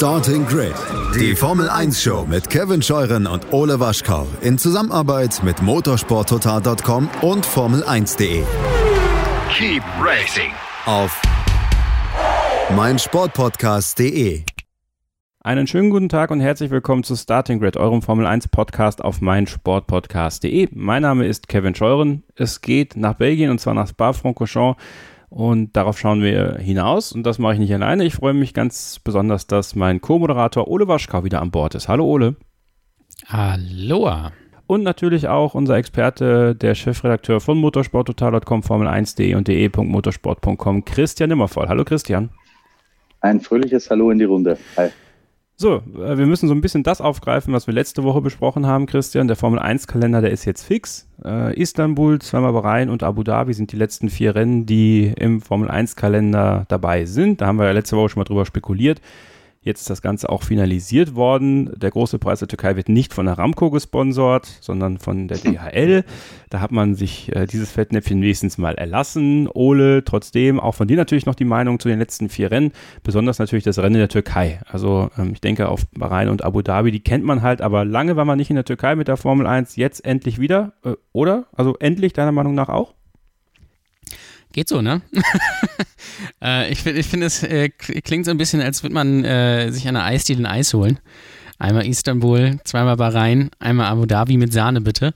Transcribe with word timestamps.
Starting 0.00 0.46
Grid, 0.46 0.72
die 1.14 1.36
Formel 1.36 1.68
1 1.68 2.02
Show 2.02 2.24
mit 2.26 2.48
Kevin 2.48 2.80
Scheuren 2.80 3.26
und 3.26 3.52
Ole 3.52 3.80
Waschkau 3.80 4.26
in 4.40 4.56
Zusammenarbeit 4.56 5.42
mit 5.44 5.60
motorsporttotal.com 5.60 7.10
und 7.20 7.46
Formel1.de. 7.46 8.42
Keep 9.52 9.82
racing 10.02 10.52
Auf 10.86 11.20
meinsportpodcast.de. 12.74 14.44
Einen 15.40 15.66
schönen 15.66 15.90
guten 15.90 16.08
Tag 16.08 16.30
und 16.30 16.40
herzlich 16.40 16.70
willkommen 16.70 17.04
zu 17.04 17.14
Starting 17.14 17.60
Grid, 17.60 17.76
eurem 17.76 18.00
Formel 18.00 18.24
1 18.24 18.48
Podcast 18.48 19.04
auf 19.04 19.20
meinsportpodcast.de. 19.20 20.68
Mein 20.72 21.02
Name 21.02 21.26
ist 21.26 21.46
Kevin 21.46 21.74
Scheuren. 21.74 22.22
Es 22.36 22.62
geht 22.62 22.96
nach 22.96 23.16
Belgien 23.16 23.50
und 23.50 23.60
zwar 23.60 23.74
nach 23.74 23.88
Spa-Francorchamps 23.88 24.80
und 25.30 25.76
darauf 25.76 25.98
schauen 25.98 26.22
wir 26.22 26.56
hinaus. 26.58 27.12
Und 27.12 27.24
das 27.24 27.38
mache 27.38 27.54
ich 27.54 27.60
nicht 27.60 27.72
alleine. 27.72 28.04
Ich 28.04 28.14
freue 28.14 28.34
mich 28.34 28.52
ganz 28.52 28.98
besonders, 28.98 29.46
dass 29.46 29.74
mein 29.76 30.00
Co-Moderator 30.00 30.68
Ole 30.68 30.88
Waschkau 30.88 31.24
wieder 31.24 31.40
an 31.40 31.52
Bord 31.52 31.74
ist. 31.76 31.88
Hallo 31.88 32.04
Ole. 32.04 32.36
Aloha. 33.28 34.32
Und 34.66 34.82
natürlich 34.82 35.28
auch 35.28 35.54
unser 35.54 35.76
Experte, 35.76 36.54
der 36.54 36.74
Chefredakteur 36.74 37.40
von 37.40 37.58
motorsporttotal.com, 37.58 38.60
Formel1.de 38.60 39.34
und 39.34 39.48
de.motorsport.com, 39.48 40.84
Christian 40.84 41.30
Nimmervoll. 41.30 41.68
Hallo 41.68 41.84
Christian. 41.84 42.30
Ein 43.20 43.40
fröhliches 43.40 43.90
Hallo 43.90 44.10
in 44.10 44.18
die 44.18 44.24
Runde. 44.24 44.58
Hi. 44.76 44.90
So, 45.60 45.82
äh, 45.98 46.16
wir 46.16 46.24
müssen 46.24 46.48
so 46.48 46.54
ein 46.54 46.62
bisschen 46.62 46.84
das 46.84 47.02
aufgreifen, 47.02 47.52
was 47.52 47.66
wir 47.66 47.74
letzte 47.74 48.02
Woche 48.02 48.22
besprochen 48.22 48.66
haben, 48.66 48.86
Christian. 48.86 49.26
Der 49.26 49.36
Formel 49.36 49.60
1-Kalender, 49.60 50.22
der 50.22 50.30
ist 50.30 50.46
jetzt 50.46 50.62
fix. 50.62 51.06
Äh, 51.22 51.54
Istanbul, 51.60 52.18
zweimal 52.18 52.54
Bahrain 52.54 52.88
und 52.88 53.02
Abu 53.02 53.22
Dhabi 53.22 53.52
sind 53.52 53.70
die 53.70 53.76
letzten 53.76 54.08
vier 54.08 54.34
Rennen, 54.34 54.64
die 54.64 55.12
im 55.18 55.42
Formel 55.42 55.70
1-Kalender 55.70 56.64
dabei 56.68 57.04
sind. 57.04 57.42
Da 57.42 57.46
haben 57.46 57.58
wir 57.58 57.66
ja 57.66 57.72
letzte 57.72 57.98
Woche 57.98 58.08
schon 58.08 58.20
mal 58.20 58.24
drüber 58.24 58.46
spekuliert. 58.46 59.02
Jetzt 59.62 59.82
ist 59.82 59.90
das 59.90 60.00
Ganze 60.00 60.30
auch 60.30 60.42
finalisiert 60.42 61.14
worden. 61.14 61.70
Der 61.76 61.90
große 61.90 62.18
Preis 62.18 62.38
der 62.38 62.48
Türkei 62.48 62.76
wird 62.76 62.88
nicht 62.88 63.12
von 63.12 63.28
Aramco 63.28 63.70
gesponsert, 63.70 64.46
sondern 64.62 64.96
von 64.96 65.28
der 65.28 65.36
DHL. 65.44 66.02
Da 66.48 66.60
hat 66.60 66.72
man 66.72 66.94
sich 66.94 67.34
äh, 67.36 67.44
dieses 67.44 67.70
Fettnäpfchen 67.70 68.22
wenigstens 68.22 68.56
mal 68.56 68.74
erlassen. 68.76 69.48
Ole, 69.52 70.02
trotzdem 70.02 70.58
auch 70.58 70.74
von 70.74 70.88
dir 70.88 70.96
natürlich 70.96 71.26
noch 71.26 71.34
die 71.34 71.44
Meinung 71.44 71.78
zu 71.78 71.88
den 71.88 71.98
letzten 71.98 72.30
vier 72.30 72.50
Rennen, 72.50 72.72
besonders 73.02 73.38
natürlich 73.38 73.64
das 73.64 73.78
Rennen 73.78 73.96
in 73.96 74.00
der 74.00 74.08
Türkei. 74.08 74.60
Also 74.66 75.10
ähm, 75.18 75.32
ich 75.34 75.42
denke 75.42 75.68
auf 75.68 75.84
Bahrain 75.92 76.30
und 76.30 76.42
Abu 76.42 76.62
Dhabi, 76.62 76.90
die 76.90 77.04
kennt 77.04 77.26
man 77.26 77.42
halt, 77.42 77.60
aber 77.60 77.84
lange 77.84 78.16
war 78.16 78.24
man 78.24 78.38
nicht 78.38 78.48
in 78.48 78.56
der 78.56 78.64
Türkei 78.64 78.96
mit 78.96 79.08
der 79.08 79.18
Formel 79.18 79.46
1, 79.46 79.76
jetzt 79.76 80.02
endlich 80.06 80.40
wieder, 80.40 80.72
äh, 80.84 80.94
oder? 81.12 81.44
Also 81.52 81.76
endlich 81.76 82.14
deiner 82.14 82.32
Meinung 82.32 82.54
nach 82.54 82.70
auch? 82.70 82.94
Geht 84.52 84.68
so, 84.68 84.82
ne? 84.82 85.02
äh, 86.42 86.70
ich 86.72 86.82
finde, 86.82 87.00
ich 87.00 87.06
find, 87.06 87.22
es 87.22 87.42
äh, 87.42 87.68
klingt 87.68 88.24
so 88.24 88.30
ein 88.32 88.38
bisschen, 88.38 88.60
als 88.60 88.82
würde 88.82 88.94
man 88.94 89.24
äh, 89.24 89.70
sich 89.70 89.86
an 89.86 89.96
einer 89.96 90.04
Eisdiele 90.04 90.40
ein 90.40 90.46
Eis 90.46 90.74
holen. 90.74 90.98
Einmal 91.58 91.86
Istanbul, 91.86 92.58
zweimal 92.64 92.96
Bahrain, 92.96 93.50
einmal 93.58 93.86
Abu 93.86 94.06
Dhabi 94.06 94.38
mit 94.38 94.52
Sahne, 94.52 94.80
bitte. 94.80 95.14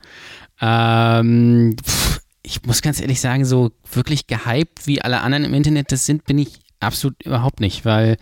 Ähm, 0.60 1.74
pff, 1.82 2.20
ich 2.42 2.62
muss 2.64 2.82
ganz 2.82 3.00
ehrlich 3.00 3.20
sagen, 3.20 3.44
so 3.44 3.72
wirklich 3.90 4.26
gehypt 4.26 4.86
wie 4.86 5.02
alle 5.02 5.22
anderen 5.22 5.44
im 5.44 5.54
Internet 5.54 5.90
das 5.90 6.06
sind, 6.06 6.26
bin 6.26 6.38
ich 6.38 6.60
absolut 6.80 7.20
überhaupt 7.24 7.60
nicht, 7.60 7.84
weil 7.84 8.18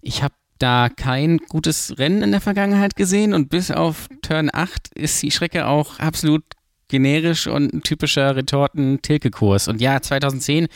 ich 0.00 0.22
habe 0.22 0.34
da 0.58 0.88
kein 0.88 1.38
gutes 1.38 1.98
Rennen 1.98 2.22
in 2.22 2.30
der 2.30 2.40
Vergangenheit 2.40 2.96
gesehen 2.96 3.34
und 3.34 3.48
bis 3.48 3.70
auf 3.70 4.08
Turn 4.22 4.50
8 4.52 4.88
ist 4.94 5.22
die 5.22 5.30
Strecke 5.30 5.66
auch 5.66 5.98
absolut 5.98 6.44
generisch 6.88 7.46
und 7.46 7.72
ein 7.72 7.82
typischer 7.82 8.34
Retorten-Tilke-Kurs. 8.36 9.68
Und 9.68 9.80
ja, 9.80 10.00
2010 10.00 10.68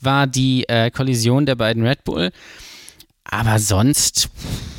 war 0.00 0.26
die 0.26 0.68
äh, 0.68 0.90
Kollision 0.90 1.46
der 1.46 1.54
beiden 1.54 1.86
Red 1.86 2.04
Bull. 2.04 2.30
Aber 3.24 3.58
sonst, 3.58 4.30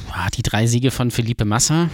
boah, 0.07 0.27
die 0.35 0.41
drei 0.41 0.67
Siege 0.67 0.91
von 0.91 1.11
Felipe 1.11 1.45
Massa, 1.45 1.89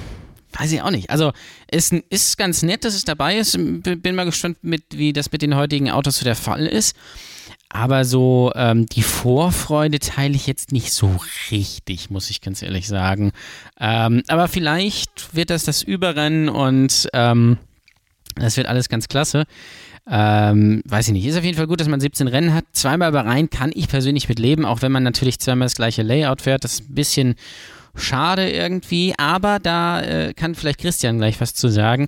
weiß 0.58 0.72
ich 0.72 0.82
auch 0.82 0.92
nicht. 0.92 1.10
Also, 1.10 1.34
es 1.68 1.92
ist 1.92 2.38
ganz 2.38 2.64
nett, 2.64 2.86
dass 2.86 2.96
es 2.96 3.04
dabei 3.04 3.38
ist. 3.38 3.58
Bin 3.58 4.16
mal 4.16 4.26
gespannt, 4.26 4.58
mit, 4.62 4.84
wie 4.92 5.12
das 5.12 5.32
mit 5.32 5.42
den 5.42 5.56
heutigen 5.56 5.92
Autos 5.92 6.18
so 6.18 6.24
der 6.24 6.36
Fall 6.36 6.66
ist. 6.66 6.96
Aber 7.70 8.06
so 8.06 8.54
ähm, 8.56 8.86
die 8.86 9.04
Vorfreude 9.04 10.00
teile 10.00 10.34
ich 10.34 10.48
jetzt 10.48 10.72
nicht 10.72 10.94
so 10.94 11.20
richtig, 11.52 12.10
muss 12.10 12.30
ich 12.30 12.40
ganz 12.40 12.62
ehrlich 12.62 12.88
sagen. 12.88 13.34
Ähm, 13.78 14.24
aber 14.28 14.48
vielleicht 14.48 15.36
wird 15.36 15.50
das 15.50 15.66
das 15.66 15.84
Überrennen 15.84 16.48
und 16.48 17.10
ähm, 17.12 17.58
das 18.36 18.58
wird 18.58 18.68
alles 18.68 18.90
ganz 18.90 19.08
klasse. 19.08 19.46
Ähm, 20.08 20.84
weiß 20.86 21.08
ich 21.08 21.14
nicht. 21.14 21.26
Ist 21.26 21.38
auf 21.38 21.44
jeden 21.44 21.58
Fall 21.58 21.68
gut, 21.68 21.80
dass 21.80 21.88
man 21.88 22.00
17 22.00 22.28
Rennen 22.28 22.54
hat. 22.54 22.66
Zweimal 22.74 23.12
Bahrain 23.12 23.50
kann 23.50 23.72
ich 23.74 23.88
persönlich 23.88 24.30
mit 24.30 24.38
leben, 24.38 24.66
auch 24.66 24.82
wenn 24.82 24.92
man 24.92 25.04
natürlich 25.04 25.40
zweimal 25.40 25.66
das 25.66 25.76
gleiche 25.76 26.04
Layout 26.04 26.42
fährt. 26.42 26.64
Das 26.64 26.74
ist 26.74 26.90
ein 26.90 26.96
bisschen 26.96 27.36
schade 27.96 28.50
irgendwie, 28.50 29.14
aber 29.18 29.60
da 29.60 30.02
äh, 30.02 30.34
kann 30.34 30.56
vielleicht 30.56 30.80
Christian 30.80 31.18
gleich 31.18 31.40
was 31.42 31.54
zu 31.54 31.70
sagen. 31.70 32.08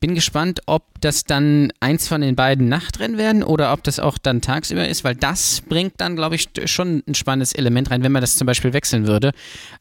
Bin 0.00 0.14
gespannt, 0.14 0.60
ob 0.66 0.84
das 1.00 1.24
dann 1.24 1.72
eins 1.80 2.06
von 2.06 2.20
den 2.20 2.36
beiden 2.36 2.68
Nachtrennen 2.68 3.18
werden 3.18 3.42
oder 3.42 3.72
ob 3.72 3.82
das 3.82 3.98
auch 3.98 4.16
dann 4.16 4.40
tagsüber 4.40 4.86
ist, 4.86 5.02
weil 5.02 5.16
das 5.16 5.60
bringt 5.62 5.94
dann, 5.96 6.14
glaube 6.14 6.36
ich, 6.36 6.48
schon 6.66 7.02
ein 7.08 7.14
spannendes 7.14 7.52
Element 7.52 7.90
rein, 7.90 8.04
wenn 8.04 8.12
man 8.12 8.20
das 8.20 8.36
zum 8.36 8.46
Beispiel 8.46 8.72
wechseln 8.72 9.08
würde, 9.08 9.32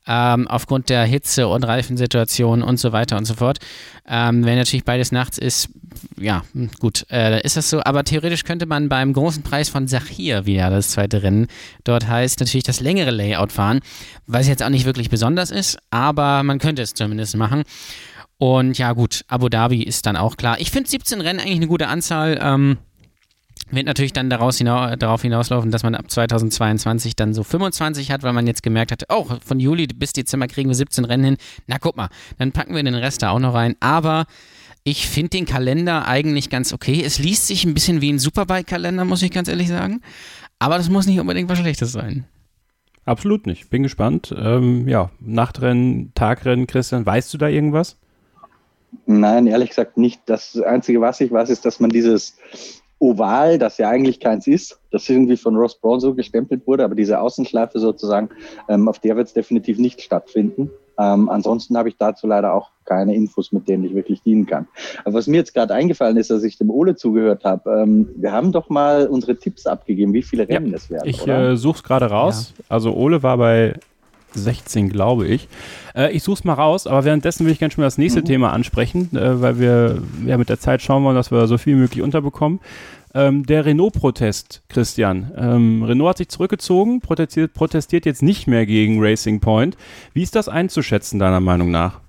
ähm, 0.07 0.47
aufgrund 0.47 0.89
der 0.89 1.03
Hitze 1.03 1.47
und 1.47 1.63
Reifensituation 1.63 2.63
und 2.63 2.79
so 2.79 2.91
weiter 2.91 3.17
und 3.17 3.25
so 3.25 3.35
fort. 3.35 3.59
Ähm, 4.07 4.43
wenn 4.43 4.57
natürlich 4.57 4.85
beides 4.85 5.11
nachts 5.11 5.37
ist, 5.37 5.69
ja, 6.19 6.43
gut, 6.79 7.05
äh, 7.11 7.41
ist 7.43 7.57
das 7.57 7.69
so. 7.69 7.81
Aber 7.83 8.03
theoretisch 8.03 8.43
könnte 8.43 8.65
man 8.65 8.89
beim 8.89 9.13
großen 9.13 9.43
Preis 9.43 9.69
von 9.69 9.87
Sachir 9.87 10.45
wieder 10.45 10.69
das 10.69 10.91
zweite 10.91 11.23
Rennen, 11.23 11.47
dort 11.83 12.07
heißt 12.07 12.39
natürlich 12.39 12.63
das 12.63 12.79
längere 12.79 13.11
Layout 13.11 13.51
fahren, 13.51 13.79
was 14.25 14.47
jetzt 14.47 14.63
auch 14.63 14.69
nicht 14.69 14.85
wirklich 14.85 15.09
besonders 15.09 15.51
ist, 15.51 15.77
aber 15.91 16.43
man 16.43 16.59
könnte 16.59 16.81
es 16.81 16.93
zumindest 16.93 17.35
machen. 17.37 17.63
Und 18.37 18.77
ja, 18.77 18.93
gut, 18.93 19.25
Abu 19.27 19.49
Dhabi 19.49 19.81
ist 19.81 20.05
dann 20.05 20.15
auch 20.15 20.37
klar. 20.37 20.59
Ich 20.59 20.69
finde 20.69 20.89
17 20.89 21.21
Rennen 21.21 21.39
eigentlich 21.39 21.55
eine 21.55 21.67
gute 21.67 21.87
Anzahl. 21.87 22.39
Ähm, 22.41 22.77
wird 23.69 23.85
natürlich 23.85 24.13
dann 24.13 24.29
daraus 24.29 24.57
hinau 24.57 24.95
darauf 24.95 25.21
hinauslaufen, 25.21 25.71
dass 25.71 25.83
man 25.83 25.95
ab 25.95 26.09
2022 26.09 27.15
dann 27.15 27.33
so 27.33 27.43
25 27.43 28.11
hat, 28.11 28.23
weil 28.23 28.31
man 28.31 28.47
jetzt 28.47 28.63
gemerkt 28.63 28.91
hat, 28.91 29.03
oh, 29.09 29.27
von 29.45 29.59
Juli 29.59 29.87
bis 29.87 30.13
Dezember 30.13 30.47
kriegen 30.47 30.69
wir 30.69 30.75
17 30.75 31.03
Rennen 31.03 31.23
hin. 31.23 31.37
Na, 31.65 31.77
guck 31.77 31.97
mal, 31.97 32.09
dann 32.37 32.51
packen 32.51 32.75
wir 32.75 32.83
den 32.83 32.95
Rest 32.95 33.23
da 33.23 33.31
auch 33.31 33.39
noch 33.39 33.53
rein. 33.53 33.75
Aber 33.79 34.25
ich 34.87 35.09
finde 35.09 35.31
den 35.31 35.45
Kalender 35.45 36.07
eigentlich 36.07 36.49
ganz 36.49 36.71
okay. 36.71 37.03
Es 37.05 37.19
liest 37.19 37.47
sich 37.47 37.65
ein 37.65 37.73
bisschen 37.73 37.99
wie 37.99 38.09
ein 38.09 38.19
Superbike-Kalender, 38.19 39.03
muss 39.03 39.21
ich 39.21 39.31
ganz 39.31 39.49
ehrlich 39.49 39.67
sagen. 39.67 40.01
Aber 40.59 40.77
das 40.77 40.89
muss 40.89 41.05
nicht 41.05 41.19
unbedingt 41.19 41.49
was 41.49 41.59
Schlechtes 41.59 41.91
sein. 41.91 42.23
Absolut 43.03 43.47
nicht. 43.47 43.69
Bin 43.69 43.83
gespannt. 43.83 44.33
Ähm, 44.37 44.87
ja, 44.87 45.11
Nachtrennen, 45.19 46.13
Tagrennen, 46.15 46.67
Christian, 46.67 47.05
weißt 47.05 47.33
du 47.33 47.37
da 47.37 47.49
irgendwas? 47.49 47.97
Nein, 49.05 49.47
ehrlich 49.47 49.69
gesagt 49.69 49.97
nicht. 49.97 50.21
Das 50.25 50.57
Einzige, 50.61 51.01
was 51.01 51.19
ich 51.19 51.33
weiß, 51.33 51.49
ist, 51.49 51.65
dass 51.65 51.81
man 51.81 51.89
dieses 51.89 52.37
Oval, 52.99 53.57
das 53.57 53.77
ja 53.79 53.89
eigentlich 53.89 54.21
keins 54.21 54.47
ist, 54.47 54.79
das 54.91 55.09
irgendwie 55.09 55.35
von 55.35 55.57
Ross 55.57 55.77
Brown 55.81 55.99
so 55.99 56.15
gestempelt 56.15 56.65
wurde, 56.65 56.85
aber 56.85 56.95
diese 56.95 57.19
Außenschleife 57.19 57.79
sozusagen, 57.79 58.29
ähm, 58.69 58.87
auf 58.87 58.99
der 58.99 59.17
wird 59.17 59.27
es 59.27 59.33
definitiv 59.33 59.79
nicht 59.79 60.01
stattfinden. 60.01 60.71
Ähm, 60.97 61.29
ansonsten 61.29 61.77
habe 61.77 61.89
ich 61.89 61.97
dazu 61.97 62.27
leider 62.27 62.53
auch 62.53 62.71
keine 62.85 63.13
Infos, 63.15 63.51
mit 63.51 63.67
denen 63.67 63.83
ich 63.83 63.93
wirklich 63.93 64.21
dienen 64.21 64.45
kann. 64.45 64.67
Aber 65.03 65.15
was 65.15 65.27
mir 65.27 65.37
jetzt 65.37 65.53
gerade 65.53 65.73
eingefallen 65.73 66.17
ist, 66.17 66.29
dass 66.29 66.43
ich 66.43 66.57
dem 66.57 66.69
Ole 66.69 66.95
zugehört 66.95 67.43
habe, 67.43 67.83
ähm, 67.83 68.09
wir 68.15 68.31
haben 68.31 68.51
doch 68.51 68.69
mal 68.69 69.07
unsere 69.07 69.35
Tipps 69.35 69.67
abgegeben, 69.67 70.13
wie 70.13 70.23
viele 70.23 70.47
Rennen 70.47 70.71
ja, 70.71 70.77
es 70.77 70.89
werden. 70.89 71.07
Ich 71.07 71.27
äh, 71.27 71.55
suche 71.55 71.77
es 71.77 71.83
gerade 71.83 72.05
raus. 72.05 72.53
Ja. 72.57 72.65
Also 72.69 72.93
Ole 72.93 73.21
war 73.23 73.37
bei 73.37 73.75
16, 74.33 74.89
glaube 74.89 75.27
ich. 75.27 75.47
Äh, 75.95 76.11
ich 76.11 76.23
suche 76.23 76.35
es 76.35 76.43
mal 76.43 76.53
raus, 76.53 76.87
aber 76.87 77.03
währenddessen 77.05 77.45
will 77.45 77.51
ich 77.51 77.59
gerne 77.59 77.71
schon 77.71 77.81
mal 77.81 77.87
das 77.87 77.97
nächste 77.97 78.21
mhm. 78.21 78.25
Thema 78.25 78.53
ansprechen, 78.53 79.09
äh, 79.15 79.41
weil 79.41 79.59
wir 79.59 80.01
ja 80.25 80.37
mit 80.37 80.49
der 80.49 80.59
Zeit 80.59 80.81
schauen 80.81 81.03
wollen, 81.03 81.15
dass 81.15 81.31
wir 81.31 81.47
so 81.47 81.57
viel 81.57 81.75
wie 81.75 81.81
möglich 81.81 82.03
unterbekommen. 82.03 82.59
Ähm, 83.13 83.45
der 83.45 83.65
Renault-Protest, 83.65 84.63
Christian. 84.69 85.31
Ähm, 85.35 85.83
Renault 85.83 86.09
hat 86.09 86.17
sich 86.17 86.29
zurückgezogen, 86.29 86.99
protestiert, 86.99 87.53
protestiert 87.53 88.05
jetzt 88.05 88.21
nicht 88.21 88.47
mehr 88.47 88.65
gegen 88.65 89.01
Racing 89.03 89.39
Point. 89.39 89.77
Wie 90.13 90.23
ist 90.23 90.35
das 90.35 90.49
einzuschätzen, 90.49 91.19
deiner 91.19 91.39
Meinung 91.39 91.71
nach? 91.71 92.01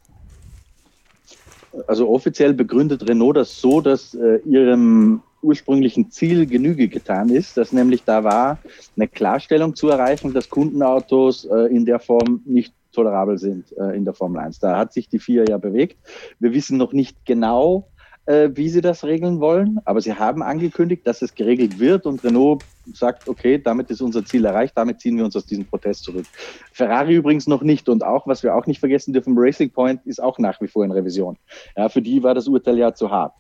Also 1.86 2.08
offiziell 2.08 2.54
begründet 2.54 3.08
Renault 3.08 3.36
das 3.36 3.60
so, 3.60 3.80
dass 3.80 4.14
äh, 4.14 4.40
ihrem 4.44 5.22
ursprünglichen 5.42 6.10
Ziel 6.10 6.46
Genüge 6.46 6.88
getan 6.88 7.28
ist, 7.28 7.56
dass 7.56 7.72
nämlich 7.72 8.04
da 8.04 8.24
war, 8.24 8.58
eine 8.96 9.06
Klarstellung 9.06 9.76
zu 9.76 9.88
erreichen, 9.88 10.34
dass 10.34 10.48
Kundenautos 10.48 11.44
äh, 11.44 11.74
in 11.74 11.84
der 11.84 12.00
Form 12.00 12.42
nicht 12.44 12.74
tolerabel 12.92 13.38
sind 13.38 13.72
äh, 13.78 13.96
in 13.96 14.04
der 14.04 14.14
Formel 14.14 14.40
1. 14.40 14.58
Da 14.58 14.76
hat 14.76 14.92
sich 14.92 15.08
die 15.08 15.18
FIA 15.18 15.44
ja 15.48 15.58
bewegt. 15.58 15.96
Wir 16.40 16.52
wissen 16.52 16.78
noch 16.78 16.92
nicht 16.92 17.24
genau, 17.24 17.88
äh, 18.28 18.50
wie 18.54 18.68
sie 18.68 18.82
das 18.82 19.04
regeln 19.04 19.40
wollen, 19.40 19.80
aber 19.86 20.02
sie 20.02 20.12
haben 20.12 20.42
angekündigt, 20.42 21.06
dass 21.06 21.22
es 21.22 21.34
geregelt 21.34 21.78
wird 21.78 22.04
und 22.04 22.22
Renault 22.22 22.62
sagt, 22.92 23.26
okay, 23.26 23.58
damit 23.58 23.90
ist 23.90 24.02
unser 24.02 24.22
Ziel 24.22 24.44
erreicht, 24.44 24.74
damit 24.76 25.00
ziehen 25.00 25.16
wir 25.16 25.24
uns 25.24 25.34
aus 25.34 25.46
diesem 25.46 25.64
Protest 25.64 26.04
zurück. 26.04 26.26
Ferrari 26.72 27.14
übrigens 27.14 27.46
noch 27.46 27.62
nicht 27.62 27.88
und 27.88 28.04
auch, 28.04 28.26
was 28.26 28.42
wir 28.42 28.54
auch 28.54 28.66
nicht 28.66 28.80
vergessen 28.80 29.14
dürfen, 29.14 29.32
Racing 29.34 29.70
Point 29.70 30.04
ist 30.04 30.22
auch 30.22 30.38
nach 30.38 30.60
wie 30.60 30.68
vor 30.68 30.84
in 30.84 30.92
Revision. 30.92 31.38
Ja, 31.74 31.88
für 31.88 32.02
die 32.02 32.22
war 32.22 32.34
das 32.34 32.48
Urteil 32.48 32.76
ja 32.76 32.92
zu 32.92 33.10
hart. 33.10 33.32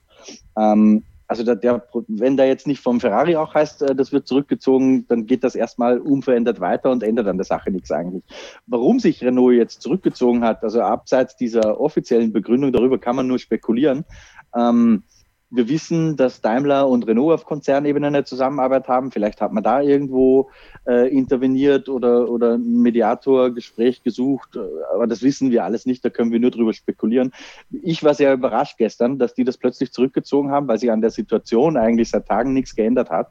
Ähm, 0.56 1.02
also 1.28 1.44
der, 1.44 1.56
der, 1.56 1.86
wenn 2.08 2.38
da 2.38 2.44
jetzt 2.44 2.66
nicht 2.66 2.80
vom 2.80 3.00
Ferrari 3.00 3.36
auch 3.36 3.54
heißt, 3.54 3.82
äh, 3.82 3.94
das 3.94 4.12
wird 4.12 4.26
zurückgezogen, 4.26 5.06
dann 5.08 5.26
geht 5.26 5.44
das 5.44 5.54
erstmal 5.54 5.98
unverändert 5.98 6.58
weiter 6.58 6.90
und 6.90 7.02
ändert 7.02 7.26
an 7.28 7.36
der 7.36 7.44
Sache 7.44 7.70
nichts 7.70 7.92
eigentlich. 7.92 8.24
Warum 8.66 8.98
sich 8.98 9.22
Renault 9.22 9.54
jetzt 9.54 9.82
zurückgezogen 9.82 10.42
hat, 10.42 10.64
also 10.64 10.80
abseits 10.80 11.36
dieser 11.36 11.78
offiziellen 11.78 12.32
Begründung, 12.32 12.72
darüber 12.72 12.98
kann 12.98 13.14
man 13.14 13.26
nur 13.26 13.38
spekulieren. 13.38 14.06
Ähm, 14.56 15.02
wir 15.50 15.68
wissen, 15.68 16.16
dass 16.16 16.42
Daimler 16.42 16.88
und 16.88 17.06
Renault 17.06 17.32
auf 17.32 17.44
Konzernebene 17.46 18.08
eine 18.08 18.24
Zusammenarbeit 18.24 18.86
haben. 18.86 19.10
Vielleicht 19.10 19.40
hat 19.40 19.52
man 19.52 19.62
da 19.62 19.80
irgendwo 19.80 20.50
äh, 20.86 21.08
interveniert 21.08 21.88
oder, 21.88 22.28
oder 22.28 22.54
ein 22.54 22.82
Mediator-Gespräch 22.82 24.02
gesucht. 24.02 24.58
Aber 24.92 25.06
das 25.06 25.22
wissen 25.22 25.50
wir 25.50 25.64
alles 25.64 25.86
nicht. 25.86 26.04
Da 26.04 26.10
können 26.10 26.32
wir 26.32 26.40
nur 26.40 26.50
drüber 26.50 26.74
spekulieren. 26.74 27.32
Ich 27.70 28.04
war 28.04 28.12
sehr 28.12 28.34
überrascht 28.34 28.76
gestern, 28.76 29.18
dass 29.18 29.32
die 29.32 29.44
das 29.44 29.56
plötzlich 29.56 29.90
zurückgezogen 29.90 30.50
haben, 30.50 30.68
weil 30.68 30.78
sich 30.78 30.90
an 30.90 31.00
der 31.00 31.10
Situation 31.10 31.78
eigentlich 31.78 32.10
seit 32.10 32.28
Tagen 32.28 32.52
nichts 32.52 32.76
geändert 32.76 33.08
hat. 33.08 33.30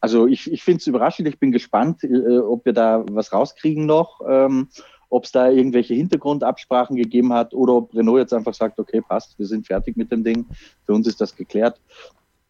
Also 0.00 0.26
ich, 0.26 0.50
ich 0.50 0.64
finde 0.64 0.78
es 0.78 0.88
überraschend. 0.88 1.28
Ich 1.28 1.38
bin 1.38 1.52
gespannt, 1.52 2.02
äh, 2.02 2.38
ob 2.38 2.64
wir 2.64 2.72
da 2.72 3.04
was 3.08 3.32
rauskriegen 3.32 3.86
noch. 3.86 4.20
Ähm, 4.28 4.66
ob 5.12 5.24
es 5.24 5.32
da 5.32 5.50
irgendwelche 5.50 5.94
Hintergrundabsprachen 5.94 6.96
gegeben 6.96 7.32
hat 7.34 7.52
oder 7.52 7.74
ob 7.74 7.94
Renault 7.94 8.20
jetzt 8.20 8.32
einfach 8.32 8.54
sagt, 8.54 8.78
okay, 8.78 9.02
passt, 9.02 9.38
wir 9.38 9.46
sind 9.46 9.66
fertig 9.66 9.96
mit 9.96 10.10
dem 10.10 10.24
Ding, 10.24 10.46
für 10.86 10.94
uns 10.94 11.06
ist 11.06 11.20
das 11.20 11.36
geklärt. 11.36 11.78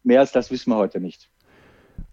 Mehr 0.03 0.21
als 0.21 0.31
das 0.31 0.49
wissen 0.49 0.71
wir 0.71 0.77
heute 0.77 1.01
nicht. 1.01 1.29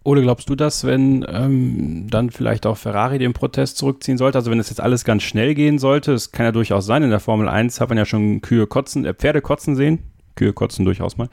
Oder 0.03 0.21
glaubst 0.21 0.49
du 0.49 0.55
das, 0.55 0.83
wenn 0.83 1.25
ähm, 1.29 2.07
dann 2.09 2.31
vielleicht 2.31 2.65
auch 2.65 2.75
Ferrari 2.75 3.17
den 3.17 3.33
Protest 3.33 3.77
zurückziehen 3.77 4.17
sollte? 4.17 4.37
Also 4.37 4.51
wenn 4.51 4.57
das 4.57 4.69
jetzt 4.69 4.81
alles 4.81 5.05
ganz 5.05 5.23
schnell 5.23 5.55
gehen 5.55 5.79
sollte, 5.79 6.13
es 6.13 6.31
kann 6.31 6.45
ja 6.45 6.51
durchaus 6.51 6.85
sein, 6.85 7.03
in 7.03 7.11
der 7.11 7.19
Formel 7.19 7.47
1 7.47 7.79
hat 7.79 7.89
man 7.89 7.97
ja 7.97 8.05
schon 8.05 8.41
Kühe 8.41 8.67
kotzen, 8.67 9.05
äh, 9.05 9.13
Pferde 9.13 9.41
kotzen 9.41 9.75
sehen. 9.75 9.99
Kühe 10.35 10.53
kotzen 10.53 10.85
durchaus 10.85 11.17
mal. 11.17 11.29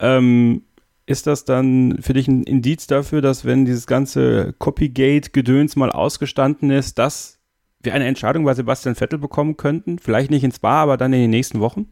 Ähm, 0.00 0.62
ist 1.06 1.26
das 1.26 1.44
dann 1.44 1.98
für 2.00 2.14
dich 2.14 2.28
ein 2.28 2.44
Indiz 2.44 2.86
dafür, 2.86 3.20
dass 3.20 3.44
wenn 3.44 3.66
dieses 3.66 3.86
ganze 3.86 4.54
Copygate-Gedöns 4.58 5.76
mal 5.76 5.90
ausgestanden 5.90 6.70
ist, 6.70 6.98
dass 6.98 7.43
wir 7.84 7.94
eine 7.94 8.06
Entscheidung 8.06 8.44
bei 8.44 8.54
Sebastian 8.54 8.94
Vettel 8.94 9.18
bekommen 9.18 9.56
könnten? 9.56 9.98
Vielleicht 9.98 10.30
nicht 10.30 10.44
ins 10.44 10.58
Bar, 10.58 10.82
aber 10.82 10.96
dann 10.96 11.12
in 11.12 11.20
den 11.20 11.30
nächsten 11.30 11.60
Wochen? 11.60 11.86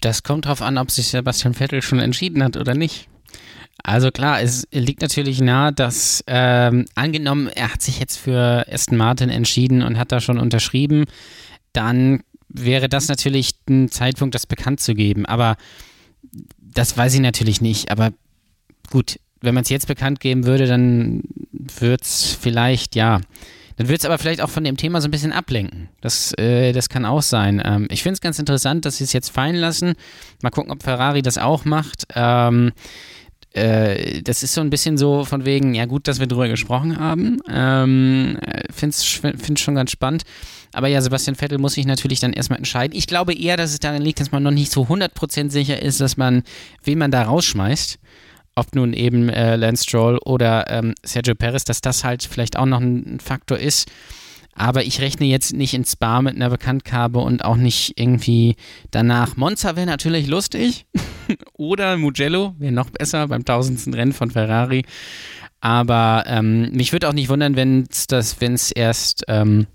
Das 0.00 0.22
kommt 0.22 0.46
darauf 0.46 0.62
an, 0.62 0.78
ob 0.78 0.90
sich 0.90 1.08
Sebastian 1.08 1.54
Vettel 1.54 1.82
schon 1.82 1.98
entschieden 1.98 2.42
hat 2.42 2.56
oder 2.56 2.74
nicht. 2.74 3.08
Also 3.82 4.10
klar, 4.10 4.40
es 4.40 4.66
liegt 4.72 5.02
natürlich 5.02 5.40
nahe, 5.40 5.72
dass 5.72 6.22
ähm, 6.26 6.86
angenommen, 6.94 7.48
er 7.48 7.72
hat 7.72 7.82
sich 7.82 7.98
jetzt 8.00 8.16
für 8.16 8.66
Aston 8.70 8.96
Martin 8.96 9.30
entschieden 9.30 9.82
und 9.82 9.98
hat 9.98 10.12
da 10.12 10.20
schon 10.20 10.38
unterschrieben, 10.38 11.04
dann 11.72 12.22
wäre 12.48 12.88
das 12.88 13.08
natürlich 13.08 13.52
ein 13.68 13.90
Zeitpunkt, 13.90 14.34
das 14.34 14.46
bekannt 14.46 14.80
zu 14.80 14.94
geben. 14.94 15.26
Aber 15.26 15.56
das 16.58 16.96
weiß 16.96 17.14
ich 17.14 17.20
natürlich 17.20 17.60
nicht. 17.60 17.90
Aber 17.90 18.12
gut, 18.90 19.18
wenn 19.40 19.54
man 19.54 19.64
es 19.64 19.70
jetzt 19.70 19.88
bekannt 19.88 20.20
geben 20.20 20.46
würde, 20.46 20.66
dann 20.66 21.22
wird 21.52 22.02
es 22.02 22.36
vielleicht, 22.40 22.94
ja, 22.94 23.20
dann 23.76 23.88
wird 23.88 24.00
es 24.00 24.04
aber 24.04 24.18
vielleicht 24.18 24.40
auch 24.40 24.50
von 24.50 24.64
dem 24.64 24.76
Thema 24.76 25.00
so 25.00 25.08
ein 25.08 25.10
bisschen 25.10 25.32
ablenken. 25.32 25.88
Das, 26.00 26.32
äh, 26.38 26.72
das 26.72 26.88
kann 26.88 27.04
auch 27.04 27.22
sein. 27.22 27.60
Ähm, 27.64 27.86
ich 27.90 28.02
finde 28.02 28.14
es 28.14 28.20
ganz 28.20 28.38
interessant, 28.38 28.84
dass 28.84 28.98
sie 28.98 29.04
es 29.04 29.12
jetzt 29.12 29.30
fallen 29.30 29.56
lassen. 29.56 29.94
Mal 30.42 30.50
gucken, 30.50 30.72
ob 30.72 30.82
Ferrari 30.82 31.22
das 31.22 31.38
auch 31.38 31.64
macht. 31.64 32.04
Ähm, 32.14 32.72
äh, 33.52 34.22
das 34.22 34.42
ist 34.42 34.54
so 34.54 34.60
ein 34.60 34.70
bisschen 34.70 34.98
so 34.98 35.24
von 35.24 35.44
wegen, 35.44 35.74
ja 35.74 35.86
gut, 35.86 36.08
dass 36.08 36.20
wir 36.20 36.26
drüber 36.26 36.48
gesprochen 36.48 36.98
haben. 36.98 37.38
Ähm, 37.48 38.38
Finde 38.70 38.94
es 38.94 39.60
schon 39.60 39.74
ganz 39.74 39.90
spannend. 39.90 40.24
Aber 40.72 40.88
ja, 40.88 41.00
Sebastian 41.00 41.36
Vettel 41.36 41.58
muss 41.58 41.74
sich 41.74 41.86
natürlich 41.86 42.20
dann 42.20 42.32
erstmal 42.32 42.58
entscheiden. 42.58 42.96
Ich 42.96 43.06
glaube 43.06 43.32
eher, 43.32 43.56
dass 43.56 43.70
es 43.70 43.78
daran 43.78 44.02
liegt, 44.02 44.20
dass 44.20 44.32
man 44.32 44.42
noch 44.42 44.50
nicht 44.50 44.72
so 44.72 44.82
100% 44.82 45.50
sicher 45.50 45.80
ist, 45.80 46.00
dass 46.00 46.16
man, 46.16 46.42
wen 46.82 46.98
man 46.98 47.12
da 47.12 47.22
rausschmeißt 47.22 47.98
ob 48.54 48.74
nun 48.74 48.92
eben 48.92 49.28
äh, 49.28 49.56
Lance 49.56 49.84
Stroll 49.84 50.18
oder 50.18 50.70
ähm, 50.70 50.94
Sergio 51.02 51.34
Perez, 51.34 51.64
dass 51.64 51.80
das 51.80 52.04
halt 52.04 52.22
vielleicht 52.22 52.56
auch 52.56 52.66
noch 52.66 52.80
ein 52.80 53.18
Faktor 53.20 53.58
ist. 53.58 53.90
Aber 54.56 54.84
ich 54.84 55.00
rechne 55.00 55.26
jetzt 55.26 55.52
nicht 55.52 55.74
ins 55.74 55.96
Bar 55.96 56.22
mit 56.22 56.36
einer 56.36 56.48
Bekanntgabe 56.48 57.18
und 57.18 57.44
auch 57.44 57.56
nicht 57.56 57.98
irgendwie 57.98 58.54
danach. 58.92 59.36
Monza 59.36 59.74
wäre 59.74 59.86
natürlich 59.86 60.28
lustig. 60.28 60.86
oder 61.54 61.96
Mugello 61.96 62.54
wäre 62.58 62.72
noch 62.72 62.90
besser 62.90 63.26
beim 63.28 63.44
tausendsten 63.44 63.94
Rennen 63.94 64.12
von 64.12 64.30
Ferrari. 64.30 64.84
Aber 65.60 66.24
ähm, 66.26 66.70
mich 66.72 66.92
würde 66.92 67.08
auch 67.08 67.14
nicht 67.14 67.30
wundern, 67.30 67.56
wenn 67.56 67.88
es 67.90 68.70
erst 68.70 69.24
ähm, 69.28 69.66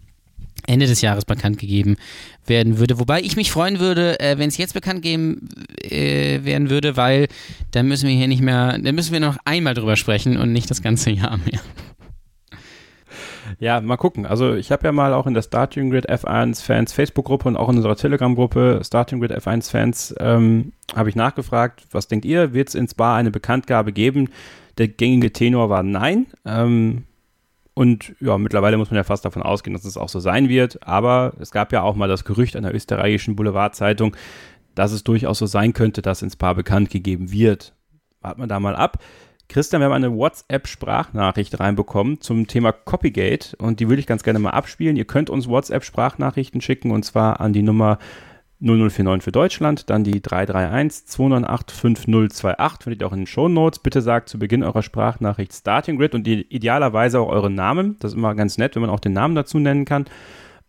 Ende 0.69 0.87
des 0.87 1.01
Jahres 1.01 1.25
bekannt 1.25 1.57
gegeben 1.57 1.97
werden 2.45 2.77
würde. 2.77 2.99
Wobei 2.99 3.21
ich 3.21 3.35
mich 3.35 3.51
freuen 3.51 3.79
würde, 3.79 4.19
äh, 4.19 4.37
wenn 4.37 4.49
es 4.49 4.57
jetzt 4.57 4.73
bekannt 4.73 5.01
geben 5.01 5.49
äh, 5.81 6.43
werden 6.43 6.69
würde, 6.69 6.95
weil 6.95 7.27
dann 7.71 7.87
müssen 7.87 8.07
wir 8.07 8.15
hier 8.15 8.27
nicht 8.27 8.41
mehr, 8.41 8.77
dann 8.77 8.95
müssen 8.95 9.11
wir 9.11 9.19
noch 9.19 9.37
einmal 9.45 9.73
drüber 9.73 9.95
sprechen 9.95 10.37
und 10.37 10.53
nicht 10.53 10.69
das 10.69 10.81
ganze 10.81 11.09
Jahr 11.11 11.37
mehr. 11.37 11.59
Ja, 13.57 13.81
mal 13.81 13.97
gucken. 13.97 14.25
Also 14.25 14.53
ich 14.53 14.71
habe 14.71 14.85
ja 14.85 14.91
mal 14.91 15.13
auch 15.13 15.25
in 15.25 15.33
der 15.33 15.41
Starting 15.41 15.89
Grid 15.89 16.09
F1 16.09 16.63
Fans 16.63 16.93
Facebook-Gruppe 16.93 17.47
und 17.47 17.57
auch 17.57 17.69
in 17.69 17.77
unserer 17.77 17.95
Telegram-Gruppe 17.95 18.81
Starting 18.83 19.19
Grid 19.19 19.31
F1 19.31 19.71
Fans 19.71 20.15
ähm, 20.19 20.73
habe 20.95 21.09
ich 21.09 21.15
nachgefragt, 21.15 21.83
was 21.91 22.07
denkt 22.07 22.25
ihr? 22.25 22.53
Wird 22.53 22.69
es 22.69 22.75
ins 22.75 22.93
Bar 22.93 23.17
eine 23.17 23.31
Bekanntgabe 23.31 23.91
geben? 23.91 24.29
Der 24.77 24.87
gängige 24.87 25.33
Tenor 25.33 25.69
war 25.69 25.83
nein. 25.83 26.27
Ähm, 26.45 27.05
und 27.79 28.13
ja, 28.19 28.37
mittlerweile 28.37 28.75
muss 28.75 28.91
man 28.91 28.97
ja 28.97 29.05
fast 29.05 29.23
davon 29.23 29.41
ausgehen, 29.41 29.73
dass 29.73 29.85
es 29.85 29.95
auch 29.95 30.09
so 30.09 30.19
sein 30.19 30.49
wird. 30.49 30.85
Aber 30.85 31.31
es 31.39 31.49
gab 31.49 31.71
ja 31.71 31.81
auch 31.81 31.95
mal 31.95 32.09
das 32.09 32.25
Gerücht 32.25 32.57
einer 32.57 32.73
österreichischen 32.73 33.37
Boulevardzeitung, 33.37 34.17
dass 34.75 34.91
es 34.91 35.05
durchaus 35.05 35.37
so 35.37 35.45
sein 35.45 35.71
könnte, 35.71 36.01
dass 36.01 36.21
ins 36.21 36.35
Paar 36.35 36.55
bekannt 36.55 36.89
gegeben 36.89 37.31
wird. 37.31 37.73
Warten 38.19 38.41
wir 38.41 38.47
da 38.47 38.59
mal 38.59 38.75
ab. 38.75 39.01
Christian, 39.47 39.81
wir 39.81 39.85
haben 39.85 39.93
eine 39.93 40.13
WhatsApp-Sprachnachricht 40.13 41.57
reinbekommen 41.61 42.19
zum 42.19 42.47
Thema 42.47 42.73
Copygate 42.73 43.55
und 43.55 43.79
die 43.79 43.87
würde 43.87 44.01
ich 44.01 44.07
ganz 44.07 44.23
gerne 44.23 44.39
mal 44.39 44.51
abspielen. 44.51 44.97
Ihr 44.97 45.05
könnt 45.05 45.29
uns 45.29 45.47
WhatsApp-Sprachnachrichten 45.47 46.59
schicken 46.59 46.91
und 46.91 47.05
zwar 47.05 47.39
an 47.39 47.53
die 47.53 47.63
Nummer 47.63 47.97
0049 48.61 49.23
für 49.23 49.31
Deutschland, 49.31 49.89
dann 49.89 50.03
die 50.03 50.21
331 50.21 51.05
298 51.05 51.77
5028, 51.79 52.83
findet 52.83 53.01
ihr 53.01 53.07
auch 53.07 53.13
in 53.13 53.19
den 53.19 53.27
Show 53.27 53.47
Notes. 53.47 53.79
Bitte 53.79 54.01
sagt 54.01 54.29
zu 54.29 54.37
Beginn 54.37 54.63
eurer 54.63 54.83
Sprachnachricht 54.83 55.53
Starting 55.53 55.97
Grid 55.97 56.13
und 56.13 56.27
idealerweise 56.27 57.19
auch 57.19 57.29
euren 57.29 57.55
Namen. 57.55 57.95
Das 57.99 58.11
ist 58.11 58.17
immer 58.17 58.35
ganz 58.35 58.57
nett, 58.57 58.75
wenn 58.75 58.81
man 58.81 58.91
auch 58.91 58.99
den 58.99 59.13
Namen 59.13 59.35
dazu 59.35 59.59
nennen 59.59 59.85
kann. 59.85 60.05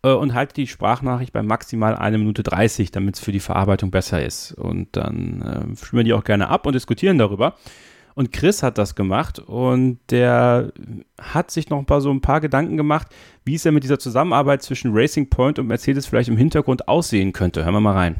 Äh, 0.03 0.13
und 0.13 0.33
haltet 0.33 0.57
die 0.57 0.67
Sprachnachricht 0.67 1.33
bei 1.33 1.43
maximal 1.43 1.95
1 1.95 2.17
Minute 2.17 2.43
30, 2.43 2.91
damit 2.91 3.15
es 3.15 3.21
für 3.21 3.31
die 3.31 3.39
Verarbeitung 3.39 3.91
besser 3.91 4.23
ist. 4.23 4.53
Und 4.53 4.95
dann 4.95 5.41
äh, 5.41 5.75
stimmen 5.75 5.99
wir 5.99 6.03
die 6.03 6.13
auch 6.13 6.23
gerne 6.23 6.47
ab 6.47 6.65
und 6.65 6.73
diskutieren 6.73 7.17
darüber. 7.17 7.55
Und 8.15 8.31
Chris 8.31 8.61
hat 8.63 8.77
das 8.77 8.95
gemacht 8.95 9.39
und 9.39 9.99
der 10.09 10.71
hat 11.19 11.51
sich 11.51 11.69
noch 11.69 11.79
ein 11.79 11.85
paar, 11.85 12.01
so 12.01 12.11
ein 12.11 12.21
paar 12.21 12.41
Gedanken 12.41 12.77
gemacht, 12.77 13.07
wie 13.45 13.55
es 13.55 13.63
ja 13.63 13.71
mit 13.71 13.83
dieser 13.83 13.99
Zusammenarbeit 13.99 14.61
zwischen 14.61 14.91
Racing 14.93 15.29
Point 15.29 15.59
und 15.59 15.67
Mercedes 15.67 16.05
vielleicht 16.05 16.29
im 16.29 16.37
Hintergrund 16.37 16.87
aussehen 16.87 17.31
könnte. 17.33 17.63
Hören 17.63 17.75
wir 17.75 17.79
mal 17.81 17.93
rein. 17.93 18.17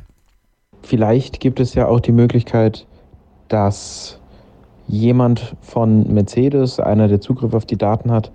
Vielleicht 0.83 1.39
gibt 1.39 1.59
es 1.59 1.73
ja 1.73 1.87
auch 1.87 1.99
die 1.99 2.11
Möglichkeit, 2.11 2.87
dass 3.49 4.19
jemand 4.87 5.55
von 5.61 6.11
Mercedes, 6.11 6.79
einer 6.79 7.07
der 7.07 7.21
Zugriff 7.21 7.53
auf 7.53 7.65
die 7.65 7.77
Daten 7.77 8.11
hat, 8.11 8.31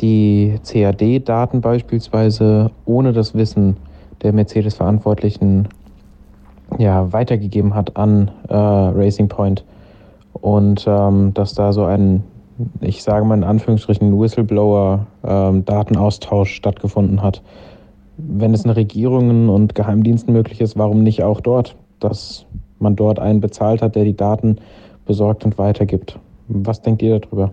die 0.00 0.58
CAD-Daten 0.66 1.60
beispielsweise 1.60 2.70
ohne 2.86 3.12
das 3.12 3.34
Wissen 3.34 3.76
der 4.22 4.32
Mercedes-Verantwortlichen 4.32 5.68
ja, 6.78 7.12
weitergegeben 7.12 7.74
hat 7.74 7.96
an 7.96 8.30
äh, 8.48 8.54
Racing 8.54 9.28
Point 9.28 9.64
und 10.40 10.84
ähm, 10.86 11.34
dass 11.34 11.54
da 11.54 11.72
so 11.72 11.84
ein, 11.84 12.22
ich 12.80 13.02
sage 13.02 13.24
mal 13.24 13.36
in 13.36 13.42
Anführungsstrichen, 13.44 14.18
Whistleblower-Datenaustausch 14.18 16.50
ähm, 16.50 16.54
stattgefunden 16.54 17.22
hat. 17.22 17.42
Wenn 18.16 18.52
es 18.52 18.64
in 18.64 18.70
Regierungen 18.70 19.48
und 19.48 19.74
Geheimdiensten 19.74 20.32
möglich 20.32 20.60
ist, 20.60 20.78
warum 20.78 21.02
nicht 21.02 21.22
auch 21.22 21.40
dort, 21.40 21.76
dass 22.00 22.46
man 22.78 22.96
dort 22.96 23.18
einen 23.18 23.40
bezahlt 23.40 23.82
hat, 23.82 23.96
der 23.96 24.04
die 24.04 24.16
Daten 24.16 24.56
besorgt 25.06 25.44
und 25.44 25.58
weitergibt? 25.58 26.18
Was 26.48 26.82
denkt 26.82 27.02
ihr 27.02 27.18
darüber? 27.18 27.52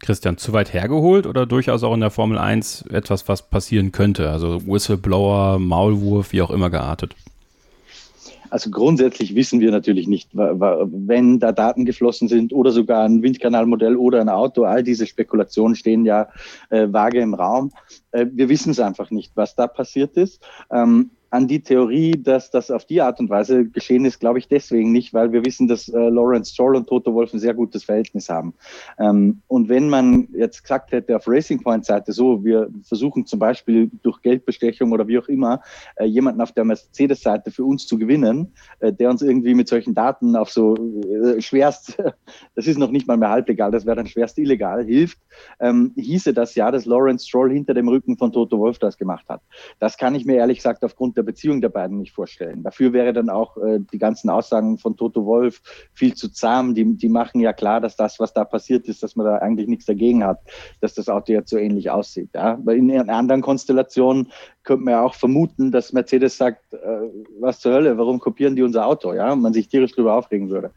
Christian, 0.00 0.38
zu 0.38 0.54
weit 0.54 0.72
hergeholt 0.72 1.26
oder 1.26 1.44
durchaus 1.44 1.84
auch 1.84 1.92
in 1.92 2.00
der 2.00 2.10
Formel 2.10 2.38
1 2.38 2.86
etwas, 2.90 3.28
was 3.28 3.50
passieren 3.50 3.92
könnte? 3.92 4.30
Also 4.30 4.66
Whistleblower, 4.66 5.58
Maulwurf, 5.58 6.32
wie 6.32 6.40
auch 6.40 6.50
immer 6.50 6.70
geartet. 6.70 7.14
Also 8.50 8.70
grundsätzlich 8.70 9.34
wissen 9.34 9.60
wir 9.60 9.70
natürlich 9.70 10.08
nicht, 10.08 10.30
wenn 10.32 11.38
da 11.38 11.52
Daten 11.52 11.84
geflossen 11.84 12.28
sind 12.28 12.52
oder 12.52 12.72
sogar 12.72 13.04
ein 13.04 13.22
Windkanalmodell 13.22 13.96
oder 13.96 14.20
ein 14.20 14.28
Auto, 14.28 14.64
all 14.64 14.82
diese 14.82 15.06
Spekulationen 15.06 15.76
stehen 15.76 16.04
ja 16.04 16.28
äh, 16.70 16.92
vage 16.92 17.20
im 17.20 17.34
Raum. 17.34 17.72
Äh, 18.10 18.26
wir 18.32 18.48
wissen 18.48 18.70
es 18.70 18.80
einfach 18.80 19.10
nicht, 19.10 19.32
was 19.36 19.54
da 19.54 19.66
passiert 19.66 20.16
ist. 20.16 20.42
Ähm, 20.70 21.10
an 21.30 21.46
die 21.46 21.62
Theorie, 21.62 22.12
dass 22.12 22.50
das 22.50 22.70
auf 22.70 22.84
die 22.84 23.00
Art 23.00 23.20
und 23.20 23.30
Weise 23.30 23.64
geschehen 23.66 24.04
ist, 24.04 24.18
glaube 24.18 24.40
ich 24.40 24.48
deswegen 24.48 24.90
nicht, 24.90 25.14
weil 25.14 25.32
wir 25.32 25.44
wissen, 25.44 25.68
dass 25.68 25.88
äh, 25.88 25.96
Lawrence 25.96 26.52
Stroll 26.52 26.74
und 26.74 26.88
Toto 26.88 27.14
Wolf 27.14 27.32
ein 27.32 27.38
sehr 27.38 27.54
gutes 27.54 27.84
Verhältnis 27.84 28.28
haben. 28.28 28.52
Ähm, 28.98 29.40
und 29.46 29.68
wenn 29.68 29.88
man 29.88 30.28
jetzt 30.32 30.62
gesagt 30.62 30.90
hätte 30.90 31.16
auf 31.16 31.28
Racing 31.28 31.62
Point 31.62 31.84
Seite 31.84 32.12
so, 32.12 32.44
wir 32.44 32.68
versuchen 32.82 33.26
zum 33.26 33.38
Beispiel 33.38 33.90
durch 34.02 34.20
Geldbestechung 34.22 34.90
oder 34.90 35.06
wie 35.06 35.18
auch 35.18 35.28
immer 35.28 35.62
äh, 35.96 36.04
jemanden 36.04 36.40
auf 36.40 36.50
der 36.50 36.64
Mercedes 36.64 37.22
Seite 37.22 37.52
für 37.52 37.64
uns 37.64 37.86
zu 37.86 37.96
gewinnen, 37.96 38.52
äh, 38.80 38.92
der 38.92 39.10
uns 39.10 39.22
irgendwie 39.22 39.54
mit 39.54 39.68
solchen 39.68 39.94
Daten 39.94 40.34
auf 40.34 40.50
so 40.50 40.74
äh, 40.74 41.40
schwerst, 41.40 41.96
das 42.56 42.66
ist 42.66 42.78
noch 42.78 42.90
nicht 42.90 43.06
mal 43.06 43.16
mehr 43.16 43.30
halblegal, 43.30 43.70
das 43.70 43.86
wäre 43.86 43.96
dann 43.96 44.08
schwerst 44.08 44.36
illegal, 44.38 44.84
hilft, 44.84 45.18
ähm, 45.60 45.92
hieße 45.96 46.34
das 46.34 46.56
ja, 46.56 46.72
dass 46.72 46.86
Lawrence 46.86 47.28
Stroll 47.28 47.52
hinter 47.52 47.74
dem 47.74 47.86
Rücken 47.86 48.16
von 48.16 48.32
Toto 48.32 48.58
Wolf 48.58 48.80
das 48.80 48.98
gemacht 48.98 49.28
hat. 49.28 49.42
Das 49.78 49.96
kann 49.96 50.16
ich 50.16 50.24
mir 50.24 50.36
ehrlich 50.36 50.58
gesagt 50.58 50.82
aufgrund 50.84 51.16
der 51.16 51.19
Beziehung 51.22 51.60
der 51.60 51.68
beiden 51.68 51.98
nicht 51.98 52.12
vorstellen. 52.12 52.62
Dafür 52.62 52.92
wäre 52.92 53.12
dann 53.12 53.30
auch 53.30 53.56
äh, 53.56 53.80
die 53.92 53.98
ganzen 53.98 54.30
Aussagen 54.30 54.78
von 54.78 54.96
Toto 54.96 55.24
Wolf 55.26 55.60
viel 55.92 56.14
zu 56.14 56.30
zahm. 56.32 56.74
Die, 56.74 56.96
die 56.96 57.08
machen 57.08 57.40
ja 57.40 57.52
klar, 57.52 57.80
dass 57.80 57.96
das, 57.96 58.20
was 58.20 58.32
da 58.32 58.44
passiert 58.44 58.86
ist, 58.88 59.02
dass 59.02 59.16
man 59.16 59.26
da 59.26 59.36
eigentlich 59.36 59.68
nichts 59.68 59.86
dagegen 59.86 60.24
hat, 60.24 60.40
dass 60.80 60.94
das 60.94 61.08
Auto 61.08 61.32
jetzt 61.32 61.50
so 61.50 61.58
ähnlich 61.58 61.90
aussieht. 61.90 62.30
Ja? 62.34 62.58
In 62.66 62.90
einer 62.90 63.16
anderen 63.16 63.42
Konstellation 63.42 64.28
könnte 64.62 64.84
man 64.84 64.92
ja 64.92 65.02
auch 65.02 65.14
vermuten, 65.14 65.70
dass 65.70 65.92
Mercedes 65.92 66.36
sagt, 66.36 66.72
äh, 66.72 66.78
was 67.38 67.60
zur 67.60 67.72
Hölle, 67.72 67.96
warum 67.98 68.18
kopieren 68.18 68.56
die 68.56 68.62
unser 68.62 68.86
Auto? 68.86 69.12
Ja, 69.14 69.32
und 69.32 69.42
man 69.42 69.52
sich 69.52 69.68
tierisch 69.68 69.92
darüber 69.92 70.14
aufregen 70.14 70.50
würde. 70.50 70.70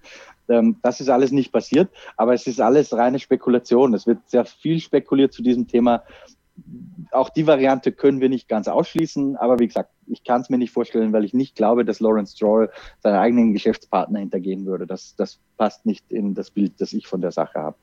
Ähm, 0.50 0.78
das 0.82 1.00
ist 1.00 1.10
alles 1.10 1.32
nicht 1.32 1.52
passiert, 1.52 1.90
aber 2.18 2.34
es 2.34 2.48
ist 2.48 2.60
alles 2.60 2.94
reine 2.94 3.20
Spekulation. 3.20 3.94
Es 3.94 4.08
wird 4.08 4.20
sehr 4.26 4.46
viel 4.46 4.80
spekuliert 4.80 5.34
zu 5.34 5.42
diesem 5.42 5.68
Thema. 5.68 6.04
Auch 7.12 7.30
die 7.30 7.48
Variante 7.48 7.92
können 7.92 8.22
wir 8.22 8.30
nicht 8.30 8.48
ganz 8.48 8.68
ausschließen, 8.68 9.38
aber 9.38 9.60
wie 9.60 9.68
gesagt, 9.68 9.90
ich 10.08 10.24
kann 10.24 10.42
es 10.42 10.50
mir 10.50 10.58
nicht 10.58 10.72
vorstellen, 10.72 11.14
weil 11.14 11.24
ich 11.24 11.34
nicht 11.34 11.56
glaube, 11.56 11.86
dass 11.86 12.00
Lawrence 12.00 12.36
Stroll 12.36 12.70
seinen 13.00 13.16
eigenen 13.16 13.54
Geschäftspartner 13.54 14.20
hintergehen 14.20 14.66
würde. 14.66 14.88
Das, 14.88 15.16
das 15.16 15.40
passt 15.58 15.86
nicht 15.86 16.12
in 16.12 16.34
das 16.34 16.52
Bild, 16.52 16.74
das 16.80 16.94
ich 16.94 17.08
von 17.08 17.22
der 17.22 17.32
Sache 17.32 17.60
habe. 17.60 17.76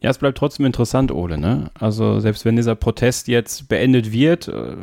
Ja, 0.00 0.10
es 0.10 0.18
bleibt 0.18 0.38
trotzdem 0.38 0.66
interessant, 0.66 1.12
Ole. 1.12 1.38
Ne? 1.38 1.70
Also 1.78 2.20
selbst 2.20 2.44
wenn 2.44 2.56
dieser 2.56 2.74
Protest 2.74 3.28
jetzt 3.28 3.68
beendet 3.68 4.12
wird, 4.12 4.48
äh, 4.48 4.76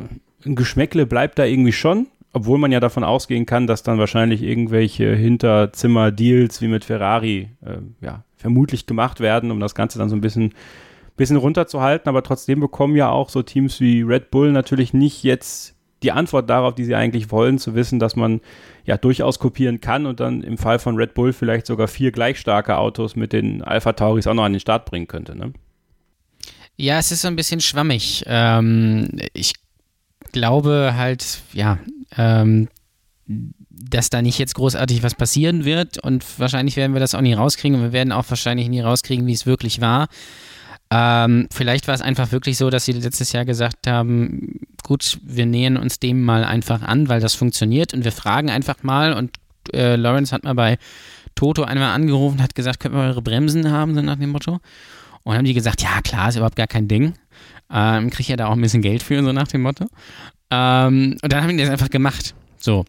ein 0.44 0.54
Geschmäckle 0.54 1.06
bleibt 1.06 1.38
da 1.38 1.44
irgendwie 1.44 1.72
schon 1.72 2.06
obwohl 2.32 2.58
man 2.58 2.72
ja 2.72 2.80
davon 2.80 3.04
ausgehen 3.04 3.46
kann, 3.46 3.66
dass 3.66 3.82
dann 3.82 3.98
wahrscheinlich 3.98 4.42
irgendwelche 4.42 5.14
Hinterzimmer-Deals 5.14 6.60
wie 6.60 6.68
mit 6.68 6.84
Ferrari 6.84 7.48
äh, 7.64 7.78
ja, 8.00 8.24
vermutlich 8.36 8.86
gemacht 8.86 9.20
werden, 9.20 9.50
um 9.50 9.60
das 9.60 9.74
Ganze 9.74 9.98
dann 9.98 10.08
so 10.08 10.16
ein 10.16 10.20
bisschen, 10.20 10.54
bisschen 11.18 11.36
runterzuhalten. 11.36 12.08
Aber 12.08 12.22
trotzdem 12.22 12.60
bekommen 12.60 12.96
ja 12.96 13.10
auch 13.10 13.28
so 13.28 13.42
Teams 13.42 13.80
wie 13.80 14.00
Red 14.00 14.30
Bull 14.30 14.52
natürlich 14.52 14.94
nicht 14.94 15.22
jetzt 15.22 15.74
die 16.02 16.12
Antwort 16.12 16.48
darauf, 16.48 16.74
die 16.74 16.84
sie 16.84 16.94
eigentlich 16.94 17.30
wollen, 17.30 17.58
zu 17.58 17.74
wissen, 17.74 17.98
dass 17.98 18.16
man 18.16 18.40
ja 18.84 18.96
durchaus 18.96 19.38
kopieren 19.38 19.80
kann 19.80 20.06
und 20.06 20.20
dann 20.20 20.42
im 20.42 20.56
Fall 20.56 20.78
von 20.78 20.96
Red 20.96 21.14
Bull 21.14 21.32
vielleicht 21.32 21.66
sogar 21.66 21.88
vier 21.88 22.12
gleich 22.12 22.38
starke 22.38 22.78
Autos 22.78 23.16
mit 23.16 23.32
den 23.32 23.62
Alpha 23.62 23.92
Tauris 23.92 24.26
auch 24.26 24.34
noch 24.34 24.44
an 24.44 24.52
den 24.52 24.60
Start 24.60 24.86
bringen 24.86 25.08
könnte. 25.08 25.36
Ne? 25.36 25.52
Ja, 26.76 26.98
es 26.98 27.10
ist 27.10 27.22
so 27.22 27.28
ein 27.28 27.36
bisschen 27.36 27.60
schwammig. 27.60 28.24
Ähm, 28.26 29.08
ich 29.32 29.54
glaube 30.32 30.94
halt, 30.96 31.42
ja, 31.52 31.78
ähm, 32.16 32.68
dass 33.26 34.10
da 34.10 34.22
nicht 34.22 34.38
jetzt 34.38 34.54
großartig 34.54 35.02
was 35.02 35.14
passieren 35.14 35.64
wird 35.64 35.98
und 36.02 36.24
wahrscheinlich 36.38 36.76
werden 36.76 36.94
wir 36.94 37.00
das 37.00 37.14
auch 37.14 37.20
nie 37.20 37.34
rauskriegen 37.34 37.76
und 37.78 37.84
wir 37.84 37.92
werden 37.92 38.12
auch 38.12 38.24
wahrscheinlich 38.28 38.68
nie 38.68 38.80
rauskriegen, 38.80 39.26
wie 39.26 39.32
es 39.32 39.46
wirklich 39.46 39.80
war. 39.80 40.08
Ähm, 40.90 41.48
vielleicht 41.52 41.86
war 41.86 41.94
es 41.94 42.00
einfach 42.00 42.32
wirklich 42.32 42.56
so, 42.56 42.70
dass 42.70 42.86
sie 42.86 42.92
letztes 42.92 43.32
Jahr 43.32 43.44
gesagt 43.44 43.86
haben, 43.86 44.60
gut, 44.82 45.18
wir 45.22 45.44
nähern 45.44 45.76
uns 45.76 45.98
dem 45.98 46.24
mal 46.24 46.44
einfach 46.44 46.82
an, 46.82 47.08
weil 47.08 47.20
das 47.20 47.34
funktioniert 47.34 47.92
und 47.92 48.04
wir 48.04 48.12
fragen 48.12 48.48
einfach 48.50 48.82
mal 48.82 49.12
und 49.12 49.36
äh, 49.72 49.96
Lawrence 49.96 50.34
hat 50.34 50.44
mal 50.44 50.54
bei 50.54 50.78
Toto 51.34 51.62
einmal 51.62 51.94
angerufen, 51.94 52.42
hat 52.42 52.54
gesagt, 52.54 52.80
können 52.80 52.94
wir 52.94 53.02
eure 53.02 53.22
Bremsen 53.22 53.70
haben, 53.70 53.94
so 53.94 54.00
nach 54.00 54.16
dem 54.16 54.30
Motto. 54.30 54.60
Und 55.24 55.36
haben 55.36 55.44
die 55.44 55.54
gesagt, 55.54 55.82
ja 55.82 56.00
klar, 56.02 56.30
ist 56.30 56.36
überhaupt 56.36 56.56
gar 56.56 56.66
kein 56.66 56.88
Ding. 56.88 57.14
Ähm, 57.70 58.08
kriege 58.08 58.30
ja 58.30 58.36
da 58.36 58.46
auch 58.46 58.52
ein 58.52 58.60
bisschen 58.62 58.80
Geld 58.80 59.02
für, 59.02 59.22
so 59.22 59.32
nach 59.32 59.48
dem 59.48 59.62
Motto. 59.62 59.86
Ähm, 60.50 61.18
und 61.22 61.32
dann 61.32 61.42
haben 61.42 61.50
die 61.50 61.62
das 61.62 61.70
einfach 61.70 61.90
gemacht. 61.90 62.34
So, 62.60 62.84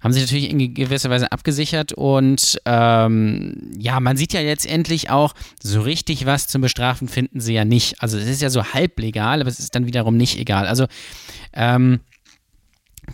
haben 0.00 0.12
sich 0.12 0.22
natürlich 0.22 0.50
in 0.50 0.74
gewisser 0.74 1.10
Weise 1.10 1.32
abgesichert 1.32 1.92
und 1.92 2.58
ähm, 2.66 3.72
ja, 3.78 4.00
man 4.00 4.16
sieht 4.16 4.32
ja 4.32 4.40
letztendlich 4.40 5.10
auch, 5.10 5.34
so 5.62 5.80
richtig 5.80 6.26
was 6.26 6.46
zum 6.46 6.60
Bestrafen 6.60 7.08
finden 7.08 7.40
sie 7.40 7.54
ja 7.54 7.64
nicht. 7.64 8.00
Also 8.02 8.18
es 8.18 8.28
ist 8.28 8.42
ja 8.42 8.50
so 8.50 8.64
halb 8.64 8.98
legal, 9.00 9.40
aber 9.40 9.48
es 9.48 9.58
ist 9.58 9.74
dann 9.74 9.86
wiederum 9.86 10.16
nicht 10.16 10.38
egal. 10.38 10.66
Also 10.66 10.86
ähm, 11.52 12.00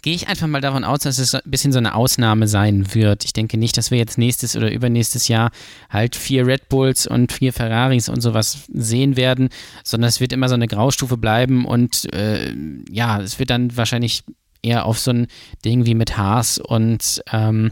gehe 0.03 0.15
ich 0.15 0.29
einfach 0.29 0.47
mal 0.47 0.61
davon 0.61 0.85
aus, 0.85 1.01
dass 1.01 1.19
es 1.19 1.35
ein 1.35 1.43
bisschen 1.45 1.73
so 1.73 1.79
eine 1.79 1.95
Ausnahme 1.95 2.49
sein 2.49 2.95
wird. 2.95 3.25
Ich 3.25 3.33
denke 3.33 3.59
nicht, 3.59 3.77
dass 3.77 3.91
wir 3.91 3.99
jetzt 3.99 4.19
nächstes 4.19 4.57
oder 4.57 4.71
übernächstes 4.71 5.29
Jahr 5.29 5.51
halt 5.89 6.17
vier 6.17 6.47
Red 6.47 6.69
Bulls 6.69 7.07
und 7.07 7.33
vier 7.33 7.53
Ferraris 7.53 8.09
und 8.09 8.21
sowas 8.21 8.65
sehen 8.73 9.17
werden, 9.17 9.49
sondern 9.85 10.09
es 10.09 10.21
wird 10.21 10.33
immer 10.33 10.49
so 10.49 10.55
eine 10.55 10.69
Graustufe 10.69 11.17
bleiben 11.17 11.65
und 11.65 12.13
äh, 12.15 12.55
ja, 12.91 13.21
es 13.21 13.39
wird 13.39 13.51
dann 13.51 13.77
wahrscheinlich 13.77 14.25
eher 14.63 14.87
auf 14.87 14.99
so 14.99 15.11
ein 15.13 15.27
Ding 15.65 15.87
wie 15.87 15.95
mit 15.95 16.17
Haas 16.17 16.59
und 16.59 17.23
ähm, 17.33 17.71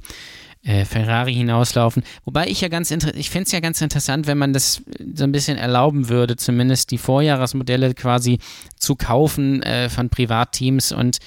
äh, 0.63 0.85
Ferrari 0.85 1.35
hinauslaufen. 1.35 2.03
Wobei 2.25 2.49
ich 2.49 2.61
ja 2.61 2.69
ganz 2.69 2.91
ich 2.91 3.31
fände 3.31 3.47
es 3.47 3.53
ja 3.53 3.61
ganz 3.61 3.81
interessant, 3.81 4.27
wenn 4.27 4.39
man 4.39 4.53
das 4.53 4.83
so 5.15 5.25
ein 5.25 5.33
bisschen 5.33 5.57
erlauben 5.57 6.09
würde, 6.09 6.37
zumindest 6.37 6.91
die 6.91 6.99
Vorjahresmodelle 6.99 7.95
quasi 7.95 8.39
zu 8.77 8.97
kaufen 8.97 9.63
äh, 9.63 9.89
von 9.89 10.11
Privatteams 10.11 10.93
und 10.93 11.19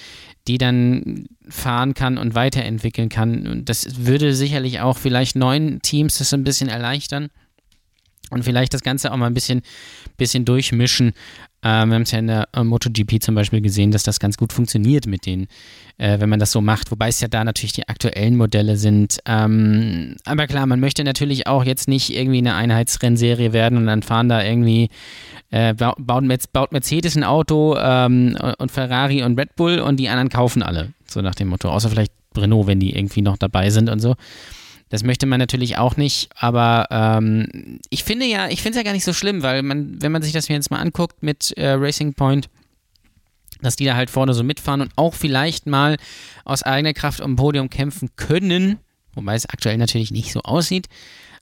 die 0.48 0.58
dann 0.58 1.26
fahren 1.48 1.94
kann 1.94 2.18
und 2.18 2.34
weiterentwickeln 2.34 3.08
kann. 3.08 3.46
Und 3.46 3.68
das 3.68 4.04
würde 4.04 4.34
sicherlich 4.34 4.80
auch 4.80 4.98
vielleicht 4.98 5.36
neuen 5.36 5.80
Teams 5.82 6.18
das 6.18 6.34
ein 6.34 6.44
bisschen 6.44 6.68
erleichtern 6.68 7.28
und 8.30 8.44
vielleicht 8.44 8.72
das 8.74 8.82
Ganze 8.82 9.12
auch 9.12 9.16
mal 9.16 9.26
ein 9.26 9.34
bisschen, 9.34 9.62
bisschen 10.16 10.44
durchmischen. 10.44 11.12
Ähm, 11.64 11.90
wir 11.90 11.94
haben 11.94 12.02
es 12.02 12.10
ja 12.10 12.18
in 12.18 12.26
der 12.26 12.48
äh, 12.54 12.64
MotoGP 12.64 13.22
zum 13.22 13.34
Beispiel 13.34 13.60
gesehen, 13.60 13.92
dass 13.92 14.02
das 14.02 14.18
ganz 14.18 14.36
gut 14.36 14.52
funktioniert 14.52 15.06
mit 15.06 15.26
denen, 15.26 15.46
äh, 15.98 16.18
wenn 16.18 16.28
man 16.28 16.40
das 16.40 16.50
so 16.50 16.60
macht. 16.60 16.90
Wobei 16.90 17.08
es 17.08 17.20
ja 17.20 17.28
da 17.28 17.44
natürlich 17.44 17.72
die 17.72 17.88
aktuellen 17.88 18.36
Modelle 18.36 18.76
sind. 18.76 19.18
Ähm, 19.26 20.16
aber 20.24 20.46
klar, 20.46 20.66
man 20.66 20.80
möchte 20.80 21.04
natürlich 21.04 21.46
auch 21.46 21.64
jetzt 21.64 21.88
nicht 21.88 22.14
irgendwie 22.14 22.38
eine 22.38 22.54
Einheitsrennserie 22.54 23.52
werden 23.52 23.78
und 23.78 23.86
dann 23.86 24.02
fahren 24.02 24.28
da 24.28 24.42
irgendwie 24.42 24.88
äh, 25.50 25.74
baut, 25.74 25.96
baut, 26.52 26.72
Mercedes 26.72 27.16
ein 27.16 27.24
Auto 27.24 27.76
ähm, 27.78 28.36
und 28.58 28.72
Ferrari 28.72 29.22
und 29.22 29.38
Red 29.38 29.54
Bull 29.54 29.78
und 29.78 29.98
die 29.98 30.08
anderen 30.08 30.30
kaufen 30.30 30.62
alle, 30.62 30.94
so 31.06 31.20
nach 31.20 31.34
dem 31.34 31.48
Motto. 31.48 31.68
Außer 31.68 31.90
vielleicht 31.90 32.12
Renault, 32.36 32.66
wenn 32.66 32.80
die 32.80 32.96
irgendwie 32.96 33.22
noch 33.22 33.36
dabei 33.36 33.70
sind 33.70 33.90
und 33.90 34.00
so. 34.00 34.16
Das 34.92 35.02
möchte 35.02 35.24
man 35.24 35.38
natürlich 35.38 35.78
auch 35.78 35.96
nicht, 35.96 36.28
aber 36.36 36.86
ähm, 36.90 37.80
ich 37.88 38.04
finde 38.04 38.26
ja, 38.26 38.50
ich 38.50 38.60
finde 38.60 38.76
es 38.76 38.76
ja 38.76 38.82
gar 38.82 38.92
nicht 38.92 39.06
so 39.06 39.14
schlimm, 39.14 39.42
weil 39.42 39.62
man, 39.62 40.02
wenn 40.02 40.12
man 40.12 40.20
sich 40.20 40.34
das 40.34 40.48
jetzt 40.48 40.70
mal 40.70 40.80
anguckt 40.80 41.22
mit 41.22 41.56
äh, 41.56 41.70
Racing 41.70 42.12
Point, 42.12 42.50
dass 43.62 43.76
die 43.76 43.86
da 43.86 43.96
halt 43.96 44.10
vorne 44.10 44.34
so 44.34 44.44
mitfahren 44.44 44.82
und 44.82 44.92
auch 44.96 45.14
vielleicht 45.14 45.66
mal 45.66 45.96
aus 46.44 46.62
eigener 46.62 46.92
Kraft 46.92 47.22
um 47.22 47.36
Podium 47.36 47.70
kämpfen 47.70 48.10
können, 48.16 48.80
wobei 49.14 49.34
es 49.34 49.46
aktuell 49.46 49.78
natürlich 49.78 50.10
nicht 50.10 50.30
so 50.30 50.42
aussieht. 50.42 50.88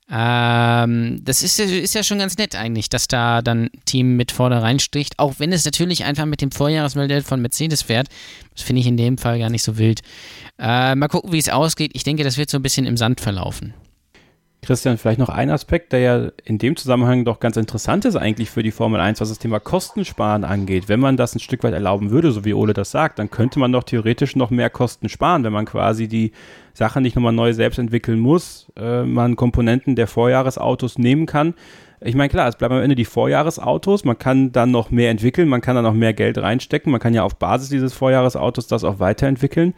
Ähm, 0.09 1.21
das 1.25 1.43
ist, 1.43 1.59
ist 1.59 1.95
ja 1.97 2.05
schon 2.05 2.21
ganz 2.21 2.39
nett 2.39 2.55
eigentlich, 2.55 2.89
dass 2.89 3.09
da 3.09 3.43
dann 3.43 3.65
ein 3.65 3.85
Team 3.85 4.17
mit 4.17 4.31
vorne 4.31 4.63
reinsticht, 4.63 5.19
auch 5.19 5.35
wenn 5.39 5.53
es 5.53 5.65
natürlich 5.65 6.05
einfach 6.05 6.27
mit 6.27 6.41
dem 6.41 6.53
Vorjahresmodell 6.53 7.23
von 7.23 7.43
Mercedes 7.43 7.83
fährt. 7.83 8.07
Das 8.61 8.67
finde 8.67 8.81
ich 8.81 8.87
in 8.87 8.99
dem 8.99 9.17
Fall 9.17 9.39
gar 9.39 9.49
nicht 9.49 9.63
so 9.63 9.79
wild. 9.79 10.03
Äh, 10.59 10.95
mal 10.95 11.09
gucken, 11.09 11.33
wie 11.33 11.39
es 11.39 11.49
ausgeht. 11.49 11.93
Ich 11.95 12.05
denke, 12.05 12.25
das 12.25 12.37
wird 12.37 12.51
so 12.51 12.59
ein 12.59 12.63
bisschen 12.63 12.85
im 12.85 12.99
Sand 12.99 13.23
verlaufen. 13.23 13.73
Christian, 14.61 14.99
vielleicht 14.99 15.19
noch 15.19 15.31
ein 15.31 15.49
Aspekt, 15.49 15.95
der 15.95 16.01
ja 16.01 16.29
in 16.45 16.59
dem 16.59 16.77
Zusammenhang 16.77 17.25
doch 17.25 17.41
ganz 17.41 17.57
interessant 17.57 18.05
ist 18.05 18.17
eigentlich 18.17 18.51
für 18.51 18.63
die 18.63 18.71
Formel 18.71 19.01
1, 19.01 19.19
was 19.23 19.31
das 19.31 19.39
Thema 19.39 19.61
Kostensparen 19.61 20.45
angeht. 20.45 20.91
Wenn 20.91 21.01
man 21.01 21.17
das 21.17 21.35
ein 21.35 21.41
Stück 21.41 21.65
weit 21.65 21.73
erlauben 21.73 22.11
würde, 22.11 22.33
so 22.33 22.45
wie 22.45 22.53
Ole 22.53 22.75
das 22.75 22.91
sagt, 22.91 23.19
dann 23.19 23.31
könnte 23.31 23.59
man 23.59 23.73
doch 23.73 23.85
theoretisch 23.85 24.37
noch 24.37 24.51
mehr 24.51 24.69
Kosten 24.69 25.09
sparen, 25.09 25.43
wenn 25.43 25.55
man 25.55 25.65
quasi 25.65 26.07
die 26.07 26.33
Sache 26.75 27.01
nicht 27.01 27.17
nochmal 27.17 27.33
neu 27.33 27.55
selbst 27.55 27.79
entwickeln 27.79 28.21
muss, 28.21 28.71
äh, 28.77 29.05
man 29.05 29.37
Komponenten 29.37 29.97
der 29.97 30.07
Vorjahresautos 30.07 30.99
nehmen 30.99 31.25
kann. 31.25 31.55
Ich 32.03 32.15
meine, 32.15 32.31
klar, 32.31 32.49
es 32.49 32.57
bleiben 32.57 32.75
am 32.75 32.83
Ende 32.83 32.97
die 32.97 33.05
Vorjahresautos, 33.05 34.05
man 34.05 34.19
kann 34.19 34.53
dann 34.53 34.71
noch 34.71 34.91
mehr 34.91 35.11
entwickeln, 35.11 35.49
man 35.49 35.61
kann 35.61 35.75
dann 35.75 35.85
noch 35.85 35.93
mehr 35.93 36.15
Geld 36.15 36.39
reinstecken, 36.39 36.91
man 36.91 37.01
kann 37.01 37.13
ja 37.13 37.25
auf 37.25 37.37
Basis 37.37 37.69
dieses 37.69 37.93
Vorjahresautos 37.93 38.67
das 38.67 38.85
auch 38.85 39.01
weiterentwickeln. 39.01 39.75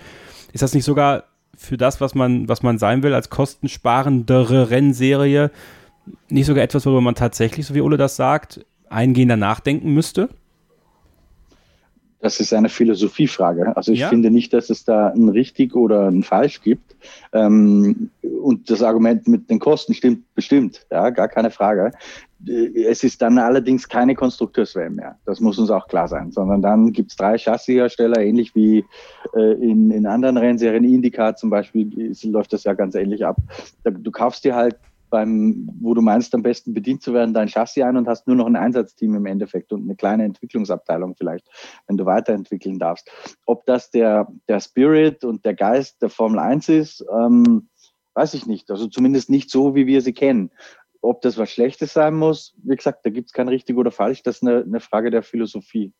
Ist 0.52 0.62
das 0.62 0.74
nicht 0.74 0.84
sogar 0.84 1.24
für 1.56 1.76
das, 1.76 2.00
was 2.00 2.14
man, 2.14 2.48
was 2.48 2.62
man 2.62 2.78
sein 2.78 3.02
will, 3.02 3.14
als 3.14 3.28
kostensparendere 3.28 4.70
Rennserie, 4.70 5.50
nicht 6.28 6.46
sogar 6.46 6.62
etwas, 6.62 6.86
worüber 6.86 7.00
man 7.00 7.14
tatsächlich, 7.16 7.66
so 7.66 7.74
wie 7.74 7.80
Ole 7.80 7.96
das 7.96 8.16
sagt, 8.16 8.64
eingehender 8.88 9.36
nachdenken 9.36 9.92
müsste? 9.92 10.28
Das 12.22 12.38
ist 12.38 12.54
eine 12.54 12.68
Philosophiefrage. 12.68 13.76
Also 13.76 13.90
ich 13.92 13.98
Ja. 13.98 14.08
finde 14.08 14.30
nicht, 14.30 14.52
dass 14.54 14.70
es 14.70 14.84
da 14.84 15.08
ein 15.08 15.28
richtig 15.28 15.74
oder 15.74 16.06
ein 16.08 16.22
falsch 16.22 16.62
gibt. 16.62 16.94
Ähm, 17.32 18.10
und 18.22 18.70
das 18.70 18.80
Argument 18.80 19.26
mit 19.26 19.50
den 19.50 19.58
Kosten 19.58 19.92
stimmt 19.92 20.32
bestimmt, 20.36 20.86
ja, 20.90 21.10
gar 21.10 21.26
keine 21.28 21.50
Frage. 21.50 21.90
Äh, 22.46 22.84
Es 22.84 23.02
ist 23.02 23.20
dann 23.22 23.38
allerdings 23.38 23.88
keine 23.88 24.14
Konstrukteurswelle 24.14 24.90
mehr. 24.90 25.18
Das 25.24 25.40
muss 25.40 25.58
uns 25.58 25.70
auch 25.70 25.88
klar 25.88 26.06
sein, 26.06 26.30
sondern 26.30 26.62
dann 26.62 26.92
gibt 26.92 27.10
es 27.10 27.16
drei 27.16 27.36
Chassishersteller, 27.36 28.20
ähnlich 28.20 28.54
wie 28.54 28.84
äh, 29.34 29.52
in, 29.54 29.90
in 29.90 30.06
anderen 30.06 30.36
Rennserien, 30.36 30.84
Indica 30.84 31.34
zum 31.34 31.50
Beispiel, 31.50 32.12
läuft 32.22 32.52
das 32.52 32.62
ja 32.62 32.74
ganz 32.74 32.94
ähnlich 32.94 33.26
ab. 33.26 33.36
Da, 33.82 33.90
du 33.90 34.10
kaufst 34.12 34.44
dir 34.44 34.54
halt 34.54 34.76
beim, 35.12 35.68
wo 35.80 35.92
du 35.92 36.00
meinst, 36.00 36.34
am 36.34 36.42
besten 36.42 36.72
bedient 36.72 37.02
zu 37.02 37.12
werden, 37.12 37.34
dein 37.34 37.46
Chassis 37.46 37.84
ein 37.84 37.98
und 37.98 38.08
hast 38.08 38.26
nur 38.26 38.34
noch 38.34 38.46
ein 38.46 38.56
Einsatzteam 38.56 39.14
im 39.14 39.26
Endeffekt 39.26 39.70
und 39.72 39.82
eine 39.82 39.94
kleine 39.94 40.24
Entwicklungsabteilung 40.24 41.14
vielleicht, 41.16 41.46
wenn 41.86 41.98
du 41.98 42.06
weiterentwickeln 42.06 42.78
darfst. 42.78 43.10
Ob 43.44 43.66
das 43.66 43.90
der, 43.90 44.26
der 44.48 44.58
Spirit 44.58 45.22
und 45.22 45.44
der 45.44 45.54
Geist 45.54 46.00
der 46.00 46.08
Formel 46.08 46.38
1 46.38 46.70
ist, 46.70 47.04
ähm, 47.14 47.68
weiß 48.14 48.32
ich 48.34 48.46
nicht. 48.46 48.70
Also 48.70 48.88
zumindest 48.88 49.28
nicht 49.28 49.50
so, 49.50 49.74
wie 49.74 49.86
wir 49.86 50.00
sie 50.00 50.14
kennen. 50.14 50.50
Ob 51.02 51.20
das 51.20 51.36
was 51.36 51.50
Schlechtes 51.50 51.92
sein 51.92 52.14
muss, 52.14 52.54
wie 52.62 52.76
gesagt, 52.76 53.04
da 53.04 53.10
gibt 53.10 53.26
es 53.26 53.32
kein 53.34 53.48
richtig 53.48 53.76
oder 53.76 53.90
falsch, 53.90 54.22
das 54.22 54.36
ist 54.36 54.42
eine, 54.42 54.62
eine 54.62 54.80
Frage 54.80 55.10
der 55.10 55.22
Philosophie. 55.22 55.92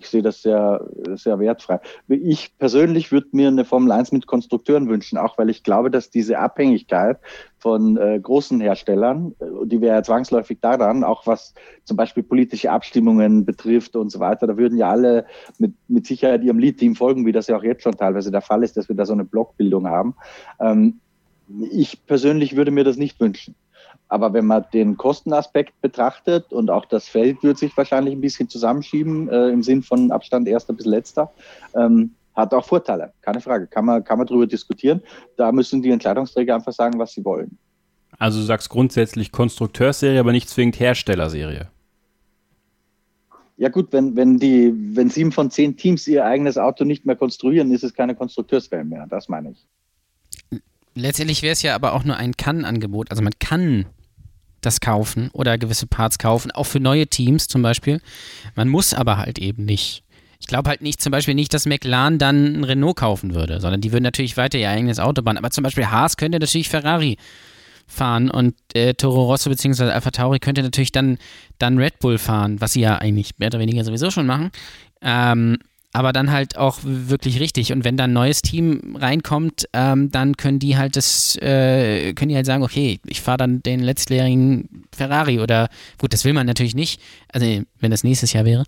Ich 0.00 0.08
sehe 0.08 0.22
das 0.22 0.40
sehr, 0.40 0.88
sehr 1.14 1.38
wertfrei. 1.38 1.78
Ich 2.08 2.56
persönlich 2.56 3.12
würde 3.12 3.28
mir 3.32 3.48
eine 3.48 3.66
Formel 3.66 3.92
1 3.92 4.12
mit 4.12 4.26
Konstrukteuren 4.26 4.88
wünschen, 4.88 5.18
auch 5.18 5.36
weil 5.36 5.50
ich 5.50 5.62
glaube, 5.62 5.90
dass 5.90 6.08
diese 6.08 6.38
Abhängigkeit 6.38 7.18
von 7.58 7.98
äh, 7.98 8.18
großen 8.18 8.62
Herstellern, 8.62 9.34
äh, 9.40 9.66
die 9.66 9.82
wäre 9.82 9.96
ja 9.96 10.02
zwangsläufig 10.02 10.58
daran, 10.62 11.04
auch 11.04 11.26
was 11.26 11.52
zum 11.84 11.98
Beispiel 11.98 12.22
politische 12.22 12.70
Abstimmungen 12.70 13.44
betrifft 13.44 13.94
und 13.94 14.10
so 14.10 14.20
weiter, 14.20 14.46
da 14.46 14.56
würden 14.56 14.78
ja 14.78 14.88
alle 14.88 15.26
mit, 15.58 15.74
mit 15.86 16.06
Sicherheit 16.06 16.42
ihrem 16.42 16.58
Lead-Team 16.58 16.96
folgen, 16.96 17.26
wie 17.26 17.32
das 17.32 17.48
ja 17.48 17.58
auch 17.58 17.62
jetzt 17.62 17.82
schon 17.82 17.96
teilweise 17.96 18.30
der 18.30 18.40
Fall 18.40 18.62
ist, 18.62 18.78
dass 18.78 18.88
wir 18.88 18.96
da 18.96 19.04
so 19.04 19.12
eine 19.12 19.26
Blockbildung 19.26 19.86
haben. 19.86 20.14
Ähm, 20.60 21.00
ich 21.70 22.06
persönlich 22.06 22.56
würde 22.56 22.70
mir 22.70 22.84
das 22.84 22.96
nicht 22.96 23.20
wünschen. 23.20 23.54
Aber 24.10 24.32
wenn 24.32 24.44
man 24.44 24.64
den 24.72 24.96
Kostenaspekt 24.96 25.80
betrachtet 25.80 26.52
und 26.52 26.68
auch 26.68 26.84
das 26.84 27.08
Feld 27.08 27.42
wird 27.44 27.58
sich 27.58 27.76
wahrscheinlich 27.76 28.12
ein 28.12 28.20
bisschen 28.20 28.48
zusammenschieben 28.48 29.28
äh, 29.28 29.48
im 29.50 29.62
Sinn 29.62 29.82
von 29.82 30.10
Abstand 30.10 30.48
erster 30.48 30.72
bis 30.72 30.84
letzter, 30.84 31.32
ähm, 31.74 32.10
hat 32.34 32.52
auch 32.52 32.64
Vorteile, 32.64 33.12
keine 33.22 33.40
Frage. 33.40 33.68
Kann 33.68 33.84
man, 33.84 34.02
kann 34.02 34.18
man 34.18 34.26
drüber 34.26 34.48
diskutieren. 34.48 35.00
Da 35.36 35.52
müssen 35.52 35.80
die 35.80 35.90
Entscheidungsträger 35.90 36.56
einfach 36.56 36.72
sagen, 36.72 36.98
was 36.98 37.12
sie 37.12 37.24
wollen. 37.24 37.56
Also 38.18 38.40
du 38.40 38.44
sagst 38.44 38.68
grundsätzlich 38.68 39.30
Konstrukteursserie, 39.30 40.18
aber 40.18 40.32
nicht 40.32 40.48
zwingend 40.48 40.80
Herstellerserie. 40.80 41.68
Ja 43.56 43.68
gut, 43.68 43.92
wenn, 43.92 44.16
wenn, 44.16 44.38
die, 44.38 44.72
wenn 44.96 45.08
sieben 45.08 45.30
von 45.30 45.52
zehn 45.52 45.76
Teams 45.76 46.08
ihr 46.08 46.24
eigenes 46.24 46.58
Auto 46.58 46.84
nicht 46.84 47.06
mehr 47.06 47.14
konstruieren, 47.14 47.70
ist 47.70 47.84
es 47.84 47.94
keine 47.94 48.16
Konstrukteurswelt 48.16 48.88
mehr. 48.88 49.06
Das 49.08 49.28
meine 49.28 49.52
ich. 49.52 50.60
Letztendlich 50.94 51.42
wäre 51.42 51.52
es 51.52 51.62
ja 51.62 51.76
aber 51.76 51.92
auch 51.92 52.02
nur 52.02 52.16
ein 52.16 52.36
Kann-Angebot. 52.36 53.10
Also 53.10 53.22
man 53.22 53.34
kann 53.38 53.86
das 54.60 54.80
kaufen 54.80 55.30
oder 55.32 55.58
gewisse 55.58 55.86
Parts 55.86 56.18
kaufen, 56.18 56.50
auch 56.50 56.64
für 56.64 56.80
neue 56.80 57.06
Teams 57.06 57.48
zum 57.48 57.62
Beispiel. 57.62 58.00
Man 58.54 58.68
muss 58.68 58.94
aber 58.94 59.16
halt 59.16 59.38
eben 59.38 59.64
nicht. 59.64 60.02
Ich 60.40 60.46
glaube 60.46 60.70
halt 60.70 60.80
nicht, 60.80 61.02
zum 61.02 61.12
Beispiel 61.12 61.34
nicht, 61.34 61.52
dass 61.52 61.66
McLaren 61.66 62.18
dann 62.18 62.60
ein 62.60 62.64
Renault 62.64 62.96
kaufen 62.96 63.34
würde, 63.34 63.60
sondern 63.60 63.80
die 63.80 63.92
würden 63.92 64.04
natürlich 64.04 64.36
weiter 64.36 64.58
ihr 64.58 64.70
eigenes 64.70 64.98
Auto 64.98 65.22
bauen. 65.22 65.36
Aber 65.36 65.50
zum 65.50 65.62
Beispiel 65.62 65.86
Haas 65.86 66.16
könnte 66.16 66.38
natürlich 66.38 66.68
Ferrari 66.68 67.18
fahren 67.86 68.30
und 68.30 68.54
äh, 68.74 68.94
Toro 68.94 69.24
Rosso 69.24 69.50
bzw. 69.50 69.90
Alpha 69.90 70.10
Tauri 70.10 70.38
könnte 70.38 70.62
natürlich 70.62 70.92
dann, 70.92 71.18
dann 71.58 71.76
Red 71.76 71.98
Bull 71.98 72.18
fahren, 72.18 72.60
was 72.60 72.72
sie 72.72 72.80
ja 72.80 72.96
eigentlich 72.96 73.38
mehr 73.38 73.48
oder 73.48 73.58
weniger 73.58 73.84
sowieso 73.84 74.10
schon 74.10 74.26
machen. 74.26 74.50
Ähm, 75.02 75.58
aber 75.92 76.12
dann 76.12 76.30
halt 76.30 76.56
auch 76.56 76.78
wirklich 76.82 77.40
richtig. 77.40 77.72
Und 77.72 77.84
wenn 77.84 77.96
dann 77.96 78.10
ein 78.10 78.14
neues 78.14 78.42
Team 78.42 78.96
reinkommt, 78.96 79.66
ähm, 79.72 80.10
dann 80.10 80.36
können 80.36 80.60
die 80.60 80.76
halt 80.76 80.96
das, 80.96 81.36
äh, 81.36 82.12
können 82.14 82.28
die 82.28 82.36
halt 82.36 82.46
sagen, 82.46 82.62
okay, 82.62 83.00
ich 83.06 83.20
fahre 83.20 83.38
dann 83.38 83.62
den 83.62 83.80
letztjährigen 83.80 84.86
Ferrari 84.92 85.40
oder 85.40 85.68
gut, 85.98 86.12
das 86.12 86.24
will 86.24 86.32
man 86.32 86.46
natürlich 86.46 86.76
nicht, 86.76 87.00
also 87.32 87.44
wenn 87.80 87.90
das 87.90 88.04
nächstes 88.04 88.32
Jahr 88.32 88.44
wäre. 88.44 88.64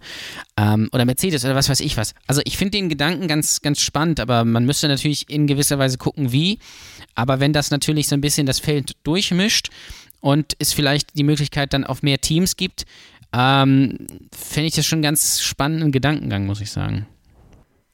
Ähm, 0.57 0.89
oder 0.93 1.05
Mercedes 1.05 1.45
oder 1.45 1.55
was 1.55 1.69
weiß 1.69 1.81
ich 1.81 1.97
was. 1.97 2.15
Also 2.27 2.43
ich 2.45 2.57
finde 2.57 2.73
den 2.73 2.89
Gedanken 2.89 3.29
ganz, 3.29 3.61
ganz 3.61 3.81
spannend, 3.81 4.19
aber 4.19 4.45
man 4.45 4.65
müsste 4.65 4.89
natürlich 4.89 5.31
in 5.31 5.47
gewisser 5.47 5.79
Weise 5.79 5.99
gucken, 5.99 6.33
wie. 6.33 6.59
Aber 7.15 7.39
wenn 7.39 7.53
das 7.53 7.71
natürlich 7.71 8.09
so 8.09 8.17
ein 8.17 8.21
bisschen 8.21 8.47
das 8.47 8.59
Feld 8.59 8.97
durchmischt 9.05 9.71
und 10.21 10.55
es 10.59 10.73
vielleicht 10.73 11.17
die 11.17 11.25
Möglichkeit 11.25 11.73
dann 11.73 11.85
auf 11.85 12.03
mehr 12.03 12.21
Teams 12.21 12.57
gibt, 12.57 12.85
ähm, 13.33 14.07
fände 14.33 14.69
ich 14.69 14.75
das 14.75 14.87
schon 14.87 14.97
einen 14.97 15.03
ganz 15.05 15.41
spannenden 15.41 15.93
Gedankengang, 15.93 16.47
muss 16.47 16.61
ich 16.61 16.71
sagen. 16.71 17.07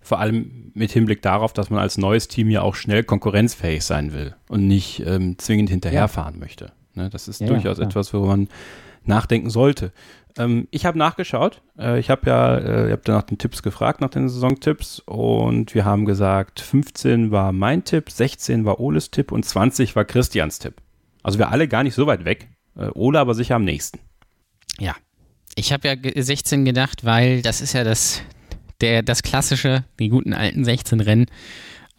Vor 0.08 0.20
allem 0.20 0.70
mit 0.72 0.90
Hinblick 0.90 1.20
darauf, 1.20 1.52
dass 1.52 1.68
man 1.68 1.80
als 1.80 1.98
neues 1.98 2.28
Team 2.28 2.48
ja 2.48 2.62
auch 2.62 2.74
schnell 2.74 3.04
konkurrenzfähig 3.04 3.84
sein 3.84 4.14
will 4.14 4.34
und 4.48 4.66
nicht 4.66 5.02
ähm, 5.04 5.36
zwingend 5.38 5.68
hinterherfahren 5.68 6.38
möchte. 6.38 6.72
Ne, 6.94 7.10
das 7.10 7.28
ist 7.28 7.42
Ja, 7.42 7.48
durchaus 7.48 7.76
klar. 7.76 7.88
etwas, 7.90 8.14
worüber 8.14 8.28
man 8.28 8.48
nachdenken 9.04 9.50
sollte. 9.50 9.92
Ähm, 10.38 10.66
ich 10.70 10.86
habe 10.86 10.96
nachgeschaut. 10.96 11.60
Äh, 11.78 11.98
ich 12.00 12.08
habe 12.08 12.22
ja, 12.30 12.56
äh, 12.56 12.86
ihr 12.86 12.92
habt 12.92 13.06
ja 13.06 13.14
nach 13.16 13.22
den 13.24 13.36
Tipps 13.36 13.62
gefragt, 13.62 14.00
nach 14.00 14.08
den 14.08 14.30
Saisontipps. 14.30 15.00
Und 15.00 15.74
wir 15.74 15.84
haben 15.84 16.06
gesagt, 16.06 16.60
15 16.60 17.30
war 17.30 17.52
mein 17.52 17.84
Tipp, 17.84 18.10
16 18.10 18.64
war 18.64 18.80
Oles 18.80 19.10
Tipp 19.10 19.30
und 19.30 19.44
20 19.44 19.94
war 19.94 20.06
Christians 20.06 20.58
Tipp. 20.58 20.76
Also 21.22 21.38
wir 21.38 21.50
alle 21.50 21.68
gar 21.68 21.82
nicht 21.82 21.94
so 21.94 22.06
weit 22.06 22.24
weg. 22.24 22.48
Äh, 22.78 22.88
Ole 22.94 23.20
aber 23.20 23.34
sicher 23.34 23.56
am 23.56 23.64
nächsten. 23.64 23.98
Ja. 24.80 24.94
Ich 25.54 25.70
habe 25.72 25.86
ja 25.88 25.94
ge- 25.96 26.18
16 26.18 26.64
gedacht, 26.64 27.04
weil 27.04 27.42
das 27.42 27.60
ist 27.60 27.72
ja 27.74 27.84
das, 27.84 28.22
der, 28.80 29.02
das 29.02 29.22
klassische, 29.22 29.84
die 29.98 30.08
guten 30.08 30.32
alten 30.32 30.64
16 30.64 31.00
Rennen. 31.00 31.26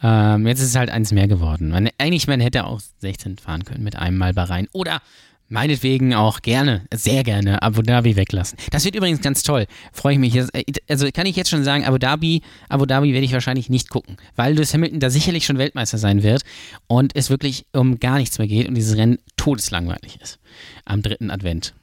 Ähm, 0.02 0.48
jetzt 0.48 0.60
ist 0.60 0.70
es 0.70 0.76
halt 0.76 0.90
eins 0.90 1.12
mehr 1.12 1.28
geworden. 1.28 1.70
Man, 1.70 1.90
eigentlich, 1.98 2.28
man 2.28 2.40
hätte 2.40 2.66
auch 2.66 2.80
16 3.00 3.38
fahren 3.38 3.66
können 3.66 3.84
mit 3.84 3.98
einem 3.98 4.18
Mal 4.18 4.34
Bahrain. 4.34 4.68
Oder 4.72 5.02
meinetwegen 5.50 6.14
auch 6.14 6.42
gerne, 6.42 6.86
sehr 6.94 7.24
gerne 7.24 7.62
Abu 7.62 7.82
Dhabi 7.82 8.16
weglassen. 8.16 8.58
Das 8.72 8.86
wird 8.86 8.96
übrigens 8.96 9.22
ganz 9.22 9.44
toll. 9.44 9.66
Freue 9.92 10.14
ich 10.14 10.20
mich. 10.20 10.36
Äh, 10.36 10.64
Also 10.88 11.10
kann 11.12 11.26
ich 11.26 11.36
jetzt 11.36 11.50
schon 11.50 11.64
sagen, 11.64 11.84
Abu 11.84 11.98
Dhabi, 11.98 12.42
Abu 12.70 12.86
Dhabi 12.86 13.14
werde 13.14 13.26
ich 13.26 13.34
wahrscheinlich 13.34 13.70
nicht 13.70 13.90
gucken, 13.90 14.16
weil 14.36 14.54
Lewis 14.54 14.74
Hamilton 14.74 15.00
da 15.00 15.10
sicherlich 15.10 15.46
schon 15.46 15.58
Weltmeister 15.58 15.98
sein 15.98 16.24
wird 16.24 16.44
und 16.88 17.16
es 17.16 17.30
wirklich 17.30 17.66
um 17.74 18.00
gar 18.00 18.18
nichts 18.20 18.38
mehr 18.38 18.48
geht 18.48 18.68
und 18.68 18.76
dieses 18.76 18.96
Rennen 18.96 19.18
todeslangweilig 19.36 20.20
ist. 20.22 20.40
Am 20.86 21.02
dritten 21.02 21.32
Advent. 21.32 21.74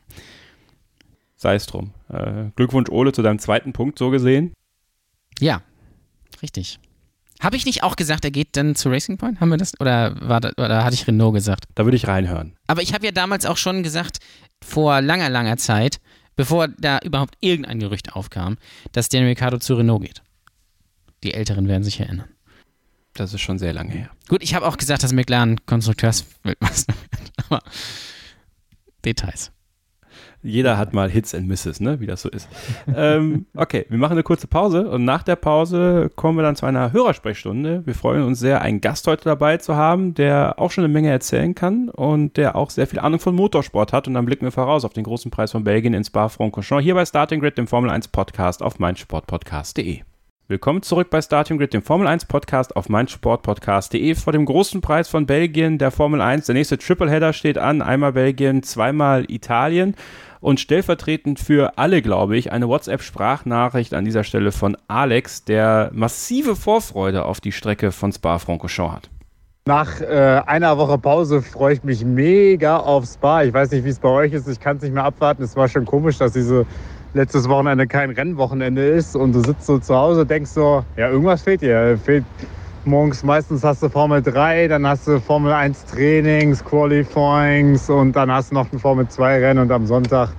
Sei 1.37 1.55
es 1.55 1.67
drum. 1.67 1.91
Äh, 2.09 2.47
Glückwunsch, 2.57 2.89
Ole, 2.89 3.13
zu 3.13 3.21
deinem 3.21 3.39
zweiten 3.39 3.73
Punkt, 3.75 3.99
so 3.99 4.11
gesehen. 4.11 4.53
Ja, 5.41 5.63
richtig. 6.43 6.79
Habe 7.41 7.57
ich 7.57 7.67
nicht 7.67 7.83
auch 7.83 7.97
gesagt, 7.97 8.25
er 8.25 8.31
geht 8.31 8.57
dann 8.57 8.75
zu 8.75 8.89
Racing 8.89 9.19
Point? 9.19 9.41
Haben 9.41 9.51
wir 9.51 9.59
das? 9.59 9.79
Oder, 9.79 10.17
war 10.27 10.41
das, 10.41 10.57
oder 10.57 10.85
hatte 10.85 10.95
ich 10.95 11.07
Renault 11.07 11.35
gesagt? 11.35 11.65
Da 11.75 11.85
würde 11.85 11.97
ich 11.97 12.07
reinhören. 12.09 12.57
Aber 12.67 12.81
ich 12.81 12.95
habe 12.95 13.05
ja 13.05 13.13
damals 13.13 13.45
auch 13.45 13.59
schon 13.59 13.83
gesagt, 13.83 14.19
vor 14.65 15.03
langer, 15.03 15.29
langer 15.29 15.59
Zeit, 15.59 16.01
bevor 16.35 16.69
da 16.69 16.99
überhaupt 17.05 17.37
irgendein 17.41 17.79
Gerücht 17.79 18.15
aufkam, 18.15 18.57
dass 18.93 19.11
Daniel 19.11 19.31
Ricciardo 19.31 19.59
zu 19.59 19.75
Renault 19.75 20.03
geht. 20.03 20.23
Die 21.25 21.35
Älteren 21.35 21.69
werden 21.69 21.85
sich 21.85 22.01
erinnern. 22.01 22.29
Das 23.13 23.33
ist 23.33 23.41
schon 23.41 23.59
sehr 23.59 23.73
lange 23.73 23.93
her. 23.93 24.11
Gut, 24.29 24.43
ich 24.43 24.55
habe 24.55 24.67
auch 24.67 24.77
gesagt, 24.77 25.03
dass 25.03 25.13
McLaren 25.13 25.65
Konstrukteursweltmeister 25.67 26.95
wird. 27.11 27.33
Aber 27.47 27.63
Details. 29.05 29.53
Jeder 30.47 30.79
hat 30.79 30.95
mal 30.95 31.11
Hits 31.11 31.35
and 31.35 31.49
Misses, 31.49 31.81
ne? 31.81 32.01
wie 32.01 32.07
das 32.07 32.23
so 32.23 32.29
ist. 32.29 32.49
ähm, 32.95 33.47
okay, 33.57 33.87
wir 33.89 33.99
machen 33.99 34.13
eine 34.13 34.23
kurze 34.23 34.47
Pause 34.47 34.89
und 34.89 35.05
nach 35.05 35.23
der 35.23 35.37
Pause 35.37 36.11
kommen 36.15 36.39
wir 36.39 36.43
dann 36.43 36.57
zu 36.57 36.67
einer 36.67 36.93
Hörersprechstunde. 36.93 37.83
Wir 37.85 37.95
freuen 37.95 38.23
uns 38.23 38.39
sehr, 38.39 38.63
einen 38.63 38.81
Gast 38.81 39.07
heute 39.07 39.25
dabei 39.25 39.57
zu 39.59 39.77
haben, 39.77 40.15
der 40.15 40.59
auch 40.59 40.71
schon 40.71 40.85
eine 40.85 40.93
Menge 40.93 41.11
erzählen 41.11 41.55
kann 41.55 41.89
und 41.89 42.37
der 42.37 42.57
auch 42.57 42.71
sehr 42.71 42.87
viel 42.87 42.99
Ahnung 42.99 43.21
von 43.21 43.35
Motorsport 43.35 43.93
hat. 43.93 44.09
Und 44.09 44.15
dann 44.15 44.25
blicken 44.25 44.45
wir 44.45 44.53
voraus 44.53 44.85
auf 44.85 44.93
den 44.93 45.05
großen 45.05 45.31
Preis 45.31 45.53
von 45.53 45.65
Belgien 45.65 45.95
in 45.95 46.05
Spa-Francorchamps 46.05 46.83
hier 46.83 46.95
bei 46.95 47.05
Starting 47.05 47.41
Grid, 47.41 47.59
dem 47.59 47.67
Formel 47.67 47.91
1 47.91 48.09
Podcast 48.09 48.63
auf 48.63 48.79
meinsportpodcast.de. 48.79 50.16
Willkommen 50.49 50.81
zurück 50.83 51.11
bei 51.11 51.21
Starting 51.21 51.59
Grid, 51.59 51.75
dem 51.75 51.83
Formel 51.83 52.07
1 52.07 52.27
Podcast 52.27 52.77
auf 52.77 52.89
meinsportpodcast.de. 52.89 54.15
Vor 54.15 54.33
dem 54.33 54.45
großen 54.45 54.81
Preis 54.81 55.09
von 55.09 55.27
Belgien, 55.27 55.77
der 55.77 55.91
Formel 55.91 56.21
1. 56.21 56.47
Der 56.47 56.55
nächste 56.55 56.79
Tripleheader 56.79 57.33
steht 57.33 57.59
an. 57.59 57.83
Einmal 57.83 58.13
Belgien, 58.13 58.63
zweimal 58.63 59.25
Italien. 59.29 59.97
Und 60.39 60.61
stellvertretend 60.61 61.41
für 61.41 61.79
alle, 61.79 62.01
glaube 62.01 62.37
ich, 62.37 62.53
eine 62.53 62.69
WhatsApp-Sprachnachricht 62.69 63.93
an 63.93 64.05
dieser 64.05 64.23
Stelle 64.23 64.53
von 64.53 64.77
Alex, 64.87 65.45
der 65.45 65.91
massive 65.93 66.55
Vorfreude 66.55 67.25
auf 67.25 67.41
die 67.41 67.51
Strecke 67.51 67.91
von 67.91 68.13
Spa-Francorchamps 68.13 68.95
hat. 68.95 69.11
Nach 69.67 70.01
äh, 70.01 70.43
einer 70.47 70.79
Woche 70.79 70.97
Pause 70.97 71.43
freue 71.43 71.75
ich 71.75 71.83
mich 71.83 72.05
mega 72.05 72.77
auf 72.77 73.05
Spa. 73.07 73.43
Ich 73.43 73.53
weiß 73.53 73.73
nicht, 73.73 73.85
wie 73.85 73.89
es 73.89 73.99
bei 73.99 74.11
euch 74.11 74.33
ist. 74.33 74.47
Ich 74.47 74.61
kann 74.61 74.77
es 74.77 74.85
nicht 74.85 74.95
mehr 74.95 75.03
abwarten. 75.03 75.43
Es 75.43 75.57
war 75.57 75.67
schon 75.67 75.85
komisch, 75.85 76.19
dass 76.19 76.35
diese 76.35 76.67
letztes 77.17 77.49
Wochenende 77.49 77.87
kein 77.87 78.11
Rennwochenende 78.11 78.87
ist 78.87 79.17
und 79.17 79.35
du 79.35 79.41
sitzt 79.41 79.67
so 79.67 79.79
zu 79.79 79.95
Hause, 79.97 80.25
denkst 80.25 80.51
so, 80.51 80.85
ja, 80.97 81.09
irgendwas 81.09 81.43
fehlt 81.43 81.63
dir. 81.63 81.99
Fehlt 82.03 82.25
morgens 82.85 83.25
meistens 83.25 83.65
hast 83.65 83.83
du 83.83 83.89
Formel 83.89 84.23
3, 84.23 84.69
dann 84.69 84.87
hast 84.87 85.09
du 85.09 85.21
Formel 85.21 85.53
1 85.53 85.87
Trainings, 85.87 86.65
Qualifyings 86.65 87.91
und 87.91 88.15
dann 88.15 88.31
hast 88.31 88.51
du 88.51 88.55
noch 88.55 88.71
ein 88.73 88.79
Formel 88.79 89.09
2 89.09 89.41
Rennen 89.41 89.61
und 89.61 89.73
am 89.73 89.87
Sonntag 89.87 90.31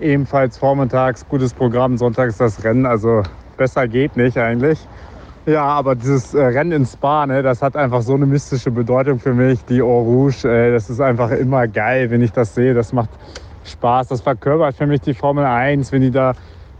ebenfalls 0.00 0.56
vormittags 0.56 1.26
gutes 1.28 1.52
Programm. 1.52 1.96
Sonntag 1.96 2.28
ist 2.28 2.40
das 2.40 2.62
Rennen. 2.64 2.86
Also 2.86 3.22
besser 3.56 3.88
geht 3.88 4.16
nicht 4.16 4.38
eigentlich. 4.38 4.78
Ja, 5.46 5.64
aber 5.64 5.94
dieses 5.94 6.34
äh, 6.34 6.42
Rennen 6.42 6.72
in 6.72 6.86
Spa, 6.86 7.26
ne, 7.26 7.42
das 7.42 7.62
hat 7.62 7.74
einfach 7.74 8.02
so 8.02 8.14
eine 8.14 8.26
mystische 8.26 8.70
Bedeutung 8.70 9.18
für 9.18 9.32
mich. 9.32 9.64
Die 9.64 9.80
Eau 9.80 10.02
Rouge, 10.02 10.44
äh, 10.44 10.70
das 10.70 10.90
ist 10.90 11.00
einfach 11.00 11.30
immer 11.30 11.66
geil, 11.66 12.10
wenn 12.10 12.20
ich 12.20 12.30
das 12.30 12.54
sehe. 12.54 12.74
Das 12.74 12.92
macht 12.92 13.10
Spaß. 13.70 14.08
Das 14.08 14.20
verkörpert 14.20 14.76
für 14.76 14.86
mich 14.86 15.00
die 15.00 15.14
Formel 15.14 15.44
1. 15.44 15.92
Wenn 15.92 16.02
die 16.02 16.10
da 16.10 16.34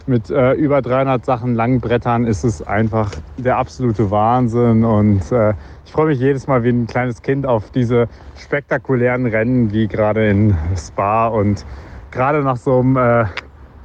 mit 0.07 0.31
äh, 0.31 0.53
über 0.53 0.83
300 0.83 1.25
Sachen 1.25 1.55
lang 1.55 1.81
brettern, 1.81 2.27
ist 2.27 2.45
es 2.45 2.63
einfach 2.63 3.11
der 3.39 3.57
absolute 3.57 4.11
Wahnsinn. 4.11 4.85
Und 4.85 5.31
äh, 5.33 5.55
ich 5.85 5.93
freue 5.93 6.07
mich 6.07 6.19
jedes 6.19 6.47
Mal 6.47 6.65
wie 6.65 6.71
ein 6.71 6.87
kleines 6.87 7.23
Kind 7.23 7.47
auf 7.47 7.71
diese 7.71 8.09
spektakulären 8.37 9.27
Rennen, 9.27 9.73
wie 9.73 9.87
gerade 9.89 10.29
in 10.29 10.57
Spa. 10.77 11.29
Und 11.29 11.65
gerade 12.11 12.43
nach 12.43 12.57
so 12.57 12.81
einem, 12.81 12.97
äh, 12.97 13.25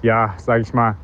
ja, 0.02 0.34
sage 0.38 0.62
ich 0.62 0.74
mal, 0.74 0.96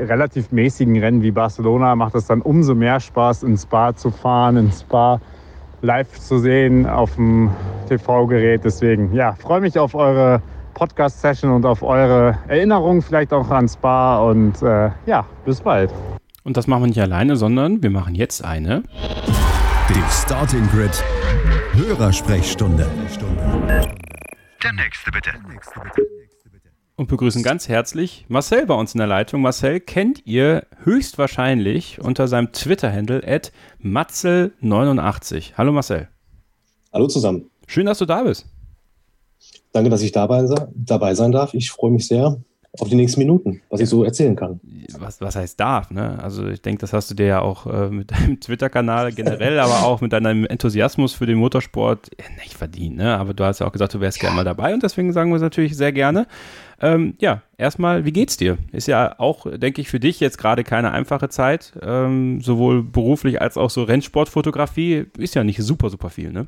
relativ 0.00 0.52
mäßigen 0.52 0.98
Rennen 0.98 1.22
wie 1.22 1.30
Barcelona 1.30 1.96
macht 1.96 2.14
es 2.14 2.26
dann 2.26 2.42
umso 2.42 2.74
mehr 2.74 3.00
Spaß, 3.00 3.42
in 3.42 3.56
Spa 3.56 3.94
zu 3.94 4.10
fahren, 4.10 4.56
in 4.56 4.72
Spa 4.72 5.20
live 5.80 6.18
zu 6.18 6.38
sehen 6.38 6.86
auf 6.86 7.14
dem 7.14 7.50
TV-Gerät. 7.88 8.64
Deswegen, 8.64 9.12
ja, 9.14 9.32
freue 9.34 9.60
mich 9.60 9.78
auf 9.78 9.94
eure 9.94 10.42
Podcast-Session 10.78 11.50
und 11.50 11.66
auf 11.66 11.82
eure 11.82 12.38
Erinnerungen, 12.46 13.02
vielleicht 13.02 13.32
auch 13.32 13.50
an 13.50 13.68
Spa. 13.68 14.18
Und 14.18 14.62
äh, 14.62 14.90
ja, 15.06 15.26
bis 15.44 15.60
bald. 15.60 15.92
Und 16.44 16.56
das 16.56 16.68
machen 16.68 16.84
wir 16.84 16.86
nicht 16.86 17.00
alleine, 17.00 17.36
sondern 17.36 17.82
wir 17.82 17.90
machen 17.90 18.14
jetzt 18.14 18.44
eine. 18.44 18.84
Die 19.88 20.02
Starting 20.08 20.68
Grid 20.68 21.02
Hörersprechstunde. 21.72 22.88
Der 24.62 24.72
nächste 24.72 25.10
bitte. 25.10 25.30
Und 26.94 27.08
begrüßen 27.08 27.42
ganz 27.42 27.68
herzlich 27.68 28.26
Marcel 28.28 28.66
bei 28.66 28.74
uns 28.74 28.94
in 28.94 28.98
der 28.98 29.06
Leitung. 29.08 29.42
Marcel 29.42 29.80
kennt 29.80 30.26
ihr 30.26 30.64
höchstwahrscheinlich 30.84 32.00
unter 32.00 32.28
seinem 32.28 32.52
Twitter-Handle 32.52 33.22
at 33.26 33.52
matzel89. 33.82 35.54
Hallo 35.56 35.72
Marcel. 35.72 36.08
Hallo 36.92 37.08
zusammen. 37.08 37.50
Schön, 37.66 37.86
dass 37.86 37.98
du 37.98 38.04
da 38.04 38.22
bist. 38.22 38.46
Danke, 39.72 39.90
dass 39.90 40.02
ich 40.02 40.12
dabei, 40.12 40.44
dabei 40.74 41.14
sein 41.14 41.32
darf. 41.32 41.54
Ich 41.54 41.70
freue 41.70 41.90
mich 41.90 42.06
sehr 42.06 42.38
auf 42.80 42.88
die 42.88 42.96
nächsten 42.96 43.20
Minuten, 43.20 43.62
was 43.70 43.80
ich 43.80 43.88
so 43.88 44.04
erzählen 44.04 44.36
kann. 44.36 44.60
Was, 44.98 45.20
was 45.20 45.36
heißt 45.36 45.58
darf, 45.58 45.90
ne? 45.90 46.18
Also 46.22 46.46
ich 46.46 46.62
denke, 46.62 46.80
das 46.80 46.92
hast 46.92 47.10
du 47.10 47.14
dir 47.14 47.26
ja 47.26 47.40
auch 47.40 47.66
äh, 47.66 47.88
mit 47.88 48.10
deinem 48.10 48.40
Twitter-Kanal 48.40 49.12
generell, 49.12 49.58
aber 49.58 49.84
auch 49.84 50.00
mit 50.00 50.12
deinem 50.12 50.44
Enthusiasmus 50.44 51.14
für 51.14 51.26
den 51.26 51.38
Motorsport 51.38 52.10
ja, 52.18 52.26
nicht 52.42 52.54
verdient, 52.54 52.96
ne? 52.96 53.16
Aber 53.16 53.34
du 53.34 53.44
hast 53.44 53.60
ja 53.60 53.66
auch 53.66 53.72
gesagt, 53.72 53.94
du 53.94 54.00
wärst 54.00 54.20
gerne 54.20 54.36
mal 54.36 54.44
dabei 54.44 54.74
und 54.74 54.82
deswegen 54.82 55.12
sagen 55.12 55.30
wir 55.30 55.36
es 55.36 55.42
natürlich 55.42 55.76
sehr 55.76 55.92
gerne. 55.92 56.26
Ähm, 56.80 57.14
ja, 57.20 57.42
erstmal, 57.56 58.04
wie 58.04 58.12
geht's 58.12 58.36
dir? 58.36 58.58
Ist 58.70 58.86
ja 58.86 59.18
auch, 59.18 59.46
denke 59.50 59.80
ich, 59.80 59.88
für 59.88 59.98
dich 59.98 60.20
jetzt 60.20 60.38
gerade 60.38 60.62
keine 60.62 60.92
einfache 60.92 61.28
Zeit. 61.28 61.72
Ähm, 61.82 62.40
sowohl 62.40 62.82
beruflich 62.82 63.40
als 63.42 63.56
auch 63.56 63.70
so 63.70 63.82
Rennsportfotografie 63.82 65.06
ist 65.18 65.34
ja 65.34 65.42
nicht 65.42 65.60
super, 65.60 65.90
super 65.90 66.10
viel, 66.10 66.32
ne? 66.32 66.46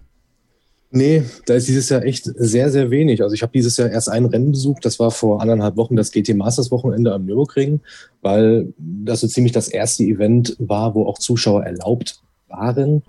Nee, 0.93 1.23
da 1.47 1.55
ist 1.55 1.69
dieses 1.69 1.89
Jahr 1.89 2.05
echt 2.05 2.25
sehr, 2.25 2.71
sehr 2.71 2.91
wenig. 2.91 3.23
Also 3.23 3.35
ich 3.35 3.43
habe 3.43 3.53
dieses 3.53 3.77
Jahr 3.77 3.91
erst 3.91 4.09
ein 4.09 4.25
Rennen 4.25 4.51
besucht, 4.51 4.85
das 4.85 4.99
war 4.99 5.13
vor 5.13 5.41
anderthalb 5.41 5.77
Wochen 5.77 5.95
das 5.95 6.11
GT 6.11 6.35
Masters 6.35 6.73
Wochenende 6.73 7.13
am 7.15 7.27
Nürburgring, 7.27 7.81
weil 8.23 8.73
das 8.77 9.21
so 9.21 9.29
ziemlich 9.29 9.53
das 9.53 9.69
erste 9.69 10.03
Event 10.03 10.57
war, 10.59 10.95
wo 10.97 11.07
auch 11.07 11.19
Zuschauer 11.19 11.65
erlaubt 11.65 12.21
waren. 12.49 13.03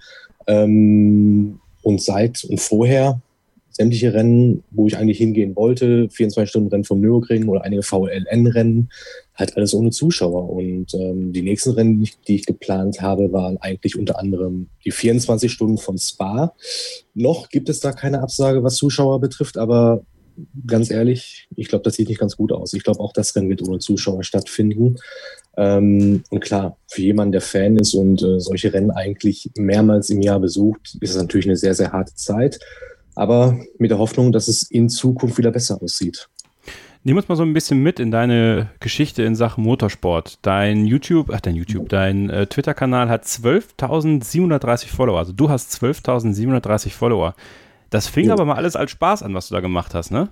Ähm, 0.46 1.60
und 1.82 2.02
seit 2.04 2.44
und 2.44 2.60
vorher 2.60 3.20
sämtliche 3.72 4.14
Rennen, 4.14 4.64
wo 4.70 4.86
ich 4.86 4.98
eigentlich 4.98 5.18
hingehen 5.18 5.56
wollte, 5.56 6.08
24-Stunden-Rennen 6.08 6.84
vom 6.84 7.02
Nürburgring 7.02 7.48
oder 7.48 7.64
einige 7.64 7.82
VLN-Rennen, 7.82 8.90
halt 9.36 9.56
alles 9.58 9.74
ohne 9.74 9.92
Zuschauer. 9.92 10.50
Und 10.50 10.94
ähm, 10.94 11.34
die 11.34 11.42
nächsten 11.42 11.72
Rennen, 11.72 12.08
die 12.28 12.36
ich, 12.36 12.46
geplant 12.46 13.02
habe, 13.02 13.32
waren 13.32 13.58
eigentlich 13.58 13.98
unter 13.98 14.20
anderem 14.20 14.70
die 14.86 14.92
24 14.92 15.52
Stunden 15.52 15.78
von 15.78 15.98
Spa. 15.98 16.54
Noch 17.14 17.50
gibt 17.50 17.70
es 17.70 17.80
da 17.80 17.92
keine 17.92 18.22
Absage, 18.22 18.64
was 18.64 18.76
Zuschauer 18.76 19.20
betrifft, 19.20 19.58
aber 19.58 20.04
ganz 20.66 20.90
ehrlich, 20.90 21.48
ich 21.56 21.68
glaube, 21.68 21.84
das 21.84 21.96
sieht 21.96 22.10
nicht 22.10 22.20
ganz 22.20 22.38
gut 22.38 22.52
aus. 22.52 22.74
Ich 22.74 22.84
glaube, 22.84 23.00
auch 23.00 23.14
das 23.14 23.36
Rennen 23.36 23.50
wird 23.50 23.68
ohne 23.68 23.80
Zuschauer 23.80 24.24
stattfinden. 24.24 24.98
Ähm, 25.58 26.24
und 26.30 26.40
klar, 26.40 26.78
für 26.88 27.02
jemanden, 27.02 27.34
der 27.34 27.42
Fan 27.42 27.78
ist 27.78 27.94
und 27.94 28.24
äh, 28.24 28.40
solche 28.40 28.74
Rennen 28.74 28.92
eigentlich 28.92 29.50
mehrmals 29.56 30.10
im 30.10 30.22
Jahr 30.22 30.40
besucht, 30.40 30.98
ist 31.02 31.12
es 31.12 31.18
natürlich 31.18 31.46
eine 31.46 31.58
sehr, 31.58 31.76
sehr 31.76 31.92
harte 31.92 32.16
Zeit 32.16 32.60
aber 33.16 33.60
mit 33.78 33.92
der 33.92 34.00
Hoffnung, 34.00 34.32
dass 34.32 34.48
es 34.48 34.64
in 34.64 34.90
Zukunft 34.90 35.38
wieder 35.38 35.52
besser 35.52 35.82
aussieht. 35.82 36.30
Nimm 37.04 37.18
uns 37.18 37.28
mal 37.28 37.36
so 37.36 37.42
ein 37.42 37.54
bisschen 37.54 37.82
mit 37.82 38.00
in 38.00 38.12
deine 38.12 38.70
Geschichte 38.80 39.24
in 39.24 39.36
Sachen 39.36 39.64
Motorsport. 39.64 40.38
Dein 40.44 40.86
YouTube, 40.86 41.32
ach 41.34 41.42
dein 41.42 41.56
YouTube, 41.56 41.90
dein 41.90 42.30
äh, 42.30 42.46
Twitter-Kanal 42.46 43.10
hat 43.10 43.24
12.730 43.24 44.88
Follower. 44.88 45.18
Also 45.18 45.34
du 45.34 45.50
hast 45.50 45.74
12.730 45.82 46.92
Follower. 46.92 47.34
Das 47.90 48.08
fing 48.08 48.28
ja. 48.28 48.34
aber 48.34 48.46
mal 48.46 48.56
alles 48.56 48.76
als 48.76 48.92
Spaß 48.92 49.24
an, 49.24 49.34
was 49.34 49.48
du 49.48 49.56
da 49.56 49.62
gemacht 49.62 49.96
hast, 49.96 50.12
ne? 50.12 50.30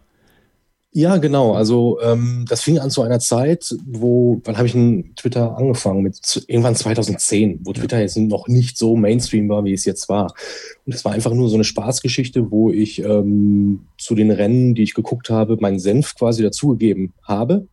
Ja, 0.91 1.17
genau. 1.17 1.53
Also 1.53 1.99
ähm, 2.01 2.45
das 2.49 2.61
fing 2.61 2.79
an 2.79 2.89
zu 2.89 3.03
einer 3.03 3.19
Zeit, 3.19 3.75
wo, 3.85 4.41
wann 4.43 4.57
habe 4.57 4.67
ich 4.67 4.73
in 4.73 5.13
Twitter 5.15 5.55
angefangen? 5.55 6.01
Mit 6.01 6.45
irgendwann 6.47 6.75
2010, 6.75 7.59
wo 7.63 7.73
Twitter 7.73 7.99
jetzt 7.99 8.17
noch 8.17 8.47
nicht 8.47 8.75
so 8.75 8.95
Mainstream 8.95 9.47
war, 9.49 9.63
wie 9.65 9.73
es 9.73 9.85
jetzt 9.85 10.09
war. 10.09 10.33
Und 10.87 10.95
es 10.95 11.05
war 11.05 11.11
einfach 11.11 11.33
nur 11.33 11.47
so 11.47 11.55
eine 11.55 11.63
Spaßgeschichte, 11.63 12.49
wo 12.49 12.71
ich 12.71 13.03
ähm, 13.03 13.85
zu 13.99 14.15
den 14.15 14.31
Rennen, 14.31 14.73
die 14.73 14.81
ich 14.81 14.95
geguckt 14.95 15.29
habe, 15.29 15.57
meinen 15.59 15.79
Senf 15.79 16.15
quasi 16.15 16.41
dazugegeben 16.41 17.13
habe. 17.21 17.67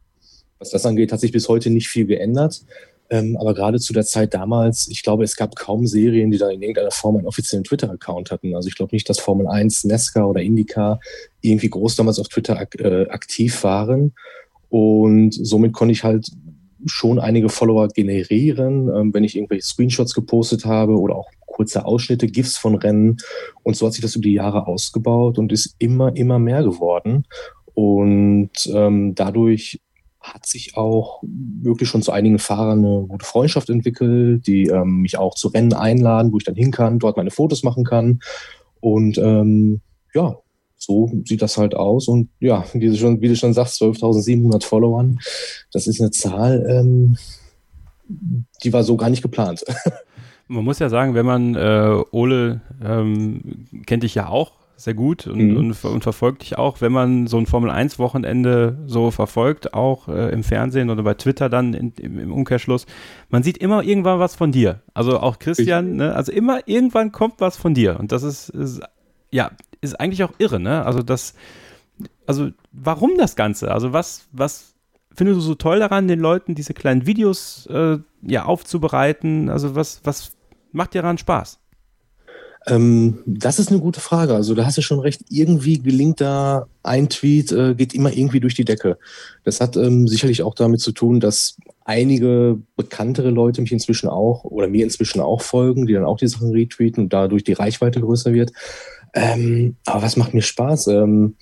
Was 0.59 0.71
das 0.71 0.85
angeht, 0.85 1.11
hat 1.11 1.21
sich 1.21 1.33
bis 1.33 1.49
heute 1.49 1.71
nicht 1.71 1.89
viel 1.89 2.05
geändert. 2.05 2.65
Ähm, 3.09 3.37
aber 3.38 3.55
gerade 3.55 3.79
zu 3.79 3.92
der 3.92 4.05
Zeit 4.05 4.35
damals, 4.35 4.88
ich 4.88 5.03
glaube, 5.03 5.25
es 5.25 5.37
gab 5.37 5.55
kaum 5.55 5.87
Serien, 5.87 6.31
die 6.31 6.38
da 6.38 6.51
in 6.51 6.62
irgendeiner 6.62 6.90
Form 6.90 7.16
einen 7.16 7.27
offiziellen 7.27 7.64
Twitter-Account 7.64 8.31
hatten. 8.31 8.55
Also 8.55 8.69
ich 8.69 8.75
glaube 8.75 8.95
nicht, 8.95 9.09
dass 9.09 9.21
Formel 9.21 9.47
1, 9.47 9.85
NASCAR 9.85 10.29
oder 10.29 10.42
IndyCar 10.42 11.01
irgendwie 11.40 11.71
groß 11.71 11.97
damals 11.97 12.19
auf 12.19 12.29
Twitter 12.29 12.59
ak 12.59 12.81
äh, 12.81 13.09
aktiv 13.09 13.62
waren. 13.62 14.12
Und 14.69 15.33
somit 15.33 15.73
konnte 15.73 15.92
ich 15.92 16.03
halt 16.03 16.31
schon 16.85 17.19
einige 17.19 17.49
Follower 17.49 17.88
generieren, 17.88 18.88
ähm, 18.95 19.14
wenn 19.14 19.25
ich 19.25 19.37
irgendwelche 19.37 19.66
Screenshots 19.66 20.14
gepostet 20.14 20.64
habe 20.64 20.99
oder 20.99 21.16
auch 21.16 21.31
kurze 21.47 21.85
Ausschnitte, 21.87 22.27
GIFs 22.27 22.59
von 22.59 22.75
Rennen. 22.75 23.16
Und 23.62 23.77
so 23.77 23.87
hat 23.87 23.95
sich 23.95 24.03
das 24.03 24.16
über 24.16 24.25
die 24.25 24.35
Jahre 24.35 24.66
ausgebaut 24.66 25.38
und 25.38 25.53
ist 25.53 25.75
immer, 25.79 26.14
immer 26.16 26.38
mehr 26.38 26.62
geworden. 26.62 27.25
Und 27.75 28.51
ähm, 28.73 29.14
dadurch 29.14 29.81
hat 30.35 30.47
sich 30.47 30.77
auch 30.77 31.23
wirklich 31.23 31.89
schon 31.89 32.03
zu 32.03 32.12
einigen 32.12 32.39
Fahrern 32.39 32.85
eine 32.85 33.07
gute 33.07 33.25
Freundschaft 33.25 33.71
entwickelt, 33.71 34.47
die 34.47 34.67
ähm, 34.67 35.03
mich 35.03 35.19
auch 35.19 35.35
zu 35.35 35.49
Rennen 35.49 35.73
einladen, 35.73 36.33
wo 36.33 36.39
ich 36.39 36.45
dann 36.45 36.55
hin 36.55 36.71
kann, 36.71 36.99
dort 36.99 37.17
meine 37.17 37.31
Fotos 37.31 37.62
machen 37.62 37.85
kann. 37.85 38.21
Und 38.81 39.19
ähm, 39.19 39.81
ja, 40.15 40.37
so 40.77 41.11
sieht 41.25 41.43
das 41.43 41.57
halt 41.57 41.75
aus. 41.75 42.09
Und 42.09 42.29
ja, 42.41 42.65
wie 42.73 42.89
du 42.89 42.97
schon, 42.97 43.21
wie 43.21 43.29
du 43.29 43.37
schon 43.37 43.55
sagst, 43.55 43.81
12.700 43.81 44.65
Followern, 44.65 45.19
das 45.73 45.87
ist 45.87 46.01
eine 46.01 46.11
Zahl, 46.11 46.67
ähm, 46.69 47.17
die 48.62 48.73
war 48.73 48.85
so 48.85 48.97
gar 48.97 49.11
nicht 49.11 49.23
geplant. 49.23 49.65
Man 50.49 50.65
muss 50.65 50.79
ja 50.79 50.89
sagen, 50.89 51.15
wenn 51.15 51.27
man 51.27 51.57
äh, 51.57 52.03
Ole 52.12 52.61
ähm, 52.81 53.67
kennt 53.85 54.05
dich 54.05 54.15
ja 54.15 54.29
auch 54.29 54.53
sehr 54.77 54.95
gut 54.95 55.27
und, 55.27 55.39
mhm. 55.39 55.57
und, 55.57 55.85
und, 55.85 56.03
verfolgt 56.03 56.43
dich 56.43 56.59
auch, 56.59 56.81
wenn 56.81 56.93
man 56.93 57.27
so 57.27 57.39
ein 57.39 57.47
Formel-1-Wochenende 57.47 58.79
so 58.87 59.11
verfolgt, 59.11 59.73
auch 59.75 60.09
äh, 60.09 60.31
im 60.33 60.45
Fernsehen 60.45 60.91
oder 60.91 61.03
bei 61.03 61.15
Twitter 61.15 61.49
dann 61.49 61.73
in, 61.73 61.93
im, 61.99 62.19
im, 62.19 62.33
Umkehrschluss. 62.33 62.87
Man 63.31 63.43
sieht 63.43 63.57
immer 63.59 63.83
irgendwann 63.83 64.19
was 64.19 64.35
von 64.35 64.53
dir. 64.53 64.83
Also 64.93 65.19
auch 65.19 65.39
Christian, 65.39 65.97
ne? 65.97 66.15
also 66.15 66.31
immer 66.31 66.61
irgendwann 66.67 67.11
kommt 67.11 67.41
was 67.41 67.57
von 67.57 67.73
dir. 67.73 67.99
Und 67.99 68.12
das 68.12 68.23
ist, 68.23 68.51
ist 68.51 68.83
ja, 69.31 69.51
ist 69.81 69.99
eigentlich 69.99 70.23
auch 70.25 70.33
irre, 70.39 70.61
ne? 70.61 70.85
Also 70.85 71.03
das, 71.03 71.35
also 72.27 72.51
warum 72.73 73.17
das 73.17 73.37
Ganze? 73.37 73.73
Also 73.73 73.93
was, 73.93 74.29
was 74.33 74.75
findest 75.15 75.39
du 75.39 75.41
so 75.41 75.55
toll 75.55 75.79
daran, 75.79 76.09
den 76.09 76.21
Leuten 76.21 76.55
diese 76.55 76.75
kleinen 76.75 77.07
Videos 77.07 77.67
äh, 77.67 77.99
ja 78.23 78.45
aufzubereiten? 78.45 79.49
Also 79.49 79.75
was, 79.75 80.01
was 80.05 80.37
macht 80.73 80.95
dir 80.95 81.03
daran 81.03 81.19
Spaß? 81.19 81.61
Ähm, 82.69 83.23
das 83.27 83.59
ist 83.59 83.71
eine 83.71 83.81
gute 83.81 84.01
Frage. 84.01 84.35
Also 84.35 84.55
da 84.55 84.67
hast 84.67 84.77
du 84.77 84.83
schon 84.83 84.99
recht. 84.99 85.23
Irgendwie 85.31 85.79
gelingt 85.79 86.21
da 86.21 86.67
ein 86.83 87.09
Tweet, 87.09 87.53
äh, 87.53 87.75
geht 87.75 87.95
immer 87.95 88.13
irgendwie 88.13 88.41
durch 88.41 88.55
die 88.55 88.65
Decke. 88.65 88.99
Das 89.45 89.61
hat 89.61 89.77
ähm, 89.77 90.09
sicherlich 90.09 90.43
auch 90.43 90.55
damit 90.55 90.81
zu 90.81 90.93
tun, 90.93 91.21
dass 91.21 91.57
einige 91.85 92.59
bekanntere 92.75 93.31
Leute 93.31 93.61
mich 93.61 93.71
inzwischen 93.71 94.09
auch 94.09 94.45
oder 94.45 94.67
mir 94.67 94.83
inzwischen 94.83 95.21
auch 95.21 95.43
folgen, 95.43 95.87
die 95.87 95.93
dann 95.93 96.05
auch 96.05 96.19
die 96.19 96.27
Sachen 96.27 96.51
retweeten 96.51 97.05
und 97.05 97.13
dadurch 97.13 97.45
die 97.45 97.53
Reichweite 97.53 98.01
größer 98.01 98.33
wird. 98.33 98.53
Ähm, 99.15 99.77
aber 99.87 100.03
was 100.03 100.17
macht 100.17 100.35
mir 100.35 100.43
Spaß? 100.43 100.89
Ähm, 100.89 101.37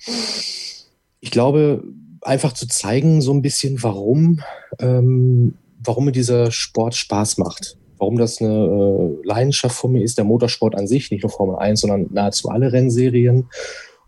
ich 1.19 1.31
glaube, 1.31 1.83
einfach 2.21 2.53
zu 2.53 2.67
zeigen, 2.67 3.21
so 3.21 3.33
ein 3.33 3.41
bisschen, 3.41 3.81
warum, 3.81 4.41
ähm, 4.79 5.55
warum 5.83 6.05
mir 6.05 6.11
dieser 6.11 6.51
Sport 6.51 6.93
Spaß 6.95 7.39
macht 7.39 7.77
warum 7.97 8.17
das 8.17 8.41
eine 8.41 8.49
äh, 8.49 9.27
Leidenschaft 9.27 9.75
von 9.75 9.91
mir 9.91 10.03
ist, 10.03 10.17
der 10.17 10.25
Motorsport 10.25 10.75
an 10.75 10.87
sich, 10.87 11.11
nicht 11.11 11.23
nur 11.23 11.31
Formel 11.31 11.57
1, 11.57 11.81
sondern 11.81 12.07
nahezu 12.11 12.49
alle 12.49 12.71
Rennserien. 12.71 13.47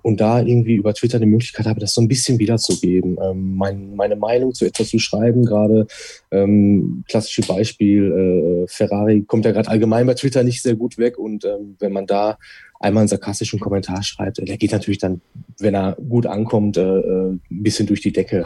und 0.03 0.21
da 0.21 0.39
irgendwie 0.39 0.75
über 0.75 0.93
Twitter 0.93 1.19
die 1.19 1.25
Möglichkeit 1.25 1.65
habe, 1.65 1.81
das 1.81 1.93
so 1.93 1.99
ein 1.99 2.07
bisschen 2.07 2.39
wiederzugeben. 2.39 3.17
Ähm, 3.21 3.55
mein, 3.57 3.95
meine 3.95 4.15
Meinung 4.15 4.53
zu 4.53 4.65
etwas 4.65 4.87
zu 4.87 4.99
schreiben, 4.99 5.43
gerade 5.43 5.85
ähm, 6.31 7.03
klassische 7.09 7.41
Beispiel, 7.41 8.63
äh, 8.63 8.67
Ferrari 8.69 9.23
kommt 9.23 9.43
ja 9.43 9.51
gerade 9.51 9.67
allgemein 9.67 10.07
bei 10.07 10.13
Twitter 10.13 10.43
nicht 10.43 10.61
sehr 10.61 10.75
gut 10.75 10.97
weg 10.97 11.17
und 11.17 11.43
ähm, 11.43 11.75
wenn 11.79 11.91
man 11.91 12.05
da 12.05 12.37
einmal 12.79 13.01
einen 13.01 13.07
sarkastischen 13.09 13.59
Kommentar 13.59 14.01
schreibt, 14.03 14.37
der 14.37 14.57
geht 14.57 14.71
natürlich 14.71 14.99
dann, 14.99 15.19
wenn 15.59 15.75
er 15.75 15.97
gut 16.07 16.25
ankommt, 16.25 16.77
äh, 16.77 16.99
äh 16.99 17.31
ein 17.31 17.41
bisschen 17.49 17.87
durch 17.87 18.01
die 18.01 18.13
Decke. 18.13 18.45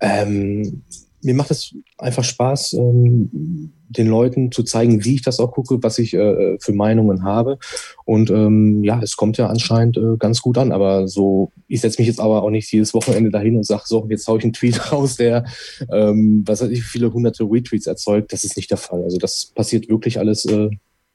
Ähm, 0.00 0.84
mir 1.24 1.34
macht 1.34 1.50
es 1.50 1.74
einfach 1.98 2.24
Spaß, 2.24 2.74
ähm, 2.74 3.72
den 3.88 4.08
Leuten 4.08 4.52
zu 4.52 4.62
zeigen, 4.62 5.04
wie 5.04 5.14
ich 5.14 5.22
das 5.22 5.40
auch 5.40 5.52
gucke, 5.52 5.82
was 5.82 5.98
ich 5.98 6.14
äh, 6.14 6.58
für 6.60 6.72
Meinungen 6.72 7.22
habe. 7.22 7.58
Und 8.04 8.30
ähm, 8.30 8.82
ja, 8.84 9.00
es 9.02 9.16
kommt 9.16 9.36
ja 9.36 9.46
anscheinend 9.46 9.96
äh, 9.96 10.16
ganz 10.18 10.42
gut 10.42 10.58
an. 10.58 10.72
Aber 10.72 11.08
so, 11.08 11.52
ich 11.68 11.80
setze 11.80 12.00
mich 12.00 12.08
jetzt 12.08 12.20
aber 12.20 12.42
auch 12.42 12.50
nicht 12.50 12.70
jedes 12.72 12.94
Wochenende 12.94 13.30
dahin 13.30 13.56
und 13.56 13.64
sage, 13.64 13.84
so, 13.86 14.06
jetzt 14.08 14.26
haue 14.28 14.38
ich 14.38 14.44
einen 14.44 14.52
Tweet 14.52 14.92
raus, 14.92 15.16
der, 15.16 15.44
ähm, 15.90 16.42
was 16.46 16.60
weiß 16.60 16.70
ich, 16.70 16.82
viele 16.84 17.12
hunderte 17.12 17.44
Retweets 17.44 17.86
erzeugt. 17.86 18.32
Das 18.32 18.44
ist 18.44 18.56
nicht 18.56 18.70
der 18.70 18.78
Fall. 18.78 19.02
Also 19.02 19.18
das 19.18 19.46
passiert 19.46 19.88
wirklich 19.88 20.18
alles 20.18 20.44
äh, 20.44 20.70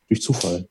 durch 0.08 0.22
Zufall 0.22 0.68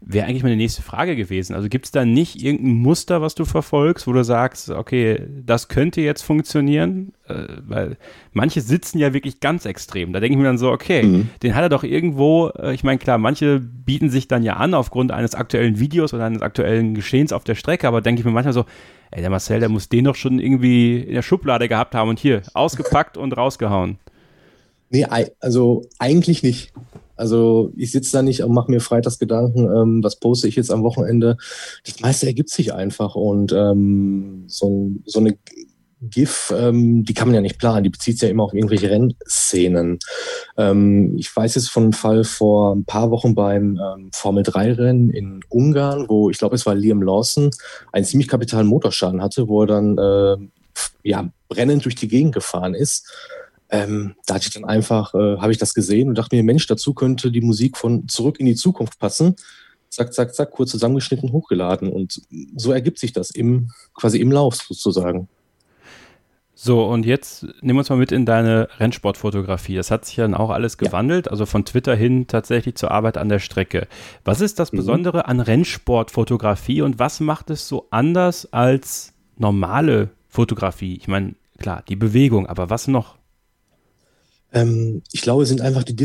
wäre 0.00 0.26
eigentlich 0.26 0.42
meine 0.42 0.56
nächste 0.56 0.82
Frage 0.82 1.16
gewesen. 1.16 1.54
Also 1.54 1.68
gibt 1.68 1.86
es 1.86 1.90
da 1.90 2.04
nicht 2.04 2.42
irgendein 2.42 2.74
Muster, 2.74 3.20
was 3.20 3.34
du 3.34 3.44
verfolgst, 3.44 4.06
wo 4.06 4.12
du 4.12 4.22
sagst, 4.24 4.70
okay, 4.70 5.22
das 5.44 5.68
könnte 5.68 6.00
jetzt 6.00 6.22
funktionieren? 6.22 7.12
Äh, 7.26 7.44
weil 7.66 7.96
manche 8.32 8.60
sitzen 8.60 8.98
ja 8.98 9.12
wirklich 9.12 9.40
ganz 9.40 9.64
extrem. 9.64 10.12
Da 10.12 10.20
denke 10.20 10.34
ich 10.34 10.38
mir 10.38 10.44
dann 10.44 10.58
so, 10.58 10.70
okay, 10.70 11.02
mhm. 11.02 11.30
den 11.42 11.54
hat 11.54 11.62
er 11.62 11.68
doch 11.68 11.84
irgendwo, 11.84 12.48
äh, 12.50 12.74
ich 12.74 12.84
meine, 12.84 12.98
klar, 12.98 13.18
manche 13.18 13.60
bieten 13.60 14.10
sich 14.10 14.28
dann 14.28 14.42
ja 14.42 14.54
an 14.54 14.74
aufgrund 14.74 15.12
eines 15.12 15.34
aktuellen 15.34 15.78
Videos 15.78 16.14
oder 16.14 16.24
eines 16.24 16.42
aktuellen 16.42 16.94
Geschehens 16.94 17.32
auf 17.32 17.44
der 17.44 17.54
Strecke, 17.54 17.88
aber 17.88 18.00
denke 18.00 18.20
ich 18.20 18.24
mir 18.24 18.32
manchmal 18.32 18.54
so, 18.54 18.64
ey, 19.10 19.20
der 19.20 19.30
Marcel, 19.30 19.60
der 19.60 19.68
muss 19.68 19.88
den 19.88 20.04
doch 20.04 20.14
schon 20.14 20.38
irgendwie 20.38 21.00
in 21.00 21.14
der 21.14 21.22
Schublade 21.22 21.68
gehabt 21.68 21.94
haben 21.94 22.08
und 22.08 22.18
hier 22.18 22.42
ausgepackt 22.54 23.16
und 23.16 23.36
rausgehauen. 23.36 23.98
Nee, 24.90 25.06
also 25.40 25.84
eigentlich 25.98 26.42
nicht. 26.42 26.72
Also 27.18 27.72
ich 27.76 27.92
sitze 27.92 28.12
da 28.12 28.22
nicht 28.22 28.42
und 28.42 28.52
mache 28.52 28.70
mir 28.70 28.80
freitags 28.80 29.18
Gedanken, 29.18 29.64
ähm, 29.64 30.02
was 30.02 30.16
poste 30.16 30.48
ich 30.48 30.56
jetzt 30.56 30.70
am 30.70 30.82
Wochenende. 30.82 31.36
Das 31.84 32.00
meiste 32.00 32.26
ergibt 32.26 32.50
sich 32.50 32.72
einfach 32.72 33.14
und 33.14 33.52
ähm, 33.52 34.44
so, 34.46 34.90
so 35.04 35.20
eine 35.20 35.36
GIF, 36.00 36.54
ähm, 36.56 37.04
die 37.04 37.14
kann 37.14 37.28
man 37.28 37.34
ja 37.34 37.40
nicht 37.40 37.58
planen, 37.58 37.82
die 37.82 37.90
bezieht 37.90 38.18
sich 38.18 38.28
ja 38.28 38.32
immer 38.32 38.44
auf 38.44 38.54
irgendwelche 38.54 38.90
Rennszenen. 38.90 39.98
Ähm, 40.56 41.16
ich 41.18 41.34
weiß 41.34 41.56
jetzt 41.56 41.70
von 41.70 41.84
einem 41.84 41.92
Fall 41.92 42.24
vor 42.24 42.74
ein 42.74 42.84
paar 42.84 43.10
Wochen 43.10 43.34
beim 43.34 43.80
ähm, 43.82 44.10
Formel-3-Rennen 44.12 45.10
in 45.10 45.40
Ungarn, 45.48 46.08
wo 46.08 46.30
ich 46.30 46.38
glaube, 46.38 46.54
es 46.54 46.66
war 46.66 46.74
Liam 46.74 47.02
Lawson, 47.02 47.50
einen 47.92 48.04
ziemlich 48.04 48.28
kapitalen 48.28 48.68
Motorschaden 48.68 49.22
hatte, 49.22 49.48
wo 49.48 49.62
er 49.62 49.66
dann 49.66 49.98
äh, 49.98 50.36
ja, 51.02 51.28
brennend 51.48 51.84
durch 51.84 51.96
die 51.96 52.08
Gegend 52.08 52.34
gefahren 52.34 52.74
ist. 52.74 53.10
Ähm, 53.70 54.14
da 54.26 54.34
hatte 54.34 54.46
ich 54.48 54.54
dann 54.54 54.64
einfach, 54.64 55.14
äh, 55.14 55.36
habe 55.38 55.52
ich 55.52 55.58
das 55.58 55.74
gesehen 55.74 56.08
und 56.08 56.16
dachte 56.16 56.34
mir, 56.34 56.42
Mensch, 56.42 56.66
dazu 56.66 56.94
könnte 56.94 57.30
die 57.30 57.40
Musik 57.40 57.76
von 57.76 58.08
Zurück 58.08 58.40
in 58.40 58.46
die 58.46 58.54
Zukunft 58.54 58.98
passen. 58.98 59.36
Zack, 59.90 60.12
zack, 60.12 60.34
zack, 60.34 60.50
kurz 60.50 60.70
zusammengeschnitten, 60.70 61.32
hochgeladen. 61.32 61.90
Und 61.90 62.22
so 62.56 62.72
ergibt 62.72 62.98
sich 62.98 63.12
das 63.12 63.30
im, 63.30 63.70
quasi 63.94 64.18
im 64.20 64.32
Lauf 64.32 64.54
sozusagen. 64.56 65.28
So, 66.60 66.84
und 66.86 67.06
jetzt 67.06 67.44
nehmen 67.62 67.76
wir 67.76 67.78
uns 67.78 67.88
mal 67.88 67.94
mit 67.94 68.10
in 68.10 68.26
deine 68.26 68.68
Rennsportfotografie. 68.78 69.76
Das 69.76 69.92
hat 69.92 70.06
sich 70.06 70.16
dann 70.16 70.34
auch 70.34 70.50
alles 70.50 70.76
gewandelt, 70.76 71.26
ja. 71.26 71.30
also 71.30 71.46
von 71.46 71.64
Twitter 71.64 71.94
hin 71.94 72.26
tatsächlich 72.26 72.74
zur 72.74 72.90
Arbeit 72.90 73.16
an 73.16 73.28
der 73.28 73.38
Strecke. 73.38 73.86
Was 74.24 74.40
ist 74.40 74.58
das 74.58 74.72
mhm. 74.72 74.78
Besondere 74.78 75.28
an 75.28 75.38
Rennsportfotografie 75.38 76.82
und 76.82 76.98
was 76.98 77.20
macht 77.20 77.50
es 77.50 77.68
so 77.68 77.86
anders 77.90 78.52
als 78.52 79.12
normale 79.36 80.10
Fotografie? 80.28 80.96
Ich 80.96 81.06
meine, 81.06 81.36
klar, 81.58 81.84
die 81.88 81.94
Bewegung, 81.94 82.48
aber 82.48 82.70
was 82.70 82.88
noch? 82.88 83.17
Ähm, 84.52 85.02
ich 85.12 85.22
glaube, 85.22 85.42
es 85.42 85.48
sind 85.48 85.60
einfach 85.60 85.84
die, 85.84 85.96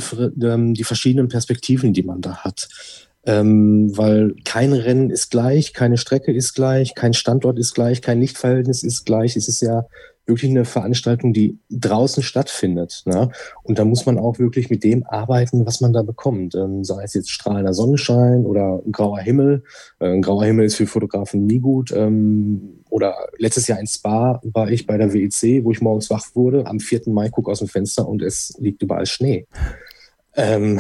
ähm, 0.44 0.74
die 0.74 0.84
verschiedenen 0.84 1.28
Perspektiven, 1.28 1.94
die 1.94 2.04
man 2.04 2.22
da 2.22 2.38
hat. 2.38 2.70
Ähm, 3.26 3.96
weil 3.98 4.36
kein 4.44 4.74
Rennen 4.74 5.10
ist 5.10 5.32
gleich, 5.32 5.74
keine 5.74 5.98
Strecke 5.98 6.34
ist 6.34 6.54
gleich, 6.54 6.94
kein 6.94 7.14
Standort 7.14 7.58
ist 7.58 7.74
gleich, 7.74 8.02
kein 8.02 8.20
Lichtverhältnis 8.20 8.84
ist 8.84 9.06
gleich. 9.06 9.38
Es 9.38 9.48
ist 9.48 9.62
ja 9.62 9.86
wirklich 10.26 10.52
eine 10.52 10.66
Veranstaltung, 10.66 11.34
die 11.34 11.60
draußen 11.70 12.24
stattfindet. 12.24 13.04
Ne? 13.06 13.30
Und 13.64 13.80
da 13.80 13.86
muss 13.86 14.06
man 14.06 14.18
auch 14.18 14.40
wirklich 14.40 14.70
mit 14.70 14.84
dem 14.84 15.06
arbeiten, 15.06 15.66
was 15.66 15.82
man 15.82 15.94
da 15.94 16.02
bekommt. 16.02 16.56
Ähm, 16.56 16.84
sei 16.84 17.04
es 17.04 17.14
jetzt 17.14 17.32
strahlender 17.32 17.74
Sonnenschein 17.74 18.46
oder 18.46 18.82
grauer 18.92 19.20
Himmel. 19.20 19.64
Äh, 20.00 20.20
grauer 20.22 20.46
Himmel 20.46 20.66
ist 20.66 20.76
für 20.76 20.88
Fotografen 20.88 21.46
nie 21.46 21.60
gut. 21.60 21.92
Ähm, 21.92 22.84
oder 22.90 23.16
letztes 23.38 23.68
Jahr 23.68 23.80
in 23.80 23.88
Spa 23.88 24.40
war 24.44 24.70
ich 24.70 24.88
bei 24.88 24.98
der 24.98 25.14
WEC, 25.14 25.64
wo 25.64 25.72
ich 25.72 25.82
morgens 25.82 26.10
wach 26.10 26.28
wurde. 26.36 26.68
Am 26.68 26.80
4. 26.80 27.02
Mai 27.08 27.30
gucke 27.30 27.52
aus 27.52 27.60
dem 27.60 27.68
Fenster 27.68 28.08
und 28.08 28.22
es 28.22 28.56
liegt 28.60 28.82
überall 28.82 29.06
Schnee. 29.06 29.46
Ähm, 30.36 30.80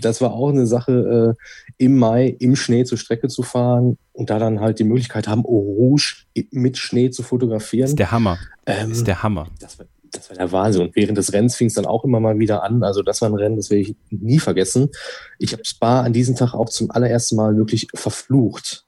das 0.00 0.20
war 0.20 0.32
auch 0.32 0.50
eine 0.50 0.66
Sache, 0.66 1.36
äh, 1.36 1.84
im 1.84 1.96
Mai 1.96 2.36
im 2.38 2.56
Schnee 2.56 2.84
zur 2.84 2.98
Strecke 2.98 3.28
zu 3.28 3.42
fahren 3.42 3.98
und 4.12 4.30
da 4.30 4.38
dann 4.38 4.60
halt 4.60 4.78
die 4.78 4.84
Möglichkeit 4.84 5.28
haben, 5.28 5.44
Eau 5.44 5.58
Rouge 5.58 6.24
mit 6.50 6.78
Schnee 6.78 7.10
zu 7.10 7.22
fotografieren. 7.22 7.82
Das 7.82 7.90
ist 7.90 7.98
der 7.98 8.10
Hammer. 8.10 8.38
Ähm, 8.66 8.88
das 8.88 8.98
ist 8.98 9.06
der 9.06 9.22
Hammer. 9.22 9.48
Das 9.60 9.78
war, 9.78 9.86
das 10.10 10.30
war 10.30 10.36
der 10.36 10.52
Wahnsinn. 10.52 10.82
Und 10.82 10.96
während 10.96 11.18
des 11.18 11.32
Rennens 11.32 11.56
fing 11.56 11.68
es 11.68 11.74
dann 11.74 11.86
auch 11.86 12.04
immer 12.04 12.20
mal 12.20 12.38
wieder 12.38 12.62
an. 12.62 12.82
Also 12.82 13.02
das 13.02 13.20
war 13.20 13.28
ein 13.28 13.34
Rennen, 13.34 13.56
das 13.56 13.70
werde 13.70 13.82
ich 13.82 13.96
nie 14.10 14.38
vergessen. 14.38 14.90
Ich 15.38 15.52
habe 15.52 15.64
Spa 15.64 16.02
an 16.02 16.12
diesem 16.12 16.34
Tag 16.34 16.54
auch 16.54 16.68
zum 16.68 16.90
allerersten 16.90 17.36
Mal 17.36 17.56
wirklich 17.56 17.88
verflucht. 17.94 18.84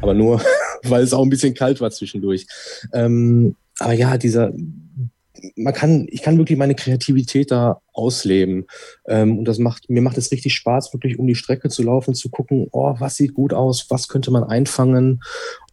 Aber 0.00 0.14
nur, 0.14 0.40
weil 0.82 1.02
es 1.02 1.12
auch 1.12 1.22
ein 1.22 1.30
bisschen 1.30 1.54
kalt 1.54 1.80
war 1.80 1.90
zwischendurch. 1.90 2.46
Ähm, 2.92 3.56
aber 3.78 3.92
ja, 3.92 4.16
dieser 4.16 4.52
man 5.56 5.74
kann, 5.74 6.06
ich 6.10 6.22
kann 6.22 6.38
wirklich 6.38 6.58
meine 6.58 6.74
Kreativität 6.74 7.50
da 7.50 7.80
ausleben. 7.92 8.66
Ähm, 9.06 9.38
und 9.38 9.44
das 9.46 9.58
macht, 9.58 9.88
mir 9.88 10.02
macht 10.02 10.18
es 10.18 10.32
richtig 10.32 10.54
Spaß, 10.54 10.92
wirklich 10.92 11.18
um 11.18 11.26
die 11.26 11.34
Strecke 11.34 11.68
zu 11.68 11.82
laufen, 11.82 12.14
zu 12.14 12.30
gucken, 12.30 12.68
oh, 12.72 12.94
was 12.98 13.16
sieht 13.16 13.34
gut 13.34 13.52
aus, 13.52 13.86
was 13.88 14.08
könnte 14.08 14.30
man 14.30 14.44
einfangen. 14.44 15.22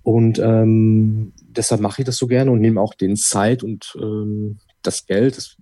Und 0.03 0.39
ähm, 0.39 1.33
deshalb 1.41 1.81
mache 1.81 2.01
ich 2.01 2.05
das 2.05 2.17
so 2.17 2.27
gerne 2.27 2.51
und 2.51 2.59
nehme 2.59 2.81
auch 2.81 2.93
den 2.93 3.15
Zeit 3.15 3.63
und 3.63 3.95
ähm, 4.01 4.59
das 4.81 5.05
Geld, 5.05 5.37
das 5.37 5.55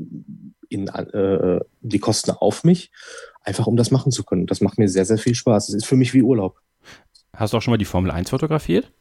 in, 0.69 0.87
äh, 0.87 1.59
die 1.81 1.99
Kosten 1.99 2.31
auf 2.31 2.63
mich, 2.63 2.91
einfach 3.43 3.67
um 3.67 3.75
das 3.75 3.91
machen 3.91 4.11
zu 4.11 4.23
können. 4.23 4.47
Das 4.47 4.61
macht 4.61 4.77
mir 4.77 4.87
sehr, 4.87 5.05
sehr 5.05 5.17
viel 5.17 5.35
Spaß. 5.35 5.69
Es 5.69 5.75
ist 5.75 5.85
für 5.85 5.95
mich 5.95 6.13
wie 6.13 6.23
Urlaub. 6.23 6.59
Hast 7.35 7.53
du 7.53 7.57
auch 7.57 7.61
schon 7.61 7.71
mal 7.71 7.77
die 7.77 7.85
Formel 7.85 8.11
1 8.11 8.29
fotografiert? 8.29 8.91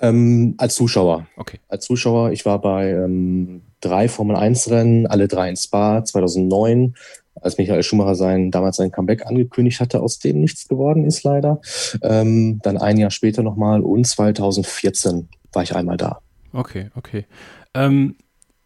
Ähm, 0.00 0.54
als 0.58 0.74
Zuschauer. 0.74 1.26
Okay. 1.36 1.60
Als 1.68 1.84
Zuschauer. 1.84 2.32
Ich 2.32 2.46
war 2.46 2.60
bei 2.60 2.90
ähm, 2.90 3.62
drei 3.84 4.08
Formel 4.08 4.36
1 4.36 4.70
Rennen, 4.70 5.06
alle 5.06 5.28
drei 5.28 5.48
in 5.48 5.56
Spa 5.56 6.04
2009, 6.04 6.94
als 7.40 7.58
Michael 7.58 7.82
Schumacher 7.82 8.14
sein, 8.14 8.50
damals 8.50 8.76
sein 8.76 8.90
Comeback 8.90 9.26
angekündigt 9.26 9.80
hatte, 9.80 10.00
aus 10.00 10.18
dem 10.18 10.40
nichts 10.40 10.68
geworden 10.68 11.04
ist 11.04 11.22
leider. 11.24 11.60
Ähm, 12.02 12.60
dann 12.62 12.78
ein 12.78 12.96
Jahr 12.96 13.10
später 13.10 13.42
nochmal 13.42 13.82
und 13.82 14.06
2014 14.06 15.28
war 15.52 15.62
ich 15.62 15.74
einmal 15.74 15.96
da. 15.96 16.20
Okay, 16.52 16.90
okay. 16.94 17.26
Ähm, 17.74 18.16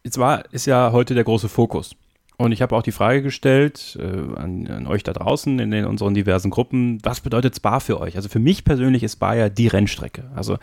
jetzt 0.03 0.17
war, 0.17 0.43
ist 0.53 0.65
ja 0.65 0.91
heute 0.91 1.15
der 1.15 1.23
große 1.23 1.49
Fokus 1.49 1.95
und 2.39 2.53
ich 2.53 2.61
habe 2.61 2.73
auch 2.73 2.83
die 2.83 2.93
Frage 2.93 3.21
gestellt 3.21 3.97
äh, 3.99 4.39
an, 4.39 4.65
an, 4.67 4.87
euch 4.87 5.03
da 5.03 5.11
draußen 5.11 5.59
in 5.59 5.71
den, 5.71 5.83
unseren 5.83 6.13
diversen 6.13 6.49
Gruppen, 6.49 6.97
was 7.03 7.19
bedeutet 7.19 7.57
Spa 7.57 7.81
für 7.81 7.99
euch? 7.99 8.15
Also 8.15 8.29
für 8.29 8.39
mich 8.39 8.63
persönlich 8.63 9.03
ist 9.03 9.13
Spa 9.13 9.33
ja 9.33 9.49
die 9.49 9.67
Rennstrecke. 9.67 10.23
Also 10.33 10.57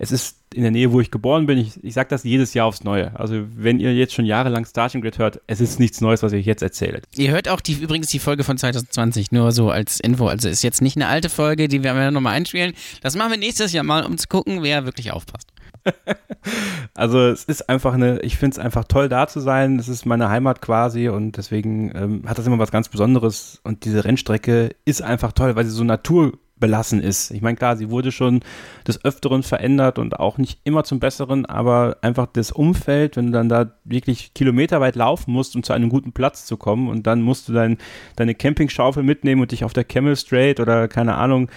es 0.00 0.10
ist 0.10 0.38
in 0.52 0.62
der 0.62 0.72
Nähe, 0.72 0.90
wo 0.90 1.00
ich 1.00 1.12
geboren 1.12 1.46
bin. 1.46 1.56
Ich, 1.56 1.84
ich 1.84 1.94
sage 1.94 2.08
das 2.08 2.24
jedes 2.24 2.52
Jahr 2.54 2.66
aufs 2.66 2.82
Neue. 2.82 3.12
Also 3.14 3.44
wenn 3.54 3.78
ihr 3.78 3.94
jetzt 3.94 4.12
schon 4.12 4.24
jahrelang 4.24 4.64
Starting 4.64 5.02
Grid 5.02 5.18
hört, 5.18 5.40
es 5.46 5.60
ist 5.60 5.78
nichts 5.78 6.00
Neues, 6.00 6.24
was 6.24 6.32
ich 6.32 6.44
jetzt 6.46 6.62
erzähle. 6.62 7.00
Ihr 7.14 7.30
hört 7.30 7.48
auch 7.48 7.60
die, 7.60 7.74
übrigens 7.74 8.08
die 8.08 8.18
Folge 8.18 8.42
von 8.42 8.58
2020, 8.58 9.30
nur 9.30 9.52
so 9.52 9.70
als 9.70 10.00
Info. 10.00 10.26
Also 10.26 10.48
ist 10.48 10.64
jetzt 10.64 10.82
nicht 10.82 10.96
eine 10.96 11.06
alte 11.06 11.28
Folge, 11.28 11.68
die 11.68 11.84
wir 11.84 12.10
nochmal 12.10 12.34
einspielen. 12.34 12.72
Das 13.02 13.14
machen 13.14 13.30
wir 13.30 13.38
nächstes 13.38 13.72
Jahr 13.72 13.84
mal, 13.84 14.04
um 14.04 14.18
zu 14.18 14.26
gucken, 14.26 14.64
wer 14.64 14.84
wirklich 14.84 15.12
aufpasst. 15.12 15.49
also 16.94 17.20
es 17.28 17.44
ist 17.44 17.68
einfach 17.68 17.94
eine, 17.94 18.20
ich 18.20 18.36
finde 18.36 18.54
es 18.54 18.58
einfach 18.58 18.84
toll 18.84 19.08
da 19.08 19.26
zu 19.26 19.40
sein. 19.40 19.78
Es 19.78 19.88
ist 19.88 20.06
meine 20.06 20.28
Heimat 20.28 20.60
quasi 20.60 21.08
und 21.08 21.36
deswegen 21.36 21.92
ähm, 21.94 22.22
hat 22.26 22.38
das 22.38 22.46
immer 22.46 22.58
was 22.58 22.72
ganz 22.72 22.88
Besonderes. 22.88 23.60
Und 23.64 23.84
diese 23.84 24.04
Rennstrecke 24.04 24.70
ist 24.84 25.02
einfach 25.02 25.32
toll, 25.32 25.56
weil 25.56 25.64
sie 25.64 25.70
so 25.70 25.84
naturbelassen 25.84 27.02
ist. 27.02 27.30
Ich 27.30 27.42
meine, 27.42 27.56
klar, 27.56 27.76
sie 27.76 27.90
wurde 27.90 28.12
schon 28.12 28.40
des 28.86 29.04
Öfteren 29.04 29.42
verändert 29.42 29.98
und 29.98 30.18
auch 30.18 30.38
nicht 30.38 30.60
immer 30.64 30.84
zum 30.84 31.00
Besseren, 31.00 31.46
aber 31.46 31.98
einfach 32.02 32.26
das 32.32 32.52
Umfeld, 32.52 33.16
wenn 33.16 33.26
du 33.26 33.32
dann 33.32 33.48
da 33.48 33.72
wirklich 33.84 34.34
kilometerweit 34.34 34.96
laufen 34.96 35.32
musst, 35.32 35.56
um 35.56 35.62
zu 35.62 35.72
einem 35.72 35.88
guten 35.88 36.12
Platz 36.12 36.46
zu 36.46 36.56
kommen 36.56 36.88
und 36.88 37.06
dann 37.06 37.22
musst 37.22 37.48
du 37.48 37.52
dein, 37.52 37.78
deine 38.16 38.34
Campingschaufel 38.34 39.02
mitnehmen 39.02 39.42
und 39.42 39.52
dich 39.52 39.64
auf 39.64 39.72
der 39.72 39.84
Camel 39.84 40.16
Straight 40.16 40.60
oder 40.60 40.88
keine 40.88 41.14
Ahnung, 41.16 41.50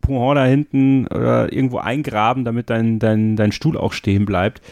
Pouhon 0.00 0.36
da 0.36 0.44
hinten 0.44 1.06
oder 1.06 1.52
irgendwo 1.52 1.78
eingraben, 1.78 2.44
damit 2.44 2.70
dein, 2.70 2.98
dein, 2.98 3.36
dein 3.36 3.52
Stuhl 3.52 3.76
auch 3.76 3.92
stehen 3.92 4.24
bleibt. 4.24 4.62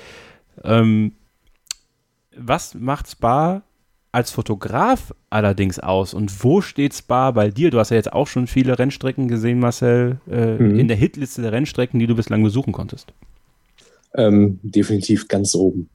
Ähm, 0.64 1.12
was 2.36 2.74
macht 2.74 3.08
Spa 3.10 3.62
als 4.12 4.30
Fotograf 4.30 5.14
allerdings 5.30 5.78
aus 5.78 6.14
und 6.14 6.42
wo 6.42 6.60
steht 6.60 6.94
Spa 6.94 7.30
bei 7.30 7.50
dir? 7.50 7.70
Du 7.70 7.78
hast 7.78 7.90
ja 7.90 7.96
jetzt 7.96 8.12
auch 8.12 8.26
schon 8.26 8.46
viele 8.46 8.78
Rennstrecken 8.78 9.28
gesehen, 9.28 9.58
Marcel, 9.58 10.20
äh, 10.30 10.56
mhm. 10.56 10.78
in 10.78 10.88
der 10.88 10.96
Hitliste 10.96 11.42
der 11.42 11.52
Rennstrecken, 11.52 12.00
die 12.00 12.06
du 12.06 12.14
bislang 12.14 12.42
besuchen 12.42 12.72
konntest. 12.72 13.12
Ähm, 14.14 14.58
definitiv 14.62 15.28
ganz 15.28 15.54
oben. 15.54 15.88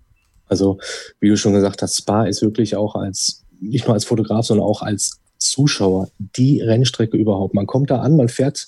Also, 0.48 0.78
wie 1.20 1.30
du 1.30 1.38
schon 1.38 1.54
gesagt 1.54 1.82
hast, 1.82 1.98
Spa 1.98 2.26
ist 2.26 2.42
wirklich 2.42 2.76
auch 2.76 2.96
als, 2.96 3.44
nicht 3.60 3.88
nur 3.88 3.96
als 3.96 4.06
Fotograf, 4.06 4.46
sondern 4.46 4.68
auch 4.68 4.82
als 4.82 5.20
Zuschauer 5.40 6.10
die 6.20 6.62
Rennstrecke 6.62 7.18
überhaupt. 7.18 7.54
Man 7.54 7.66
kommt 7.66 7.90
da 7.90 8.02
an, 8.02 8.16
man 8.16 8.30
fährt, 8.30 8.68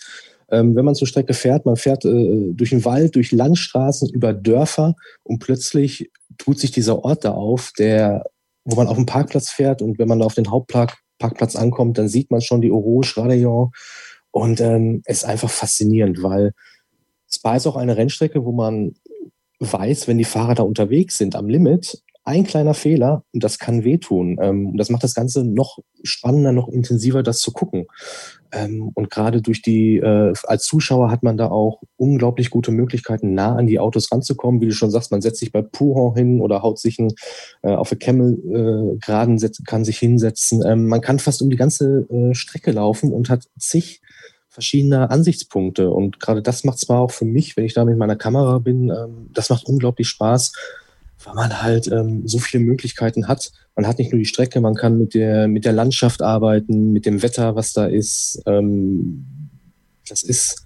ähm, 0.56 0.76
wenn 0.76 0.86
man 0.86 0.96
zur 0.96 1.08
Strecke 1.08 1.34
fährt, 1.34 1.66
man 1.66 1.76
fährt 1.76 2.06
äh, 2.06 2.54
durch 2.54 2.70
den 2.70 2.86
Wald, 2.86 3.16
durch 3.16 3.32
Landstraßen, 3.32 4.10
über 4.10 4.34
Dörfer 4.34 4.96
und 5.24 5.40
plötzlich 5.40 6.10
tut 6.38 6.60
sich 6.60 6.72
dieser 6.72 7.04
Ort 7.04 7.26
da 7.26 7.32
auf, 7.32 7.72
der, 7.78 8.24
wo 8.64 8.76
man 8.76 8.88
auf 8.88 8.96
dem 8.96 9.06
Parkplatz 9.06 9.50
fährt 9.50 9.82
und 9.82 10.00
wenn 10.00 10.08
man 10.08 10.20
da 10.20 10.26
auf 10.26 10.36
den 10.36 10.50
Hauptparkplatz 10.50 11.56
ankommt, 11.56 11.98
dann 11.98 12.08
sieht 12.08 12.32
man 12.32 12.42
schon 12.42 12.62
die 12.62 12.72
Orange 12.72 13.18
Radillon 13.18 13.72
und 14.32 14.62
ähm, 14.62 15.02
es 15.06 15.18
ist 15.18 15.26
einfach 15.26 15.50
faszinierend, 15.50 16.24
weil 16.24 16.54
Spa 17.30 17.56
ist 17.56 17.68
auch 17.68 17.76
eine 17.76 17.98
Rennstrecke, 17.98 18.46
wo 18.46 18.52
man 18.52 18.96
weiß, 19.60 20.08
wenn 20.08 20.18
die 20.18 20.24
Fahrer 20.24 20.56
da 20.56 20.64
unterwegs 20.64 21.18
sind 21.18 21.36
am 21.36 21.48
Limit, 21.48 22.02
ein 22.26 22.44
kleiner 22.44 22.74
Fehler 22.74 23.24
und 23.34 23.44
das 23.44 23.60
kann 23.60 23.84
wehtun. 23.84 24.38
Ähm, 24.42 24.76
das 24.78 24.90
macht 24.90 25.04
das 25.04 25.14
Ganze 25.14 25.46
noch 25.46 25.78
spannender, 26.04 26.52
noch 26.52 26.68
intensiver, 26.68 27.22
das 27.22 27.40
zu 27.40 27.52
gucken. 27.52 27.86
Ähm, 28.52 28.92
und 28.96 29.12
gerade 29.12 29.44
durch 29.44 29.62
die, 29.62 29.98
äh, 29.98 30.34
als 30.44 30.66
Zuschauer 30.66 31.12
hat 31.12 31.22
man 31.22 31.38
da 31.38 31.50
auch 31.50 31.84
unglaublich 31.98 32.50
gute 32.50 32.72
Möglichkeiten, 32.72 33.36
nah 33.36 33.56
an 33.56 33.68
die 33.68 33.80
Autos 33.80 34.12
ranzukommen. 34.12 34.60
Wie 34.60 34.66
du 34.66 34.72
schon 34.72 34.90
sagst, 34.90 35.12
man 35.12 35.22
setzt 35.22 35.40
sich 35.40 35.52
bei 35.52 35.62
Puhon 35.62 36.16
hin 36.16 36.42
oder 36.42 36.64
haut 36.64 36.80
sich 36.80 36.98
ein, 36.98 37.14
äh, 37.62 37.76
auf 37.76 37.90
der 37.90 38.00
Camel 38.00 38.34
äh, 38.34 38.98
geraden, 39.06 39.40
kann 39.68 39.86
sich 39.86 40.00
hinsetzen. 40.00 40.64
Ähm, 40.66 40.88
man 40.88 41.02
kann 41.02 41.20
fast 41.20 41.44
um 41.44 41.52
die 41.52 41.58
ganze 41.58 42.08
Strecke 42.32 42.72
laufen 42.72 43.14
und 43.14 43.30
hat 43.30 43.44
zig 43.60 44.02
verschiedene 44.50 45.12
Ansichtspunkte. 45.12 45.92
Und 45.92 46.20
gerade 46.20 46.42
das 46.42 46.64
macht 46.64 46.80
zwar 46.80 47.02
auch 47.02 47.12
für 47.12 47.26
mich, 47.26 47.56
wenn 47.56 47.66
ich 47.66 47.74
da 47.74 47.86
mit 47.86 47.98
meiner 47.98 48.16
Kamera 48.16 48.60
bin, 48.60 48.92
das 49.34 49.50
macht 49.50 49.66
unglaublich 49.66 50.08
Spaß, 50.08 50.54
weil 51.26 51.34
man 51.34 51.62
halt 51.62 51.88
ähm, 51.92 52.28
so 52.28 52.40
viele 52.40 52.64
Möglichkeiten 52.64 53.28
hat. 53.28 53.52
Man 53.76 53.88
hat 53.88 53.98
nicht 54.00 54.12
nur 54.12 54.20
die 54.20 54.26
Strecke, 54.26 54.62
man 54.62 54.76
kann 54.76 54.98
mit 54.98 55.14
der, 55.14 55.48
mit 55.48 55.66
der 55.66 55.74
Landschaft 55.74 56.22
arbeiten, 56.22 56.94
mit 56.94 57.06
dem 57.06 57.22
Wetter, 57.22 57.56
was 57.56 57.74
da 57.74 57.86
ist. 57.86 58.42
Ähm, 58.46 59.26
das 60.08 60.24
ist 60.24 60.66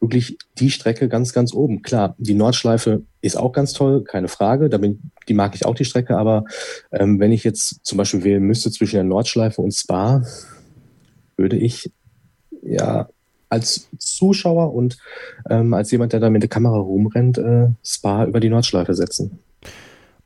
wirklich 0.00 0.38
die 0.58 0.70
Strecke 0.70 1.08
ganz, 1.08 1.32
ganz 1.32 1.54
oben. 1.54 1.82
Klar, 1.82 2.14
die 2.18 2.34
Nordschleife 2.34 3.02
ist 3.22 3.36
auch 3.36 3.52
ganz 3.52 3.72
toll, 3.72 4.04
keine 4.04 4.28
Frage. 4.28 4.68
Da 4.68 4.78
bin, 4.78 5.10
die 5.28 5.34
mag 5.34 5.54
ich 5.54 5.64
auch 5.64 5.74
die 5.74 5.86
Strecke, 5.86 6.16
aber 6.18 6.44
ähm, 6.92 7.18
wenn 7.18 7.32
ich 7.32 7.42
jetzt 7.42 7.84
zum 7.84 7.98
Beispiel 7.98 8.22
wählen 8.22 8.42
müsste 8.42 8.70
zwischen 8.70 8.96
der 8.96 9.04
Nordschleife 9.04 9.62
und 9.62 9.72
Spa, 9.72 10.22
würde 11.36 11.56
ich 11.56 11.90
ja 12.62 13.08
als 13.48 13.88
Zuschauer 13.98 14.74
und 14.74 14.98
ähm, 15.48 15.74
als 15.74 15.90
jemand, 15.90 16.12
der 16.12 16.20
da 16.20 16.28
mit 16.28 16.42
der 16.42 16.50
Kamera 16.50 16.76
rumrennt, 16.76 17.38
äh, 17.38 17.68
Spa 17.82 18.26
über 18.26 18.40
die 18.40 18.50
Nordschleife 18.50 18.94
setzen. 18.94 19.38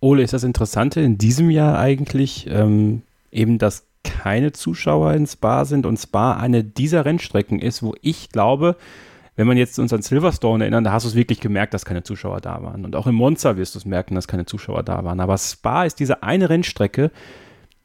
Ole, 0.01 0.23
ist 0.23 0.33
das 0.33 0.45
Interessante 0.45 1.01
in 1.01 1.19
diesem 1.19 1.51
Jahr 1.51 1.79
eigentlich 1.79 2.47
ähm, 2.49 3.03
eben, 3.31 3.59
dass 3.59 3.87
keine 4.05 4.53
Zuschauer 4.53 5.13
in 5.15 5.27
Spa 5.27 5.65
sind 5.65 5.87
und 5.87 5.99
Spa 5.99 6.35
eine 6.35 6.65
dieser 6.65 7.05
Rennstrecken 7.05 7.59
ist, 7.59 7.83
wo 7.83 7.95
ich 8.01 8.31
glaube, 8.31 8.77
wenn 9.37 9.47
man 9.47 9.57
jetzt 9.57 9.79
uns 9.79 9.93
an 9.93 10.03
Silverstone 10.03 10.65
erinnern, 10.65 10.85
da 10.85 10.93
hast 10.93 11.05
du 11.05 11.09
es 11.09 11.15
wirklich 11.15 11.41
gemerkt, 11.41 11.75
dass 11.75 11.85
keine 11.85 12.03
Zuschauer 12.03 12.41
da 12.41 12.63
waren. 12.63 12.85
Und 12.85 12.97
auch 12.97 13.07
in 13.07 13.15
Monza 13.15 13.57
wirst 13.57 13.75
du 13.75 13.79
es 13.79 13.85
merken, 13.85 14.15
dass 14.15 14.27
keine 14.27 14.47
Zuschauer 14.47 14.83
da 14.83 15.05
waren. 15.05 15.21
Aber 15.21 15.39
Spa 15.39 15.85
ist 15.85 16.01
diese 16.01 16.23
eine 16.23 16.51
Rennstrecke, 16.51 17.13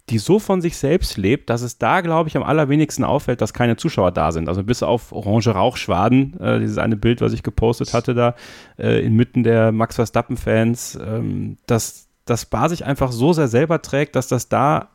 die 0.09 0.17
so 0.17 0.37
von 0.39 0.61
sich 0.61 0.75
selbst 0.75 1.17
lebt, 1.17 1.49
dass 1.49 1.61
es 1.61 1.77
da, 1.77 2.01
glaube 2.01 2.27
ich, 2.27 2.35
am 2.35 2.43
allerwenigsten 2.43 3.05
auffällt, 3.05 3.39
dass 3.39 3.53
keine 3.53 3.77
Zuschauer 3.77 4.11
da 4.11 4.31
sind. 4.31 4.49
Also 4.49 4.63
bis 4.63 4.83
auf 4.83 5.13
orange 5.13 5.51
Rauchschwaden, 5.51 6.39
äh, 6.41 6.59
dieses 6.59 6.77
eine 6.77 6.97
Bild, 6.97 7.21
was 7.21 7.31
ich 7.31 7.41
gepostet 7.41 7.93
hatte 7.93 8.13
da, 8.13 8.35
äh, 8.77 9.03
inmitten 9.05 9.43
der 9.43 9.71
Max 9.71 9.95
Verstappen-Fans, 9.95 10.99
ähm, 11.01 11.57
dass 11.67 12.07
das 12.25 12.45
Bar 12.45 12.69
sich 12.69 12.85
einfach 12.85 13.11
so 13.11 13.33
sehr 13.33 13.47
selber 13.47 13.81
trägt, 13.81 14.15
dass 14.15 14.27
das 14.27 14.49
da 14.49 14.89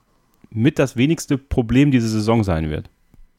mit 0.50 0.78
das 0.78 0.96
wenigste 0.96 1.38
Problem 1.38 1.90
diese 1.90 2.08
Saison 2.08 2.44
sein 2.44 2.70
wird. 2.70 2.90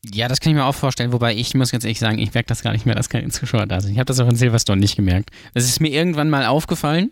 Ja, 0.05 0.27
das 0.27 0.39
kann 0.39 0.51
ich 0.51 0.57
mir 0.57 0.65
auch 0.65 0.75
vorstellen, 0.75 1.11
wobei 1.11 1.35
ich 1.35 1.53
muss 1.55 1.71
ganz 1.71 1.83
ehrlich 1.83 1.99
sagen, 1.99 2.19
ich 2.19 2.33
merke 2.33 2.47
das 2.47 2.63
gar 2.63 2.71
nicht 2.71 2.85
mehr, 2.85 2.95
dass 2.95 3.09
keine 3.09 3.29
Zuschauer 3.29 3.65
da 3.65 3.81
sind. 3.81 3.91
Ich 3.91 3.97
habe 3.97 4.05
das 4.05 4.19
auch 4.19 4.29
in 4.29 4.35
Silverstone 4.35 4.79
nicht 4.79 4.95
gemerkt. 4.95 5.31
Das 5.53 5.65
ist 5.65 5.81
mir 5.81 5.89
irgendwann 5.89 6.29
mal 6.29 6.45
aufgefallen, 6.45 7.11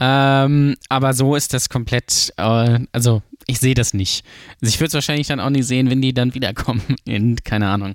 ähm, 0.00 0.76
aber 0.88 1.12
so 1.12 1.34
ist 1.34 1.54
das 1.54 1.68
komplett, 1.68 2.32
äh, 2.36 2.80
also 2.92 3.22
ich 3.48 3.58
sehe 3.58 3.74
das 3.74 3.94
nicht. 3.94 4.24
Also 4.60 4.72
ich 4.72 4.78
würde 4.78 4.88
es 4.88 4.94
wahrscheinlich 4.94 5.26
dann 5.26 5.40
auch 5.40 5.50
nicht 5.50 5.66
sehen, 5.66 5.90
wenn 5.90 6.02
die 6.02 6.12
dann 6.12 6.34
wiederkommen. 6.34 6.82
In, 7.04 7.36
keine 7.36 7.68
Ahnung. 7.68 7.94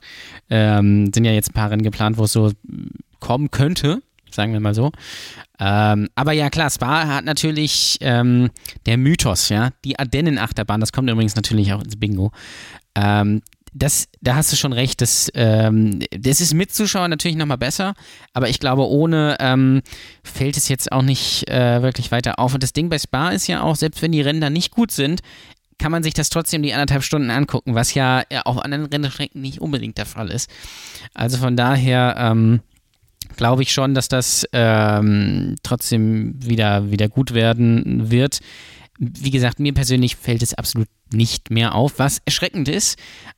Ähm, 0.50 1.12
sind 1.14 1.24
ja 1.24 1.32
jetzt 1.32 1.52
ein 1.52 1.54
paar 1.54 1.72
Rennen 1.72 1.84
geplant, 1.84 2.18
wo 2.18 2.26
es 2.26 2.34
so 2.34 2.52
kommen 3.20 3.52
könnte, 3.52 4.02
sagen 4.32 4.52
wir 4.52 4.60
mal 4.60 4.74
so. 4.74 4.92
Ähm, 5.60 6.10
aber 6.16 6.34
ja, 6.34 6.50
klar, 6.50 6.70
Spa 6.70 7.08
hat 7.08 7.26
natürlich 7.26 7.98
ähm, 8.02 8.50
der 8.88 8.98
Mythos, 8.98 9.50
ja, 9.50 9.70
die 9.86 9.98
Ardennen-Achterbahn, 9.98 10.82
das 10.82 10.92
kommt 10.92 11.10
übrigens 11.10 11.36
natürlich 11.36 11.72
auch 11.72 11.84
ins 11.84 11.96
Bingo. 11.96 12.32
Ähm, 12.96 13.42
das, 13.74 14.08
da 14.22 14.36
hast 14.36 14.52
du 14.52 14.56
schon 14.56 14.74
recht, 14.74 15.02
das, 15.02 15.32
ähm, 15.34 16.00
das 16.12 16.42
ist 16.42 16.54
mit 16.54 16.74
Zuschauern 16.74 17.10
natürlich 17.10 17.38
nochmal 17.38 17.58
besser, 17.58 17.96
aber 18.34 18.50
ich 18.50 18.60
glaube, 18.60 18.88
ohne 18.88 19.38
ähm, 19.40 19.82
fällt 20.24 20.58
es 20.58 20.68
jetzt 20.68 20.92
auch 20.92 21.02
nicht 21.02 21.50
äh, 21.50 21.82
wirklich 21.82 22.12
weiter 22.12 22.40
auf. 22.40 22.54
Und 22.54 22.64
das 22.64 22.74
Ding 22.74 22.90
bei 22.90 23.00
Spa 23.00 23.30
ist 23.30 23.48
ja 23.48 23.62
auch, 23.62 23.76
selbst 23.76 24.02
wenn 24.02 24.12
die 24.12 24.24
da 24.24 24.50
nicht 24.50 24.72
gut 24.72 24.92
sind, 24.92 25.22
kann 25.80 25.92
man 25.92 26.04
sich 26.04 26.14
das 26.14 26.30
trotzdem 26.30 26.62
die 26.62 26.74
anderthalb 26.74 27.04
Stunden 27.04 27.30
angucken, 27.30 27.76
was 27.76 27.94
ja 27.94 28.24
auf 28.46 28.60
anderen 28.60 28.86
Rennstrecken 28.86 29.42
nicht 29.42 29.60
unbedingt 29.60 29.98
der 29.98 30.06
Fall 30.06 30.30
ist. 30.30 30.50
Also 31.14 31.38
von 31.38 31.58
daher 31.58 32.16
ähm, 32.18 32.62
glaube 33.36 33.64
ich 33.64 33.72
schon, 33.72 33.94
dass 33.94 34.08
das 34.08 34.48
ähm, 34.54 35.56
trotzdem 35.64 36.36
wieder, 36.38 36.92
wieder 36.92 37.10
gut 37.10 37.34
werden 37.34 38.12
wird. 38.12 38.40
Wie 39.20 39.32
gesagt, 39.32 39.60
mir 39.60 39.74
persönlich 39.74 40.16
fällt 40.16 40.44
es 40.44 40.54
absolut 40.54 40.88
nicht 41.12 41.52
mehr 41.52 41.76
auf, 41.76 42.00
was 42.00 42.22
erschreckend 42.26 42.68
ist. 42.68 42.98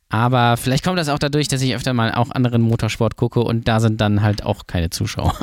Aber 0.10 0.58
vielleicht 0.58 0.84
kommt 0.84 1.00
das 1.00 1.10
auch 1.10 1.20
dadurch, 1.20 1.48
dass 1.48 1.62
ich 1.62 1.76
öfter 1.76 1.94
mal 1.94 2.14
auch 2.14 2.32
anderen 2.32 2.62
Motorsport 2.62 3.16
gucke 3.16 3.42
und 3.42 3.68
da 3.68 3.80
sind 3.80 4.00
dann 4.02 4.22
halt 4.22 4.44
auch 4.44 4.68
keine 4.68 4.90
Zuschauer. 4.90 5.36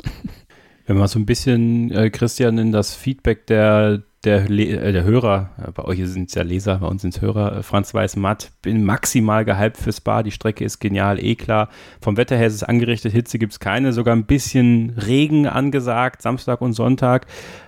Wenn 0.86 0.96
man 0.96 1.08
so 1.08 1.18
ein 1.18 1.26
bisschen, 1.26 1.90
äh, 1.90 2.10
Christian, 2.10 2.58
in 2.58 2.72
das 2.72 2.94
Feedback 2.94 3.46
der, 3.46 4.02
der, 4.24 4.48
äh, 4.48 4.92
der 4.92 5.02
Hörer, 5.02 5.50
äh, 5.58 5.72
bei 5.72 5.84
euch 5.84 5.98
sind 6.04 6.28
es 6.28 6.34
ja 6.34 6.42
Leser, 6.42 6.78
bei 6.78 6.86
uns 6.86 7.02
sind 7.02 7.14
es 7.14 7.20
Hörer, 7.20 7.58
äh, 7.58 7.62
Franz 7.62 7.92
Weiß-Matt, 7.92 8.52
bin 8.62 8.84
maximal 8.84 9.44
gehypt 9.44 9.76
für 9.76 9.92
Spa, 9.92 10.22
die 10.22 10.30
Strecke 10.30 10.64
ist 10.64 10.78
genial, 10.78 11.22
eh 11.22 11.34
klar. 11.34 11.68
Vom 12.00 12.16
Wetter 12.16 12.36
her 12.36 12.46
ist 12.46 12.54
es 12.54 12.62
angerichtet, 12.62 13.12
Hitze 13.12 13.38
gibt 13.38 13.52
es 13.52 13.58
keine, 13.60 13.92
sogar 13.92 14.14
ein 14.14 14.24
bisschen 14.24 14.90
Regen 14.90 15.46
angesagt, 15.46 16.22
Samstag 16.22 16.60
und 16.60 16.72
Sonntag. 16.72 17.26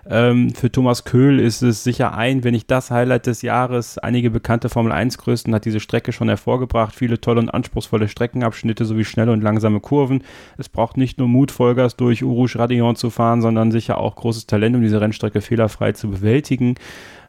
Ähm, 0.08 0.54
für 0.54 0.70
Thomas 0.70 1.04
Köhl 1.04 1.40
ist 1.40 1.62
es 1.62 1.82
sicher 1.82 2.14
ein, 2.16 2.44
wenn 2.44 2.52
nicht 2.52 2.70
das 2.70 2.90
Highlight 2.90 3.26
des 3.26 3.42
Jahres. 3.42 3.98
Einige 3.98 4.30
bekannte 4.30 4.68
Formel-1-Größen 4.68 5.52
hat 5.54 5.64
diese 5.64 5.80
Strecke 5.80 6.12
schon 6.12 6.28
hervorgebracht, 6.28 6.94
viele 6.94 7.20
tolle 7.20 7.40
und 7.40 7.48
anspruchsvolle 7.48 8.06
Streckenabschnitte 8.06 8.84
sowie 8.84 9.04
schnelle 9.04 9.32
und 9.32 9.42
langsame 9.42 9.80
Kurven. 9.80 10.22
Es 10.56 10.68
braucht 10.68 10.98
nicht 10.98 11.18
nur 11.18 11.26
Mut, 11.26 11.50
Vollgas 11.50 11.96
durch 11.96 12.22
Urush 12.22 12.56
Radillon 12.56 12.94
zu 12.94 13.10
fahren, 13.10 13.42
sondern 13.42 13.72
sicher 13.72 13.98
auch 13.98 14.14
großes 14.14 14.46
Talent, 14.46 14.76
um 14.76 14.82
diese 14.82 15.00
Rennstrecke 15.00 15.40
fehlerfrei 15.40 15.92
zu 15.92 16.10
bewältigen 16.10 16.43
bewältigen. 16.44 16.74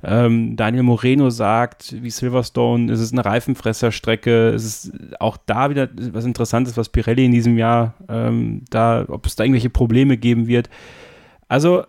Ähm, 0.04 0.56
Daniel 0.56 0.84
Moreno 0.84 1.30
sagt, 1.30 1.96
wie 2.04 2.12
Silverstone, 2.12 2.92
es 2.92 3.00
ist 3.00 3.14
eine 3.14 3.26
Reifenfresserstrecke. 3.26 4.50
Es 4.50 4.64
ist 4.64 4.92
auch 5.20 5.38
da 5.46 5.70
wieder 5.70 5.90
was 6.12 6.26
Interessantes, 6.26 6.78
was 6.78 6.90
Pirelli 6.90 7.26
in 7.26 7.32
diesem 7.32 7.58
Jahr 7.58 7.96
ähm, 8.08 8.64
da, 8.70 9.06
ob 9.08 9.26
es 9.26 9.36
da 9.36 9.44
irgendwelche 9.44 9.70
Probleme 9.70 10.18
geben 10.18 10.48
wird. 10.48 10.70
Also, 11.48 11.86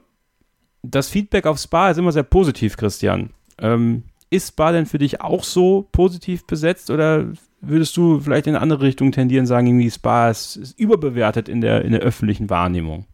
das 0.83 1.09
Feedback 1.09 1.47
auf 1.47 1.59
Spa 1.59 1.91
ist 1.91 1.99
immer 1.99 2.13
sehr 2.13 2.23
positiv, 2.23 2.77
Christian. 2.77 3.31
Ähm, 3.59 4.05
ist 4.31 4.49
Spa 4.49 4.73
denn 4.73 4.87
für 4.87 4.99
dich 4.99 5.21
auch 5.21 5.45
so 5.45 5.89
positiv 5.93 6.47
besetzt 6.47 6.91
oder 6.91 7.27
würdest 7.61 7.97
du 7.97 8.21
vielleicht 8.21 8.47
in 8.47 8.55
eine 8.55 8.63
andere 8.63 8.83
Richtung 8.83 9.13
tendieren, 9.13 9.47
sagen, 9.47 9.67
irgendwie 9.67 9.91
Spa 9.91 10.31
ist, 10.31 10.57
ist 10.57 10.79
überbewertet 10.79 11.49
in 11.49 11.61
der, 11.61 11.85
in 11.85 11.93
der 11.93 12.01
öffentlichen 12.01 12.49
Wahrnehmung? 12.51 13.07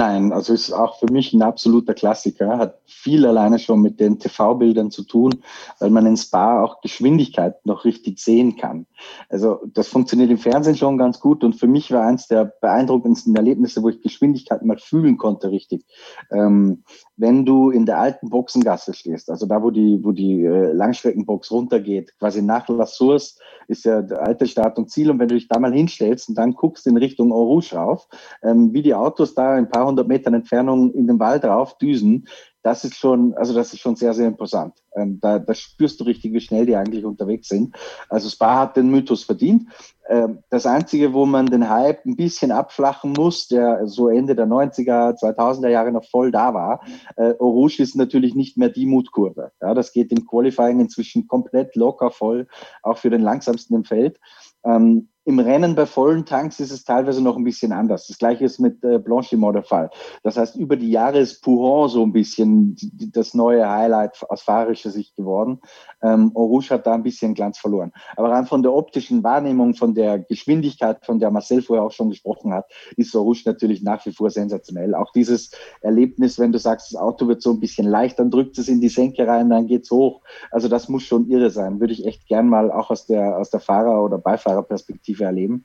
Nein, 0.00 0.32
also 0.32 0.54
ist 0.54 0.72
auch 0.72 0.98
für 0.98 1.12
mich 1.12 1.34
ein 1.34 1.42
absoluter 1.42 1.92
Klassiker, 1.92 2.56
hat 2.56 2.80
viel 2.86 3.26
alleine 3.26 3.58
schon 3.58 3.82
mit 3.82 4.00
den 4.00 4.18
TV-Bildern 4.18 4.90
zu 4.90 5.02
tun, 5.02 5.42
weil 5.78 5.90
man 5.90 6.06
in 6.06 6.16
Spa 6.16 6.64
auch 6.64 6.80
Geschwindigkeit 6.80 7.66
noch 7.66 7.84
richtig 7.84 8.18
sehen 8.18 8.56
kann. 8.56 8.86
Also 9.28 9.60
das 9.74 9.88
funktioniert 9.88 10.30
im 10.30 10.38
Fernsehen 10.38 10.76
schon 10.76 10.96
ganz 10.96 11.20
gut 11.20 11.44
und 11.44 11.52
für 11.52 11.66
mich 11.66 11.92
war 11.92 12.06
eins 12.06 12.28
der 12.28 12.46
beeindruckendsten 12.46 13.36
Erlebnisse, 13.36 13.82
wo 13.82 13.90
ich 13.90 14.00
Geschwindigkeit 14.00 14.64
mal 14.64 14.78
fühlen 14.78 15.18
konnte 15.18 15.50
richtig. 15.50 15.84
Ähm, 16.32 16.82
wenn 17.20 17.44
du 17.44 17.70
in 17.70 17.84
der 17.84 17.98
alten 17.98 18.30
Boxengasse 18.30 18.94
stehst, 18.94 19.30
also 19.30 19.44
da, 19.44 19.62
wo 19.62 19.70
die, 19.70 20.00
wo 20.02 20.10
die 20.10 20.42
äh, 20.42 20.72
Langstreckenbox 20.72 21.50
runtergeht, 21.50 22.18
quasi 22.18 22.40
nach 22.40 22.66
La 22.68 22.86
Source 22.86 23.38
ist 23.68 23.84
ja 23.84 24.00
der 24.00 24.22
alte 24.22 24.46
Start 24.46 24.78
und 24.78 24.90
Ziel. 24.90 25.10
Und 25.10 25.18
wenn 25.18 25.28
du 25.28 25.34
dich 25.34 25.46
da 25.46 25.58
mal 25.58 25.72
hinstellst 25.72 26.30
und 26.30 26.38
dann 26.38 26.54
guckst 26.54 26.86
in 26.86 26.96
Richtung 26.96 27.30
Eau 27.30 27.44
Rouge 27.44 27.74
rauf, 27.74 28.08
ähm, 28.42 28.72
wie 28.72 28.82
die 28.82 28.94
Autos 28.94 29.34
da 29.34 29.52
ein 29.52 29.68
paar 29.68 29.86
hundert 29.86 30.08
Metern 30.08 30.34
Entfernung 30.34 30.92
in 30.94 31.06
den 31.06 31.20
Wald 31.20 31.44
rauf 31.44 31.76
düsen, 31.76 32.26
das 32.62 32.84
ist 32.84 32.96
schon, 32.96 33.34
also 33.34 33.54
das 33.54 33.72
ist 33.72 33.80
schon 33.80 33.96
sehr, 33.96 34.12
sehr 34.12 34.26
imposant. 34.26 34.74
Ähm, 34.94 35.18
da, 35.20 35.38
da 35.38 35.54
spürst 35.54 36.00
du 36.00 36.04
richtig, 36.04 36.32
wie 36.32 36.40
schnell 36.40 36.66
die 36.66 36.76
eigentlich 36.76 37.04
unterwegs 37.04 37.48
sind. 37.48 37.74
Also 38.08 38.28
Spa 38.28 38.58
hat 38.58 38.76
den 38.76 38.90
Mythos 38.90 39.24
verdient. 39.24 39.68
Ähm, 40.08 40.40
das 40.50 40.66
Einzige, 40.66 41.12
wo 41.12 41.24
man 41.24 41.46
den 41.46 41.70
Hype 41.70 42.04
ein 42.04 42.16
bisschen 42.16 42.50
abflachen 42.50 43.12
muss, 43.12 43.48
der 43.48 43.86
so 43.86 44.08
Ende 44.08 44.34
der 44.34 44.46
90er, 44.46 45.18
2000er 45.18 45.68
Jahre 45.68 45.92
noch 45.92 46.04
voll 46.04 46.32
da 46.32 46.52
war, 46.52 46.80
äh, 47.16 47.34
Orouge 47.38 47.80
ist 47.80 47.94
natürlich 47.94 48.34
nicht 48.34 48.56
mehr 48.56 48.68
die 48.68 48.86
Mutkurve. 48.86 49.52
Ja, 49.60 49.72
das 49.72 49.92
geht 49.92 50.10
im 50.10 50.26
Qualifying 50.26 50.80
inzwischen 50.80 51.28
komplett 51.28 51.76
locker 51.76 52.10
voll, 52.10 52.48
auch 52.82 52.98
für 52.98 53.10
den 53.10 53.22
langsamsten 53.22 53.76
im 53.76 53.84
Feld. 53.84 54.18
Ähm, 54.64 55.09
im 55.24 55.38
Rennen 55.38 55.74
bei 55.74 55.84
vollen 55.84 56.24
Tanks 56.24 56.60
ist 56.60 56.70
es 56.70 56.84
teilweise 56.84 57.22
noch 57.22 57.36
ein 57.36 57.44
bisschen 57.44 57.72
anders. 57.72 58.06
Das 58.06 58.16
gleiche 58.16 58.44
ist 58.44 58.58
mit 58.58 58.82
äh, 58.82 58.98
Blanchimont 58.98 59.54
der 59.54 59.62
Fall. 59.62 59.90
Das 60.22 60.38
heißt, 60.38 60.56
über 60.56 60.76
die 60.76 60.90
Jahre 60.90 61.18
ist 61.18 61.42
Pouron 61.42 61.90
so 61.90 62.02
ein 62.02 62.12
bisschen 62.12 62.74
das 63.12 63.34
neue 63.34 63.68
Highlight 63.68 64.24
aus 64.30 64.42
fahrischer 64.42 64.90
Sicht 64.90 65.14
geworden. 65.16 65.60
Ähm, 66.02 66.32
Rouge 66.34 66.70
hat 66.70 66.86
da 66.86 66.94
ein 66.94 67.02
bisschen 67.02 67.34
Glanz 67.34 67.58
verloren. 67.58 67.92
Aber 68.16 68.30
rein 68.30 68.46
von 68.46 68.62
der 68.62 68.72
optischen 68.72 69.22
Wahrnehmung, 69.22 69.74
von 69.74 69.94
der 69.94 70.18
Geschwindigkeit, 70.18 71.04
von 71.04 71.18
der 71.18 71.30
Marcel 71.30 71.60
vorher 71.60 71.84
auch 71.84 71.92
schon 71.92 72.08
gesprochen 72.08 72.54
hat, 72.54 72.64
ist 72.96 73.14
Rouge 73.14 73.42
natürlich 73.44 73.82
nach 73.82 74.04
wie 74.06 74.12
vor 74.12 74.30
sensationell. 74.30 74.94
Auch 74.94 75.12
dieses 75.12 75.50
Erlebnis, 75.82 76.38
wenn 76.38 76.52
du 76.52 76.58
sagst, 76.58 76.94
das 76.94 77.00
Auto 77.00 77.28
wird 77.28 77.42
so 77.42 77.50
ein 77.50 77.60
bisschen 77.60 77.86
leicht, 77.86 78.18
dann 78.18 78.30
drückt 78.30 78.56
es 78.56 78.68
in 78.68 78.80
die 78.80 78.88
Senke 78.88 79.26
rein, 79.26 79.50
dann 79.50 79.66
geht's 79.66 79.90
hoch. 79.90 80.22
Also 80.50 80.68
das 80.68 80.88
muss 80.88 81.02
schon 81.02 81.28
irre 81.28 81.50
sein. 81.50 81.78
Würde 81.78 81.92
ich 81.92 82.06
echt 82.06 82.26
gern 82.26 82.48
mal 82.48 82.72
auch 82.72 82.90
aus 82.90 83.04
der, 83.04 83.36
aus 83.36 83.50
der 83.50 83.60
Fahrer- 83.60 84.02
oder 84.02 84.16
Beifahrerperspektive 84.16 85.09
Perspektive 85.10 85.24
erleben. 85.24 85.64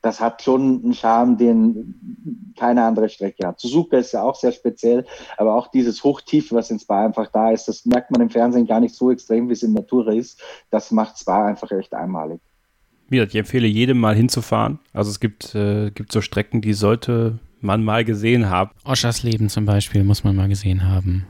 Das 0.00 0.20
hat 0.20 0.42
schon 0.42 0.82
einen 0.82 0.94
Charme, 0.94 1.36
den 1.36 2.54
keine 2.56 2.82
andere 2.82 3.08
Strecke 3.08 3.46
hat. 3.46 3.60
Suzuka 3.60 3.98
ist 3.98 4.12
ja 4.12 4.22
auch 4.22 4.34
sehr 4.34 4.52
speziell, 4.52 5.04
aber 5.36 5.54
auch 5.54 5.68
dieses 5.68 6.02
Hochtief, 6.02 6.50
was 6.50 6.70
in 6.70 6.78
Spa 6.78 7.04
einfach 7.04 7.30
da 7.30 7.50
ist, 7.50 7.68
das 7.68 7.84
merkt 7.84 8.10
man 8.10 8.22
im 8.22 8.30
Fernsehen 8.30 8.66
gar 8.66 8.80
nicht 8.80 8.94
so 8.94 9.10
extrem, 9.10 9.48
wie 9.48 9.52
es 9.52 9.62
in 9.62 9.74
Natura 9.74 10.12
ist. 10.12 10.42
Das 10.70 10.90
macht 10.90 11.18
Spa 11.18 11.46
einfach 11.46 11.70
echt 11.72 11.94
einmalig. 11.94 12.40
Ich 13.10 13.34
empfehle 13.36 13.66
jedem 13.66 13.98
mal 13.98 14.16
hinzufahren. 14.16 14.78
Also 14.94 15.10
es 15.10 15.20
gibt, 15.20 15.54
äh, 15.54 15.90
gibt 15.90 16.10
so 16.10 16.22
Strecken, 16.22 16.62
die 16.62 16.72
sollte 16.72 17.38
man 17.60 17.84
mal 17.84 18.04
gesehen 18.04 18.48
haben. 18.48 18.70
Oschers 18.84 19.22
Leben 19.22 19.50
zum 19.50 19.66
Beispiel 19.66 20.02
muss 20.02 20.24
man 20.24 20.34
mal 20.34 20.48
gesehen 20.48 20.88
haben. 20.88 21.26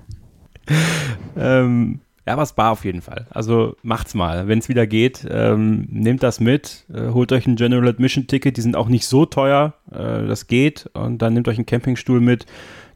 ähm, 1.37 2.01
ja, 2.27 2.35
aber 2.35 2.47
Spa 2.47 2.71
auf 2.71 2.85
jeden 2.85 3.03
Fall. 3.03 3.27
Also 3.31 3.77
macht's 3.83 4.15
mal. 4.15 4.47
Wenn 4.47 4.61
es 4.61 4.69
wieder 4.69 4.87
geht, 4.87 5.27
ähm, 5.29 5.87
nehmt 5.91 6.23
das 6.23 6.39
mit, 6.39 6.85
äh, 6.93 7.09
holt 7.09 7.33
euch 7.33 7.47
ein 7.47 7.57
General 7.57 7.89
Admission 7.89 8.29
Ticket, 8.29 8.57
die 8.57 8.61
sind 8.61 8.77
auch 8.77 8.89
nicht 8.89 9.07
so 9.07 9.27
teuer, 9.27 9.75
äh, 9.91 10.27
das 10.27 10.47
geht. 10.47 10.89
Und 10.95 11.21
dann 11.21 11.35
nehmt 11.35 11.49
euch 11.49 11.59
einen 11.59 11.67
Campingstuhl 11.67 12.21
mit, 12.21 12.47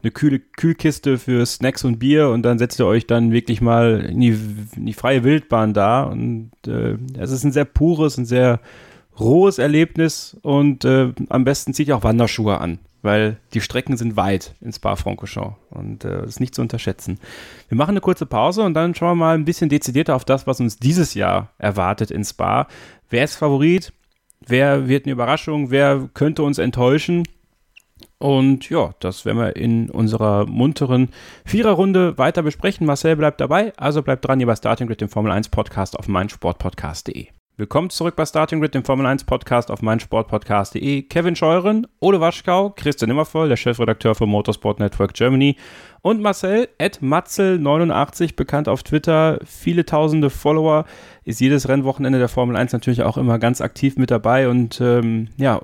eine 0.02 0.12
kühle 0.12 0.38
Kühlkiste 0.38 1.18
für 1.18 1.44
Snacks 1.44 1.84
und 1.84 1.98
Bier 1.98 2.28
und 2.28 2.42
dann 2.42 2.58
setzt 2.58 2.78
ihr 2.78 2.86
euch 2.86 3.08
dann 3.08 3.32
wirklich 3.32 3.60
mal 3.60 4.00
in 4.00 4.20
die, 4.20 4.38
in 4.76 4.86
die 4.86 4.92
freie 4.92 5.24
Wildbahn 5.24 5.74
da. 5.74 6.04
Und 6.04 6.52
äh, 6.68 6.96
es 7.18 7.32
ist 7.32 7.42
ein 7.42 7.52
sehr 7.52 7.64
pures, 7.64 8.18
ein 8.18 8.26
sehr 8.26 8.60
rohes 9.18 9.58
Erlebnis 9.58 10.36
und 10.42 10.84
äh, 10.84 11.12
am 11.28 11.44
besten 11.44 11.74
zieht 11.74 11.88
ihr 11.88 11.96
auch 11.96 12.04
Wanderschuhe 12.04 12.60
an 12.60 12.78
weil 13.06 13.38
die 13.54 13.62
Strecken 13.62 13.96
sind 13.96 14.16
weit 14.16 14.54
in 14.60 14.72
Spa-Francorchamps 14.72 15.56
und 15.70 16.04
äh, 16.04 16.18
das 16.18 16.30
ist 16.30 16.40
nicht 16.40 16.54
zu 16.54 16.60
unterschätzen. 16.60 17.18
Wir 17.68 17.78
machen 17.78 17.92
eine 17.92 18.00
kurze 18.02 18.26
Pause 18.26 18.62
und 18.62 18.74
dann 18.74 18.94
schauen 18.94 19.16
wir 19.16 19.24
mal 19.26 19.34
ein 19.34 19.46
bisschen 19.46 19.70
dezidierter 19.70 20.14
auf 20.14 20.26
das, 20.26 20.46
was 20.46 20.60
uns 20.60 20.78
dieses 20.78 21.14
Jahr 21.14 21.52
erwartet 21.56 22.10
in 22.10 22.24
Spa. 22.24 22.66
Wer 23.08 23.24
ist 23.24 23.36
Favorit? 23.36 23.92
Wer 24.46 24.88
wird 24.88 25.06
eine 25.06 25.12
Überraschung? 25.12 25.70
Wer 25.70 26.10
könnte 26.12 26.42
uns 26.42 26.58
enttäuschen? 26.58 27.22
Und 28.18 28.68
ja, 28.70 28.94
das 29.00 29.24
werden 29.24 29.38
wir 29.38 29.56
in 29.56 29.90
unserer 29.90 30.46
munteren 30.46 31.10
Viererrunde 31.44 32.18
weiter 32.18 32.42
besprechen. 32.42 32.86
Marcel 32.86 33.16
bleibt 33.16 33.40
dabei, 33.40 33.72
also 33.76 34.02
bleibt 34.02 34.26
dran 34.26 34.38
hier 34.38 34.46
bei 34.46 34.56
Starting 34.56 34.86
Grid, 34.86 35.00
dem 35.00 35.08
Formel 35.08 35.32
1 35.32 35.48
Podcast 35.50 35.98
auf 35.98 36.08
meinsportpodcast.de. 36.08 37.35
Willkommen 37.58 37.88
zurück 37.88 38.16
bei 38.16 38.26
Starting 38.26 38.60
Grid, 38.60 38.74
dem 38.74 38.84
Formel 38.84 39.06
1 39.06 39.24
Podcast 39.24 39.70
auf 39.70 39.80
meinsportpodcast.de. 39.80 41.04
Kevin 41.04 41.36
Scheuren, 41.36 41.86
Ole 42.00 42.20
Waschkau, 42.20 42.68
Christian 42.68 43.10
Immervoll, 43.10 43.48
der 43.48 43.56
Chefredakteur 43.56 44.14
für 44.14 44.26
Motorsport 44.26 44.78
Network 44.78 45.14
Germany. 45.14 45.56
Und 46.02 46.20
Marcel, 46.20 46.68
Ed 46.76 46.98
Matzel89, 47.00 48.36
bekannt 48.36 48.68
auf 48.68 48.82
Twitter, 48.82 49.38
viele 49.46 49.86
tausende 49.86 50.28
Follower, 50.28 50.84
ist 51.24 51.40
jedes 51.40 51.66
Rennwochenende 51.66 52.18
der 52.18 52.28
Formel 52.28 52.56
1 52.56 52.74
natürlich 52.74 53.00
auch 53.00 53.16
immer 53.16 53.38
ganz 53.38 53.62
aktiv 53.62 53.96
mit 53.96 54.10
dabei 54.10 54.50
und 54.50 54.78
ähm, 54.82 55.28
ja, 55.38 55.58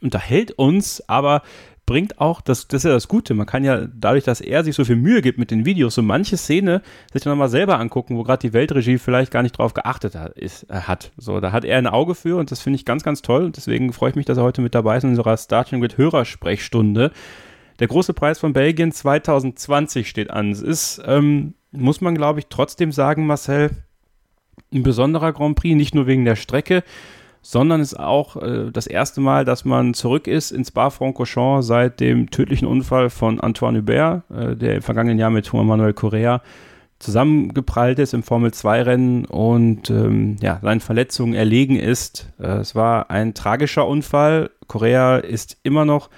unterhält 0.00 0.52
uns, 0.52 1.02
aber 1.08 1.42
bringt 1.86 2.20
auch, 2.20 2.40
das, 2.40 2.66
das 2.68 2.78
ist 2.78 2.88
ja 2.88 2.94
das 2.94 3.08
Gute, 3.08 3.34
man 3.34 3.46
kann 3.46 3.64
ja 3.64 3.86
dadurch, 3.86 4.24
dass 4.24 4.40
er 4.40 4.64
sich 4.64 4.74
so 4.74 4.84
viel 4.84 4.96
Mühe 4.96 5.20
gibt 5.20 5.38
mit 5.38 5.50
den 5.50 5.64
Videos, 5.64 5.94
so 5.94 6.02
manche 6.02 6.36
Szene 6.36 6.82
sich 7.12 7.22
dann 7.22 7.32
nochmal 7.32 7.50
selber 7.50 7.78
angucken, 7.78 8.16
wo 8.16 8.22
gerade 8.22 8.40
die 8.40 8.52
Weltregie 8.52 8.98
vielleicht 8.98 9.30
gar 9.30 9.42
nicht 9.42 9.58
drauf 9.58 9.74
geachtet 9.74 10.14
hat, 10.14 10.36
ist, 10.38 10.64
äh, 10.70 10.74
hat. 10.74 11.12
So, 11.16 11.40
da 11.40 11.52
hat 11.52 11.64
er 11.64 11.76
ein 11.76 11.86
Auge 11.86 12.14
für 12.14 12.36
und 12.36 12.50
das 12.50 12.60
finde 12.60 12.76
ich 12.76 12.84
ganz, 12.84 13.02
ganz 13.02 13.22
toll 13.22 13.44
und 13.44 13.56
deswegen 13.56 13.92
freue 13.92 14.10
ich 14.10 14.16
mich, 14.16 14.26
dass 14.26 14.38
er 14.38 14.44
heute 14.44 14.62
mit 14.62 14.74
dabei 14.74 14.96
ist 14.96 15.04
in 15.04 15.10
unserer 15.10 15.36
Starting 15.36 15.82
with 15.82 15.98
Hörersprechstunde. 15.98 17.10
Der 17.80 17.88
große 17.88 18.14
Preis 18.14 18.38
von 18.38 18.52
Belgien 18.52 18.92
2020 18.92 20.08
steht 20.08 20.30
an. 20.30 20.52
Es 20.52 20.62
ist, 20.62 21.02
ähm, 21.04 21.54
muss 21.70 22.00
man 22.00 22.14
glaube 22.14 22.38
ich 22.38 22.46
trotzdem 22.48 22.92
sagen, 22.92 23.26
Marcel, 23.26 23.70
ein 24.72 24.82
besonderer 24.82 25.32
Grand 25.32 25.56
Prix, 25.56 25.76
nicht 25.76 25.94
nur 25.94 26.06
wegen 26.06 26.24
der 26.24 26.36
Strecke, 26.36 26.82
sondern 27.44 27.82
es 27.82 27.92
ist 27.92 28.00
auch 28.00 28.36
äh, 28.36 28.70
das 28.72 28.86
erste 28.86 29.20
Mal, 29.20 29.44
dass 29.44 29.66
man 29.66 29.92
zurück 29.92 30.26
ist 30.26 30.50
ins 30.50 30.68
Spa-Francorchamps 30.68 31.66
seit 31.66 32.00
dem 32.00 32.30
tödlichen 32.30 32.66
Unfall 32.66 33.10
von 33.10 33.38
Antoine 33.38 33.78
Hubert, 33.78 34.22
äh, 34.30 34.56
der 34.56 34.76
im 34.76 34.82
vergangenen 34.82 35.18
Jahr 35.18 35.30
mit 35.30 35.46
Juan 35.46 35.66
Manuel 35.66 35.92
Correa 35.92 36.40
zusammengeprallt 37.00 37.98
ist 37.98 38.14
im 38.14 38.22
Formel-2-Rennen 38.22 39.26
und 39.26 39.90
ähm, 39.90 40.36
ja, 40.40 40.58
seinen 40.62 40.80
Verletzungen 40.80 41.34
erlegen 41.34 41.76
ist. 41.76 42.32
Äh, 42.40 42.60
es 42.60 42.74
war 42.74 43.10
ein 43.10 43.34
tragischer 43.34 43.86
Unfall. 43.86 44.50
Correa 44.66 45.18
ist 45.18 45.58
immer 45.64 45.84
noch 45.84 46.08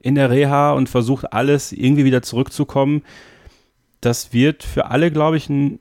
in 0.00 0.16
der 0.16 0.30
Reha 0.30 0.72
und 0.72 0.90
versucht 0.90 1.32
alles 1.32 1.72
irgendwie 1.72 2.04
wieder 2.04 2.20
zurückzukommen. 2.20 3.04
Das 4.02 4.34
wird 4.34 4.64
für 4.64 4.90
alle, 4.90 5.10
glaube 5.10 5.38
ich, 5.38 5.48
ein 5.48 5.78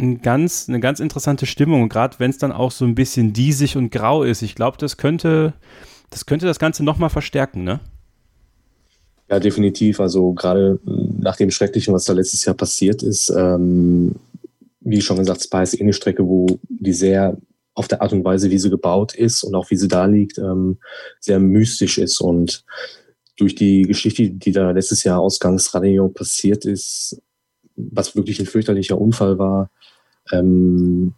ein 0.00 0.22
ganz, 0.22 0.68
eine 0.68 0.80
ganz 0.80 1.00
interessante 1.00 1.46
Stimmung, 1.46 1.88
gerade 1.88 2.18
wenn 2.18 2.30
es 2.30 2.38
dann 2.38 2.52
auch 2.52 2.70
so 2.70 2.84
ein 2.84 2.94
bisschen 2.94 3.32
diesig 3.32 3.76
und 3.76 3.90
grau 3.90 4.22
ist. 4.22 4.42
Ich 4.42 4.54
glaube, 4.54 4.76
das 4.78 4.96
könnte, 4.96 5.54
das 6.10 6.26
könnte 6.26 6.46
das 6.46 6.58
Ganze 6.58 6.84
nochmal 6.84 7.10
verstärken, 7.10 7.64
ne? 7.64 7.80
Ja, 9.30 9.40
definitiv. 9.40 10.00
Also 10.00 10.32
gerade 10.32 10.78
nach 10.84 11.36
dem 11.36 11.50
Schrecklichen, 11.50 11.94
was 11.94 12.04
da 12.04 12.12
letztes 12.12 12.44
Jahr 12.44 12.54
passiert 12.54 13.02
ist, 13.02 13.30
ähm, 13.30 14.16
wie 14.80 15.00
schon 15.00 15.16
gesagt, 15.16 15.42
Spa 15.42 15.62
ist 15.62 15.74
eh 15.74 15.82
eine 15.82 15.94
Strecke, 15.94 16.26
wo 16.26 16.46
die 16.68 16.92
sehr 16.92 17.36
auf 17.74 17.88
der 17.88 18.02
Art 18.02 18.12
und 18.12 18.24
Weise, 18.24 18.50
wie 18.50 18.58
sie 18.58 18.70
gebaut 18.70 19.14
ist 19.14 19.42
und 19.42 19.54
auch 19.54 19.70
wie 19.70 19.76
sie 19.76 19.88
da 19.88 20.04
liegt, 20.04 20.38
ähm, 20.38 20.78
sehr 21.20 21.40
mystisch 21.40 21.98
ist. 21.98 22.20
Und 22.20 22.64
durch 23.36 23.54
die 23.54 23.82
Geschichte, 23.82 24.30
die 24.30 24.52
da 24.52 24.70
letztes 24.70 25.02
Jahr 25.04 25.18
ausgangs 25.18 25.74
Radio 25.74 26.08
passiert 26.08 26.66
ist, 26.66 27.20
was 27.76 28.16
wirklich 28.16 28.40
ein 28.40 28.46
fürchterlicher 28.46 29.00
Unfall 29.00 29.38
war, 29.38 29.70
ähm, 30.32 31.14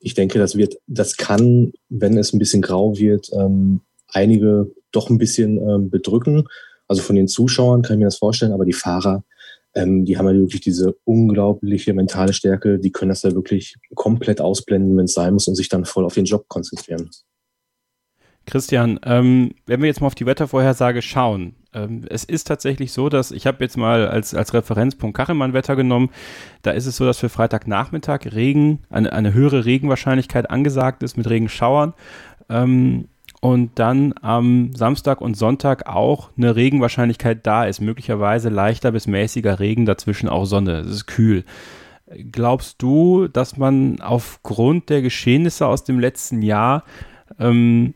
ich 0.00 0.14
denke, 0.14 0.38
das 0.38 0.56
wird, 0.56 0.76
das 0.86 1.16
kann, 1.16 1.72
wenn 1.88 2.16
es 2.16 2.32
ein 2.32 2.38
bisschen 2.38 2.62
grau 2.62 2.96
wird, 2.96 3.30
ähm, 3.32 3.80
einige 4.12 4.70
doch 4.92 5.10
ein 5.10 5.18
bisschen 5.18 5.58
ähm, 5.58 5.90
bedrücken. 5.90 6.44
Also 6.86 7.02
von 7.02 7.16
den 7.16 7.28
Zuschauern 7.28 7.82
kann 7.82 7.94
ich 7.94 7.98
mir 7.98 8.06
das 8.06 8.18
vorstellen, 8.18 8.52
aber 8.52 8.64
die 8.64 8.72
Fahrer, 8.72 9.24
ähm, 9.74 10.04
die 10.04 10.16
haben 10.16 10.26
ja 10.26 10.34
wirklich 10.34 10.60
diese 10.60 10.96
unglaubliche 11.04 11.92
mentale 11.92 12.32
Stärke, 12.32 12.78
die 12.78 12.92
können 12.92 13.10
das 13.10 13.22
ja 13.22 13.34
wirklich 13.34 13.76
komplett 13.94 14.40
ausblenden, 14.40 14.96
wenn 14.96 15.04
es 15.04 15.14
sein 15.14 15.34
muss 15.34 15.48
und 15.48 15.56
sich 15.56 15.68
dann 15.68 15.84
voll 15.84 16.04
auf 16.04 16.14
den 16.14 16.24
Job 16.24 16.48
konzentrieren. 16.48 17.10
Christian, 18.46 18.98
ähm, 19.04 19.52
wenn 19.66 19.80
wir 19.82 19.88
jetzt 19.88 20.00
mal 20.00 20.06
auf 20.06 20.14
die 20.14 20.24
Wettervorhersage 20.24 21.02
schauen, 21.02 21.54
ähm, 21.74 22.04
es 22.08 22.24
ist 22.24 22.44
tatsächlich 22.44 22.92
so, 22.92 23.08
dass 23.08 23.30
ich 23.30 23.46
habe 23.46 23.62
jetzt 23.62 23.76
mal 23.76 24.08
als, 24.08 24.34
als 24.34 24.54
Referenzpunkt 24.54 25.16
Kachelmann-Wetter 25.16 25.76
genommen. 25.76 26.10
Da 26.62 26.70
ist 26.70 26.86
es 26.86 26.96
so, 26.96 27.04
dass 27.04 27.18
für 27.18 27.28
Freitagnachmittag 27.28 28.32
Regen, 28.32 28.80
eine, 28.90 29.12
eine 29.12 29.34
höhere 29.34 29.64
Regenwahrscheinlichkeit 29.64 30.50
angesagt 30.50 31.02
ist 31.02 31.16
mit 31.16 31.28
Regenschauern. 31.28 31.94
Ähm, 32.48 33.08
und 33.40 33.78
dann 33.78 34.14
am 34.20 34.74
Samstag 34.74 35.20
und 35.20 35.36
Sonntag 35.36 35.86
auch 35.86 36.30
eine 36.36 36.56
Regenwahrscheinlichkeit 36.56 37.46
da 37.46 37.66
ist. 37.66 37.80
Möglicherweise 37.80 38.48
leichter 38.48 38.90
bis 38.90 39.06
mäßiger 39.06 39.60
Regen, 39.60 39.86
dazwischen 39.86 40.28
auch 40.28 40.44
Sonne. 40.44 40.80
Es 40.80 40.88
ist 40.88 41.06
kühl. 41.06 41.44
Glaubst 42.32 42.82
du, 42.82 43.28
dass 43.28 43.56
man 43.56 44.00
aufgrund 44.00 44.88
der 44.88 45.02
Geschehnisse 45.02 45.66
aus 45.66 45.84
dem 45.84 46.00
letzten 46.00 46.42
Jahr 46.42 46.84
ähm, 47.38 47.94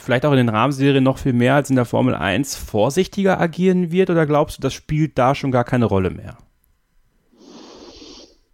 vielleicht 0.00 0.24
auch 0.26 0.32
in 0.32 0.38
den 0.38 0.48
Rahmenserien 0.48 1.04
noch 1.04 1.18
viel 1.18 1.32
mehr 1.32 1.54
als 1.54 1.70
in 1.70 1.76
der 1.76 1.84
Formel 1.84 2.14
1 2.14 2.56
vorsichtiger 2.56 3.40
agieren 3.40 3.90
wird 3.90 4.10
oder 4.10 4.26
glaubst 4.26 4.58
du, 4.58 4.62
das 4.62 4.74
spielt 4.74 5.18
da 5.18 5.34
schon 5.34 5.50
gar 5.50 5.64
keine 5.64 5.86
Rolle 5.86 6.10
mehr? 6.10 6.36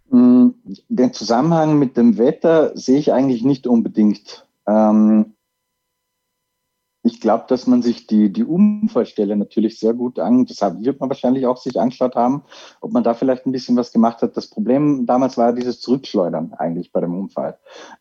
Mm, 0.09 0.49
den 0.89 1.13
Zusammenhang 1.13 1.79
mit 1.79 1.97
dem 1.97 2.17
Wetter 2.17 2.77
sehe 2.77 2.99
ich 2.99 3.11
eigentlich 3.11 3.43
nicht 3.43 3.67
unbedingt. 3.67 4.45
Ähm, 4.67 5.33
ich 7.05 7.19
glaube, 7.19 7.43
dass 7.49 7.67
man 7.67 7.81
sich 7.81 8.07
die, 8.07 8.31
die 8.31 8.45
Unfallstelle 8.45 9.35
natürlich 9.35 9.77
sehr 9.77 9.93
gut 9.93 10.19
an, 10.19 10.45
das 10.45 10.61
wird 10.61 11.01
man 11.01 11.09
wahrscheinlich 11.09 11.45
auch 11.45 11.57
sich 11.57 11.77
angeschaut 11.77 12.15
haben, 12.15 12.43
ob 12.79 12.93
man 12.93 13.03
da 13.03 13.13
vielleicht 13.13 13.45
ein 13.45 13.51
bisschen 13.51 13.75
was 13.75 13.91
gemacht 13.91 14.21
hat. 14.21 14.37
Das 14.37 14.47
Problem 14.47 15.05
damals 15.05 15.37
war 15.37 15.51
dieses 15.51 15.81
Zurückschleudern 15.81 16.53
eigentlich 16.53 16.93
bei 16.93 17.01
dem 17.01 17.19
Unfall. 17.19 17.57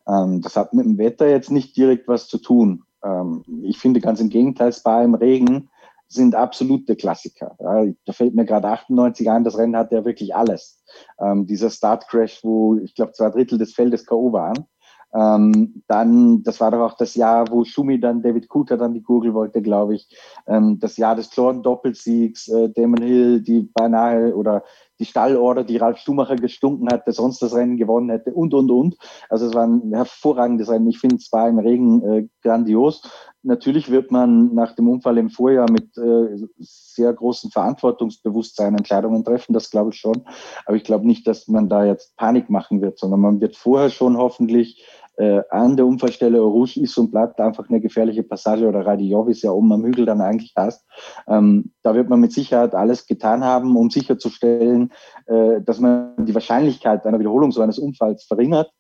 Ähm, 0.07 0.41
das 0.41 0.57
hat 0.57 0.73
mit 0.73 0.87
dem 0.87 0.99
Wetter 0.99 1.29
jetzt 1.29 1.51
nicht 1.51 1.77
direkt 1.77 2.07
was 2.07 2.29
zu 2.29 2.39
tun. 2.39 2.85
Ähm, 3.05 3.45
ich 3.63 3.79
finde 3.79 4.01
ganz 4.01 4.21
im 4.21 4.29
Gegenteil, 4.29 4.73
Spa 4.73 5.03
im 5.03 5.15
Regen 5.15 5.69
sind 6.09 6.35
absolute 6.35 6.95
Klassiker. 6.95 7.57
Ja, 7.59 7.87
da 8.05 8.13
fällt 8.13 8.35
mir 8.35 8.45
gerade 8.45 8.69
98 8.69 9.31
ein, 9.31 9.45
das 9.45 9.57
Rennen 9.57 9.77
hat 9.77 9.93
ja 9.93 10.05
wirklich 10.05 10.35
alles. 10.35 10.83
Ähm, 11.19 11.47
dieser 11.47 11.71
Start-Crash, 11.71 12.45
wo 12.45 12.77
ich 12.77 12.95
glaube 12.95 13.13
zwei 13.13 13.31
Drittel 13.31 13.59
des 13.59 13.73
Feldes 13.73 14.05
K.O. 14.05 14.33
waren. 14.33 14.67
Ähm, 15.15 15.83
dann, 15.89 16.43
das 16.43 16.61
war 16.61 16.71
doch 16.71 16.81
auch 16.81 16.97
das 16.97 17.15
Jahr, 17.15 17.51
wo 17.51 17.65
Schumi 17.65 18.01
dann 18.01 18.23
David 18.23 18.49
Kuter 18.49 18.79
dann 18.79 18.95
die 18.95 19.03
Gurgel 19.03 19.35
wollte, 19.35 19.61
glaube 19.61 19.95
ich. 19.95 20.09
Ähm, 20.47 20.79
das 20.81 20.97
Jahr 20.97 21.15
des 21.15 21.35
Jordan-Doppelsiegs, 21.35 22.49
äh, 22.49 22.71
Damon 22.71 23.03
Hill, 23.03 23.43
die 23.43 23.69
beinahe 23.75 24.35
oder 24.35 24.65
die 24.99 25.05
Stallorder, 25.05 25.65
die 25.65 25.77
Ralf 25.77 25.99
Schumacher 25.99 26.37
gestunken 26.37 26.89
hat, 26.91 27.03
sonst 27.07 27.43
das 27.43 27.55
Rennen 27.55 27.77
gewonnen 27.77 28.11
hätte 28.11 28.33
und, 28.33 28.55
und, 28.55 28.71
und. 28.71 28.97
Also 29.29 29.47
es 29.47 29.55
war 29.55 29.67
ein 29.67 29.93
hervorragendes 29.93 30.71
Rennen. 30.71 30.89
Ich 30.89 30.99
finde 30.99 31.17
es 31.17 31.33
war 31.33 31.49
im 31.49 31.59
Regen 31.59 32.03
äh, 32.03 32.29
grandios. 32.43 33.03
Natürlich 33.45 33.91
wird 33.91 34.13
man 34.13 34.55
nach 34.55 34.77
dem 34.77 34.89
Unfall 34.89 35.19
im 35.19 35.29
Vorjahr 35.29 35.69
mit 35.71 35.97
äh, 35.99 36.47
sehr 36.59 37.13
großen 37.13 37.51
Verantwortungsbewusstsein 37.51 38.77
Entscheidungen 38.77 39.25
treffen, 39.25 39.53
das 39.53 39.71
glaube 39.71 39.91
ich 39.93 39.99
schon. 39.99 40.25
Aber 40.65 40.77
ich 40.77 40.85
glaube 40.85 41.07
nicht, 41.07 41.27
dass 41.27 41.49
man 41.49 41.69
da 41.69 41.85
jetzt 41.85 42.17
Panik 42.17 42.51
machen 42.51 42.81
wird, 42.81 43.01
sondern 43.01 43.21
man 43.21 43.41
wird 43.41 43.57
vorher 43.57 43.91
schon 43.91 44.17
hoffentlich 44.17 44.87
äh, 45.17 45.43
an 45.51 45.77
der 45.77 45.87
Unfallstelle 45.87 46.41
Rouge 46.41 46.81
ist 46.81 46.97
und 46.97 47.11
bleibt 47.11 47.41
einfach 47.41 47.69
eine 47.69 47.81
gefährliche 47.81 48.23
Passage 48.23 48.67
oder 48.67 48.87
Radiovis 48.87 49.43
ja 49.43 49.51
oben 49.51 49.73
am 49.73 49.85
Hügel 49.85 50.07
dann 50.07 50.21
eigentlich 50.21 50.55
hast. 50.57 50.87
Ähm, 51.27 51.73
da 51.83 51.95
wird 51.95 52.09
man 52.09 52.21
mit 52.21 52.33
Sicherheit 52.33 52.75
alles 52.75 53.07
getan 53.07 53.45
haben, 53.45 53.77
um 53.77 53.91
sicherzustellen, 53.91 54.93
äh, 55.27 55.61
dass 55.61 55.81
man 55.81 56.15
die 56.25 56.35
Wahrscheinlichkeit 56.35 57.07
einer 57.07 57.19
Wiederholung 57.19 57.53
so 57.53 57.61
eines 57.61 57.79
Unfalls 57.79 58.25
verringert. 58.25 58.73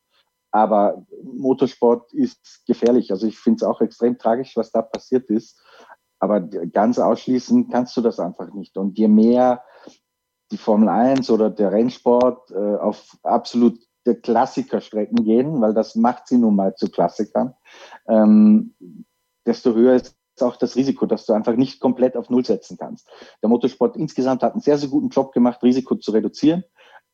Aber 0.51 1.07
Motorsport 1.23 2.13
ist 2.13 2.63
gefährlich. 2.67 3.11
Also 3.11 3.27
ich 3.27 3.39
finde 3.39 3.57
es 3.57 3.63
auch 3.63 3.81
extrem 3.81 4.19
tragisch, 4.19 4.57
was 4.57 4.71
da 4.71 4.83
passiert 4.83 5.31
ist. 5.31 5.59
Aber 6.19 6.41
ganz 6.41 6.99
ausschließen 6.99 7.69
kannst 7.71 7.97
du 7.97 8.01
das 8.01 8.21
einfach 8.21 8.53
nicht. 8.53 8.77
Und 8.77 8.99
je 8.99 9.09
mehr 9.09 9.63
die 10.53 10.59
Formel 10.59 10.89
1 10.89 11.31
oder 11.31 11.51
der 11.51 11.73
Rennsport 11.73 12.51
äh, 12.51 12.77
auf 12.77 13.17
absolut 13.23 13.79
der 14.07 14.17
Klassikerstrecken 14.17 15.25
gehen, 15.25 15.61
weil 15.61 15.75
das 15.75 15.95
macht 15.95 16.29
sie 16.29 16.39
nun 16.39 16.57
mal 16.57 16.75
zu 16.75 16.91
Klassikern, 16.91 17.55
ähm, 18.09 18.75
desto 19.47 19.75
höher 19.75 19.95
ist 19.95 20.17
auch 20.41 20.57
das 20.57 20.77
Risiko, 20.77 21.07
dass 21.07 21.27
du 21.27 21.35
einfach 21.35 21.57
nicht 21.57 21.81
komplett 21.81 22.17
auf 22.17 22.31
Null 22.31 22.45
setzen 22.45 22.77
kannst. 22.79 23.09
Der 23.43 23.49
Motorsport 23.49 23.97
insgesamt 23.97 24.43
hat 24.43 24.53
einen 24.53 24.63
sehr, 24.63 24.79
sehr 24.79 24.89
guten 24.89 25.09
Job 25.09 25.33
gemacht, 25.33 25.63
Risiko 25.63 25.95
zu 25.97 26.11
reduzieren, 26.11 26.65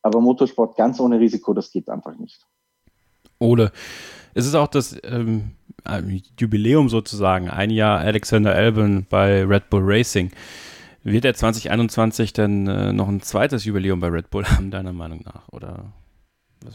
aber 0.01 0.21
Motorsport 0.21 0.77
ganz 0.77 0.99
ohne 0.99 1.19
Risiko, 1.19 1.53
das 1.53 1.71
geht 1.71 1.89
einfach 1.89 2.15
nicht. 2.17 2.45
Ole, 3.39 3.71
es 4.33 4.45
ist 4.45 4.55
auch 4.55 4.67
das 4.67 4.97
ähm, 5.03 5.51
Jubiläum 6.39 6.89
sozusagen, 6.89 7.49
ein 7.49 7.69
Jahr 7.69 7.99
Alexander 7.99 8.53
Albon 8.53 9.05
bei 9.09 9.43
Red 9.43 9.69
Bull 9.69 9.83
Racing. 9.83 10.31
Wird 11.03 11.25
er 11.25 11.33
2021 11.33 12.33
denn 12.33 12.67
äh, 12.67 12.91
noch 12.91 13.07
ein 13.07 13.21
zweites 13.21 13.63
Jubiläum 13.63 13.99
bei 14.01 14.07
Red 14.07 14.29
Bull 14.29 14.45
haben, 14.45 14.71
deiner 14.71 14.91
Meinung 14.91 15.21
nach? 15.23 15.47
Oder 15.49 15.93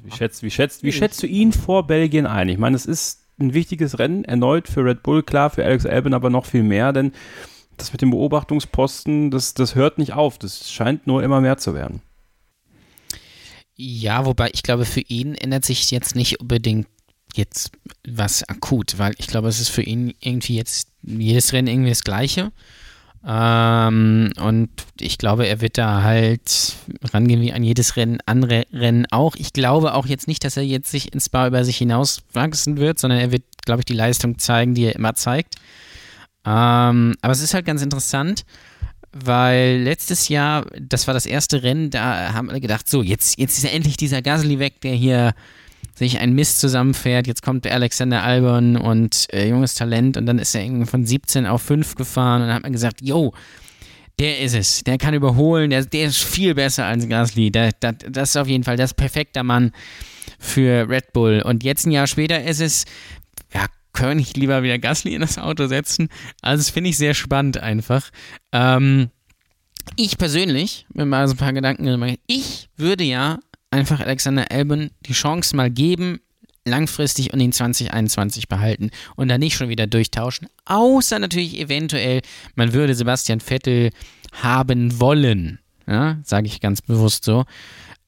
wie 0.03 0.11
schätzt, 0.11 0.43
wie 0.43 0.51
schätzt, 0.51 0.83
wie 0.83 0.93
schätzt 0.93 1.23
du 1.23 1.27
ihn 1.27 1.53
vor 1.53 1.87
Belgien 1.87 2.27
ein? 2.27 2.49
Ich 2.49 2.59
meine, 2.59 2.77
es 2.77 2.87
ist 2.87 3.27
ein 3.39 3.55
wichtiges 3.55 3.99
Rennen, 3.99 4.25
erneut 4.25 4.69
für 4.69 4.85
Red 4.85 5.03
Bull, 5.03 5.23
klar, 5.23 5.51
für 5.51 5.65
Alex 5.65 5.87
Albon 5.87 6.15
aber 6.15 6.31
noch 6.31 6.47
viel 6.47 6.63
mehr, 6.63 6.93
denn 6.93 7.13
das 7.77 7.93
mit 7.93 8.03
dem 8.03 8.11
Beobachtungsposten, 8.11 9.31
das, 9.31 9.55
das 9.55 9.75
hört 9.75 9.99
nicht 9.99 10.13
auf. 10.13 10.39
Das 10.39 10.71
scheint 10.71 11.07
nur 11.07 11.23
immer 11.23 11.41
mehr 11.41 11.59
zu 11.59 11.75
werden. 11.75 12.03
Ja, 13.77 14.25
wobei 14.25 14.51
ich 14.53 14.63
glaube, 14.63 14.85
für 14.85 15.01
ihn 15.01 15.35
ändert 15.35 15.65
sich 15.65 15.91
jetzt 15.91 16.15
nicht 16.15 16.41
unbedingt 16.41 16.87
jetzt 17.35 17.73
was 18.07 18.49
akut, 18.49 18.99
weil 18.99 19.15
ich 19.19 19.27
glaube, 19.27 19.49
es 19.49 19.61
ist 19.61 19.71
für 19.71 19.83
ihn 19.83 20.15
irgendwie 20.21 20.55
jetzt 20.55 20.89
jedes 21.03 21.53
Rennen 21.53 21.67
irgendwie 21.67 21.91
das 21.91 22.05
Gleiche. 22.05 22.53
Ähm, 23.27 24.33
und 24.39 24.69
ich 25.01 25.17
glaube, 25.17 25.47
er 25.47 25.61
wird 25.63 25.79
da 25.79 26.03
halt 26.03 26.77
rangehen 27.13 27.41
wie 27.41 27.53
an 27.53 27.65
jedes 27.65 27.97
Rennen, 27.97 28.19
andere 28.27 28.67
Rennen 28.73 29.07
auch. 29.11 29.35
Ich 29.37 29.53
glaube 29.53 29.95
auch 29.95 30.07
jetzt 30.07 30.29
nicht, 30.29 30.45
dass 30.45 30.57
er 30.57 30.63
jetzt 30.63 30.91
sich 30.91 31.15
ins 31.15 31.31
Bar 31.31 31.47
über 31.47 31.65
sich 31.65 31.79
hinaus 31.79 32.23
wachsen 32.33 32.77
wird, 32.77 32.99
sondern 32.99 33.21
er 33.21 33.33
wird, 33.33 33.45
glaube 33.65 33.81
ich, 33.81 33.87
die 33.87 33.95
Leistung 33.95 34.39
zeigen, 34.39 34.75
die 34.75 34.85
er 34.85 34.95
immer 34.95 35.15
zeigt. 35.15 35.57
Ähm, 36.45 37.15
aber 37.23 37.33
es 37.33 37.41
ist 37.41 37.55
halt 37.55 37.65
ganz 37.65 37.81
interessant, 37.81 38.45
weil 39.13 39.81
letztes 39.83 40.29
Jahr, 40.29 40.67
das 40.79 41.07
war 41.07 41.15
das 41.15 41.25
erste 41.25 41.63
Rennen, 41.63 41.89
da 41.89 42.35
haben 42.35 42.51
alle 42.51 42.61
gedacht, 42.61 42.89
so, 42.89 43.03
jetzt, 43.03 43.39
jetzt 43.39 43.57
ist 43.57 43.65
ja 43.65 43.71
endlich 43.71 43.97
dieser 43.97 44.21
Gasly 44.21 44.59
weg, 44.59 44.83
der 44.83 44.95
hier 44.95 45.33
sich 45.95 46.19
ein 46.19 46.35
Mist 46.35 46.61
zusammenfährt. 46.61 47.27
Jetzt 47.27 47.43
kommt 47.43 47.67
Alexander 47.67 48.23
Albon 48.23 48.77
und 48.77 49.27
äh, 49.33 49.49
junges 49.49 49.75
Talent 49.75 50.17
und 50.17 50.27
dann 50.27 50.39
ist 50.39 50.55
er 50.55 50.65
irgendwie 50.65 50.87
von 50.87 51.07
17 51.07 51.47
auf 51.47 51.63
5 51.63 51.95
gefahren 51.95 52.43
und 52.43 52.49
dann 52.49 52.57
hat 52.57 52.63
man 52.63 52.73
gesagt, 52.73 53.01
yo, 53.01 53.33
der 54.19 54.41
ist 54.41 54.55
es, 54.55 54.85
der 54.85 54.99
kann 54.99 55.15
überholen, 55.15 55.71
der, 55.71 55.85
der 55.85 56.07
ist 56.07 56.23
viel 56.23 56.55
besser 56.55 56.87
als 56.87 57.09
Gasly. 57.09 57.51
Der, 57.51 57.73
der, 57.73 57.93
das 57.93 58.31
ist 58.31 58.37
auf 58.37 58.49
jeden 58.49 58.65
Fall 58.65 58.77
das 58.77 58.95
perfekte 58.95 59.43
Mann 59.43 59.73
für 60.39 60.89
Red 60.89 61.13
Bull. 61.13 61.43
Und 61.45 61.65
jetzt 61.65 61.87
ein 61.87 61.91
Jahr 61.91 62.07
später 62.07 62.43
ist 62.43 62.61
es, 62.61 62.85
ja, 63.53 63.67
können 63.93 64.21
ich 64.21 64.37
lieber 64.37 64.63
wieder 64.63 64.79
Gasly 64.79 65.15
in 65.15 65.21
das 65.21 65.39
Auto 65.39 65.67
setzen. 65.67 66.09
Also 66.43 66.61
das 66.61 66.71
finde 66.71 66.91
ich 66.91 66.97
sehr 66.97 67.15
spannend 67.15 67.59
einfach. 67.59 68.11
Ähm, 68.53 69.11
ich 69.97 70.17
persönlich, 70.17 70.87
mir 70.93 71.07
mal 71.07 71.27
so 71.27 71.35
ein 71.35 71.39
paar 71.39 71.53
Gedanken 71.53 71.85
gemacht, 71.85 72.19
ich 72.27 72.69
würde 72.77 73.05
ja 73.05 73.39
einfach 73.75 74.01
Alexander 74.01 74.51
Albon 74.51 74.91
die 75.07 75.13
Chance 75.13 75.55
mal 75.57 75.71
geben, 75.71 76.21
langfristig 76.65 77.33
und 77.33 77.41
ihn 77.41 77.53
2021 77.53 78.49
behalten 78.49 78.91
und 79.17 79.29
dann 79.29 79.41
nicht 79.41 79.57
schon 79.57 79.69
wieder 79.69 79.87
durchtauschen. 79.87 80.49
Außer 80.65 81.19
natürlich 81.19 81.59
eventuell, 81.59 82.23
man 82.55 82.73
würde 82.73 82.95
Sebastian 82.95 83.41
Vettel 83.41 83.91
haben 84.33 85.01
wollen. 85.01 85.59
Ja, 85.87 86.19
sage 86.25 86.47
ich 86.47 86.61
ganz 86.61 86.81
bewusst 86.81 87.25
so. 87.25 87.45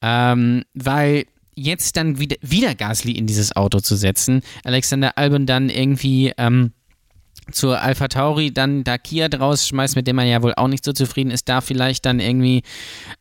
Ähm, 0.01 0.65
weil 0.73 1.25
jetzt 1.55 1.97
dann 1.97 2.19
wieder, 2.19 2.37
wieder 2.41 2.75
Gasly 2.75 3.13
in 3.13 3.27
dieses 3.27 3.55
Auto 3.55 3.81
zu 3.81 3.97
setzen, 3.97 4.43
Alexander 4.65 5.19
Albon 5.19 5.47
dann 5.47 5.69
irgendwie 5.69 6.33
ähm, 6.39 6.73
zur 7.53 7.81
Alpha 7.81 8.09
Tauri 8.09 8.53
dann 8.53 8.85
da 8.85 8.99
Kia 8.99 9.29
draus 9.29 9.67
schmeißt, 9.69 9.97
mit 9.97 10.07
dem 10.07 10.17
man 10.17 10.27
ja 10.27 10.43
wohl 10.43 10.55
auch 10.55 10.69
nicht 10.69 10.85
so 10.85 10.93
zufrieden 10.93 11.31
ist, 11.31 11.49
da 11.49 11.61
vielleicht 11.61 12.07
dann 12.07 12.21
irgendwie 12.21 12.63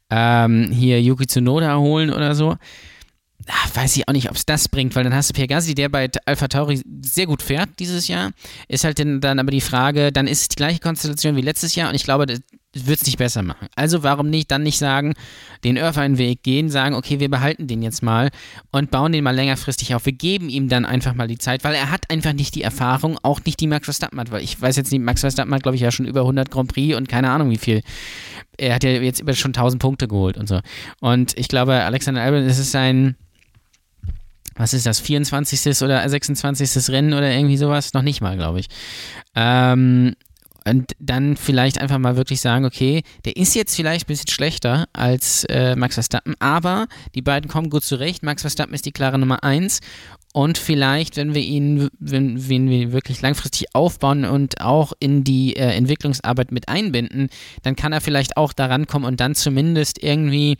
ähm, 0.09 0.71
hier 0.71 1.01
Yuki 1.01 1.27
Tsunoda 1.27 1.77
holen 1.77 2.11
oder 2.11 2.35
so. 2.35 2.57
Ach, 3.47 3.75
weiß 3.75 3.95
ich 3.97 4.07
auch 4.07 4.13
nicht, 4.13 4.29
ob 4.29 4.35
es 4.35 4.45
das 4.45 4.69
bringt, 4.69 4.95
weil 4.95 5.03
dann 5.03 5.13
hast 5.13 5.29
du 5.29 5.33
Pierre 5.33 5.47
Gasly, 5.47 5.75
der 5.75 5.89
bei 5.89 6.09
Alpha 6.25 6.47
Tauri 6.47 6.81
sehr 7.03 7.27
gut 7.27 7.43
fährt 7.43 7.69
dieses 7.79 8.07
Jahr. 8.07 8.31
Ist 8.67 8.83
halt 8.83 8.97
dann 8.99 9.39
aber 9.39 9.51
die 9.51 9.61
Frage, 9.61 10.11
dann 10.11 10.25
ist 10.25 10.41
es 10.41 10.47
die 10.47 10.55
gleiche 10.55 10.79
Konstellation 10.79 11.35
wie 11.35 11.41
letztes 11.41 11.75
Jahr 11.75 11.89
und 11.89 11.95
ich 11.95 12.03
glaube, 12.03 12.25
wird 12.75 12.99
es 12.99 13.05
nicht 13.05 13.17
besser 13.17 13.41
machen. 13.41 13.67
Also 13.75 14.03
warum 14.03 14.29
nicht 14.29 14.51
dann 14.51 14.63
nicht 14.63 14.77
sagen, 14.77 15.13
den 15.63 15.77
Irvine-Weg 15.77 16.43
gehen, 16.43 16.69
sagen, 16.69 16.93
okay, 16.93 17.19
wir 17.19 17.29
behalten 17.29 17.67
den 17.67 17.81
jetzt 17.81 18.03
mal 18.03 18.29
und 18.71 18.91
bauen 18.91 19.11
den 19.11 19.23
mal 19.23 19.35
längerfristig 19.35 19.95
auf. 19.95 20.05
Wir 20.05 20.13
geben 20.13 20.49
ihm 20.49 20.67
dann 20.67 20.85
einfach 20.85 21.13
mal 21.13 21.27
die 21.27 21.37
Zeit, 21.37 21.63
weil 21.63 21.73
er 21.73 21.89
hat 21.91 22.09
einfach 22.09 22.33
nicht 22.33 22.53
die 22.55 22.63
Erfahrung, 22.63 23.17
auch 23.23 23.39
nicht 23.45 23.59
die 23.61 23.67
Max 23.67 23.85
Verstappen 23.85 24.19
hat, 24.19 24.31
weil 24.31 24.43
ich 24.43 24.61
weiß 24.61 24.75
jetzt 24.75 24.91
nicht, 24.91 25.01
Max 25.01 25.21
Verstappen 25.21 25.53
hat, 25.53 25.63
glaube 25.63 25.75
ich, 25.75 25.81
ja 25.81 25.91
schon 25.91 26.05
über 26.05 26.21
100 26.21 26.51
Grand 26.51 26.71
Prix 26.71 26.95
und 26.95 27.07
keine 27.07 27.31
Ahnung 27.31 27.49
wie 27.49 27.57
viel. 27.57 27.81
Er 28.57 28.75
hat 28.75 28.83
ja 28.83 28.91
jetzt 28.91 29.21
über 29.21 29.33
schon 29.33 29.49
1000 29.49 29.81
Punkte 29.81 30.07
geholt 30.07 30.37
und 30.37 30.47
so. 30.47 30.59
Und 30.99 31.37
ich 31.37 31.47
glaube, 31.47 31.73
Alexander 31.73 32.21
Albon, 32.21 32.43
es 32.43 32.59
ist 32.59 32.71
sein 32.71 33.15
was 34.57 34.73
ist 34.73 34.85
das, 34.85 35.01
24. 35.01 35.81
oder 35.81 36.07
26. 36.07 36.89
Rennen 36.89 37.13
oder 37.13 37.29
irgendwie 37.29 37.57
sowas? 37.57 37.93
Noch 37.93 38.03
nicht 38.03 38.21
mal, 38.21 38.37
glaube 38.37 38.61
ich. 38.61 38.67
Ähm, 39.35 40.15
und 40.67 40.91
dann 40.99 41.37
vielleicht 41.37 41.79
einfach 41.79 41.97
mal 41.97 42.17
wirklich 42.17 42.41
sagen, 42.41 42.65
okay, 42.65 43.03
der 43.23 43.37
ist 43.37 43.55
jetzt 43.55 43.75
vielleicht 43.75 44.05
ein 44.05 44.07
bisschen 44.07 44.29
schlechter 44.29 44.87
als 44.93 45.45
äh, 45.45 45.75
Max 45.75 45.95
Verstappen, 45.95 46.35
aber 46.39 46.87
die 47.13 47.21
beiden 47.21 47.49
kommen 47.49 47.69
gut 47.69 47.83
zurecht. 47.83 48.23
Max 48.23 48.41
Verstappen 48.41 48.73
ist 48.73 48.85
die 48.85 48.91
klare 48.91 49.19
Nummer 49.19 49.43
1 49.43 49.79
und 50.33 50.57
vielleicht, 50.57 51.15
wenn 51.15 51.33
wir 51.33 51.41
ihn, 51.41 51.87
wenn, 51.97 52.49
wenn 52.49 52.69
wir 52.69 52.91
wirklich 52.91 53.21
langfristig 53.21 53.73
aufbauen 53.73 54.25
und 54.25 54.59
auch 54.59 54.91
in 54.99 55.23
die 55.23 55.55
äh, 55.55 55.71
Entwicklungsarbeit 55.75 56.51
mit 56.51 56.67
einbinden, 56.67 57.29
dann 57.61 57.77
kann 57.77 57.93
er 57.93 58.01
vielleicht 58.01 58.35
auch 58.35 58.51
daran 58.51 58.85
kommen 58.85 59.05
und 59.05 59.21
dann 59.21 59.33
zumindest 59.33 60.03
irgendwie 60.03 60.57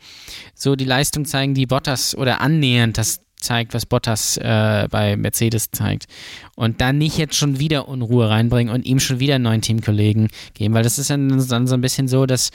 so 0.54 0.76
die 0.76 0.86
Leistung 0.86 1.26
zeigen, 1.26 1.52
die 1.52 1.66
Bottas 1.66 2.16
oder 2.16 2.40
annähernd 2.40 2.96
das 2.96 3.25
zeigt, 3.46 3.72
was 3.72 3.86
Bottas 3.86 4.36
äh, 4.36 4.88
bei 4.90 5.16
Mercedes 5.16 5.70
zeigt. 5.70 6.06
Und 6.54 6.80
dann 6.80 6.98
nicht 6.98 7.16
jetzt 7.18 7.36
schon 7.36 7.58
wieder 7.58 7.88
Unruhe 7.88 8.28
reinbringen 8.28 8.72
und 8.72 8.84
ihm 8.84 9.00
schon 9.00 9.20
wieder 9.20 9.36
einen 9.36 9.44
neuen 9.44 9.62
Teamkollegen 9.62 10.28
geben, 10.54 10.74
weil 10.74 10.82
das 10.82 10.98
ist 10.98 11.10
dann, 11.10 11.28
dann 11.48 11.66
so 11.66 11.74
ein 11.74 11.80
bisschen 11.80 12.08
so, 12.08 12.26
dass 12.26 12.50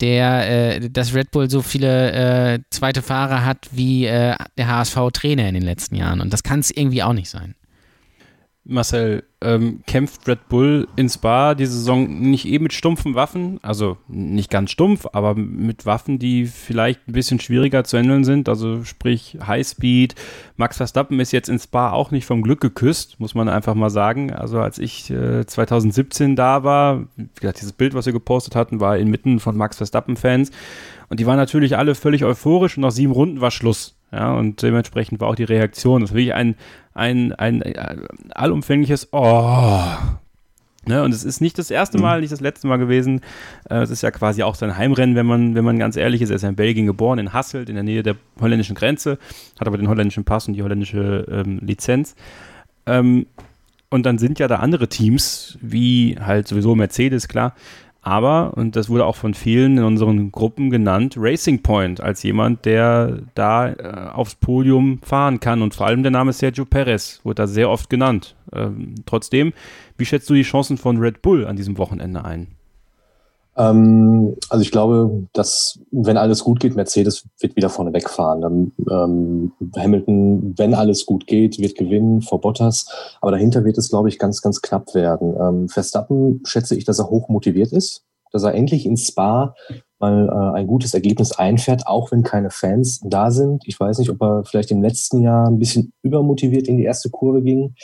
der, 0.00 0.76
äh, 0.76 0.90
dass 0.90 1.14
Red 1.14 1.30
Bull 1.30 1.50
so 1.50 1.62
viele 1.62 2.12
äh, 2.54 2.58
zweite 2.70 3.02
Fahrer 3.02 3.44
hat 3.44 3.68
wie 3.72 4.06
äh, 4.06 4.36
der 4.56 4.68
HSV-Trainer 4.68 5.48
in 5.48 5.54
den 5.54 5.64
letzten 5.64 5.96
Jahren. 5.96 6.20
Und 6.20 6.32
das 6.32 6.42
kann 6.42 6.60
es 6.60 6.70
irgendwie 6.70 7.02
auch 7.02 7.12
nicht 7.12 7.30
sein. 7.30 7.54
Marcel, 8.70 9.24
ähm, 9.42 9.82
kämpft 9.86 10.28
Red 10.28 10.48
Bull 10.48 10.86
in 10.96 11.08
Spa 11.08 11.54
diese 11.54 11.72
Saison 11.72 12.08
nicht 12.20 12.46
eh 12.46 12.58
mit 12.58 12.72
stumpfen 12.72 13.14
Waffen? 13.14 13.58
Also 13.62 13.96
nicht 14.06 14.50
ganz 14.50 14.70
stumpf, 14.70 15.06
aber 15.12 15.34
mit 15.34 15.86
Waffen, 15.86 16.18
die 16.18 16.46
vielleicht 16.46 17.08
ein 17.08 17.12
bisschen 17.12 17.40
schwieriger 17.40 17.84
zu 17.84 17.98
handeln 17.98 18.24
sind. 18.24 18.48
Also 18.48 18.84
sprich 18.84 19.38
Highspeed. 19.44 20.14
Max 20.56 20.76
Verstappen 20.76 21.18
ist 21.20 21.32
jetzt 21.32 21.48
in 21.48 21.58
Spa 21.58 21.90
auch 21.92 22.10
nicht 22.10 22.26
vom 22.26 22.42
Glück 22.42 22.60
geküsst, 22.60 23.18
muss 23.18 23.34
man 23.34 23.48
einfach 23.48 23.74
mal 23.74 23.90
sagen. 23.90 24.32
Also 24.32 24.60
als 24.60 24.78
ich 24.78 25.10
äh, 25.10 25.46
2017 25.46 26.36
da 26.36 26.62
war, 26.62 27.06
wie 27.16 27.28
gesagt, 27.40 27.60
dieses 27.60 27.72
Bild, 27.72 27.94
was 27.94 28.06
wir 28.06 28.12
gepostet 28.12 28.54
hatten, 28.54 28.80
war 28.80 28.98
inmitten 28.98 29.40
von 29.40 29.56
Max 29.56 29.78
Verstappen-Fans. 29.78 30.50
Und 31.08 31.18
die 31.18 31.26
waren 31.26 31.36
natürlich 31.36 31.76
alle 31.76 31.94
völlig 31.94 32.24
euphorisch 32.24 32.76
und 32.76 32.82
nach 32.82 32.92
sieben 32.92 33.12
Runden 33.12 33.40
war 33.40 33.50
Schluss. 33.50 33.99
Ja, 34.12 34.32
und 34.34 34.62
dementsprechend 34.62 35.20
war 35.20 35.28
auch 35.28 35.34
die 35.36 35.44
Reaktion. 35.44 36.00
Das 36.00 36.10
war 36.10 36.16
wirklich 36.16 36.34
ein, 36.34 36.56
ein, 36.94 37.32
ein, 37.32 37.62
ein 37.62 37.74
äh, 37.74 37.96
allumfängliches 38.34 39.08
Oh. 39.12 39.82
Ne, 40.86 41.02
und 41.02 41.12
es 41.12 41.24
ist 41.24 41.42
nicht 41.42 41.58
das 41.58 41.70
erste 41.70 41.98
Mal, 41.98 42.22
nicht 42.22 42.32
das 42.32 42.40
letzte 42.40 42.66
Mal 42.66 42.78
gewesen. 42.78 43.20
Äh, 43.68 43.82
es 43.82 43.90
ist 43.90 44.02
ja 44.02 44.10
quasi 44.10 44.42
auch 44.42 44.54
sein 44.54 44.78
Heimrennen, 44.78 45.14
wenn 45.14 45.26
man, 45.26 45.54
wenn 45.54 45.64
man 45.64 45.78
ganz 45.78 45.96
ehrlich 45.96 46.22
ist. 46.22 46.30
Er 46.30 46.36
ist 46.36 46.42
ja 46.42 46.48
in 46.48 46.56
Belgien 46.56 46.86
geboren, 46.86 47.18
in 47.18 47.34
Hasselt, 47.34 47.68
in 47.68 47.74
der 47.74 47.84
Nähe 47.84 48.02
der 48.02 48.16
holländischen 48.40 48.74
Grenze, 48.74 49.18
hat 49.60 49.68
aber 49.68 49.76
den 49.76 49.88
holländischen 49.88 50.24
Pass 50.24 50.48
und 50.48 50.54
die 50.54 50.62
holländische 50.62 51.26
ähm, 51.30 51.58
Lizenz. 51.62 52.16
Ähm, 52.86 53.26
und 53.90 54.06
dann 54.06 54.18
sind 54.18 54.38
ja 54.38 54.48
da 54.48 54.56
andere 54.56 54.88
Teams, 54.88 55.58
wie 55.60 56.16
halt 56.18 56.48
sowieso 56.48 56.74
Mercedes, 56.74 57.28
klar, 57.28 57.54
aber, 58.02 58.54
und 58.56 58.76
das 58.76 58.88
wurde 58.88 59.04
auch 59.04 59.16
von 59.16 59.34
vielen 59.34 59.76
in 59.76 59.84
unseren 59.84 60.32
Gruppen 60.32 60.70
genannt, 60.70 61.16
Racing 61.18 61.62
Point 61.62 62.00
als 62.00 62.22
jemand, 62.22 62.64
der 62.64 63.18
da 63.34 63.68
äh, 63.68 64.10
aufs 64.12 64.36
Podium 64.36 65.00
fahren 65.02 65.40
kann. 65.40 65.60
Und 65.60 65.74
vor 65.74 65.86
allem 65.86 66.02
der 66.02 66.12
Name 66.12 66.32
Sergio 66.32 66.64
Perez 66.64 67.20
wurde 67.24 67.42
da 67.42 67.46
sehr 67.46 67.68
oft 67.68 67.90
genannt. 67.90 68.36
Ähm, 68.52 68.94
trotzdem, 69.04 69.52
wie 69.98 70.06
schätzt 70.06 70.30
du 70.30 70.34
die 70.34 70.42
Chancen 70.42 70.78
von 70.78 70.96
Red 70.96 71.20
Bull 71.20 71.46
an 71.46 71.56
diesem 71.56 71.76
Wochenende 71.76 72.24
ein? 72.24 72.48
Ähm, 73.56 74.36
also 74.48 74.62
ich 74.62 74.70
glaube, 74.70 75.26
dass 75.32 75.78
wenn 75.90 76.16
alles 76.16 76.44
gut 76.44 76.60
geht, 76.60 76.76
Mercedes 76.76 77.24
wird 77.40 77.56
wieder 77.56 77.68
vorne 77.68 77.92
wegfahren. 77.92 78.40
Dann, 78.40 78.72
ähm, 78.90 79.52
Hamilton, 79.76 80.54
wenn 80.56 80.74
alles 80.74 81.06
gut 81.06 81.26
geht, 81.26 81.58
wird 81.58 81.76
gewinnen 81.76 82.22
vor 82.22 82.40
Bottas. 82.40 82.86
Aber 83.20 83.32
dahinter 83.32 83.64
wird 83.64 83.78
es, 83.78 83.90
glaube 83.90 84.08
ich, 84.08 84.18
ganz, 84.18 84.42
ganz 84.42 84.62
knapp 84.62 84.94
werden. 84.94 85.34
Ähm, 85.40 85.68
Verstappen 85.68 86.40
schätze 86.44 86.76
ich, 86.76 86.84
dass 86.84 86.98
er 86.98 87.10
hoch 87.10 87.28
motiviert 87.28 87.72
ist, 87.72 88.04
dass 88.32 88.44
er 88.44 88.54
endlich 88.54 88.86
in 88.86 88.96
Spa 88.96 89.54
mal 89.98 90.28
äh, 90.28 90.58
ein 90.58 90.66
gutes 90.66 90.94
Ergebnis 90.94 91.32
einfährt, 91.32 91.86
auch 91.86 92.10
wenn 92.10 92.22
keine 92.22 92.50
Fans 92.50 93.00
da 93.04 93.30
sind. 93.30 93.62
Ich 93.66 93.78
weiß 93.78 93.98
nicht, 93.98 94.10
ob 94.10 94.20
er 94.22 94.44
vielleicht 94.44 94.70
im 94.70 94.82
letzten 94.82 95.20
Jahr 95.20 95.46
ein 95.46 95.58
bisschen 95.58 95.92
übermotiviert 96.02 96.66
in 96.68 96.78
die 96.78 96.84
erste 96.84 97.10
Kurve 97.10 97.42
ging. 97.42 97.74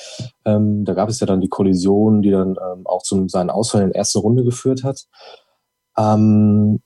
Ähm, 0.45 0.85
da 0.85 0.95
gab 0.95 1.11
es 1.11 1.21
ja 1.21 1.27
dann 1.27 1.43
die 1.43 1.49
Kollision, 1.49 2.23
die 2.23 2.31
dann 2.31 2.51
ähm, 2.51 2.87
auch 2.87 3.03
zu 3.03 3.29
seinen 3.29 3.51
Ausfall 3.51 3.83
in 3.83 3.89
der 3.89 3.97
ersten 3.97 4.21
Runde 4.21 4.45
geführt 4.45 4.83
hat. 4.83 5.05
Ähm, 5.99 6.81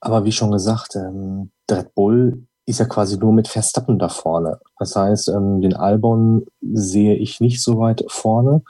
aber 0.00 0.24
wie 0.24 0.32
schon 0.32 0.50
gesagt, 0.50 0.96
ähm, 0.96 1.50
Red 1.70 1.94
Bull 1.94 2.46
ist 2.66 2.80
ja 2.80 2.86
quasi 2.86 3.16
nur 3.18 3.32
mit 3.32 3.48
Verstappen 3.48 3.98
da 3.98 4.08
vorne. 4.08 4.58
Das 4.78 4.96
heißt, 4.96 5.28
ähm, 5.28 5.60
den 5.60 5.74
Albon 5.74 6.46
sehe 6.60 7.14
ich 7.14 7.40
nicht 7.40 7.62
so 7.62 7.78
weit 7.78 8.04
vorne. 8.08 8.62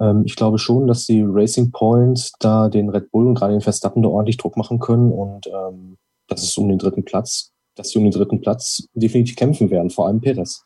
Ähm, 0.00 0.22
ich 0.26 0.36
glaube 0.36 0.58
schon, 0.58 0.86
dass 0.86 1.06
die 1.06 1.24
Racing 1.26 1.70
Point 1.70 2.32
da 2.40 2.68
den 2.68 2.90
Red 2.90 3.10
Bull 3.12 3.26
und 3.26 3.34
gerade 3.34 3.52
den 3.52 3.60
Verstappen 3.60 4.02
da 4.02 4.08
ordentlich 4.08 4.36
Druck 4.36 4.56
machen 4.56 4.80
können 4.80 5.12
und 5.12 5.46
ähm, 5.46 5.96
dass 6.28 6.42
es 6.42 6.58
um 6.58 6.68
den 6.68 6.78
dritten 6.78 7.04
Platz, 7.04 7.52
dass 7.76 7.90
sie 7.90 7.98
um 7.98 8.04
den 8.04 8.12
dritten 8.12 8.40
Platz 8.40 8.88
definitiv 8.94 9.36
kämpfen 9.36 9.70
werden, 9.70 9.90
vor 9.90 10.06
allem 10.06 10.20
Perez. 10.20 10.64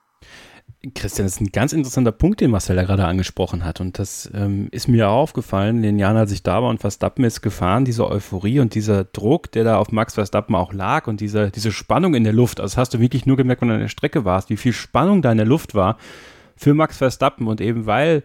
Christian, 0.94 1.26
das 1.26 1.34
ist 1.34 1.40
ein 1.42 1.52
ganz 1.52 1.74
interessanter 1.74 2.12
Punkt, 2.12 2.40
den 2.40 2.50
Marcel 2.50 2.74
da 2.74 2.84
gerade 2.84 3.04
angesprochen 3.04 3.64
hat. 3.66 3.82
Und 3.82 3.98
das 3.98 4.30
ähm, 4.32 4.68
ist 4.70 4.88
mir 4.88 5.10
auch 5.10 5.18
aufgefallen, 5.18 5.82
den 5.82 5.98
Jahren, 5.98 6.16
als 6.16 6.32
ich 6.32 6.42
da 6.42 6.62
war 6.62 6.70
und 6.70 6.80
Verstappen 6.80 7.22
ist 7.22 7.42
gefahren, 7.42 7.84
diese 7.84 8.08
Euphorie 8.08 8.60
und 8.60 8.74
dieser 8.74 9.04
Druck, 9.04 9.52
der 9.52 9.64
da 9.64 9.76
auf 9.76 9.92
Max 9.92 10.14
Verstappen 10.14 10.54
auch 10.54 10.72
lag 10.72 11.06
und 11.06 11.20
diese, 11.20 11.50
diese 11.50 11.70
Spannung 11.70 12.14
in 12.14 12.24
der 12.24 12.32
Luft. 12.32 12.60
Also 12.60 12.72
das 12.72 12.78
hast 12.78 12.94
du 12.94 13.00
wirklich 13.00 13.26
nur 13.26 13.36
gemerkt, 13.36 13.60
wenn 13.60 13.68
du 13.68 13.74
an 13.74 13.80
der 13.80 13.88
Strecke 13.88 14.24
warst, 14.24 14.48
wie 14.48 14.56
viel 14.56 14.72
Spannung 14.72 15.20
da 15.20 15.30
in 15.30 15.36
der 15.36 15.46
Luft 15.46 15.74
war 15.74 15.98
für 16.56 16.72
Max 16.72 16.96
Verstappen. 16.96 17.46
Und 17.46 17.60
eben 17.60 17.84
weil 17.84 18.22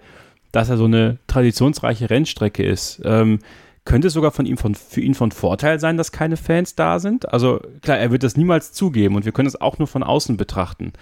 das 0.54 0.70
ja 0.70 0.78
so 0.78 0.86
eine 0.86 1.18
traditionsreiche 1.28 2.10
Rennstrecke 2.10 2.64
ist, 2.64 3.02
ähm, 3.04 3.40
könnte 3.84 4.08
es 4.08 4.14
sogar 4.14 4.32
von 4.32 4.46
ihm 4.46 4.58
von, 4.58 4.76
für 4.76 5.02
ihn 5.02 5.14
von 5.14 5.32
Vorteil 5.32 5.82
sein, 5.82 5.98
dass 5.98 6.14
keine 6.14 6.38
Fans 6.38 6.76
da 6.76 7.00
sind. 7.00 7.34
Also 7.34 7.60
klar, 7.82 7.98
er 7.98 8.12
wird 8.12 8.24
das 8.24 8.38
niemals 8.38 8.72
zugeben 8.72 9.18
und 9.18 9.26
wir 9.26 9.34
können 9.34 9.50
es 9.50 9.60
auch 9.60 9.78
nur 9.78 9.90
von 9.90 10.04
außen 10.04 10.38
betrachten. 10.38 10.94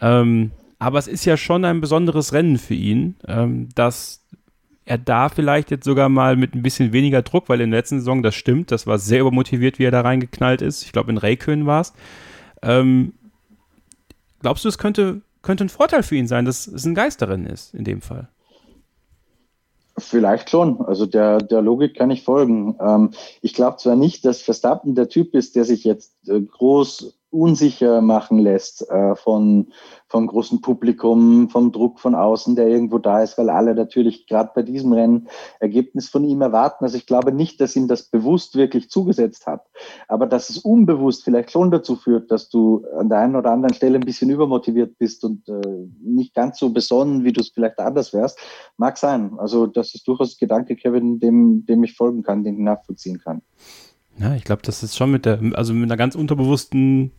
Ähm, 0.00 0.50
aber 0.78 0.98
es 0.98 1.08
ist 1.08 1.24
ja 1.24 1.36
schon 1.36 1.64
ein 1.64 1.80
besonderes 1.80 2.32
Rennen 2.32 2.58
für 2.58 2.74
ihn, 2.74 3.16
ähm, 3.26 3.68
dass 3.74 4.24
er 4.84 4.98
da 4.98 5.28
vielleicht 5.28 5.70
jetzt 5.70 5.84
sogar 5.84 6.08
mal 6.08 6.36
mit 6.36 6.54
ein 6.54 6.62
bisschen 6.62 6.92
weniger 6.92 7.22
Druck, 7.22 7.48
weil 7.48 7.60
in 7.60 7.70
der 7.70 7.80
letzten 7.80 7.98
Saison, 7.98 8.22
das 8.22 8.34
stimmt, 8.34 8.70
das 8.70 8.86
war 8.86 8.98
sehr 8.98 9.20
übermotiviert, 9.20 9.78
wie 9.78 9.84
er 9.84 9.90
da 9.90 10.00
reingeknallt 10.00 10.62
ist. 10.62 10.82
Ich 10.82 10.92
glaube, 10.92 11.10
in 11.10 11.18
Raikön 11.18 11.66
war 11.66 11.82
es. 11.82 11.92
Ähm, 12.62 13.12
glaubst 14.40 14.64
du, 14.64 14.68
es 14.68 14.78
könnte, 14.78 15.20
könnte 15.42 15.64
ein 15.64 15.68
Vorteil 15.68 16.02
für 16.02 16.16
ihn 16.16 16.26
sein, 16.26 16.46
dass 16.46 16.66
es 16.66 16.86
ein 16.86 16.94
Geisterrennen 16.94 17.46
ist, 17.46 17.74
in 17.74 17.84
dem 17.84 18.00
Fall? 18.00 18.28
Vielleicht 19.98 20.48
schon. 20.48 20.80
Also 20.80 21.06
der, 21.06 21.38
der 21.38 21.60
Logik 21.60 21.96
kann 21.96 22.10
ich 22.10 22.22
folgen. 22.22 22.76
Ähm, 22.80 23.10
ich 23.42 23.52
glaube 23.52 23.76
zwar 23.78 23.96
nicht, 23.96 24.24
dass 24.24 24.40
Verstappen 24.40 24.94
der 24.94 25.08
Typ 25.08 25.34
ist, 25.34 25.56
der 25.56 25.64
sich 25.64 25.84
jetzt 25.84 26.12
äh, 26.28 26.40
groß 26.40 27.17
unsicher 27.30 28.00
machen 28.00 28.38
lässt 28.38 28.88
äh, 28.90 29.14
von, 29.14 29.72
vom 30.08 30.26
großen 30.26 30.60
Publikum, 30.62 31.50
vom 31.50 31.72
Druck 31.72 32.00
von 32.00 32.14
außen, 32.14 32.56
der 32.56 32.68
irgendwo 32.68 32.98
da 32.98 33.22
ist, 33.22 33.36
weil 33.36 33.50
alle 33.50 33.74
natürlich 33.74 34.26
gerade 34.26 34.50
bei 34.54 34.62
diesem 34.62 34.92
Rennen 34.92 35.28
Ergebnis 35.60 36.08
von 36.08 36.24
ihm 36.24 36.40
erwarten. 36.40 36.84
Also 36.84 36.96
ich 36.96 37.06
glaube 37.06 37.32
nicht, 37.32 37.60
dass 37.60 37.76
ihm 37.76 37.86
das 37.86 38.04
bewusst 38.04 38.56
wirklich 38.56 38.88
zugesetzt 38.88 39.46
hat, 39.46 39.66
aber 40.08 40.26
dass 40.26 40.48
es 40.48 40.58
unbewusst 40.58 41.24
vielleicht 41.24 41.50
schon 41.50 41.70
dazu 41.70 41.96
führt, 41.96 42.30
dass 42.30 42.48
du 42.48 42.84
an 42.96 43.10
der 43.10 43.18
einen 43.18 43.36
oder 43.36 43.50
anderen 43.50 43.74
Stelle 43.74 43.98
ein 43.98 44.06
bisschen 44.06 44.30
übermotiviert 44.30 44.96
bist 44.98 45.22
und 45.24 45.46
äh, 45.48 45.88
nicht 46.00 46.34
ganz 46.34 46.58
so 46.58 46.70
besonnen, 46.70 47.24
wie 47.24 47.32
du 47.32 47.42
es 47.42 47.50
vielleicht 47.50 47.78
anders 47.78 48.14
wärst, 48.14 48.38
mag 48.78 48.96
sein. 48.96 49.38
Also 49.38 49.66
das 49.66 49.94
ist 49.94 50.08
durchaus 50.08 50.34
ein 50.34 50.40
Gedanke, 50.40 50.76
Kevin, 50.76 51.20
dem, 51.20 51.66
dem 51.66 51.84
ich 51.84 51.94
folgen 51.94 52.22
kann, 52.22 52.42
den 52.42 52.54
ich 52.54 52.64
nachvollziehen 52.64 53.20
kann. 53.20 53.42
Ja, 54.18 54.34
ich 54.34 54.44
glaube, 54.44 54.62
das 54.62 54.82
ist 54.82 54.96
schon 54.96 55.10
mit 55.10 55.24
der, 55.24 55.40
also 55.54 55.72
mit 55.72 55.84
einer 55.84 55.96
ganz 55.96 56.14
unterbewussten, 56.14 57.12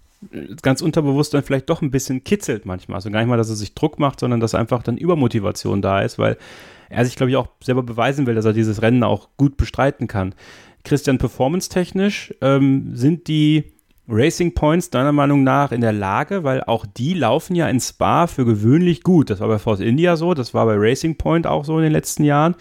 ganz 0.61 0.81
unterbewusst 0.81 1.33
dann 1.33 1.43
vielleicht 1.43 1.69
doch 1.69 1.81
ein 1.81 1.91
bisschen 1.91 2.23
kitzelt 2.23 2.65
manchmal. 2.65 2.97
Also 2.97 3.09
gar 3.09 3.19
nicht 3.19 3.29
mal, 3.29 3.37
dass 3.37 3.49
er 3.49 3.55
sich 3.55 3.73
Druck 3.73 3.99
macht, 3.99 4.19
sondern 4.19 4.39
dass 4.39 4.53
einfach 4.53 4.83
dann 4.83 4.97
Übermotivation 4.97 5.81
da 5.81 6.01
ist, 6.01 6.19
weil 6.19 6.37
er 6.89 7.05
sich, 7.05 7.15
glaube 7.15 7.29
ich, 7.29 7.37
auch 7.37 7.47
selber 7.63 7.83
beweisen 7.83 8.25
will, 8.27 8.35
dass 8.35 8.45
er 8.45 8.53
dieses 8.53 8.81
Rennen 8.81 9.03
auch 9.03 9.29
gut 9.37 9.55
bestreiten 9.55 10.07
kann. 10.07 10.35
Christian, 10.83 11.17
performance-technisch 11.17 12.33
ähm, 12.41 12.95
sind 12.95 13.27
die 13.27 13.71
Racing 14.09 14.55
Points 14.55 14.89
deiner 14.89 15.11
Meinung 15.11 15.43
nach 15.43 15.71
in 15.71 15.81
der 15.81 15.93
Lage, 15.93 16.43
weil 16.43 16.63
auch 16.63 16.85
die 16.85 17.13
laufen 17.13 17.55
ja 17.55 17.69
in 17.69 17.79
Spa 17.79 18.25
für 18.25 18.43
gewöhnlich 18.43 19.03
gut. 19.03 19.29
Das 19.29 19.39
war 19.39 19.47
bei 19.47 19.59
Force 19.59 19.81
India 19.81 20.15
so, 20.15 20.33
das 20.33 20.53
war 20.53 20.65
bei 20.65 20.75
Racing 20.75 21.15
Point 21.15 21.45
auch 21.45 21.63
so 21.63 21.77
in 21.77 21.83
den 21.83 21.91
letzten 21.91 22.23
Jahren 22.23 22.55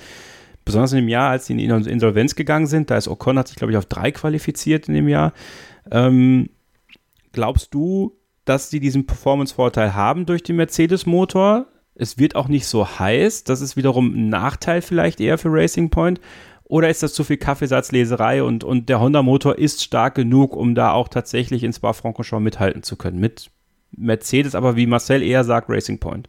besonders 0.68 0.92
in 0.92 0.98
dem 0.98 1.08
Jahr, 1.08 1.30
als 1.30 1.46
sie 1.46 1.54
in 1.54 1.70
Insolvenz 1.86 2.34
gegangen 2.34 2.66
sind, 2.66 2.90
da 2.90 2.98
ist 2.98 3.08
Ocon 3.08 3.38
hat 3.38 3.48
sich, 3.48 3.56
glaube 3.56 3.72
ich, 3.72 3.78
auf 3.78 3.86
drei 3.86 4.12
qualifiziert 4.12 4.86
in 4.86 4.94
dem 4.94 5.08
Jahr. 5.08 5.32
Ähm, 5.90 6.50
glaubst 7.32 7.72
du, 7.72 8.12
dass 8.44 8.68
sie 8.68 8.78
diesen 8.78 9.06
Performance-Vorteil 9.06 9.94
haben 9.94 10.26
durch 10.26 10.42
den 10.42 10.56
Mercedes-Motor? 10.56 11.68
Es 11.94 12.18
wird 12.18 12.36
auch 12.36 12.48
nicht 12.48 12.66
so 12.66 12.86
heiß. 12.86 13.44
Das 13.44 13.62
ist 13.62 13.78
wiederum 13.78 14.14
ein 14.14 14.28
Nachteil 14.28 14.82
vielleicht 14.82 15.20
eher 15.20 15.38
für 15.38 15.48
Racing 15.50 15.88
Point. 15.88 16.20
Oder 16.64 16.90
ist 16.90 17.02
das 17.02 17.14
zu 17.14 17.24
viel 17.24 17.38
Kaffeesatzleserei 17.38 18.42
und, 18.42 18.62
und 18.62 18.90
der 18.90 19.00
Honda-Motor 19.00 19.56
ist 19.56 19.82
stark 19.82 20.16
genug, 20.16 20.54
um 20.54 20.74
da 20.74 20.92
auch 20.92 21.08
tatsächlich 21.08 21.64
in 21.64 21.72
Spa-Francorchamps 21.72 22.44
mithalten 22.44 22.82
zu 22.82 22.96
können? 22.96 23.18
Mit 23.18 23.50
Mercedes, 23.90 24.54
aber 24.54 24.76
wie 24.76 24.86
Marcel 24.86 25.22
eher 25.22 25.44
sagt, 25.44 25.70
Racing 25.70 25.98
Point. 25.98 26.28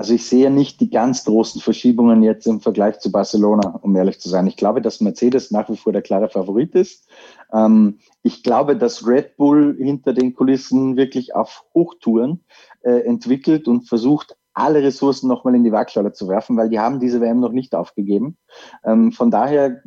Also 0.00 0.14
ich 0.14 0.26
sehe 0.26 0.50
nicht 0.50 0.80
die 0.80 0.88
ganz 0.88 1.26
großen 1.26 1.60
Verschiebungen 1.60 2.22
jetzt 2.22 2.46
im 2.46 2.62
Vergleich 2.62 3.00
zu 3.00 3.12
Barcelona, 3.12 3.80
um 3.82 3.94
ehrlich 3.94 4.18
zu 4.18 4.30
sein. 4.30 4.46
Ich 4.46 4.56
glaube, 4.56 4.80
dass 4.80 5.02
Mercedes 5.02 5.50
nach 5.50 5.68
wie 5.68 5.76
vor 5.76 5.92
der 5.92 6.00
klare 6.00 6.30
Favorit 6.30 6.74
ist. 6.74 7.06
Ähm, 7.52 7.98
ich 8.22 8.42
glaube, 8.42 8.78
dass 8.78 9.06
Red 9.06 9.36
Bull 9.36 9.76
hinter 9.78 10.14
den 10.14 10.34
Kulissen 10.34 10.96
wirklich 10.96 11.34
auf 11.34 11.66
Hochtouren 11.74 12.42
äh, 12.80 13.00
entwickelt 13.00 13.68
und 13.68 13.90
versucht, 13.90 14.38
alle 14.54 14.82
Ressourcen 14.82 15.28
nochmal 15.28 15.54
in 15.54 15.64
die 15.64 15.72
Waagschale 15.72 16.14
zu 16.14 16.28
werfen, 16.28 16.56
weil 16.56 16.70
die 16.70 16.80
haben 16.80 16.98
diese 16.98 17.20
WM 17.20 17.40
noch 17.40 17.52
nicht 17.52 17.74
aufgegeben. 17.74 18.38
Ähm, 18.82 19.12
von 19.12 19.30
daher 19.30 19.82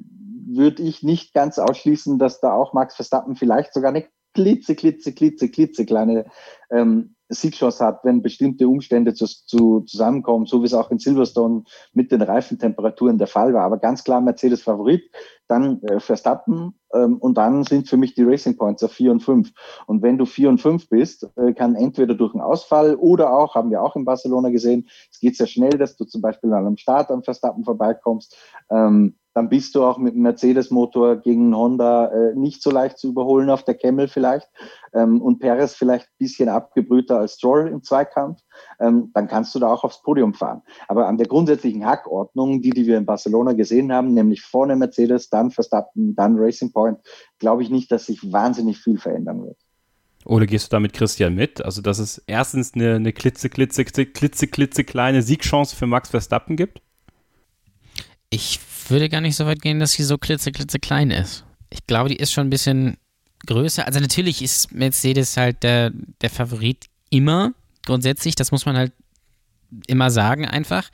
würde 0.45 0.84
ich 0.84 1.01
nicht 1.01 1.34
ganz 1.34 1.57
ausschließen, 1.57 2.20
dass 2.20 2.39
da 2.39 2.53
auch 2.53 2.74
Max 2.74 2.93
Verstappen 2.93 3.36
vielleicht 3.36 3.74
sogar 3.74 3.89
eine 3.89 4.05
klitze, 4.36 4.76
klitze, 4.76 5.11
klitze, 5.11 5.49
klitze 5.49 5.88
kleine 5.88 6.26
ähm, 6.70 7.16
Siegchance 7.34 7.84
hat, 7.84 8.04
wenn 8.04 8.22
bestimmte 8.22 8.68
Umstände 8.68 9.14
zu, 9.14 9.26
zu, 9.26 9.82
zusammenkommen, 9.82 10.46
so 10.46 10.62
wie 10.62 10.66
es 10.66 10.74
auch 10.74 10.92
in 10.92 11.00
Silverstone 11.00 11.64
mit 11.94 12.12
den 12.12 12.22
Reifentemperaturen 12.22 13.18
der 13.18 13.28
Fall 13.28 13.54
war. 13.54 13.64
Aber 13.64 13.78
ganz 13.78 14.04
klar 14.04 14.22
Mercedes 14.22 14.64
Favorit, 14.64 15.04
dann 15.48 15.82
äh, 15.84 16.00
Verstappen 16.00 16.74
ähm, 16.94 17.18
und 17.18 17.38
dann 17.38 17.64
sind 17.64 17.88
für 17.88 17.98
mich 17.98 18.16
die 18.16 18.24
Racing 18.24 18.58
Points 18.58 18.84
auf 18.84 18.92
4 18.94 19.12
und 19.12 19.20
5. 19.22 19.52
Und 19.88 20.02
wenn 20.02 20.18
du 20.18 20.26
4 20.26 20.50
und 20.50 20.62
5 20.62 20.90
bist, 20.90 21.30
äh, 21.36 21.54
kann 21.54 21.76
entweder 21.76 22.16
durch 22.16 22.34
einen 22.34 22.42
Ausfall 22.42 22.96
oder 22.96 23.34
auch, 23.34 23.56
haben 23.56 23.70
wir 23.70 23.82
auch 23.82 23.96
in 23.96 24.06
Barcelona 24.06 24.50
gesehen, 24.50 24.88
es 25.12 25.20
geht 25.20 25.36
sehr 25.36 25.48
schnell, 25.48 25.78
dass 25.78 25.96
du 25.96 26.06
zum 26.06 26.22
Beispiel 26.22 26.52
an 26.54 26.66
einem 26.66 26.78
Start 26.78 27.12
am 27.12 27.24
Verstappen 27.24 27.64
vorbeikommst. 27.64 28.38
Ähm, 28.70 29.16
dann 29.34 29.50
bist 29.50 29.76
du 29.76 29.84
auch 29.84 29.98
mit 29.98 30.14
dem 30.14 30.22
Mercedes-Motor 30.22 31.18
gegen 31.18 31.56
Honda 31.56 32.08
äh, 32.08 32.36
nicht 32.36 32.62
so 32.62 32.72
leicht 32.72 32.98
zu 32.98 33.10
überholen 33.10 33.50
auf 33.50 33.64
der 33.64 33.76
Camel 33.76 34.08
vielleicht 34.08 34.48
ähm, 34.94 35.22
und 35.22 35.40
Perez 35.40 35.74
vielleicht 35.74 36.06
ein 36.06 36.18
bisschen 36.20 36.50
abgebrühter 36.50 37.20
als 37.20 37.36
Stroll 37.36 37.68
im 37.68 37.84
Zweikampf, 37.84 38.40
ähm, 38.80 39.12
dann 39.14 39.28
kannst 39.28 39.56
du 39.56 39.60
da 39.60 39.68
auch 39.68 39.84
aufs 39.84 40.02
Podium 40.02 40.34
fahren. 40.34 40.62
Aber 40.88 41.08
an 41.08 41.18
der 41.18 41.28
grundsätzlichen 41.28 41.86
Hackordnung, 41.86 42.62
die, 42.62 42.70
die 42.70 42.86
wir 42.86 42.98
in 42.98 43.06
Barcelona 43.06 43.54
gesehen 43.54 43.92
haben, 43.92 44.14
nämlich 44.14 44.42
vorne 44.42 44.76
Mercedes, 44.76 45.30
dann 45.30 45.52
Verstappen, 45.52 46.16
dann 46.16 46.38
Racing 46.38 46.72
Point, 46.72 47.00
glaube 47.40 47.64
ich 47.64 47.70
nicht, 47.70 47.92
dass 47.92 48.06
sich 48.06 48.32
wahnsinnig 48.32 48.78
viel 48.80 48.98
verändern 48.98 49.44
wird. 49.44 49.58
Oder 50.26 50.46
gehst 50.46 50.68
du 50.68 50.70
da 50.76 50.80
mit 50.80 50.94
Christian 50.94 51.36
mit? 51.36 51.64
Also, 51.64 51.82
dass 51.82 52.00
es 52.00 52.24
erstens 52.28 52.74
eine, 52.76 52.96
eine 52.96 53.12
klitze, 53.12 53.50
klitze, 53.50 53.84
klitze, 53.84 54.48
klitze 54.48 54.84
kleine 54.84 55.22
Siegchance 55.22 55.76
für 55.76 55.86
Max 55.86 56.10
Verstappen 56.10 56.56
gibt? 56.56 56.82
Ich 58.30 58.60
würde 58.90 59.10
gar 59.10 59.22
nicht 59.22 59.36
so 59.36 59.46
weit 59.46 59.62
gehen, 59.62 59.80
dass 59.80 59.94
sie 59.94 60.04
so 60.04 60.18
klitze, 60.18 60.52
klitze 60.52 60.80
klein 60.80 61.12
ist. 61.12 61.46
Ich 61.70 61.86
glaube, 61.88 62.10
die 62.10 62.18
ist 62.18 62.32
schon 62.32 62.48
ein 62.48 62.52
bisschen 62.52 62.98
größer. 63.46 63.86
Also 63.86 64.00
natürlich 64.00 64.42
ist 64.42 64.72
Mercedes 64.72 65.38
halt 65.38 65.64
der, 65.64 65.92
der 66.22 66.30
Favorit 66.30 66.86
immer, 67.10 67.54
grundsätzlich. 67.86 68.36
Das 68.36 68.52
muss 68.52 68.66
man 68.66 68.78
halt 68.78 68.94
immer 69.88 70.12
sagen 70.12 70.48
einfach. 70.48 70.90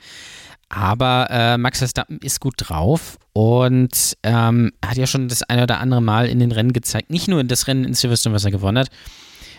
Aber 0.68 1.26
äh, 1.30 1.58
Max 1.58 1.78
Verstappen 1.78 2.18
ist 2.18 2.40
gut 2.40 2.54
drauf 2.56 3.18
und 3.32 4.16
ähm, 4.22 4.72
hat 4.84 4.96
ja 4.96 5.06
schon 5.06 5.28
das 5.28 5.42
eine 5.42 5.64
oder 5.64 5.80
andere 5.80 6.00
Mal 6.00 6.28
in 6.28 6.38
den 6.38 6.52
Rennen 6.52 6.72
gezeigt, 6.72 7.10
nicht 7.10 7.26
nur 7.26 7.40
in 7.40 7.48
das 7.48 7.66
Rennen 7.66 7.84
in 7.84 7.94
Silverstone, 7.94 8.34
was 8.34 8.44
er 8.44 8.52
gewonnen 8.52 8.78
hat, 8.78 8.90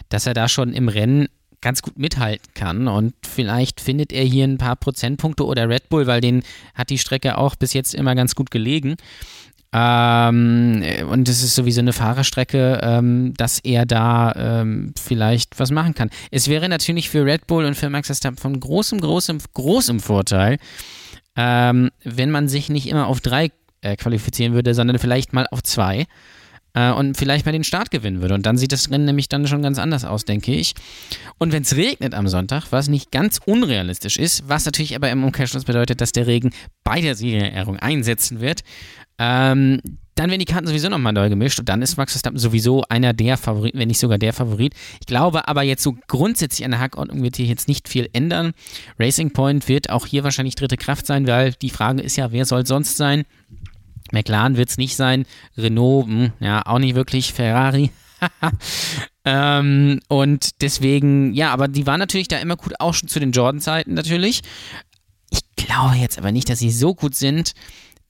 dass 0.07 0.25
er 0.25 0.33
da 0.33 0.47
schon 0.47 0.73
im 0.73 0.87
Rennen 0.87 1.27
ganz 1.61 1.81
gut 1.81 1.97
mithalten 1.97 2.53
kann. 2.53 2.87
Und 2.87 3.13
vielleicht 3.23 3.81
findet 3.81 4.11
er 4.11 4.23
hier 4.23 4.45
ein 4.45 4.57
paar 4.57 4.75
Prozentpunkte 4.75 5.45
oder 5.45 5.69
Red 5.69 5.89
Bull, 5.89 6.07
weil 6.07 6.21
den 6.21 6.43
hat 6.73 6.89
die 6.89 6.97
Strecke 6.97 7.37
auch 7.37 7.55
bis 7.55 7.73
jetzt 7.73 7.93
immer 7.93 8.15
ganz 8.15 8.35
gut 8.35 8.51
gelegen. 8.51 8.95
Ähm, 9.73 10.83
und 11.09 11.29
es 11.29 11.43
ist 11.43 11.55
sowieso 11.55 11.79
eine 11.79 11.93
Fahrerstrecke, 11.93 12.81
ähm, 12.83 13.33
dass 13.37 13.59
er 13.59 13.85
da 13.85 14.33
ähm, 14.35 14.93
vielleicht 15.01 15.59
was 15.59 15.71
machen 15.71 15.93
kann. 15.93 16.09
Es 16.29 16.49
wäre 16.49 16.67
natürlich 16.67 17.09
für 17.09 17.25
Red 17.25 17.47
Bull 17.47 17.63
und 17.63 17.75
für 17.75 17.89
Max 17.89 18.07
Verstappen 18.07 18.37
von 18.37 18.59
großem, 18.59 18.99
großem, 18.99 19.37
großem 19.53 20.01
Vorteil, 20.01 20.57
ähm, 21.37 21.89
wenn 22.03 22.31
man 22.31 22.49
sich 22.49 22.67
nicht 22.67 22.89
immer 22.89 23.07
auf 23.07 23.21
drei 23.21 23.51
äh, 23.79 23.95
qualifizieren 23.95 24.53
würde, 24.53 24.73
sondern 24.73 24.99
vielleicht 24.99 25.31
mal 25.31 25.47
auf 25.51 25.63
zwei 25.63 26.05
äh, 26.73 26.91
und 26.91 27.17
vielleicht 27.17 27.45
mal 27.45 27.51
den 27.51 27.63
Start 27.63 27.91
gewinnen 27.91 28.21
würde. 28.21 28.33
Und 28.33 28.45
dann 28.45 28.57
sieht 28.57 28.71
das 28.71 28.89
Rennen 28.89 29.05
nämlich 29.05 29.29
dann 29.29 29.47
schon 29.47 29.61
ganz 29.61 29.79
anders 29.79 30.05
aus, 30.05 30.25
denke 30.25 30.53
ich. 30.53 30.73
Und 31.37 31.51
wenn 31.51 31.63
es 31.63 31.75
regnet 31.75 32.13
am 32.13 32.27
Sonntag, 32.27 32.71
was 32.71 32.87
nicht 32.87 33.11
ganz 33.11 33.39
unrealistisch 33.45 34.17
ist, 34.17 34.47
was 34.47 34.65
natürlich 34.65 34.95
aber 34.95 35.09
im 35.09 35.23
Umkehrschluss 35.23 35.65
bedeutet, 35.65 36.01
dass 36.01 36.11
der 36.11 36.27
Regen 36.27 36.51
bei 36.83 37.01
der 37.01 37.15
Siegerehrung 37.15 37.77
einsetzen 37.77 38.41
wird, 38.41 38.61
ähm, 39.17 39.81
dann 40.15 40.29
werden 40.29 40.39
die 40.39 40.45
Karten 40.45 40.67
sowieso 40.67 40.89
nochmal 40.89 41.13
neu 41.13 41.29
gemischt 41.29 41.59
und 41.59 41.69
dann 41.69 41.81
ist 41.81 41.95
Max 41.97 42.11
Verstappen 42.13 42.37
sowieso 42.37 42.83
einer 42.89 43.13
der 43.13 43.37
Favoriten, 43.37 43.79
wenn 43.79 43.87
nicht 43.87 43.99
sogar 43.99 44.17
der 44.17 44.33
Favorit. 44.33 44.73
Ich 44.99 45.07
glaube 45.07 45.47
aber 45.47 45.63
jetzt 45.63 45.83
so 45.83 45.95
grundsätzlich 46.07 46.65
an 46.65 46.71
der 46.71 46.79
Hackordnung 46.79 47.23
wird 47.23 47.37
hier 47.37 47.45
jetzt 47.45 47.67
nicht 47.67 47.87
viel 47.87 48.09
ändern. 48.13 48.51
Racing 48.99 49.31
Point 49.31 49.67
wird 49.67 49.89
auch 49.89 50.05
hier 50.05 50.23
wahrscheinlich 50.23 50.55
dritte 50.55 50.77
Kraft 50.77 51.05
sein, 51.05 51.27
weil 51.27 51.53
die 51.53 51.69
Frage 51.69 52.01
ist 52.01 52.17
ja, 52.17 52.31
wer 52.31 52.45
soll 52.45 52.65
sonst 52.65 52.97
sein? 52.97 53.23
McLaren 54.11 54.57
wird 54.57 54.69
es 54.69 54.77
nicht 54.77 54.95
sein, 54.95 55.25
Renault, 55.57 56.07
mh, 56.07 56.13
hm, 56.13 56.33
ja, 56.39 56.65
auch 56.65 56.79
nicht 56.79 56.95
wirklich, 56.95 57.33
Ferrari. 57.33 57.91
ähm, 59.25 59.99
und 60.07 60.61
deswegen, 60.61 61.33
ja, 61.33 61.51
aber 61.51 61.67
die 61.67 61.87
waren 61.87 61.99
natürlich 61.99 62.27
da 62.27 62.37
immer 62.37 62.55
gut, 62.55 62.73
auch 62.79 62.93
schon 62.93 63.09
zu 63.09 63.19
den 63.19 63.31
Jordan-Zeiten 63.31 63.93
natürlich. 63.93 64.41
Ich 65.29 65.41
glaube 65.55 65.95
jetzt 65.95 66.17
aber 66.17 66.31
nicht, 66.31 66.49
dass 66.49 66.59
sie 66.59 66.71
so 66.71 66.93
gut 66.93 67.15
sind, 67.15 67.53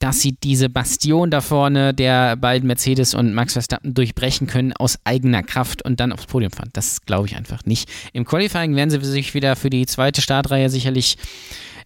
dass 0.02 0.20
sie 0.20 0.32
diese 0.32 0.68
Bastion 0.68 1.30
da 1.30 1.40
vorne 1.40 1.94
der 1.94 2.34
beiden 2.34 2.66
Mercedes 2.66 3.14
und 3.14 3.34
Max 3.34 3.52
Verstappen 3.52 3.94
durchbrechen 3.94 4.48
können 4.48 4.72
aus 4.72 4.98
eigener 5.04 5.44
Kraft 5.44 5.84
und 5.84 6.00
dann 6.00 6.10
aufs 6.10 6.26
Podium 6.26 6.50
fahren. 6.50 6.70
Das 6.72 7.02
glaube 7.02 7.28
ich 7.28 7.36
einfach 7.36 7.64
nicht. 7.66 7.88
Im 8.12 8.24
Qualifying 8.24 8.74
werden 8.74 8.90
sie 8.90 8.98
sich 9.04 9.32
wieder 9.34 9.54
für 9.54 9.70
die 9.70 9.86
zweite 9.86 10.20
Startreihe 10.20 10.70
sicherlich 10.70 11.18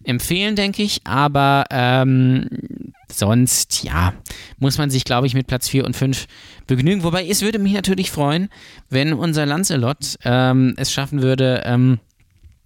empfehlen, 0.03 0.55
denke 0.55 0.81
ich. 0.81 1.01
Aber 1.05 1.65
ähm, 1.69 2.47
sonst, 3.11 3.83
ja, 3.83 4.13
muss 4.59 4.77
man 4.77 4.89
sich, 4.89 5.03
glaube 5.03 5.27
ich, 5.27 5.33
mit 5.33 5.47
Platz 5.47 5.69
4 5.69 5.85
und 5.85 5.95
5 5.95 6.27
begnügen. 6.65 7.03
Wobei 7.03 7.27
es 7.27 7.41
würde 7.41 7.59
mich 7.59 7.73
natürlich 7.73 8.11
freuen, 8.11 8.49
wenn 8.89 9.13
unser 9.13 9.45
Lancelot 9.45 10.17
ähm, 10.23 10.73
es 10.77 10.91
schaffen 10.91 11.21
würde, 11.21 11.63
ähm, 11.65 11.99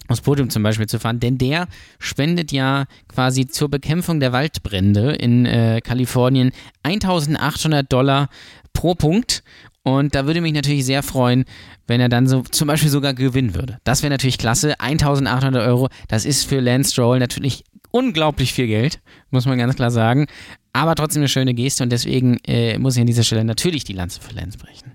aufs 0.08 0.22
Podium 0.22 0.50
zum 0.50 0.64
Beispiel 0.64 0.88
zu 0.88 1.00
fahren, 1.00 1.20
denn 1.20 1.38
der 1.38 1.68
spendet 2.00 2.52
ja 2.52 2.86
quasi 3.08 3.48
zur 3.48 3.70
Bekämpfung 3.70 4.20
der 4.20 4.34
Waldbrände 4.34 5.14
in 5.14 5.46
äh, 5.46 5.80
Kalifornien 5.82 6.52
1800 6.84 7.92
Dollar 7.92 8.30
pro 8.74 8.94
Punkt 8.96 9.44
und 9.84 10.14
da 10.14 10.28
würde 10.28 10.42
mich 10.42 10.54
natürlich 10.54 10.86
sehr 10.86 11.02
freuen, 11.02 11.46
wenn 11.88 12.02
er 12.02 12.10
dann 12.10 12.28
so 12.28 12.42
zum 12.44 12.68
Beispiel 12.68 12.90
sogar 12.90 13.14
gewinnen 13.14 13.56
würde. 13.56 13.80
Das 13.84 14.04
wäre 14.04 14.12
natürlich 14.12 14.38
klasse. 14.38 14.80
1800 14.80 15.66
Euro, 15.66 15.90
das 16.08 16.26
ist 16.26 16.48
für 16.48 16.60
Lance 16.60 16.92
Stroll 16.92 17.20
natürlich 17.20 17.64
unglaublich 17.92 18.54
viel 18.54 18.68
Geld, 18.68 19.02
muss 19.30 19.46
man 19.46 19.58
ganz 19.58 19.76
klar 19.76 19.92
sagen. 19.92 20.28
Aber 20.74 20.96
trotzdem 20.96 21.22
eine 21.22 21.28
schöne 21.28 21.54
Geste 21.54 21.84
und 21.84 21.92
deswegen 21.92 22.38
äh, 22.46 22.78
muss 22.78 22.96
ich 22.96 23.02
an 23.02 23.08
dieser 23.08 23.24
Stelle 23.24 23.44
natürlich 23.44 23.84
die 23.84 23.94
Lanze 23.94 24.22
für 24.22 24.34
Lance 24.34 24.58
brechen. 24.58 24.92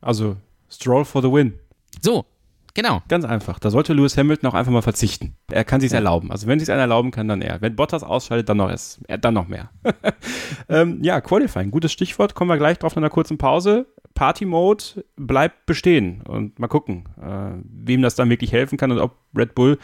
Also 0.00 0.36
Stroll 0.70 1.04
for 1.04 1.22
the 1.22 1.30
win. 1.30 1.54
So, 2.00 2.24
Genau. 2.74 3.02
Ganz 3.08 3.24
einfach. 3.24 3.58
Da 3.58 3.70
sollte 3.70 3.92
Lewis 3.92 4.16
Hamilton 4.16 4.48
auch 4.48 4.54
einfach 4.54 4.72
mal 4.72 4.82
verzichten. 4.82 5.36
Er 5.50 5.64
kann 5.64 5.80
sich's 5.80 5.92
ja. 5.92 5.98
erlauben. 5.98 6.30
Also 6.30 6.46
wenn 6.46 6.58
sich's 6.58 6.70
einer 6.70 6.80
erlauben 6.82 7.10
kann, 7.10 7.28
dann 7.28 7.42
er. 7.42 7.60
Wenn 7.60 7.76
Bottas 7.76 8.02
ausschaltet, 8.02 8.48
dann 8.48 8.56
noch 8.56 8.70
es, 8.70 9.00
dann 9.20 9.34
noch 9.34 9.46
mehr. 9.48 9.70
ähm, 10.68 11.02
ja, 11.02 11.20
Qualifying, 11.20 11.70
gutes 11.70 11.92
Stichwort. 11.92 12.34
Kommen 12.34 12.48
wir 12.48 12.56
gleich 12.56 12.78
drauf 12.78 12.94
nach 12.94 13.02
einer 13.02 13.10
kurzen 13.10 13.36
Pause. 13.36 13.86
Party 14.14 14.46
Mode 14.46 15.04
bleibt 15.16 15.66
bestehen 15.66 16.22
und 16.22 16.58
mal 16.58 16.68
gucken, 16.68 17.04
äh, 17.20 17.62
wem 17.64 18.02
das 18.02 18.14
dann 18.14 18.30
wirklich 18.30 18.52
helfen 18.52 18.78
kann 18.78 18.90
und 18.90 18.98
ob 18.98 19.16
Red 19.36 19.54
Bull 19.54 19.78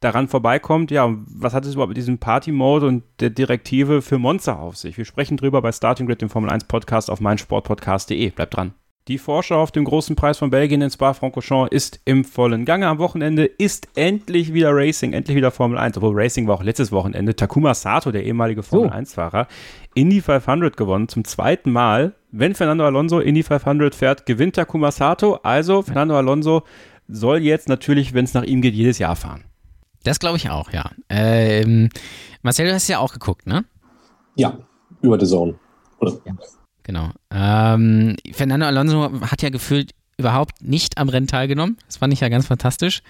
daran 0.00 0.28
vorbeikommt. 0.28 0.90
Ja, 0.90 1.14
was 1.26 1.54
hat 1.54 1.64
es 1.64 1.74
überhaupt 1.74 1.90
mit 1.90 1.96
diesem 1.96 2.18
Party 2.18 2.52
Mode 2.52 2.86
und 2.86 3.04
der 3.20 3.30
Direktive 3.30 4.02
für 4.02 4.18
Monster 4.18 4.58
auf 4.58 4.76
sich? 4.76 4.98
Wir 4.98 5.04
sprechen 5.04 5.36
drüber 5.36 5.62
bei 5.62 5.72
Starting 5.72 6.06
Grid, 6.06 6.22
dem 6.22 6.30
Formel 6.30 6.50
1 6.50 6.64
Podcast 6.64 7.10
auf 7.10 7.20
meinsportpodcast.de. 7.20 8.30
Bleibt 8.30 8.56
dran. 8.56 8.72
Die 9.08 9.18
Vorschau 9.18 9.62
auf 9.62 9.72
dem 9.72 9.84
großen 9.84 10.14
Preis 10.14 10.38
von 10.38 10.50
Belgien 10.50 10.82
in 10.82 10.90
Spa-Francorchamps 10.90 11.72
ist 11.72 12.00
im 12.04 12.22
vollen 12.22 12.64
Gange. 12.64 12.86
Am 12.86 12.98
Wochenende 12.98 13.44
ist 13.44 13.88
endlich 13.96 14.52
wieder 14.52 14.70
Racing, 14.72 15.14
endlich 15.14 15.36
wieder 15.36 15.50
Formel 15.50 15.78
1. 15.78 15.96
Obwohl 15.96 16.12
Racing 16.14 16.46
war 16.46 16.56
auch 16.56 16.62
letztes 16.62 16.92
Wochenende. 16.92 17.34
Takuma 17.34 17.74
Sato, 17.74 18.12
der 18.12 18.24
ehemalige 18.24 18.62
Formel 18.62 18.90
1-Fahrer, 18.90 19.48
Indy 19.94 20.20
500 20.20 20.76
gewonnen. 20.76 21.08
Zum 21.08 21.24
zweiten 21.24 21.72
Mal. 21.72 22.14
Wenn 22.30 22.54
Fernando 22.54 22.84
Alonso 22.84 23.18
Indy 23.18 23.42
500 23.42 23.94
fährt, 23.94 24.26
gewinnt 24.26 24.54
Takuma 24.54 24.92
Sato. 24.92 25.40
Also 25.42 25.82
Fernando 25.82 26.16
Alonso 26.16 26.62
soll 27.08 27.38
jetzt 27.38 27.68
natürlich, 27.68 28.14
wenn 28.14 28.26
es 28.26 28.34
nach 28.34 28.44
ihm 28.44 28.60
geht, 28.60 28.74
jedes 28.74 28.98
Jahr 28.98 29.16
fahren. 29.16 29.49
Das 30.04 30.18
glaube 30.18 30.36
ich 30.36 30.50
auch, 30.50 30.72
ja. 30.72 30.90
Ähm, 31.08 31.90
Marcel, 32.42 32.66
du 32.66 32.74
hast 32.74 32.88
ja 32.88 32.98
auch 32.98 33.12
geguckt, 33.12 33.46
ne? 33.46 33.64
Ja, 34.34 34.58
über 35.02 35.18
The 35.20 35.26
Zone. 35.26 35.54
Oder? 35.98 36.18
Ja. 36.24 36.32
Genau. 36.82 37.10
Ähm, 37.30 38.16
Fernando 38.32 38.66
Alonso 38.66 39.20
hat 39.20 39.42
ja 39.42 39.50
gefühlt 39.50 39.92
überhaupt 40.16 40.62
nicht 40.62 40.98
am 40.98 41.08
Rennen 41.08 41.26
teilgenommen. 41.26 41.76
Das 41.86 41.98
fand 41.98 42.12
ich 42.12 42.20
ja 42.20 42.28
ganz 42.28 42.46
fantastisch. 42.46 43.02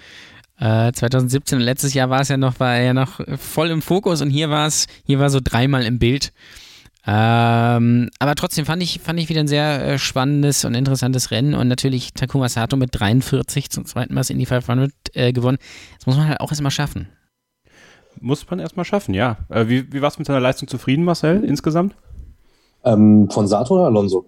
Äh, 0.59 0.91
2017 0.91 1.57
und 1.59 1.63
letztes 1.63 1.93
Jahr 1.93 2.09
war 2.09 2.21
es 2.21 2.27
ja 2.27 2.37
noch, 2.37 2.59
war 2.59 2.75
er 2.75 2.83
ja 2.83 2.93
noch 2.93 3.19
voll 3.37 3.69
im 3.69 3.81
Fokus 3.81 4.21
und 4.21 4.29
hier 4.29 4.49
war 4.49 4.67
es, 4.67 4.87
hier 5.05 5.19
war 5.19 5.29
so 5.29 5.39
dreimal 5.43 5.85
im 5.85 5.97
Bild. 5.97 6.33
Ähm, 7.05 8.09
aber 8.19 8.35
trotzdem 8.35 8.65
fand 8.65 8.83
ich, 8.83 8.99
fand 8.99 9.19
ich 9.19 9.27
wieder 9.29 9.39
ein 9.39 9.47
sehr 9.47 9.83
äh, 9.83 9.99
spannendes 9.99 10.65
und 10.65 10.75
interessantes 10.75 11.31
Rennen 11.31 11.55
und 11.55 11.67
natürlich 11.67 12.13
Takuma 12.13 12.47
Sato 12.47 12.77
mit 12.77 12.89
43 12.93 13.71
zum 13.71 13.85
zweiten 13.85 14.13
Mal 14.13 14.23
in 14.29 14.37
die 14.37 14.45
500 14.45 14.91
äh, 15.13 15.33
gewonnen. 15.33 15.57
Das 15.97 16.05
muss 16.05 16.17
man 16.17 16.27
halt 16.27 16.39
auch 16.41 16.51
erstmal 16.51 16.71
schaffen. 16.71 17.09
Muss 18.19 18.47
man 18.49 18.59
erstmal 18.59 18.85
schaffen, 18.85 19.15
ja. 19.15 19.37
Äh, 19.49 19.67
wie, 19.67 19.91
wie 19.91 20.01
warst 20.01 20.17
du 20.17 20.21
mit 20.21 20.29
deiner 20.29 20.39
Leistung 20.39 20.67
zufrieden, 20.67 21.03
Marcel, 21.03 21.43
insgesamt? 21.43 21.95
Ähm, 22.83 23.29
von 23.31 23.47
Sato 23.47 23.75
oder 23.75 23.85
Alonso? 23.85 24.25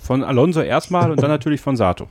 Von 0.00 0.24
Alonso 0.24 0.60
erstmal 0.60 1.10
und 1.10 1.20
dann 1.20 1.30
natürlich 1.30 1.60
von 1.60 1.76
Sato. 1.76 2.08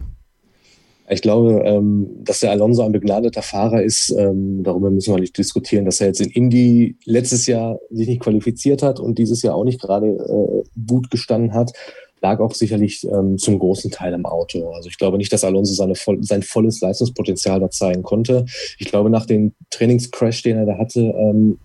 Ich 1.09 1.21
glaube, 1.21 1.61
ähm, 1.65 2.09
dass 2.23 2.41
der 2.41 2.51
Alonso 2.51 2.83
ein 2.83 2.91
begnadeter 2.91 3.41
Fahrer 3.41 3.81
ist, 3.81 4.09
ähm, 4.09 4.63
darüber 4.63 4.89
müssen 4.89 5.13
wir 5.13 5.21
nicht 5.21 5.37
diskutieren, 5.37 5.85
dass 5.85 6.01
er 6.01 6.07
jetzt 6.07 6.19
in 6.19 6.29
Indy 6.29 6.97
letztes 7.05 7.47
Jahr 7.47 7.79
sich 7.89 8.07
nicht 8.07 8.21
qualifiziert 8.21 8.83
hat 8.83 8.99
und 8.99 9.17
dieses 9.17 9.41
Jahr 9.41 9.55
auch 9.55 9.63
nicht 9.63 9.79
gerade 9.79 10.07
äh, 10.07 10.63
gut 10.85 11.09
gestanden 11.09 11.53
hat. 11.53 11.71
lag 12.21 12.39
auch 12.39 12.53
sicherlich 12.53 13.07
ähm, 13.09 13.37
zum 13.37 13.57
großen 13.59 13.89
Teil 13.91 14.13
am 14.13 14.25
Auto. 14.25 14.69
Also 14.71 14.89
ich 14.89 14.97
glaube 14.97 15.17
nicht, 15.17 15.31
dass 15.31 15.45
Alonso 15.45 15.73
seine 15.73 15.93
sein 16.21 16.43
volles 16.43 16.81
Leistungspotenzial 16.81 17.59
da 17.59 17.69
zeigen 17.69 18.03
konnte. 18.03 18.45
Ich 18.77 18.87
glaube, 18.87 19.09
nach 19.09 19.25
dem 19.25 19.53
Trainingscrash, 19.69 20.41
den 20.43 20.57
er 20.57 20.65
da 20.65 20.77
hatte, 20.77 20.99
ähm, 20.99 21.57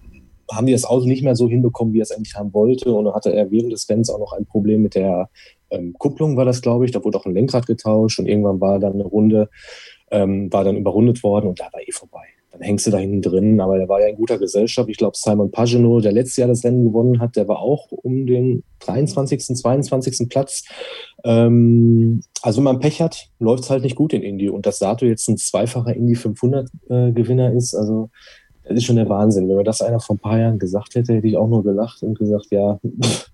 haben 0.52 0.66
die 0.66 0.72
das 0.72 0.84
Auto 0.84 1.06
nicht 1.06 1.22
mehr 1.22 1.34
so 1.34 1.48
hinbekommen, 1.48 1.94
wie 1.94 2.00
er 2.00 2.02
es 2.02 2.12
eigentlich 2.12 2.34
haben 2.34 2.52
wollte. 2.52 2.92
Und 2.92 3.06
dann 3.06 3.14
hatte 3.14 3.32
er 3.32 3.50
während 3.50 3.72
des 3.72 3.88
Rennens 3.88 4.10
auch 4.10 4.18
noch 4.18 4.32
ein 4.34 4.46
Problem 4.46 4.82
mit 4.82 4.94
der 4.94 5.30
ähm, 5.72 5.94
Kupplung, 5.98 6.36
war 6.36 6.44
das, 6.44 6.62
glaube 6.62 6.84
ich. 6.84 6.92
Da 6.92 7.02
wurde 7.02 7.18
auch 7.18 7.26
ein 7.26 7.34
Lenkrad 7.34 7.66
getauscht 7.66 8.18
und 8.18 8.26
irgendwann 8.26 8.60
war 8.60 8.78
dann 8.78 8.94
eine 8.94 9.04
Runde, 9.04 9.48
ähm, 10.10 10.52
war 10.52 10.64
dann 10.64 10.76
überrundet 10.76 11.22
worden 11.22 11.48
und 11.48 11.60
da 11.60 11.64
war 11.72 11.80
eh 11.80 11.92
vorbei 11.92 12.26
dann 12.52 12.60
hängst 12.60 12.86
du 12.86 12.90
da 12.90 12.98
hinten 12.98 13.22
drin. 13.22 13.60
Aber 13.60 13.78
der 13.78 13.88
war 13.88 14.00
ja 14.00 14.08
in 14.08 14.16
guter 14.16 14.38
Gesellschaft. 14.38 14.88
Ich 14.88 14.98
glaube, 14.98 15.16
Simon 15.16 15.50
Pagino, 15.50 16.00
der 16.00 16.12
letztes 16.12 16.36
Jahr 16.36 16.48
das 16.48 16.64
Rennen 16.64 16.84
gewonnen 16.84 17.18
hat, 17.18 17.34
der 17.36 17.48
war 17.48 17.60
auch 17.60 17.90
um 17.90 18.26
den 18.26 18.62
23., 18.80 19.56
22. 19.56 20.28
Platz. 20.28 20.64
Ähm, 21.24 22.20
also 22.42 22.58
wenn 22.58 22.64
man 22.64 22.80
Pech 22.80 23.00
hat, 23.00 23.28
läuft 23.38 23.64
es 23.64 23.70
halt 23.70 23.82
nicht 23.82 23.96
gut 23.96 24.12
in 24.12 24.22
Indy. 24.22 24.50
Und 24.50 24.66
dass 24.66 24.78
Sato 24.78 25.06
jetzt 25.06 25.28
ein 25.28 25.38
zweifacher 25.38 25.96
Indy 25.96 26.14
500 26.14 26.68
äh, 26.90 27.12
Gewinner 27.12 27.52
ist, 27.52 27.74
also 27.74 28.10
das 28.64 28.76
ist 28.76 28.84
schon 28.84 28.96
der 28.96 29.08
Wahnsinn. 29.08 29.48
Wenn 29.48 29.56
mir 29.56 29.64
das 29.64 29.80
einer 29.80 29.98
vor 29.98 30.16
ein 30.16 30.20
paar 30.20 30.38
Jahren 30.38 30.58
gesagt 30.58 30.94
hätte, 30.94 31.14
hätte 31.14 31.26
ich 31.26 31.36
auch 31.36 31.48
nur 31.48 31.64
gelacht 31.64 32.02
und 32.02 32.18
gesagt, 32.18 32.48
ja, 32.50 32.78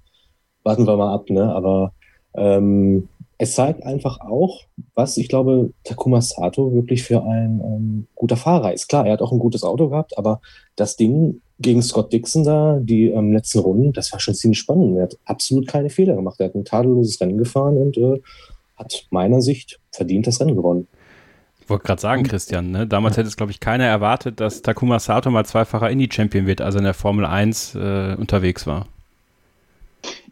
warten 0.62 0.86
wir 0.86 0.96
mal 0.96 1.12
ab. 1.12 1.28
Ne? 1.28 1.52
Aber 1.52 1.92
ähm, 2.34 3.08
es 3.38 3.54
zeigt 3.54 3.84
einfach 3.84 4.20
auch, 4.20 4.64
was 4.94 5.16
ich 5.16 5.28
glaube, 5.28 5.70
Takuma 5.84 6.20
Sato 6.20 6.72
wirklich 6.72 7.04
für 7.04 7.22
ein 7.22 7.60
ähm, 7.64 8.06
guter 8.16 8.36
Fahrer 8.36 8.72
ist. 8.72 8.88
Klar, 8.88 9.06
er 9.06 9.12
hat 9.12 9.22
auch 9.22 9.30
ein 9.30 9.38
gutes 9.38 9.62
Auto 9.62 9.88
gehabt, 9.88 10.18
aber 10.18 10.40
das 10.74 10.96
Ding 10.96 11.40
gegen 11.60 11.80
Scott 11.80 12.12
Dixon 12.12 12.42
da, 12.42 12.78
die 12.80 13.06
ähm, 13.06 13.32
letzten 13.32 13.60
Runden, 13.60 13.92
das 13.92 14.12
war 14.12 14.18
schon 14.18 14.34
ziemlich 14.34 14.58
spannend. 14.58 14.96
Er 14.96 15.04
hat 15.04 15.18
absolut 15.24 15.68
keine 15.68 15.88
Fehler 15.88 16.16
gemacht. 16.16 16.40
Er 16.40 16.46
hat 16.46 16.56
ein 16.56 16.64
tadelloses 16.64 17.20
Rennen 17.20 17.38
gefahren 17.38 17.76
und 17.76 17.96
äh, 17.96 18.20
hat 18.76 19.06
meiner 19.10 19.40
Sicht 19.40 19.80
verdient 19.92 20.26
das 20.26 20.40
Rennen 20.40 20.56
gewonnen. 20.56 20.88
Ich 21.60 21.70
wollte 21.70 21.84
gerade 21.84 22.00
sagen, 22.00 22.22
Christian, 22.22 22.70
ne? 22.70 22.86
damals 22.86 23.16
hätte 23.16 23.28
es, 23.28 23.36
glaube 23.36 23.52
ich, 23.52 23.60
keiner 23.60 23.84
erwartet, 23.84 24.40
dass 24.40 24.62
Takuma 24.62 24.98
Sato 24.98 25.30
mal 25.30 25.44
zweifacher 25.44 25.90
Indie-Champion 25.90 26.46
wird, 26.46 26.60
als 26.60 26.74
er 26.74 26.78
in 26.78 26.84
der 26.84 26.94
Formel 26.94 27.24
1 27.24 27.74
äh, 27.74 28.16
unterwegs 28.18 28.66
war. 28.66 28.86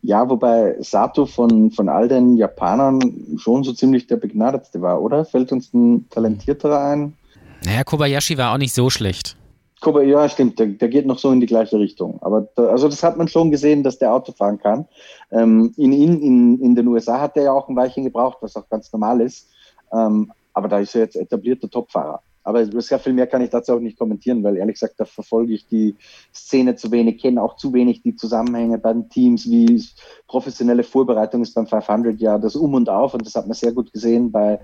Ja, 0.03 0.29
wobei 0.29 0.77
Sato 0.81 1.27
von, 1.27 1.71
von 1.71 1.89
all 1.89 2.09
den 2.09 2.37
Japanern 2.37 3.37
schon 3.39 3.65
so 3.65 3.73
ziemlich 3.73 4.07
der 4.07 4.17
begnadetste 4.17 4.81
war, 4.83 5.03
oder? 5.03 5.25
Fällt 5.25 5.53
uns 5.53 5.73
ein 5.73 6.09
talentierterer 6.11 6.81
ein? 6.81 7.17
Naja, 7.65 7.85
Kobayashi 7.85 8.39
war 8.39 8.53
auch 8.53 8.59
nicht 8.59 8.75
so 8.75 8.91
schlecht. 8.91 9.37
Kobayashi, 9.81 10.11
ja, 10.11 10.29
stimmt, 10.29 10.59
der, 10.59 10.67
der, 10.67 10.89
geht 10.89 11.07
noch 11.07 11.19
so 11.19 11.31
in 11.31 11.41
die 11.41 11.47
gleiche 11.47 11.79
Richtung. 11.79 12.19
Aber 12.23 12.49
da, 12.55 12.67
also 12.69 12.89
das 12.89 13.03
hat 13.03 13.17
man 13.17 13.29
schon 13.29 13.51
gesehen, 13.51 13.83
dass 13.83 13.99
der 13.99 14.13
Auto 14.13 14.33
fahren 14.33 14.59
kann. 14.59 14.87
Ähm, 15.31 15.73
in, 15.77 15.93
in, 15.93 16.61
in 16.61 16.75
den 16.75 16.87
USA 16.89 17.21
hat 17.21 17.37
er 17.37 17.45
ja 17.45 17.53
auch 17.53 17.69
ein 17.69 17.77
Weilchen 17.77 18.05
gebraucht, 18.05 18.39
was 18.41 18.57
auch 18.57 18.69
ganz 18.69 18.93
normal 18.93 19.21
ist. 19.21 19.49
Ähm, 19.93 20.33
aber 20.55 20.69
da 20.69 20.79
ist 20.79 20.95
er 20.95 21.03
jetzt 21.03 21.17
etablierter 21.17 21.69
Topfahrer. 21.69 22.23
Aber 22.47 22.65
sehr 22.81 23.01
viel 23.01 23.13
mehr 23.13 23.27
kann 23.27 23.43
ich 23.43 23.51
dazu 23.51 23.75
auch 23.75 23.81
nicht 23.81 23.99
kommentieren, 23.99 24.45
weil 24.45 24.57
ehrlich 24.57 24.75
gesagt, 24.75 24.95
da 24.99 25.05
verfolge 25.05 25.53
ich 25.53 25.67
die 25.67 25.97
Szene 26.33 26.77
zu 26.77 26.93
wenig, 26.93 27.21
kenne 27.21 27.43
auch 27.43 27.57
zu 27.57 27.73
wenig 27.73 28.03
die 28.03 28.15
Zusammenhänge 28.15 28.79
bei 28.79 28.93
den 28.93 29.09
Teams, 29.09 29.51
wie 29.51 29.83
professionelle 30.29 30.85
Vorbereitung 30.85 31.43
ist 31.43 31.55
beim 31.55 31.67
500 31.67 32.21
ja 32.21 32.39
das 32.39 32.55
Um 32.55 32.75
und 32.75 32.89
Auf 32.89 33.15
und 33.15 33.27
das 33.27 33.35
hat 33.35 33.49
man 33.49 33.55
sehr 33.55 33.73
gut 33.73 33.93
gesehen 33.93 34.31
bei 34.31 34.61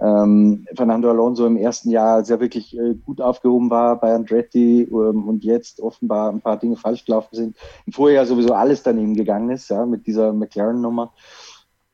ähm, 0.00 0.66
Fernando 0.74 1.10
Alonso 1.10 1.46
im 1.46 1.58
ersten 1.58 1.90
Jahr, 1.90 2.16
als 2.16 2.30
er 2.30 2.40
wirklich 2.40 2.74
äh, 2.78 2.94
gut 2.94 3.20
aufgehoben 3.20 3.68
war 3.68 4.00
bei 4.00 4.14
Andretti 4.14 4.88
ähm, 4.90 5.28
und 5.28 5.44
jetzt 5.44 5.80
offenbar 5.80 6.32
ein 6.32 6.40
paar 6.40 6.58
Dinge 6.58 6.76
falsch 6.76 7.04
gelaufen 7.04 7.34
sind. 7.34 7.56
Im 7.84 7.92
Vorjahr 7.92 8.24
sowieso 8.24 8.54
alles 8.54 8.82
daneben 8.82 9.14
gegangen 9.14 9.50
ist, 9.50 9.68
ja, 9.68 9.84
mit 9.84 10.06
dieser 10.06 10.32
McLaren-Nummer. 10.32 11.12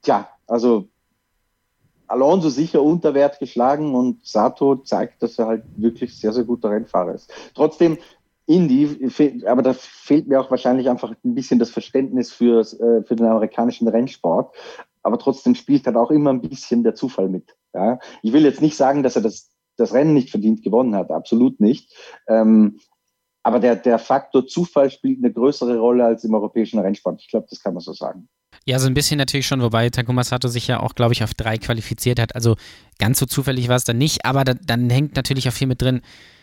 Tja, 0.02 0.28
also 0.46 0.86
Alonso 2.12 2.50
sicher 2.50 2.82
unter 2.82 3.14
Wert 3.14 3.38
geschlagen 3.38 3.94
und 3.94 4.24
Sato 4.24 4.76
zeigt, 4.76 5.22
dass 5.22 5.38
er 5.38 5.46
halt 5.46 5.64
wirklich 5.76 6.16
sehr, 6.16 6.32
sehr 6.32 6.44
guter 6.44 6.70
Rennfahrer 6.70 7.14
ist. 7.14 7.32
Trotzdem, 7.54 7.96
Indy, 8.46 9.10
aber 9.46 9.62
da 9.62 9.72
fehlt 9.72 10.28
mir 10.28 10.40
auch 10.40 10.50
wahrscheinlich 10.50 10.90
einfach 10.90 11.14
ein 11.24 11.34
bisschen 11.34 11.58
das 11.58 11.70
Verständnis 11.70 12.30
für, 12.32 12.60
äh, 12.60 13.02
für 13.02 13.16
den 13.16 13.26
amerikanischen 13.26 13.88
Rennsport. 13.88 14.54
Aber 15.02 15.18
trotzdem 15.18 15.54
spielt 15.54 15.86
halt 15.86 15.96
auch 15.96 16.10
immer 16.10 16.30
ein 16.30 16.42
bisschen 16.42 16.82
der 16.84 16.94
Zufall 16.94 17.28
mit. 17.28 17.56
Ja? 17.72 17.98
Ich 18.22 18.32
will 18.32 18.44
jetzt 18.44 18.60
nicht 18.60 18.76
sagen, 18.76 19.02
dass 19.02 19.16
er 19.16 19.22
das, 19.22 19.50
das 19.76 19.94
Rennen 19.94 20.14
nicht 20.14 20.30
verdient 20.30 20.62
gewonnen 20.62 20.94
hat, 20.94 21.10
absolut 21.10 21.60
nicht. 21.60 21.96
Ähm, 22.28 22.78
aber 23.42 23.58
der, 23.58 23.76
der 23.76 23.98
Faktor 23.98 24.46
Zufall 24.46 24.90
spielt 24.90 25.18
eine 25.18 25.32
größere 25.32 25.78
Rolle 25.78 26.04
als 26.04 26.24
im 26.24 26.34
europäischen 26.34 26.78
Rennsport. 26.78 27.20
Ich 27.20 27.28
glaube, 27.28 27.46
das 27.48 27.62
kann 27.62 27.74
man 27.74 27.80
so 27.80 27.92
sagen. 27.92 28.28
Ja, 28.64 28.78
so 28.78 28.86
ein 28.86 28.94
bisschen 28.94 29.18
natürlich 29.18 29.46
schon, 29.46 29.60
wobei 29.60 29.90
Takuma 29.90 30.22
Sato 30.22 30.46
sich 30.46 30.68
ja 30.68 30.78
auch, 30.80 30.94
glaube 30.94 31.12
ich, 31.12 31.24
auf 31.24 31.34
drei 31.34 31.58
qualifiziert 31.58 32.20
hat. 32.20 32.36
Also 32.36 32.56
ganz 32.98 33.18
so 33.18 33.26
zufällig 33.26 33.68
war 33.68 33.74
es 33.74 33.84
dann 33.84 33.98
nicht, 33.98 34.24
aber 34.24 34.44
da, 34.44 34.54
dann 34.54 34.88
hängt 34.88 35.16
natürlich 35.16 35.48
auch 35.48 35.52
viel 35.52 35.66
mit 35.66 35.82
drin. 35.82 36.00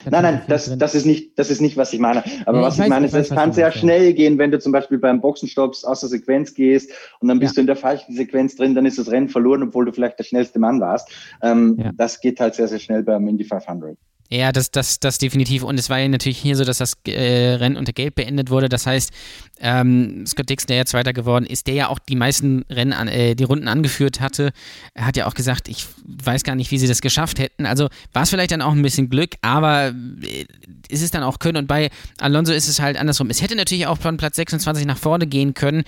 Nein, 0.09 0.23
nein, 0.23 0.41
das, 0.47 0.77
das, 0.77 0.95
ist 0.95 1.05
nicht, 1.05 1.37
das 1.39 1.49
ist 1.49 1.61
nicht, 1.61 1.77
was 1.77 1.93
ich 1.93 1.99
meine. 1.99 2.23
Aber 2.45 2.59
nee, 2.59 2.63
was 2.65 2.75
ich, 2.75 2.81
weiß, 2.81 2.89
meine, 2.89 3.05
ist, 3.05 3.13
es 3.13 3.29
kann 3.29 3.53
sehr 3.53 3.71
schnell 3.71 4.13
gehen, 4.13 4.37
wenn 4.37 4.51
du 4.51 4.59
zum 4.59 4.71
Beispiel 4.71 4.97
beim 4.97 5.21
Boxenstopps 5.21 5.85
aus 5.85 6.01
der 6.01 6.09
Sequenz 6.09 6.53
gehst 6.53 6.91
und 7.19 7.29
dann 7.29 7.39
bist 7.39 7.53
ja. 7.53 7.55
du 7.55 7.61
in 7.61 7.67
der 7.67 7.75
falschen 7.77 8.13
Sequenz 8.15 8.55
drin, 8.55 8.75
dann 8.75 8.85
ist 8.85 8.97
das 8.97 9.09
Rennen 9.09 9.29
verloren, 9.29 9.63
obwohl 9.63 9.85
du 9.85 9.93
vielleicht 9.93 10.19
der 10.19 10.25
schnellste 10.25 10.59
Mann 10.59 10.81
warst. 10.81 11.09
Ähm, 11.41 11.77
ja. 11.81 11.91
Das 11.95 12.19
geht 12.19 12.39
halt 12.39 12.55
sehr, 12.55 12.67
sehr 12.67 12.79
schnell 12.79 13.03
beim 13.03 13.27
Indy 13.27 13.45
500. 13.45 13.97
Ja, 14.31 14.51
das, 14.51 14.69
das, 14.69 14.99
das 14.99 15.17
definitiv. 15.17 15.63
Und 15.63 15.79
es 15.79 15.89
war 15.89 15.97
ja 15.97 16.07
natürlich 16.07 16.37
hier 16.37 16.55
so, 16.55 16.63
dass 16.63 16.77
das 16.77 16.93
äh, 17.07 17.55
Rennen 17.55 17.75
unter 17.75 17.93
Gelb 17.93 18.13
beendet 18.13 18.51
wurde. 18.51 18.69
Das 18.69 18.85
heißt, 18.85 19.11
ähm, 19.59 20.23
Scott 20.27 20.51
Dixon, 20.51 20.67
der 20.67 20.77
ja 20.77 20.85
Zweiter 20.85 21.13
geworden 21.13 21.47
ist, 21.47 21.65
der 21.65 21.73
ja 21.73 21.87
auch 21.87 21.97
die 21.97 22.15
meisten 22.15 22.63
Rennen, 22.69 22.93
an, 22.93 23.07
äh, 23.07 23.33
die 23.33 23.43
Runden 23.43 23.67
angeführt 23.67 24.21
hatte, 24.21 24.51
hat 24.95 25.17
ja 25.17 25.25
auch 25.25 25.33
gesagt, 25.33 25.67
ich 25.67 25.87
weiß 26.05 26.43
gar 26.43 26.53
nicht, 26.53 26.69
wie 26.69 26.77
sie 26.77 26.87
das 26.87 27.01
geschafft 27.01 27.39
hätten. 27.39 27.65
Also 27.65 27.89
war 28.13 28.21
es 28.21 28.29
vielleicht 28.29 28.51
dann 28.51 28.61
auch 28.61 28.73
ein 28.73 28.83
bisschen 28.83 29.09
Glück, 29.09 29.31
aber 29.41 29.87
äh, 30.21 30.45
ist 30.89 31.01
es 31.01 31.09
dann 31.09 31.23
auch 31.23 31.39
Können. 31.39 31.57
Und 31.57 31.67
bei 31.67 31.89
Alonso 32.19 32.53
ist 32.53 32.67
es 32.67 32.79
halt 32.79 32.97
andersrum. 32.97 33.31
Es 33.31 33.41
hätte 33.41 33.55
natürlich 33.55 33.87
auch 33.87 33.97
von 33.97 34.17
Platz 34.17 34.35
26 34.35 34.85
nach 34.85 34.97
vorne 34.99 35.25
gehen 35.25 35.55
können. 35.55 35.83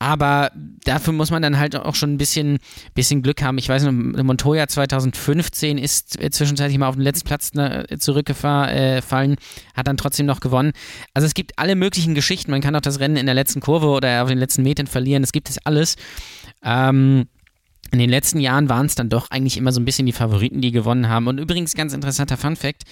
Aber 0.00 0.52
dafür 0.84 1.12
muss 1.12 1.30
man 1.30 1.42
dann 1.42 1.58
halt 1.58 1.74
auch 1.74 1.96
schon 1.96 2.14
ein 2.14 2.18
bisschen, 2.18 2.58
bisschen 2.94 3.22
Glück 3.22 3.42
haben. 3.42 3.58
Ich 3.58 3.68
weiß 3.68 3.82
noch, 3.82 3.92
Montoya 3.92 4.68
2015 4.68 5.76
ist 5.76 6.18
zwischenzeitlich 6.32 6.78
mal 6.78 6.88
auf 6.88 6.94
den 6.94 7.02
letzten 7.02 7.26
Platz 7.26 7.52
ne, 7.54 7.84
zurückgefallen, 7.98 9.36
hat 9.74 9.86
dann 9.88 9.96
trotzdem 9.96 10.26
noch 10.26 10.38
gewonnen. 10.38 10.72
Also 11.14 11.26
es 11.26 11.34
gibt 11.34 11.58
alle 11.58 11.74
möglichen 11.74 12.14
Geschichten. 12.14 12.52
Man 12.52 12.60
kann 12.60 12.76
auch 12.76 12.80
das 12.80 13.00
Rennen 13.00 13.16
in 13.16 13.26
der 13.26 13.34
letzten 13.34 13.60
Kurve 13.60 13.88
oder 13.88 14.22
auf 14.22 14.28
den 14.28 14.38
letzten 14.38 14.62
Metern 14.62 14.86
verlieren. 14.86 15.24
Es 15.24 15.32
gibt 15.32 15.50
es 15.50 15.58
alles. 15.66 15.96
Ähm, 16.62 17.26
in 17.90 17.98
den 17.98 18.10
letzten 18.10 18.38
Jahren 18.38 18.68
waren 18.68 18.86
es 18.86 18.94
dann 18.94 19.08
doch 19.08 19.30
eigentlich 19.30 19.56
immer 19.56 19.72
so 19.72 19.80
ein 19.80 19.84
bisschen 19.84 20.06
die 20.06 20.12
Favoriten, 20.12 20.60
die 20.60 20.72
gewonnen 20.72 21.08
haben. 21.08 21.26
Und 21.26 21.38
übrigens, 21.38 21.74
ganz 21.74 21.92
interessanter 21.92 22.36
Fun 22.36 22.54
Fact: 22.54 22.82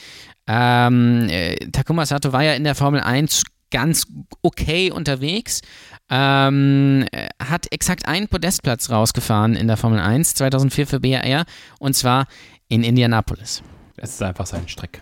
ähm, 0.46 1.28
äh, 1.28 1.56
Takuma 1.70 2.06
Sato 2.06 2.32
war 2.32 2.42
ja 2.42 2.54
in 2.54 2.64
der 2.64 2.74
Formel 2.74 3.00
1 3.00 3.42
ganz 3.70 4.06
okay 4.42 4.90
unterwegs. 4.90 5.62
Ähm, 6.08 7.06
hat 7.42 7.66
exakt 7.72 8.06
einen 8.06 8.28
Podestplatz 8.28 8.90
rausgefahren 8.90 9.56
in 9.56 9.66
der 9.66 9.76
Formel 9.76 9.98
1 9.98 10.34
2004 10.34 10.86
für 10.86 11.00
BAR 11.00 11.44
und 11.78 11.94
zwar 11.94 12.26
in 12.68 12.84
Indianapolis. 12.84 13.62
Es 13.96 14.10
ist 14.10 14.22
einfach 14.22 14.46
seine 14.46 14.68
Strecke. 14.68 15.00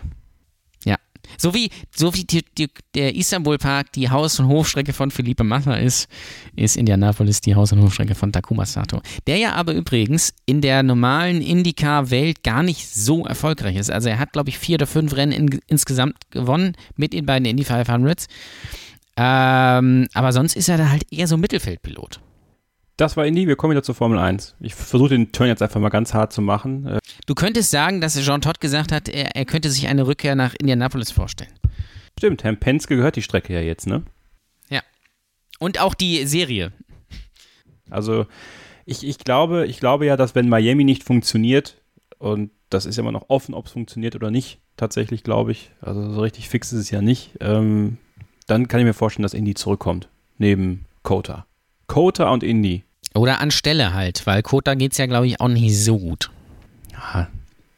So 1.37 1.53
wie, 1.53 1.69
so 1.95 2.13
wie 2.13 2.23
die, 2.23 2.43
die, 2.57 2.69
der 2.93 3.15
Istanbul 3.15 3.57
Park 3.57 3.91
die 3.93 4.09
Haus- 4.09 4.39
und 4.39 4.47
Hofstrecke 4.47 4.93
von 4.93 5.11
Felipe 5.11 5.43
Massa 5.43 5.75
ist, 5.75 6.07
ist 6.55 6.77
Indianapolis 6.77 7.41
die 7.41 7.55
Haus- 7.55 7.71
und 7.71 7.81
Hofstrecke 7.81 8.15
von 8.15 8.31
Takuma 8.31 8.65
Sato. 8.65 9.01
Der 9.27 9.37
ja 9.37 9.53
aber 9.53 9.73
übrigens 9.73 10.33
in 10.45 10.61
der 10.61 10.83
normalen 10.83 11.41
IndyCar-Welt 11.41 12.43
gar 12.43 12.63
nicht 12.63 12.87
so 12.89 13.25
erfolgreich 13.25 13.75
ist. 13.75 13.91
Also 13.91 14.09
er 14.09 14.19
hat, 14.19 14.33
glaube 14.33 14.49
ich, 14.49 14.57
vier 14.57 14.75
oder 14.75 14.87
fünf 14.87 15.15
Rennen 15.15 15.31
in, 15.31 15.59
insgesamt 15.67 16.15
gewonnen 16.31 16.73
mit 16.95 17.13
den 17.13 17.25
beiden 17.25 17.45
Indy 17.45 17.63
500s. 17.63 18.27
Ähm, 19.17 20.07
aber 20.13 20.33
sonst 20.33 20.55
ist 20.55 20.69
er 20.69 20.77
da 20.77 20.89
halt 20.89 21.05
eher 21.11 21.27
so 21.27 21.37
Mittelfeldpilot. 21.37 22.19
Das 22.97 23.17
war 23.17 23.25
Indy, 23.25 23.47
wir 23.47 23.57
kommen 23.57 23.71
wieder 23.71 23.83
zur 23.83 23.95
Formel 23.95 24.17
1. 24.17 24.55
Ich 24.61 24.73
versuche 24.73 25.09
den 25.09 25.33
Turn 25.33 25.49
jetzt 25.49 25.61
einfach 25.61 25.81
mal 25.81 25.89
ganz 25.89 26.13
hart 26.13 26.31
zu 26.31 26.41
machen. 26.41 26.87
Äh, 26.87 26.99
du 27.25 27.35
könntest 27.35 27.69
sagen, 27.69 27.99
dass 27.99 28.17
Jean 28.21 28.41
Todt 28.41 28.61
gesagt 28.61 28.93
hat, 28.93 29.09
er, 29.09 29.35
er 29.35 29.43
könnte 29.45 29.69
sich 29.69 29.87
eine 29.87 30.07
Rückkehr 30.07 30.35
nach 30.35 30.53
Indianapolis 30.57 31.11
vorstellen. 31.11 31.51
Stimmt, 32.17 32.45
Herrn 32.45 32.57
Penske 32.57 32.95
gehört 32.95 33.17
die 33.17 33.21
Strecke 33.21 33.53
ja 33.53 33.59
jetzt, 33.59 33.85
ne? 33.85 34.03
Ja. 34.69 34.81
Und 35.59 35.81
auch 35.81 35.93
die 35.93 36.25
Serie. 36.25 36.71
Also, 37.89 38.27
ich, 38.85 39.05
ich, 39.05 39.17
glaube, 39.17 39.67
ich 39.67 39.81
glaube 39.81 40.05
ja, 40.05 40.15
dass 40.15 40.33
wenn 40.33 40.47
Miami 40.47 40.85
nicht 40.85 41.03
funktioniert, 41.03 41.81
und 42.17 42.51
das 42.69 42.85
ist 42.85 42.97
immer 42.97 43.11
noch 43.11 43.25
offen, 43.27 43.53
ob 43.53 43.65
es 43.65 43.73
funktioniert 43.73 44.15
oder 44.15 44.31
nicht, 44.31 44.59
tatsächlich 44.77 45.23
glaube 45.23 45.51
ich, 45.51 45.71
also 45.81 46.13
so 46.13 46.21
richtig 46.21 46.47
fix 46.47 46.71
ist 46.71 46.79
es 46.79 46.91
ja 46.91 47.01
nicht, 47.01 47.31
ähm, 47.41 47.97
dann 48.47 48.69
kann 48.69 48.79
ich 48.79 48.85
mir 48.85 48.93
vorstellen, 48.93 49.23
dass 49.23 49.33
Indy 49.33 49.53
zurückkommt. 49.53 50.07
Neben 50.37 50.85
Kota. 51.03 51.45
Kota 51.87 52.29
und 52.29 52.43
Indy. 52.43 52.84
Oder 53.15 53.39
anstelle 53.39 53.93
halt, 53.93 54.27
weil 54.27 54.43
Kota 54.43 54.75
geht 54.75 54.91
es 54.91 54.97
ja, 54.97 55.05
glaube 55.05 55.27
ich, 55.27 55.39
auch 55.39 55.47
nicht 55.47 55.77
so 55.77 55.97
gut. 55.97 56.29
Ja, 56.91 57.27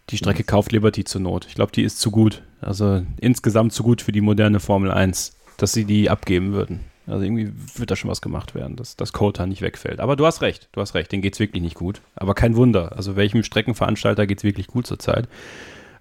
die 0.09 0.17
Strecke 0.17 0.43
kauft 0.43 0.71
Liberty 0.71 1.03
zur 1.03 1.21
Not. 1.21 1.45
Ich 1.47 1.55
glaube, 1.55 1.71
die 1.71 1.83
ist 1.83 1.99
zu 1.99 2.11
gut. 2.11 2.41
Also 2.61 3.03
insgesamt 3.19 3.73
zu 3.73 3.83
gut 3.83 4.01
für 4.01 4.11
die 4.11 4.21
moderne 4.21 4.59
Formel 4.59 4.91
1, 4.91 5.35
dass 5.57 5.73
sie 5.73 5.85
die 5.85 6.09
abgeben 6.09 6.53
würden. 6.53 6.79
Also 7.05 7.23
irgendwie 7.23 7.51
wird 7.75 7.89
da 7.89 7.95
schon 7.95 8.09
was 8.09 8.21
gemacht 8.21 8.53
werden, 8.53 8.75
dass 8.75 8.95
das 8.95 9.13
Kota 9.13 9.45
nicht 9.45 9.61
wegfällt. 9.61 9.99
Aber 9.99 10.15
du 10.15 10.25
hast 10.25 10.41
recht, 10.41 10.67
du 10.73 10.81
hast 10.81 10.93
recht, 10.93 11.11
denen 11.11 11.21
geht 11.21 11.33
es 11.33 11.39
wirklich 11.39 11.61
nicht 11.61 11.75
gut. 11.75 12.01
Aber 12.15 12.33
kein 12.33 12.55
Wunder. 12.55 12.93
Also 12.95 13.15
welchem 13.15 13.43
Streckenveranstalter 13.43 14.27
geht 14.27 14.39
es 14.39 14.43
wirklich 14.43 14.67
gut 14.67 14.88
zurzeit? 14.88 15.27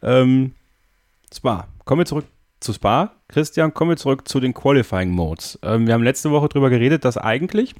Ähm, 0.02 0.54
Spa. 1.32 1.68
Kommen 1.84 2.00
wir 2.00 2.06
zurück 2.06 2.24
zu 2.58 2.72
Spa. 2.72 3.12
Christian, 3.28 3.72
kommen 3.72 3.90
wir 3.90 3.96
zurück 3.96 4.26
zu 4.26 4.40
den 4.40 4.54
Qualifying 4.54 5.10
Modes. 5.10 5.58
Ähm, 5.62 5.86
wir 5.86 5.94
haben 5.94 6.02
letzte 6.02 6.30
Woche 6.30 6.48
darüber 6.48 6.70
geredet, 6.70 7.04
dass 7.04 7.16
eigentlich, 7.16 7.74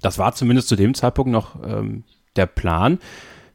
das 0.00 0.18
war 0.18 0.34
zumindest 0.34 0.68
zu 0.68 0.76
dem 0.76 0.94
Zeitpunkt 0.94 1.30
noch 1.30 1.56
ähm, 1.64 2.04
der 2.36 2.46
Plan, 2.46 2.98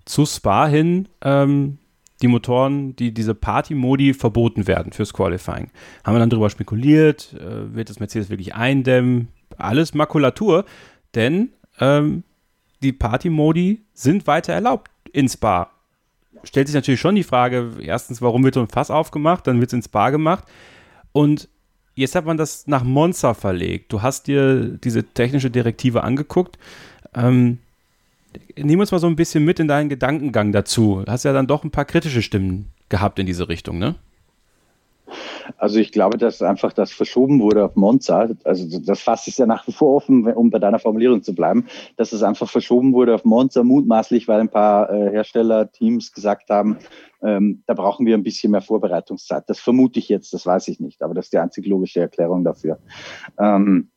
zu 0.06 0.26
Spa 0.26 0.68
hin 0.68 1.08
ähm, 1.22 1.80
die 2.22 2.28
Motoren, 2.28 2.96
die 2.96 3.14
diese 3.14 3.36
Party-Modi 3.36 4.14
verboten 4.14 4.68
werden 4.68 4.94
fürs 4.94 5.14
Qualifying. 5.14 5.70
Haben 6.04 6.16
wir 6.16 6.20
dann 6.20 6.30
darüber 6.30 6.50
spekuliert, 6.50 7.34
äh, 7.34 7.76
wird 7.76 7.90
das 7.90 8.00
Mercedes 8.00 8.30
wirklich 8.30 8.56
eindämmen? 8.56 9.30
Alles 9.58 9.94
Makulatur, 9.94 10.66
denn 11.14 11.50
ähm, 11.80 12.24
die 12.82 12.94
Party-Modi 12.94 13.84
sind 13.94 14.28
weiter 14.28 14.54
erlaubt 14.54 14.92
in 15.12 15.28
Spa. 15.28 15.72
Stellt 16.44 16.68
sich 16.68 16.76
natürlich 16.76 17.00
schon 17.00 17.16
die 17.16 17.24
Frage, 17.24 17.72
erstens, 17.82 18.22
warum 18.22 18.44
wird 18.44 18.54
so 18.54 18.62
ein 18.62 18.68
Fass 18.68 18.92
aufgemacht, 18.92 19.48
dann 19.48 19.60
wird 19.60 19.70
es 19.70 19.74
in 19.74 19.82
Spa 19.82 20.10
gemacht 20.10 20.46
und 21.12 21.50
jetzt 21.96 22.16
hat 22.16 22.26
man 22.26 22.38
das 22.38 22.68
nach 22.68 22.84
Monza 22.84 23.34
verlegt. 23.34 23.91
Du 23.91 24.02
hast 24.02 24.28
dir 24.28 24.78
diese 24.84 25.04
technische 25.04 25.50
Direktive 25.50 26.04
angeguckt. 26.04 26.58
Ähm, 27.16 27.60
nehmen 28.58 28.82
uns 28.82 28.91
mal 28.91 29.00
so 29.00 29.08
ein 29.08 29.16
bisschen 29.16 29.43
mit 29.43 29.60
in 29.60 29.68
deinen 29.68 29.89
Gedankengang 29.89 30.52
dazu. 30.52 31.02
Du 31.06 31.12
hast 31.12 31.24
ja 31.24 31.34
dann 31.34 31.48
doch 31.48 31.64
ein 31.64 31.72
paar 31.72 31.86
kritische 31.86 32.22
Stimmen 32.22 32.70
gehabt 32.89 33.20
in 33.20 33.26
diese 33.26 33.50
Richtung, 33.50 33.80
ne? 33.80 33.96
Also 35.58 35.80
ich 35.80 35.91
glaube, 35.91 36.18
dass 36.18 36.41
einfach 36.41 36.74
das 36.74 36.91
verschoben 36.91 37.39
wurde 37.41 37.66
auf 37.66 37.76
Monza. 37.76 38.30
Also 38.43 38.80
das 38.80 39.01
Fass 39.01 39.28
ist 39.28 39.39
ja 39.39 39.45
nach 39.45 39.68
wie 39.68 39.72
vor 39.72 39.95
offen, 39.95 40.28
um 40.34 40.49
bei 40.49 40.60
deiner 40.60 40.80
Formulierung 40.80 41.24
zu 41.24 41.34
bleiben, 41.34 41.68
dass 41.97 42.14
es 42.14 42.24
einfach 42.24 42.49
verschoben 42.49 42.93
wurde 42.93 43.16
auf 43.16 43.26
Monza, 43.26 43.64
mutmaßlich, 43.64 44.28
weil 44.28 44.39
ein 44.39 44.49
paar 44.49 44.89
äh, 44.89 45.12
Herstellerteams 45.12 46.12
gesagt 46.12 46.49
haben, 46.49 46.78
ähm, 47.22 47.64
da 47.66 47.74
brauchen 47.74 48.06
wir 48.06 48.16
ein 48.16 48.24
bisschen 48.24 48.51
mehr 48.51 48.62
Vorbereitungszeit. 48.62 49.43
Das 49.47 49.60
vermute 49.60 49.99
ich 49.99 50.10
jetzt, 50.10 50.34
das 50.34 50.45
weiß 50.45 50.68
ich 50.68 50.80
nicht, 50.80 51.01
aber 51.01 51.14
das 51.14 51.26
ist 51.26 51.34
die 51.34 51.39
einzig 51.39 51.66
logische 51.68 52.01
Erklärung 52.01 52.43
dafür. 52.43 52.80
Ähm, 53.39 53.89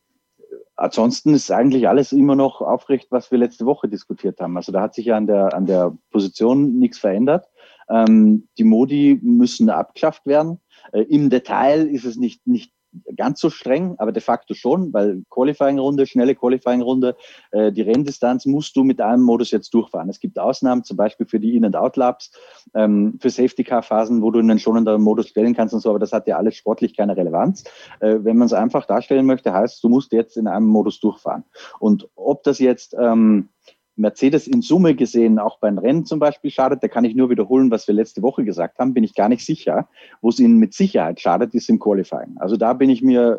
Ansonsten 0.79 1.33
ist 1.33 1.51
eigentlich 1.51 1.89
alles 1.89 2.13
immer 2.13 2.37
noch 2.37 2.61
aufrecht, 2.61 3.07
was 3.09 3.31
wir 3.31 3.37
letzte 3.37 3.65
Woche 3.65 3.89
diskutiert 3.89 4.39
haben. 4.39 4.55
Also 4.55 4.71
da 4.71 4.79
hat 4.79 4.93
sich 4.93 5.07
ja 5.07 5.17
an 5.17 5.27
der, 5.27 5.53
an 5.53 5.65
der 5.65 5.93
Position 6.09 6.79
nichts 6.79 6.97
verändert. 6.99 7.49
Ähm, 7.89 8.47
die 8.57 8.63
Modi 8.63 9.19
müssen 9.21 9.69
abgeschafft 9.69 10.25
werden. 10.25 10.61
Äh, 10.91 11.01
Im 11.03 11.29
Detail 11.29 11.87
ist 11.87 12.05
es 12.05 12.17
nicht, 12.17 12.45
nicht 12.47 12.71
ganz 13.15 13.39
so 13.39 13.49
streng, 13.49 13.95
aber 13.97 14.11
de 14.11 14.21
facto 14.21 14.53
schon, 14.53 14.93
weil 14.93 15.23
Qualifying-Runde, 15.29 16.07
schnelle 16.07 16.35
Qualifying-Runde, 16.35 17.15
äh, 17.51 17.71
die 17.71 17.81
Renndistanz 17.81 18.45
musst 18.45 18.75
du 18.75 18.83
mit 18.83 19.01
einem 19.01 19.23
Modus 19.23 19.51
jetzt 19.51 19.73
durchfahren. 19.73 20.09
Es 20.09 20.19
gibt 20.19 20.39
Ausnahmen, 20.39 20.83
zum 20.83 20.97
Beispiel 20.97 21.27
für 21.27 21.39
die 21.39 21.55
In- 21.55 21.65
und 21.65 21.75
Out-Laps, 21.75 22.31
ähm, 22.73 23.17
für 23.21 23.29
Safety-Car-Phasen, 23.29 24.21
wo 24.21 24.31
du 24.31 24.39
einen 24.39 24.59
schonenderen 24.59 25.01
Modus 25.01 25.27
stellen 25.27 25.55
kannst 25.55 25.73
und 25.73 25.81
so, 25.81 25.89
aber 25.89 25.99
das 25.99 26.13
hat 26.13 26.27
ja 26.27 26.37
alles 26.37 26.55
sportlich 26.55 26.95
keine 26.95 27.15
Relevanz. 27.15 27.63
Äh, 27.99 28.19
wenn 28.23 28.37
man 28.37 28.47
es 28.47 28.53
einfach 28.53 28.85
darstellen 28.85 29.25
möchte, 29.25 29.53
heißt, 29.53 29.83
du 29.83 29.89
musst 29.89 30.11
jetzt 30.11 30.37
in 30.37 30.47
einem 30.47 30.67
Modus 30.67 30.99
durchfahren. 30.99 31.43
Und 31.79 32.09
ob 32.15 32.43
das 32.43 32.59
jetzt 32.59 32.95
ähm, 32.99 33.49
Mercedes 33.99 34.47
in 34.47 34.61
Summe 34.61 34.95
gesehen 34.95 35.39
auch 35.39 35.59
beim 35.59 35.77
Rennen 35.77 36.05
zum 36.05 36.19
Beispiel 36.19 36.49
schadet, 36.49 36.81
da 36.81 36.87
kann 36.87 37.03
ich 37.05 37.15
nur 37.15 37.29
wiederholen, 37.29 37.69
was 37.69 37.87
wir 37.87 37.93
letzte 37.93 38.21
Woche 38.21 38.43
gesagt 38.43 38.79
haben, 38.79 38.93
bin 38.93 39.03
ich 39.03 39.13
gar 39.13 39.29
nicht 39.29 39.45
sicher. 39.45 39.87
Wo 40.21 40.29
es 40.29 40.39
ihnen 40.39 40.57
mit 40.57 40.73
Sicherheit 40.73 41.19
schadet, 41.19 41.53
ist 41.53 41.69
im 41.69 41.79
Qualifying. 41.79 42.37
Also 42.37 42.55
da 42.55 42.73
bin 42.73 42.89
ich 42.89 43.01
mir 43.01 43.37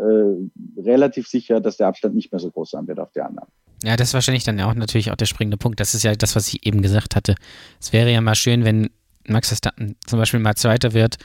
äh, 0.79 0.81
relativ 0.81 1.27
sicher, 1.27 1.61
dass 1.61 1.79
der 1.79 1.89
Abstand 1.89 2.15
nicht 2.15 2.31
mehr 2.31 2.39
so 2.39 2.51
groß 2.51 2.71
sein 2.71 2.87
wird 2.87 3.01
auf 3.01 3.11
die 3.13 3.21
anderen. 3.21 3.49
Ja, 3.83 3.97
das 3.97 4.09
ist 4.09 4.15
wahrscheinlich 4.15 4.45
dann 4.45 4.59
ja 4.59 4.69
auch 4.69 4.75
natürlich 4.75 5.11
auch 5.11 5.17
der 5.17 5.27
springende 5.27 5.57
Punkt. 5.57 5.81
Das 5.81 5.95
ist 5.95 6.03
ja 6.03 6.15
das, 6.15 6.37
was 6.37 6.49
ich 6.49 6.67
eben 6.67 6.83
gesagt 6.83 7.17
hatte. 7.17 7.35
Es 7.81 7.93
wäre 7.93 8.13
ja 8.13 8.21
mal 8.21 8.35
schön, 8.35 8.65
wenn 8.65 8.91
Max 9.27 9.49
Verstappen 9.49 9.97
zum 10.07 10.19
Beispiel 10.19 10.41
mal 10.41 10.55
Zweiter 10.55 10.93
wird 10.93 11.17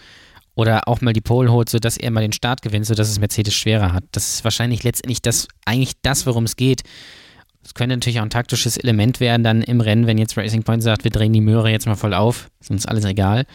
oder 0.55 0.87
auch 0.87 1.01
mal 1.01 1.13
die 1.13 1.21
Pole 1.21 1.51
holt, 1.51 1.69
sodass 1.69 1.97
er 1.97 2.11
mal 2.11 2.21
den 2.21 2.31
Start 2.31 2.61
gewinnt, 2.61 2.85
sodass 2.85 3.09
es 3.09 3.19
Mercedes 3.19 3.53
schwerer 3.53 3.91
hat. 3.91 4.05
Das 4.13 4.35
ist 4.35 4.43
wahrscheinlich 4.45 4.83
letztendlich 4.83 5.21
das, 5.21 5.49
eigentlich 5.65 5.93
das, 6.01 6.25
worum 6.25 6.45
es 6.45 6.55
geht. 6.55 6.83
Es 7.65 7.73
könnte 7.73 7.95
natürlich 7.95 8.19
auch 8.19 8.23
ein 8.23 8.29
taktisches 8.29 8.77
Element 8.77 9.19
werden 9.19 9.43
dann 9.43 9.63
im 9.63 9.81
Rennen, 9.81 10.05
wenn 10.05 10.19
jetzt 10.19 10.37
Racing 10.37 10.63
Point 10.63 10.83
sagt, 10.83 11.03
wir 11.03 11.11
drehen 11.11 11.33
die 11.33 11.41
Möhre 11.41 11.71
jetzt 11.71 11.87
mal 11.87 11.95
voll 11.95 12.13
auf, 12.13 12.49
ist 12.61 12.69
uns 12.69 12.85
alles 12.85 13.03
egal. 13.05 13.45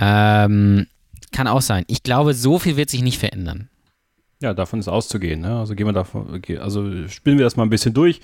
Ähm, 0.00 0.86
kann 1.32 1.46
auch 1.46 1.62
sein. 1.62 1.84
Ich 1.86 2.02
glaube, 2.02 2.34
so 2.34 2.58
viel 2.58 2.76
wird 2.76 2.90
sich 2.90 3.02
nicht 3.02 3.18
verändern. 3.18 3.68
Ja, 4.40 4.54
davon 4.54 4.80
ist 4.80 4.88
auszugehen. 4.88 5.40
Ne? 5.40 5.56
Also 5.56 5.74
gehen 5.74 5.86
wir 5.86 5.92
davon, 5.92 6.42
also 6.60 7.08
spielen 7.08 7.38
wir 7.38 7.44
das 7.44 7.56
mal 7.56 7.62
ein 7.62 7.70
bisschen 7.70 7.94
durch. 7.94 8.20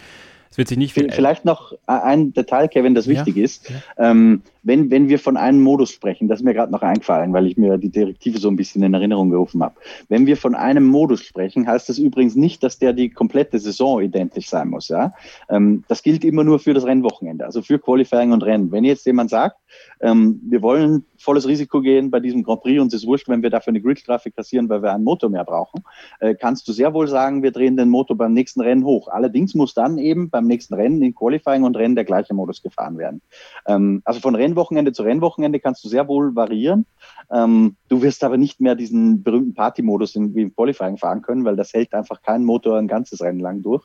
Es 0.55 0.59
wird 0.59 0.69
sich 0.69 0.79
nicht 0.79 0.95
viel. 0.95 1.11
Vielleicht 1.11 1.45
noch 1.45 1.73
ein 1.89 2.33
Detail, 2.33 2.69
Kevin, 2.69 2.95
das 2.95 3.09
wichtig 3.09 3.35
ja. 3.35 3.45
ist. 3.45 3.69
Ja. 3.69 4.11
Ähm, 4.13 4.43
wenn, 4.63 4.89
wenn 4.89 5.09
wir 5.09 5.19
von 5.19 5.37
einem 5.37 5.61
Modus 5.61 5.91
sprechen, 5.91 6.29
das 6.29 6.39
ist 6.39 6.45
mir 6.45 6.55
gerade 6.55 6.71
noch 6.71 6.83
eingefallen, 6.83 7.33
weil 7.33 7.49
ich 7.49 7.57
mir 7.57 7.77
die 7.77 7.91
Direktive 7.91 8.39
so 8.39 8.51
ein 8.51 8.55
bisschen 8.55 8.85
in 8.85 8.95
Erinnerung 8.95 9.31
gerufen 9.31 9.65
habe. 9.65 9.75
Wenn 10.09 10.27
wir 10.27 10.37
von 10.37 10.55
einem 10.55 10.87
Modus 10.87 11.23
sprechen, 11.23 11.67
heißt 11.67 11.89
das 11.89 11.99
übrigens 11.99 12.37
nicht, 12.37 12.63
dass 12.63 12.79
der 12.79 12.93
die 12.93 13.11
komplette 13.11 13.59
Saison 13.59 14.01
identisch 14.01 14.49
sein 14.49 14.69
muss. 14.69 14.87
Ja? 14.87 15.13
Ähm, 15.51 15.83
das 15.89 16.05
gilt 16.05 16.25
immer 16.25 16.45
nur 16.45 16.61
für 16.61 16.73
das 16.73 16.87
Rennwochenende, 16.87 17.45
also 17.45 17.61
für 17.61 17.81
Qualifying 17.81 18.31
und 18.31 18.45
Rennen. 18.45 18.71
Wenn 18.71 18.85
jetzt 18.85 19.07
jemand 19.07 19.31
sagt, 19.31 19.57
ähm, 20.01 20.41
wir 20.49 20.63
wollen 20.63 21.05
volles 21.17 21.47
Risiko 21.47 21.81
gehen 21.81 22.11
bei 22.11 22.21
diesem 22.21 22.43
Grand 22.43 22.63
Prix 22.63 22.81
und 22.81 22.89
es 22.89 23.03
ist 23.03 23.07
wurscht, 23.07 23.29
wenn 23.29 23.43
wir 23.43 23.51
dafür 23.51 23.71
eine 23.71 23.81
Gridstrafe 23.81 24.31
kassieren, 24.31 24.69
weil 24.69 24.83
wir 24.83 24.93
einen 24.93 25.05
Motor 25.05 25.31
mehr 25.31 25.45
brauchen, 25.45 25.83
äh, 26.21 26.35
kannst 26.35 26.69
du 26.69 26.73
sehr 26.73 26.93
wohl 26.93 27.09
sagen, 27.09 27.43
wir 27.43 27.51
drehen 27.51 27.77
den 27.77 27.89
Motor 27.89 28.17
beim 28.17 28.33
nächsten 28.33 28.61
Rennen 28.61 28.85
hoch. 28.85 29.09
Allerdings 29.09 29.55
muss 29.55 29.75
dann 29.75 29.99
eben 29.99 30.31
beim 30.31 30.47
nächsten 30.47 30.75
Rennen 30.75 31.03
in 31.03 31.15
Qualifying 31.15 31.65
und 31.65 31.77
Rennen 31.77 31.95
der 31.95 32.05
gleiche 32.05 32.35
Modus 32.35 32.63
gefahren 32.63 32.99
werden. 32.99 33.23
Ähm, 33.67 34.03
also 34.05 34.21
von 34.21 34.35
Rennwochenende 34.35 34.93
zu 34.93 35.03
Rennwochenende 35.03 35.61
kannst 35.61 35.85
du 35.85 35.89
sehr 35.89 36.09
wohl 36.09 36.35
variieren. 36.35 36.87
Ähm, 37.33 37.77
du 37.89 38.03
wirst 38.03 38.23
aber 38.25 38.37
nicht 38.37 38.61
mehr 38.61 38.75
diesen 38.75 39.23
berühmten 39.23 39.55
Party-Modus 39.55 40.15
wie 40.17 40.43
im 40.43 40.55
Qualifying 40.55 40.99
fahren 40.99 41.23
können, 41.23 41.45
weil 41.45 41.57
das 41.57 41.73
hält 41.73 41.95
einfach 41.95 42.23
kein 42.23 42.45
Motor 42.45 42.79
ein 42.79 42.89
ganzes 42.89 43.23
Rennen 43.23 43.41
lang 43.41 43.63
durch. 43.63 43.85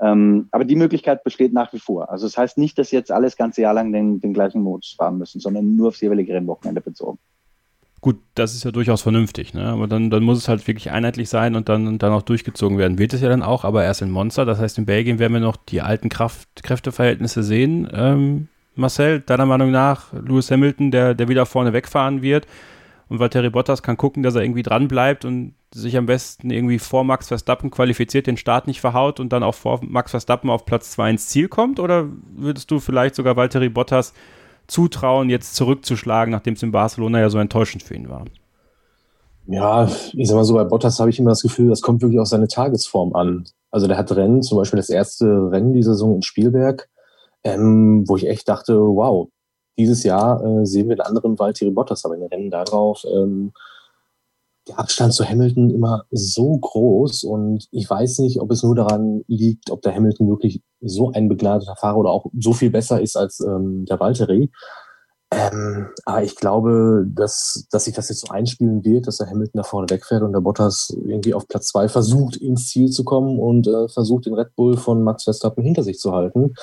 Ähm, 0.00 0.48
aber 0.50 0.64
die 0.64 0.76
Möglichkeit 0.76 1.24
besteht 1.24 1.52
nach 1.52 1.72
wie 1.72 1.78
vor. 1.78 2.10
Also 2.10 2.26
das 2.26 2.36
heißt 2.36 2.58
nicht, 2.58 2.78
dass 2.78 2.90
jetzt 2.90 3.10
alles 3.10 3.36
ganze 3.36 3.62
Jahr 3.62 3.74
lang 3.74 3.92
den, 3.92 4.20
den 4.20 4.32
gleichen 4.32 4.62
Modus 4.62 4.94
fahren 4.96 5.18
müssen, 5.18 5.40
sondern 5.46 5.76
nur 5.76 5.88
aufs 5.88 6.00
jeweilige 6.00 6.34
Rennwochenende 6.34 6.80
bezogen. 6.80 7.18
Gut, 8.00 8.18
das 8.34 8.54
ist 8.54 8.64
ja 8.64 8.72
durchaus 8.72 9.02
vernünftig, 9.02 9.54
ne? 9.54 9.64
aber 9.64 9.86
dann, 9.86 10.10
dann 10.10 10.22
muss 10.22 10.38
es 10.38 10.48
halt 10.48 10.66
wirklich 10.66 10.90
einheitlich 10.90 11.28
sein 11.28 11.54
und 11.54 11.68
dann, 11.68 11.98
dann 11.98 12.12
auch 12.12 12.22
durchgezogen 12.22 12.78
werden. 12.78 12.98
Wird 12.98 13.14
es 13.14 13.20
ja 13.20 13.28
dann 13.28 13.42
auch, 13.42 13.64
aber 13.64 13.84
erst 13.84 14.02
in 14.02 14.10
Monster. 14.10 14.44
Das 14.44 14.58
heißt, 14.58 14.78
in 14.78 14.86
Belgien 14.86 15.18
werden 15.18 15.32
wir 15.32 15.40
noch 15.40 15.56
die 15.56 15.80
alten 15.80 16.08
Kraft, 16.08 16.48
Kräfteverhältnisse 16.62 17.42
sehen. 17.42 17.88
Ähm, 17.92 18.48
Marcel, 18.74 19.20
deiner 19.20 19.46
Meinung 19.46 19.70
nach, 19.70 20.12
Lewis 20.12 20.50
Hamilton, 20.50 20.90
der, 20.90 21.14
der 21.14 21.28
wieder 21.28 21.46
vorne 21.46 21.72
wegfahren 21.72 22.22
wird 22.22 22.46
und 23.08 23.20
Valtteri 23.20 23.50
Bottas 23.50 23.82
kann 23.82 23.96
gucken, 23.96 24.22
dass 24.22 24.34
er 24.34 24.42
irgendwie 24.42 24.64
dran 24.64 24.88
bleibt 24.88 25.24
und 25.24 25.54
sich 25.72 25.96
am 25.96 26.06
besten 26.06 26.50
irgendwie 26.50 26.78
vor 26.78 27.04
Max 27.04 27.28
Verstappen 27.28 27.70
qualifiziert, 27.70 28.26
den 28.26 28.36
Start 28.36 28.66
nicht 28.66 28.80
verhaut 28.80 29.20
und 29.20 29.32
dann 29.32 29.42
auch 29.42 29.54
vor 29.54 29.80
Max 29.82 30.10
Verstappen 30.10 30.50
auf 30.50 30.64
Platz 30.66 30.90
2 30.92 31.10
ins 31.10 31.28
Ziel 31.28 31.48
kommt? 31.48 31.78
Oder 31.78 32.08
würdest 32.34 32.70
du 32.70 32.80
vielleicht 32.80 33.14
sogar 33.14 33.36
Valtteri 33.36 33.68
Bottas 33.68 34.12
zutrauen, 34.66 35.30
jetzt 35.30 35.54
zurückzuschlagen, 35.54 36.32
nachdem 36.32 36.54
es 36.54 36.62
in 36.62 36.72
Barcelona 36.72 37.20
ja 37.20 37.30
so 37.30 37.38
enttäuschend 37.38 37.82
für 37.82 37.94
ihn 37.94 38.08
war? 38.08 38.24
Ja, 39.46 39.88
ich 40.12 40.28
sag 40.28 40.34
mal 40.34 40.44
so, 40.44 40.54
bei 40.54 40.64
Bottas 40.64 40.98
habe 40.98 41.10
ich 41.10 41.18
immer 41.18 41.30
das 41.30 41.42
Gefühl, 41.42 41.68
das 41.68 41.80
kommt 41.80 42.02
wirklich 42.02 42.18
auf 42.18 42.26
seine 42.26 42.48
Tagesform 42.48 43.14
an. 43.14 43.44
Also 43.70 43.86
der 43.86 43.96
hat 43.96 44.10
Rennen, 44.12 44.42
zum 44.42 44.58
Beispiel 44.58 44.78
das 44.78 44.90
erste 44.90 45.26
Rennen 45.50 45.72
dieser 45.72 45.92
Saison 45.92 46.16
in 46.16 46.22
Spielberg, 46.22 46.88
ähm, 47.44 48.04
wo 48.08 48.16
ich 48.16 48.26
echt 48.26 48.48
dachte, 48.48 48.78
wow, 48.78 49.28
dieses 49.78 50.02
Jahr 50.02 50.42
äh, 50.42 50.66
sehen 50.66 50.88
wir 50.88 50.94
einen 50.94 51.06
anderen 51.06 51.38
Valtteri 51.38 51.70
Bottas, 51.70 52.04
aber 52.04 52.14
in 52.14 52.22
den 52.22 52.28
Rennen 52.30 52.50
darauf 52.50 53.04
ähm, 53.04 53.52
der 54.68 54.78
Abstand 54.78 55.14
zu 55.14 55.24
Hamilton 55.24 55.70
immer 55.70 56.04
so 56.10 56.56
groß 56.58 57.24
und 57.24 57.68
ich 57.70 57.88
weiß 57.88 58.18
nicht, 58.18 58.40
ob 58.40 58.50
es 58.50 58.62
nur 58.62 58.74
daran 58.74 59.22
liegt, 59.28 59.70
ob 59.70 59.82
der 59.82 59.94
Hamilton 59.94 60.28
wirklich 60.28 60.62
so 60.80 61.12
ein 61.12 61.28
begnadeter 61.28 61.76
Fahrer 61.76 61.98
oder 61.98 62.10
auch 62.10 62.26
so 62.38 62.52
viel 62.52 62.70
besser 62.70 63.00
ist 63.00 63.16
als 63.16 63.40
ähm, 63.40 63.84
der 63.86 64.00
Valtteri. 64.00 64.50
Ähm, 65.32 65.88
aber 66.04 66.22
ich 66.22 66.36
glaube, 66.36 67.04
dass, 67.08 67.66
dass 67.70 67.84
sich 67.84 67.94
das 67.94 68.08
jetzt 68.08 68.26
so 68.26 68.32
einspielen 68.32 68.84
wird, 68.84 69.06
dass 69.06 69.18
der 69.18 69.28
Hamilton 69.28 69.58
da 69.58 69.62
vorne 69.64 69.90
wegfährt 69.90 70.22
und 70.22 70.32
der 70.32 70.40
Bottas 70.40 70.96
irgendwie 71.04 71.34
auf 71.34 71.48
Platz 71.48 71.68
zwei 71.68 71.88
versucht, 71.88 72.36
ins 72.36 72.68
Ziel 72.68 72.90
zu 72.90 73.02
kommen 73.02 73.38
und 73.38 73.66
äh, 73.66 73.88
versucht, 73.88 74.26
den 74.26 74.34
Red 74.34 74.54
Bull 74.54 74.76
von 74.76 75.02
Max 75.02 75.24
Verstappen 75.24 75.64
hinter 75.64 75.82
sich 75.82 75.98
zu 75.98 76.12
halten. 76.12 76.54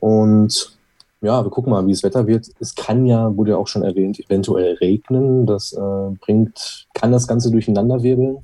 Und 0.00 0.79
ja, 1.22 1.44
wir 1.44 1.50
gucken 1.50 1.70
mal, 1.70 1.86
wie 1.86 1.92
das 1.92 2.02
Wetter 2.02 2.26
wird. 2.26 2.48
Es 2.60 2.74
kann 2.74 3.04
ja, 3.04 3.36
wurde 3.36 3.52
ja 3.52 3.56
auch 3.56 3.66
schon 3.66 3.82
erwähnt, 3.82 4.18
eventuell 4.18 4.74
regnen. 4.74 5.46
Das 5.46 5.72
äh, 5.72 6.14
bringt, 6.20 6.88
kann 6.94 7.12
das 7.12 7.26
Ganze 7.26 7.50
durcheinander 7.50 8.02
wirbeln. 8.02 8.38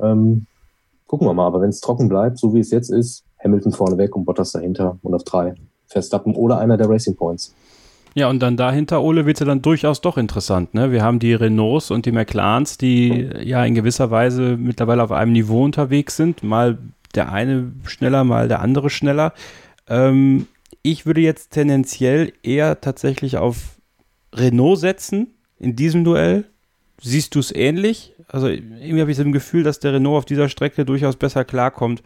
Ähm, 0.00 0.46
gucken 1.06 1.26
wir 1.26 1.34
mal. 1.34 1.46
Aber 1.46 1.60
wenn 1.60 1.70
es 1.70 1.80
trocken 1.80 2.08
bleibt, 2.08 2.38
so 2.38 2.54
wie 2.54 2.60
es 2.60 2.70
jetzt 2.70 2.90
ist, 2.90 3.24
Hamilton 3.42 3.72
vorne 3.72 3.98
weg 3.98 4.14
und 4.14 4.24
Bottas 4.24 4.52
dahinter 4.52 4.98
und 5.02 5.14
auf 5.14 5.24
drei. 5.24 5.54
Verstappen 5.86 6.34
oder 6.34 6.58
einer 6.58 6.76
der 6.76 6.88
Racing 6.88 7.16
Points. 7.16 7.54
Ja, 8.14 8.28
und 8.28 8.40
dann 8.40 8.56
dahinter, 8.56 9.02
Ole, 9.02 9.26
wird 9.26 9.36
es 9.36 9.40
ja 9.40 9.46
dann 9.46 9.62
durchaus 9.62 10.00
doch 10.00 10.18
interessant. 10.18 10.74
Ne? 10.74 10.92
Wir 10.92 11.02
haben 11.02 11.18
die 11.18 11.34
Renaults 11.34 11.90
und 11.90 12.04
die 12.04 12.12
McLarens, 12.12 12.76
die 12.76 13.28
ja 13.42 13.64
in 13.64 13.74
gewisser 13.74 14.10
Weise 14.10 14.56
mittlerweile 14.58 15.02
auf 15.02 15.12
einem 15.12 15.32
Niveau 15.32 15.64
unterwegs 15.64 16.16
sind. 16.16 16.42
Mal 16.42 16.78
der 17.14 17.32
eine 17.32 17.72
schneller, 17.84 18.24
mal 18.24 18.48
der 18.48 18.60
andere 18.60 18.90
schneller. 18.90 19.32
Ähm, 19.88 20.46
ich 20.82 21.06
würde 21.06 21.20
jetzt 21.20 21.50
tendenziell 21.50 22.32
eher 22.42 22.80
tatsächlich 22.80 23.36
auf 23.36 23.80
Renault 24.34 24.80
setzen 24.80 25.34
in 25.58 25.76
diesem 25.76 26.04
Duell. 26.04 26.44
Siehst 27.00 27.34
du 27.34 27.40
es 27.40 27.54
ähnlich? 27.54 28.14
Also 28.28 28.48
irgendwie 28.48 29.00
habe 29.00 29.10
ich 29.10 29.16
so 29.16 29.22
ein 29.22 29.32
Gefühl, 29.32 29.62
dass 29.62 29.80
der 29.80 29.94
Renault 29.94 30.18
auf 30.18 30.24
dieser 30.24 30.48
Strecke 30.48 30.84
durchaus 30.84 31.16
besser 31.16 31.44
klarkommt 31.44 32.02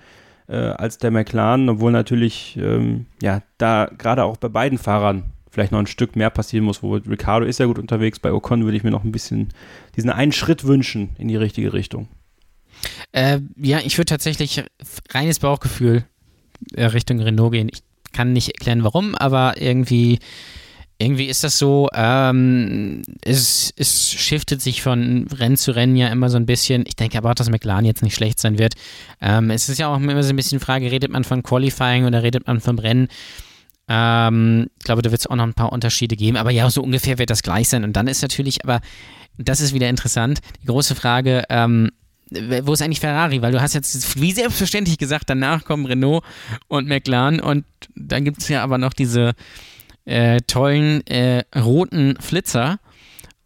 äh, 0.48 0.56
als 0.56 0.98
der 0.98 1.10
McLaren, 1.10 1.68
obwohl 1.68 1.92
natürlich 1.92 2.56
ähm, 2.60 3.06
ja 3.22 3.42
da 3.58 3.90
gerade 3.98 4.24
auch 4.24 4.36
bei 4.36 4.48
beiden 4.48 4.78
Fahrern 4.78 5.24
vielleicht 5.50 5.72
noch 5.72 5.78
ein 5.78 5.86
Stück 5.86 6.16
mehr 6.16 6.30
passieren 6.30 6.64
muss. 6.64 6.82
Wo 6.82 6.94
Ricardo 6.94 7.46
ist 7.46 7.60
ja 7.60 7.66
gut 7.66 7.78
unterwegs, 7.78 8.18
bei 8.18 8.32
Ocon 8.32 8.64
würde 8.64 8.76
ich 8.76 8.84
mir 8.84 8.90
noch 8.90 9.04
ein 9.04 9.12
bisschen 9.12 9.48
diesen 9.96 10.10
einen 10.10 10.32
Schritt 10.32 10.64
wünschen 10.64 11.10
in 11.18 11.28
die 11.28 11.36
richtige 11.36 11.72
Richtung. 11.72 12.08
Äh, 13.12 13.40
ja, 13.56 13.80
ich 13.80 13.96
würde 13.96 14.10
tatsächlich 14.10 14.62
reines 15.10 15.38
Bauchgefühl 15.38 16.04
äh, 16.74 16.84
Richtung 16.84 17.20
Renault 17.20 17.52
gehen. 17.52 17.68
Ich 17.72 17.82
kann 18.12 18.32
nicht 18.32 18.48
erklären, 18.48 18.84
warum, 18.84 19.14
aber 19.14 19.60
irgendwie 19.60 20.18
irgendwie 20.98 21.26
ist 21.26 21.44
das 21.44 21.58
so, 21.58 21.88
ähm, 21.94 23.02
es, 23.20 23.72
es 23.76 24.10
shiftet 24.10 24.62
sich 24.62 24.82
von 24.82 25.26
Rennen 25.30 25.58
zu 25.58 25.72
Rennen 25.72 25.96
ja 25.96 26.08
immer 26.08 26.30
so 26.30 26.38
ein 26.38 26.46
bisschen. 26.46 26.84
Ich 26.86 26.96
denke 26.96 27.18
aber 27.18 27.30
auch, 27.30 27.34
dass 27.34 27.50
McLaren 27.50 27.84
jetzt 27.84 28.02
nicht 28.02 28.14
schlecht 28.14 28.40
sein 28.40 28.58
wird. 28.58 28.74
Ähm, 29.20 29.50
es 29.50 29.68
ist 29.68 29.78
ja 29.78 29.88
auch 29.88 29.96
immer 29.98 30.22
so 30.22 30.30
ein 30.30 30.36
bisschen 30.36 30.58
die 30.58 30.64
Frage, 30.64 30.90
redet 30.90 31.10
man 31.10 31.24
von 31.24 31.42
Qualifying 31.42 32.06
oder 32.06 32.22
redet 32.22 32.46
man 32.46 32.60
vom 32.60 32.78
Rennen? 32.78 33.08
Ähm, 33.88 34.68
ich 34.78 34.84
glaube, 34.84 35.02
da 35.02 35.10
wird 35.10 35.20
es 35.20 35.26
auch 35.26 35.36
noch 35.36 35.44
ein 35.44 35.54
paar 35.54 35.72
Unterschiede 35.72 36.16
geben, 36.16 36.38
aber 36.38 36.50
ja, 36.50 36.68
so 36.70 36.82
ungefähr 36.82 37.18
wird 37.18 37.28
das 37.28 37.42
gleich 37.42 37.68
sein. 37.68 37.84
Und 37.84 37.92
dann 37.92 38.08
ist 38.08 38.22
natürlich, 38.22 38.64
aber 38.64 38.80
das 39.36 39.60
ist 39.60 39.74
wieder 39.74 39.90
interessant, 39.90 40.40
die 40.62 40.66
große 40.66 40.94
Frage, 40.94 41.44
ähm, 41.50 41.90
wo 42.30 42.72
ist 42.72 42.82
eigentlich 42.82 43.00
Ferrari? 43.00 43.42
Weil 43.42 43.52
du 43.52 43.60
hast 43.60 43.74
jetzt 43.74 44.20
wie 44.20 44.32
selbstverständlich 44.32 44.98
gesagt, 44.98 45.30
danach 45.30 45.64
kommen 45.64 45.86
Renault 45.86 46.24
und 46.68 46.88
McLaren 46.88 47.40
und 47.40 47.64
dann 47.94 48.24
gibt 48.24 48.38
es 48.38 48.48
ja 48.48 48.62
aber 48.62 48.78
noch 48.78 48.92
diese 48.92 49.34
äh, 50.04 50.40
tollen 50.46 51.06
äh, 51.06 51.44
roten 51.54 52.16
Flitzer. 52.20 52.78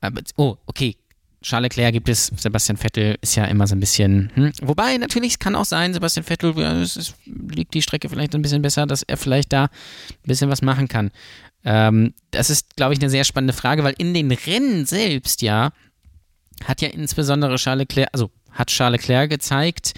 Aber, 0.01 0.23
oh, 0.37 0.57
okay. 0.67 0.97
Charles 1.43 1.75
Leclerc 1.75 1.95
gibt 1.95 2.09
es, 2.11 2.27
Sebastian 2.37 2.77
Vettel 2.77 3.17
ist 3.23 3.35
ja 3.35 3.47
immer 3.47 3.67
so 3.67 3.75
ein 3.75 3.81
bisschen, 3.81 4.31
hm. 4.35 4.53
wobei 4.61 4.99
natürlich, 4.99 5.33
es 5.33 5.39
kann 5.39 5.55
auch 5.55 5.65
sein, 5.65 5.95
Sebastian 5.95 6.23
Vettel, 6.23 6.53
ja, 6.59 6.79
es 6.83 6.99
ist, 6.99 7.15
liegt 7.25 7.73
die 7.73 7.81
Strecke 7.81 8.11
vielleicht 8.11 8.35
ein 8.35 8.43
bisschen 8.43 8.61
besser, 8.61 8.87
dass 8.87 9.03
er 9.03 9.17
vielleicht 9.17 9.51
da 9.55 9.65
ein 9.65 9.71
bisschen 10.27 10.51
was 10.51 10.61
machen 10.61 10.87
kann. 10.87 11.11
Ähm, 11.65 12.13
das 12.31 12.51
ist, 12.51 12.77
glaube 12.77 12.93
ich, 12.93 13.01
eine 13.01 13.09
sehr 13.09 13.25
spannende 13.25 13.55
Frage, 13.55 13.85
weil 13.85 13.95
in 13.97 14.13
den 14.13 14.31
Rennen 14.31 14.85
selbst 14.85 15.41
ja, 15.41 15.73
hat 16.65 16.83
ja 16.83 16.89
insbesondere 16.89 17.57
Charles 17.57 17.89
Leclerc, 17.89 18.11
also 18.13 18.31
hat 18.53 18.69
Charles 18.69 19.01
Leclerc 19.01 19.31
gezeigt, 19.31 19.95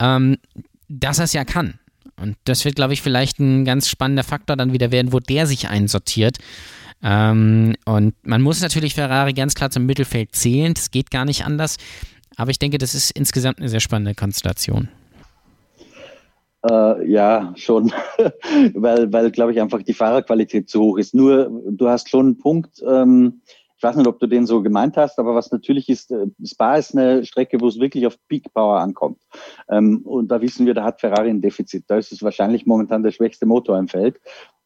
ähm, 0.00 0.38
dass 0.88 1.18
er 1.18 1.24
es 1.24 1.32
ja 1.32 1.44
kann. 1.44 1.78
Und 2.20 2.36
das 2.44 2.64
wird, 2.64 2.76
glaube 2.76 2.94
ich, 2.94 3.02
vielleicht 3.02 3.38
ein 3.40 3.64
ganz 3.64 3.88
spannender 3.88 4.24
Faktor 4.24 4.56
dann 4.56 4.72
wieder 4.72 4.90
werden, 4.90 5.12
wo 5.12 5.20
der 5.20 5.46
sich 5.46 5.68
einsortiert. 5.68 6.38
Ähm, 7.02 7.74
und 7.84 8.14
man 8.22 8.40
muss 8.40 8.62
natürlich 8.62 8.94
Ferrari 8.94 9.34
ganz 9.34 9.54
klar 9.54 9.70
zum 9.70 9.84
Mittelfeld 9.84 10.34
zählen. 10.34 10.72
Das 10.72 10.90
geht 10.90 11.10
gar 11.10 11.24
nicht 11.24 11.44
anders. 11.44 11.76
Aber 12.36 12.50
ich 12.50 12.58
denke, 12.58 12.78
das 12.78 12.94
ist 12.94 13.10
insgesamt 13.10 13.58
eine 13.58 13.68
sehr 13.68 13.80
spannende 13.80 14.14
Konstellation. 14.14 14.88
Äh, 16.68 17.10
ja, 17.10 17.52
schon, 17.56 17.92
weil, 18.74 19.12
weil 19.12 19.30
glaube 19.30 19.52
ich, 19.52 19.60
einfach 19.60 19.82
die 19.82 19.94
Fahrerqualität 19.94 20.68
zu 20.68 20.80
hoch 20.80 20.98
ist. 20.98 21.14
Nur, 21.14 21.50
du 21.70 21.88
hast 21.88 22.08
schon 22.08 22.26
einen 22.26 22.38
Punkt, 22.38 22.82
ähm, 22.86 23.40
ich 23.76 23.82
weiß 23.82 23.96
nicht, 23.96 24.06
ob 24.06 24.18
du 24.18 24.26
den 24.26 24.46
so 24.46 24.62
gemeint 24.62 24.96
hast, 24.96 25.18
aber 25.18 25.34
was 25.34 25.52
natürlich 25.52 25.88
ist, 25.88 26.10
äh, 26.10 26.26
Spa 26.44 26.76
ist 26.76 26.96
eine 26.96 27.24
Strecke, 27.24 27.60
wo 27.60 27.68
es 27.68 27.78
wirklich 27.78 28.06
auf 28.06 28.16
Peak 28.28 28.52
Power 28.54 28.80
ankommt. 28.80 29.20
Ähm, 29.68 30.02
und 30.04 30.28
da 30.28 30.40
wissen 30.40 30.66
wir, 30.66 30.74
da 30.74 30.84
hat 30.84 31.00
Ferrari 31.00 31.28
ein 31.28 31.42
Defizit. 31.42 31.84
Da 31.88 31.98
ist 31.98 32.12
es 32.12 32.22
wahrscheinlich 32.22 32.64
momentan 32.64 33.02
der 33.02 33.12
schwächste 33.12 33.44
Motor 33.44 33.78
im 33.78 33.88
Feld. 33.88 34.20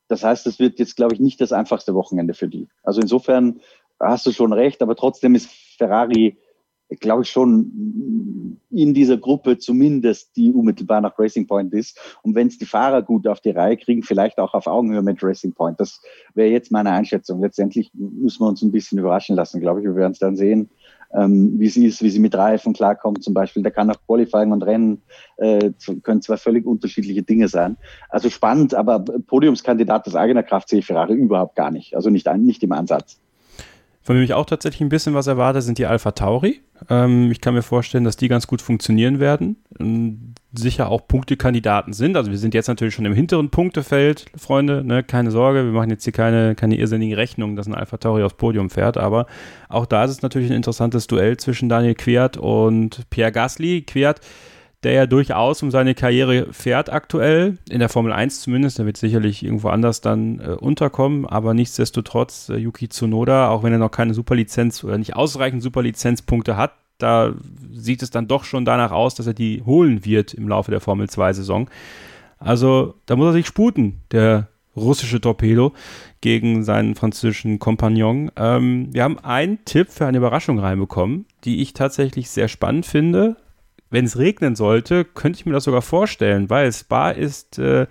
Das 0.09 0.23
heißt, 0.23 0.47
es 0.47 0.59
wird 0.59 0.79
jetzt, 0.79 0.97
glaube 0.97 1.15
ich, 1.15 1.21
nicht 1.21 1.41
das 1.41 1.53
einfachste 1.53 1.95
Wochenende 1.95 2.35
für 2.35 2.49
die. 2.49 2.69
Also 2.83 3.01
insofern 3.01 3.61
hast 3.99 4.27
du 4.27 4.33
schon 4.33 4.53
recht, 4.53 4.83
aber 4.83 4.97
trotzdem 4.97 5.35
ist 5.35 5.51
Ferrari 5.77 6.39
glaube 6.99 7.22
ich, 7.22 7.30
schon 7.30 8.59
in 8.70 8.95
dieser 8.95 9.16
Gruppe 9.16 9.59
zumindest, 9.59 10.36
die 10.36 10.53
unmittelbar 10.53 11.01
nach 11.01 11.18
Racing 11.18 11.47
Point 11.47 11.72
ist. 11.72 11.99
Und 12.22 12.34
wenn 12.34 12.49
es 12.49 12.59
die 12.59 12.66
Fahrer 12.66 13.03
gut 13.03 13.26
auf 13.26 13.41
die 13.41 13.51
Reihe 13.51 13.76
kriegen, 13.76 14.03
vielleicht 14.03 14.38
auch 14.38 14.55
auf 14.55 14.66
Augenhöhe 14.66 15.03
mit 15.03 15.22
Racing 15.22 15.53
Point. 15.53 15.80
Das 15.80 16.01
wäre 16.34 16.51
jetzt 16.51 16.72
meine 16.72 16.91
Einschätzung. 16.91 17.41
Letztendlich 17.41 17.91
müssen 17.95 18.41
wir 18.43 18.49
uns 18.49 18.62
ein 18.62 18.72
bisschen 18.72 18.99
überraschen 18.99 19.36
lassen, 19.36 19.61
glaube 19.61 19.80
ich. 19.80 19.86
Wir 19.86 19.95
werden 19.97 20.12
es 20.12 20.18
dann 20.18 20.36
sehen, 20.36 20.70
ähm, 21.12 21.59
wie 21.59 21.68
sie 21.68 21.86
ist, 21.86 22.03
wie 22.03 22.11
sie 22.11 22.20
mit 22.20 22.34
Reifen 22.34 22.72
klarkommt 22.72 23.22
zum 23.22 23.34
Beispiel. 23.34 23.62
Da 23.62 23.70
kann 23.70 23.91
auch 23.91 24.01
Qualifying 24.07 24.53
und 24.53 24.62
Rennen 24.62 25.03
äh, 25.36 25.72
können 26.03 26.22
zwei 26.22 26.36
völlig 26.36 26.66
unterschiedliche 26.66 27.22
Dinge 27.22 27.49
sein. 27.49 27.76
Also 28.09 28.30
spannend, 28.30 28.74
aber 28.74 29.01
Podiumskandidat 29.01 30.07
aus 30.07 30.14
eigener 30.14 30.43
Kraft 30.43 30.68
sehe 30.68 30.80
ich 30.80 30.86
Ferrari 30.86 31.14
überhaupt 31.14 31.57
gar 31.57 31.70
nicht. 31.70 31.95
Also 31.97 32.11
nicht, 32.11 32.32
nicht 32.36 32.62
im 32.62 32.72
Ansatz. 32.72 33.20
Von 34.11 34.17
dem 34.17 34.25
ich 34.25 34.35
auch 34.35 34.47
tatsächlich 34.47 34.81
ein 34.81 34.89
bisschen 34.89 35.15
was 35.15 35.29
erwarte, 35.29 35.63
sind 35.63 35.79
die 35.79 35.87
Alpha 35.87 36.11
Tauri. 36.11 36.63
Ähm, 36.89 37.31
ich 37.31 37.41
kann 37.41 37.55
mir 37.55 37.63
vorstellen, 37.63 38.03
dass 38.03 38.17
die 38.17 38.27
ganz 38.27 38.49
gut 38.49 38.61
funktionieren 38.61 39.21
werden. 39.21 39.59
Ähm, 39.79 40.35
sicher 40.53 40.89
auch 40.89 41.07
Punktekandidaten 41.07 41.93
sind. 41.93 42.17
Also 42.17 42.33
wir 42.33 42.39
sind 42.39 42.53
jetzt 42.53 42.67
natürlich 42.67 42.93
schon 42.93 43.05
im 43.05 43.13
hinteren 43.13 43.51
Punktefeld, 43.51 44.27
Freunde. 44.37 44.83
Ne? 44.83 45.05
Keine 45.05 45.31
Sorge, 45.31 45.65
wir 45.65 45.71
machen 45.71 45.91
jetzt 45.91 46.03
hier 46.03 46.13
keine, 46.13 46.57
keine 46.57 46.75
irrsinnigen 46.75 47.15
Rechnungen, 47.15 47.55
dass 47.55 47.69
ein 47.69 47.75
Alpha 47.77 47.99
Tauri 47.99 48.25
aufs 48.25 48.35
Podium 48.35 48.69
fährt. 48.69 48.97
Aber 48.97 49.27
auch 49.69 49.87
da 49.87 50.03
ist 50.03 50.11
es 50.11 50.23
natürlich 50.23 50.51
ein 50.51 50.57
interessantes 50.57 51.07
Duell 51.07 51.37
zwischen 51.37 51.69
Daniel 51.69 51.95
Quert 51.95 52.37
und 52.37 53.09
Pierre 53.11 53.31
Gasly. 53.31 53.83
Quert 53.83 54.23
der 54.83 54.93
ja 54.93 55.07
durchaus 55.07 55.62
um 55.62 55.70
seine 55.70 55.95
Karriere 55.95 56.53
fährt 56.53 56.91
aktuell, 56.91 57.59
in 57.68 57.81
der 57.81 57.89
Formel 57.89 58.12
1 58.12 58.41
zumindest, 58.41 58.78
der 58.78 58.87
wird 58.87 58.97
sicherlich 58.97 59.45
irgendwo 59.45 59.68
anders 59.68 60.01
dann 60.01 60.41
äh, 60.41 60.53
unterkommen, 60.53 61.26
aber 61.26 61.53
nichtsdestotrotz 61.53 62.49
äh, 62.49 62.57
Yuki 62.57 62.89
Tsunoda, 62.89 63.51
auch 63.51 63.62
wenn 63.62 63.72
er 63.72 63.78
noch 63.78 63.91
keine 63.91 64.14
Superlizenz 64.14 64.83
oder 64.83 64.97
nicht 64.97 65.16
ausreichend 65.16 65.62
Superlizenzpunkte 65.62 66.57
hat, 66.57 66.72
da 66.99 67.35
sieht 67.72 68.03
es 68.03 68.11
dann 68.11 68.28
doch 68.28 68.45
schon 68.45 68.64
danach 68.64 68.93
aus, 68.93 69.14
dass 69.14 69.26
er 69.26 69.35
die 69.35 69.62
holen 69.64 70.05
wird 70.05 70.35
im 70.35 70.49
Laufe 70.49 70.70
der 70.70 70.81
Formel 70.81 71.09
2 71.09 71.35
Saison. 71.35 71.68
Also 72.39 72.95
da 73.07 73.16
muss 73.16 73.26
er 73.26 73.33
sich 73.33 73.47
sputen, 73.47 74.01
der 74.12 74.49
russische 74.76 75.20
Torpedo 75.20 75.72
gegen 76.20 76.62
seinen 76.62 76.95
französischen 76.95 77.59
Kompagnon. 77.59 78.31
Ähm, 78.37 78.89
wir 78.93 79.03
haben 79.03 79.18
einen 79.18 79.64
Tipp 79.64 79.91
für 79.91 80.07
eine 80.07 80.18
Überraschung 80.18 80.59
reinbekommen, 80.59 81.26
die 81.45 81.61
ich 81.61 81.74
tatsächlich 81.74 82.31
sehr 82.31 82.49
spannend 82.49 82.87
finde 82.87 83.37
wenn 83.91 84.05
es 84.05 84.18
regnen 84.18 84.57
sollte, 84.57 85.05
könnte 85.05 85.38
ich 85.38 85.47
mir 85.47 85.53
das 85.53 85.64
sogar 85.64 85.82
vorstellen, 85.82 86.49
weil 86.49 86.72
Spa 86.72 87.11
ist 87.11 87.59
äh, 87.59 87.86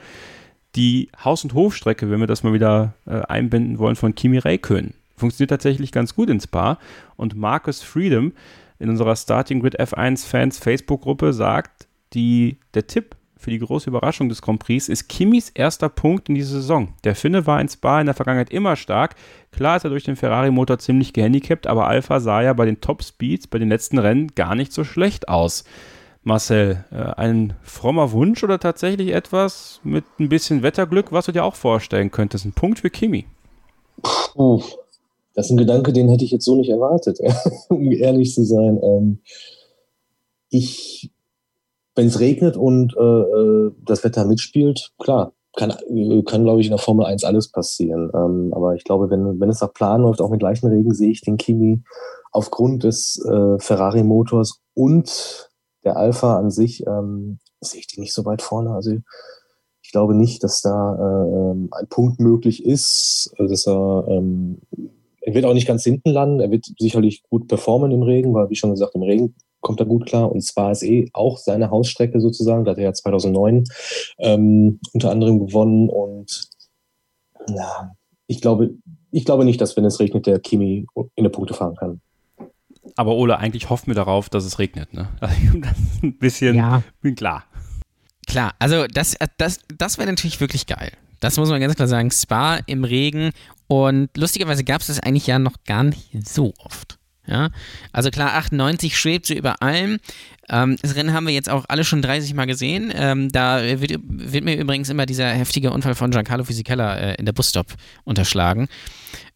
die 0.75 1.09
Haus- 1.23 1.43
und 1.43 1.53
Hofstrecke, 1.53 2.09
wenn 2.09 2.19
wir 2.19 2.27
das 2.27 2.43
mal 2.43 2.53
wieder 2.53 2.93
äh, 3.05 3.21
einbinden 3.21 3.79
wollen, 3.79 3.95
von 3.95 4.15
Kimi 4.15 4.37
Räikkönen. 4.37 4.93
Funktioniert 5.17 5.49
tatsächlich 5.49 5.91
ganz 5.91 6.15
gut 6.15 6.29
in 6.29 6.39
Spa. 6.39 6.79
Und 7.17 7.35
Marcus 7.35 7.81
Freedom 7.81 8.31
in 8.79 8.89
unserer 8.89 9.15
Starting 9.15 9.59
Grid 9.59 9.79
F1 9.79 10.25
Fans 10.25 10.57
Facebook-Gruppe 10.57 11.33
sagt, 11.33 11.87
die, 12.13 12.57
der 12.73 12.87
Tipp 12.87 13.15
für 13.39 13.51
die 13.51 13.59
große 13.59 13.89
Überraschung 13.89 14.27
des 14.27 14.41
Grand 14.41 14.59
Prix 14.59 14.89
ist 14.89 15.07
Kimis 15.07 15.49
erster 15.49 15.87
Punkt 15.87 16.27
in 16.27 16.35
dieser 16.35 16.55
Saison. 16.55 16.89
Der 17.05 17.15
Finne 17.15 17.47
war 17.47 17.61
in 17.61 17.69
Spa 17.69 18.01
in 18.01 18.05
der 18.05 18.13
Vergangenheit 18.13 18.51
immer 18.51 18.75
stark. 18.75 19.15
Klar 19.53 19.77
ist 19.77 19.85
er 19.85 19.89
durch 19.89 20.03
den 20.03 20.17
Ferrari-Motor 20.17 20.77
ziemlich 20.79 21.13
gehandicapt, 21.13 21.65
aber 21.65 21.87
Alpha 21.87 22.19
sah 22.19 22.41
ja 22.41 22.51
bei 22.51 22.65
den 22.65 22.81
Top-Speeds, 22.81 23.47
bei 23.47 23.57
den 23.57 23.69
letzten 23.69 23.97
Rennen 23.97 24.27
gar 24.35 24.55
nicht 24.55 24.73
so 24.73 24.83
schlecht 24.83 25.29
aus. 25.29 25.63
Marcel, 26.21 26.83
äh, 26.91 26.97
ein 26.97 27.53
frommer 27.63 28.11
Wunsch 28.11 28.43
oder 28.43 28.59
tatsächlich 28.59 29.13
etwas 29.13 29.79
mit 29.85 30.03
ein 30.19 30.27
bisschen 30.27 30.61
Wetterglück, 30.61 31.13
was 31.13 31.27
du 31.27 31.31
dir 31.31 31.45
auch 31.45 31.55
vorstellen 31.55 32.11
könntest? 32.11 32.43
Ein 32.43 32.51
Punkt 32.51 32.79
für 32.79 32.89
Kimi. 32.89 33.25
Puh, 34.03 34.61
das 35.33 35.45
ist 35.45 35.51
ein 35.51 35.57
Gedanke, 35.57 35.93
den 35.93 36.09
hätte 36.09 36.25
ich 36.25 36.31
jetzt 36.31 36.43
so 36.43 36.57
nicht 36.57 36.69
erwartet, 36.69 37.19
um 37.69 37.89
ehrlich 37.93 38.33
zu 38.33 38.43
sein. 38.43 38.81
Ähm, 38.83 39.19
ich 40.49 41.09
wenn 41.99 42.07
es 42.07 42.21
regnet 42.21 42.55
und 42.55 42.95
äh, 42.97 43.01
äh, 43.01 43.71
das 43.83 44.05
Wetter 44.05 44.23
mitspielt, 44.23 44.91
klar, 44.99 45.33
kann, 45.57 45.73
kann 46.25 46.43
glaube 46.43 46.61
ich, 46.61 46.67
in 46.67 46.71
der 46.71 46.79
Formel 46.79 47.05
1 47.05 47.25
alles 47.25 47.51
passieren. 47.51 48.09
Ähm, 48.15 48.53
aber 48.53 48.75
ich 48.75 48.85
glaube, 48.85 49.09
wenn, 49.09 49.37
wenn 49.41 49.49
es 49.49 49.59
nach 49.59 49.73
Plan 49.73 50.01
läuft, 50.01 50.21
auch 50.21 50.29
mit 50.29 50.39
gleichen 50.39 50.67
Regen, 50.67 50.93
sehe 50.93 51.11
ich 51.11 51.21
den 51.21 51.35
Kimi 51.35 51.83
aufgrund 52.31 52.85
des 52.85 53.21
äh, 53.25 53.59
Ferrari-Motors 53.59 54.61
und 54.75 55.49
der 55.83 55.97
Alpha 55.97 56.39
an 56.39 56.51
sich, 56.51 56.87
ähm, 56.87 57.39
sehe 57.59 57.81
ich 57.81 57.87
die 57.87 57.99
nicht 57.99 58.13
so 58.13 58.23
weit 58.23 58.41
vorne. 58.41 58.71
Also 58.71 58.91
ich 59.81 59.91
glaube 59.91 60.15
nicht, 60.15 60.41
dass 60.41 60.61
da 60.61 60.95
äh, 60.95 61.51
ein 61.51 61.87
Punkt 61.89 62.21
möglich 62.21 62.63
ist, 62.63 63.33
dass 63.37 63.67
er, 63.67 64.05
ähm, 64.07 64.61
er 65.19 65.33
wird 65.33 65.43
auch 65.43 65.53
nicht 65.53 65.67
ganz 65.67 65.83
hinten 65.83 66.11
landen. 66.11 66.39
Er 66.39 66.49
wird 66.49 66.71
sicherlich 66.79 67.23
gut 67.23 67.49
performen 67.49 67.91
im 67.91 68.03
Regen, 68.03 68.33
weil, 68.33 68.49
wie 68.49 68.55
schon 68.55 68.71
gesagt, 68.71 68.95
im 68.95 69.03
Regen 69.03 69.35
kommt 69.61 69.79
er 69.79 69.85
gut 69.85 70.05
klar. 70.05 70.31
Und 70.31 70.41
zwar 70.41 70.71
ist 70.71 70.83
eh 70.83 71.09
auch 71.13 71.37
seine 71.37 71.69
Hausstrecke 71.69 72.19
sozusagen. 72.19 72.65
Da 72.65 72.71
hat 72.71 72.77
er 72.77 72.85
ja 72.85 72.93
2009 72.93 73.65
ähm, 74.19 74.79
unter 74.93 75.11
anderem 75.11 75.39
gewonnen. 75.39 75.89
Und 75.89 76.49
na, 77.49 77.95
ich 78.27 78.41
glaube, 78.41 78.75
ich 79.11 79.25
glaube 79.25 79.45
nicht, 79.45 79.59
dass 79.61 79.75
wenn 79.75 79.85
es 79.85 79.99
regnet, 79.99 80.27
der 80.27 80.39
Kimi 80.39 80.85
in 81.15 81.23
der 81.23 81.31
Punkte 81.31 81.53
fahren 81.53 81.75
kann. 81.75 82.01
Aber 82.95 83.15
Ole, 83.15 83.37
eigentlich 83.37 83.69
hoffen 83.69 83.87
wir 83.87 83.95
darauf, 83.95 84.29
dass 84.29 84.45
es 84.45 84.59
regnet. 84.59 84.93
Ne? 84.93 85.09
Also, 85.19 85.59
das 85.59 85.71
ist 85.71 86.03
ein 86.03 86.17
bisschen 86.17 86.55
ja. 86.55 86.83
klar. 87.15 87.43
klar, 88.27 88.53
also 88.59 88.85
das, 88.87 89.15
das, 89.37 89.59
das 89.77 89.97
wäre 89.97 90.09
natürlich 90.09 90.39
wirklich 90.39 90.67
geil. 90.67 90.91
Das 91.19 91.37
muss 91.37 91.49
man 91.49 91.59
ganz 91.59 91.75
klar 91.75 91.87
sagen. 91.87 92.11
Spa 92.11 92.59
im 92.65 92.83
Regen 92.83 93.31
und 93.67 94.09
lustigerweise 94.15 94.63
gab 94.63 94.81
es 94.81 94.87
das 94.87 94.99
eigentlich 94.99 95.27
ja 95.27 95.37
noch 95.37 95.63
gar 95.65 95.83
nicht 95.83 96.27
so 96.27 96.53
oft. 96.63 96.98
Ja, 97.29 97.49
also 97.93 98.09
klar, 98.09 98.33
98 98.33 98.97
schwebt 98.97 99.27
so 99.27 99.33
über 99.33 99.61
allem. 99.61 99.99
Ähm, 100.49 100.77
das 100.81 100.95
Rennen 100.95 101.13
haben 101.13 101.27
wir 101.27 101.33
jetzt 101.33 101.49
auch 101.49 101.65
alle 101.67 101.83
schon 101.83 102.01
30 102.01 102.33
Mal 102.33 102.45
gesehen. 102.45 102.91
Ähm, 102.95 103.31
da 103.31 103.61
wird, 103.61 103.99
wird, 104.01 104.43
mir 104.43 104.57
übrigens 104.57 104.89
immer 104.89 105.05
dieser 105.05 105.29
heftige 105.29 105.71
Unfall 105.71 105.93
von 105.93 106.09
Giancarlo 106.09 106.43
Fisichella 106.43 106.95
äh, 106.95 107.15
in 107.15 107.25
der 107.25 107.33
Busstop 107.33 107.67
unterschlagen. 108.03 108.67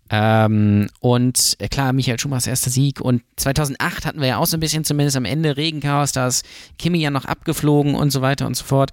Ähm, 0.09 0.89
und 0.99 1.55
äh, 1.59 1.67
klar, 1.67 1.93
Michael 1.93 2.19
Schumachs 2.19 2.47
erster 2.47 2.71
Sieg. 2.71 2.99
Und 2.99 3.21
2008 3.37 4.05
hatten 4.05 4.21
wir 4.21 4.27
ja 4.27 4.37
auch 4.37 4.47
so 4.47 4.57
ein 4.57 4.59
bisschen 4.59 4.83
zumindest 4.83 5.15
am 5.17 5.25
Ende 5.25 5.55
Regenchaos, 5.55 6.11
da 6.11 6.27
ist 6.27 6.45
Kimi 6.77 6.99
ja 6.99 7.11
noch 7.11 7.25
abgeflogen 7.25 7.95
und 7.95 8.11
so 8.11 8.21
weiter 8.21 8.47
und 8.47 8.55
so 8.55 8.63
fort. 8.63 8.91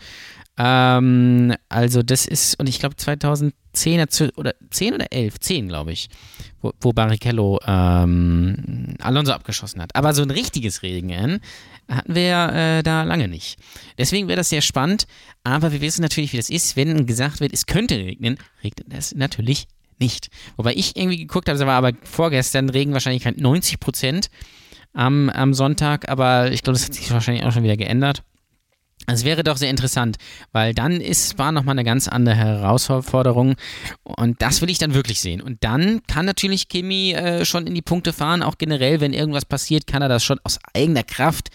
Ähm, 0.62 1.54
also 1.70 2.02
das 2.02 2.26
ist, 2.26 2.60
und 2.60 2.68
ich 2.68 2.80
glaube 2.80 2.94
2010 2.94 4.06
oder 4.36 4.54
10 4.70 4.94
oder 4.94 5.10
11, 5.10 5.40
10 5.40 5.68
glaube 5.68 5.92
ich, 5.92 6.10
wo, 6.60 6.72
wo 6.82 6.92
Barrichello 6.92 7.58
ähm, 7.66 8.94
Alonso 9.00 9.32
abgeschossen 9.32 9.80
hat. 9.80 9.96
Aber 9.96 10.12
so 10.12 10.22
ein 10.22 10.30
richtiges 10.30 10.82
Regenrennen 10.82 11.40
hatten 11.88 12.14
wir 12.14 12.52
äh, 12.52 12.82
da 12.82 13.04
lange 13.04 13.26
nicht. 13.26 13.58
Deswegen 13.96 14.28
wäre 14.28 14.36
das 14.36 14.50
sehr 14.50 14.60
spannend, 14.60 15.06
aber 15.44 15.72
wir 15.72 15.80
wissen 15.80 16.02
natürlich, 16.02 16.34
wie 16.34 16.36
das 16.36 16.50
ist. 16.50 16.76
Wenn 16.76 17.06
gesagt 17.06 17.40
wird, 17.40 17.54
es 17.54 17.64
könnte 17.64 17.96
regnen, 17.96 18.36
regnet 18.62 18.86
es 18.90 19.14
natürlich 19.14 19.66
nicht. 19.98 20.28
Wobei 20.58 20.74
ich 20.74 20.94
irgendwie 20.94 21.16
geguckt 21.16 21.48
habe, 21.48 21.58
da 21.58 21.66
war 21.66 21.78
aber 21.78 21.92
vorgestern 22.02 22.68
Regenwahrscheinlichkeit 22.68 23.38
90 23.38 23.80
Prozent 23.80 24.30
am, 24.92 25.30
am 25.30 25.54
Sonntag, 25.54 26.10
aber 26.10 26.52
ich 26.52 26.62
glaube, 26.62 26.78
das 26.78 26.86
hat 26.86 26.94
sich 26.94 27.10
wahrscheinlich 27.10 27.44
auch 27.44 27.52
schon 27.52 27.62
wieder 27.62 27.78
geändert. 27.78 28.24
Es 29.06 29.24
wäre 29.24 29.42
doch 29.42 29.56
sehr 29.56 29.70
interessant, 29.70 30.18
weil 30.52 30.74
dann 30.74 31.00
ist 31.00 31.32
Spa 31.32 31.52
nochmal 31.52 31.72
eine 31.72 31.84
ganz 31.84 32.06
andere 32.06 32.34
Herausforderung 32.34 33.56
und 34.02 34.40
das 34.42 34.60
will 34.60 34.70
ich 34.70 34.78
dann 34.78 34.94
wirklich 34.94 35.20
sehen. 35.20 35.40
Und 35.40 35.64
dann 35.64 36.02
kann 36.06 36.26
natürlich 36.26 36.68
Kimi 36.68 37.12
äh, 37.12 37.44
schon 37.44 37.66
in 37.66 37.74
die 37.74 37.82
Punkte 37.82 38.12
fahren, 38.12 38.42
auch 38.42 38.58
generell, 38.58 39.00
wenn 39.00 39.12
irgendwas 39.12 39.44
passiert, 39.44 39.86
kann 39.86 40.02
er 40.02 40.08
das 40.08 40.22
schon 40.22 40.38
aus 40.44 40.58
eigener 40.74 41.02
Kraft. 41.02 41.48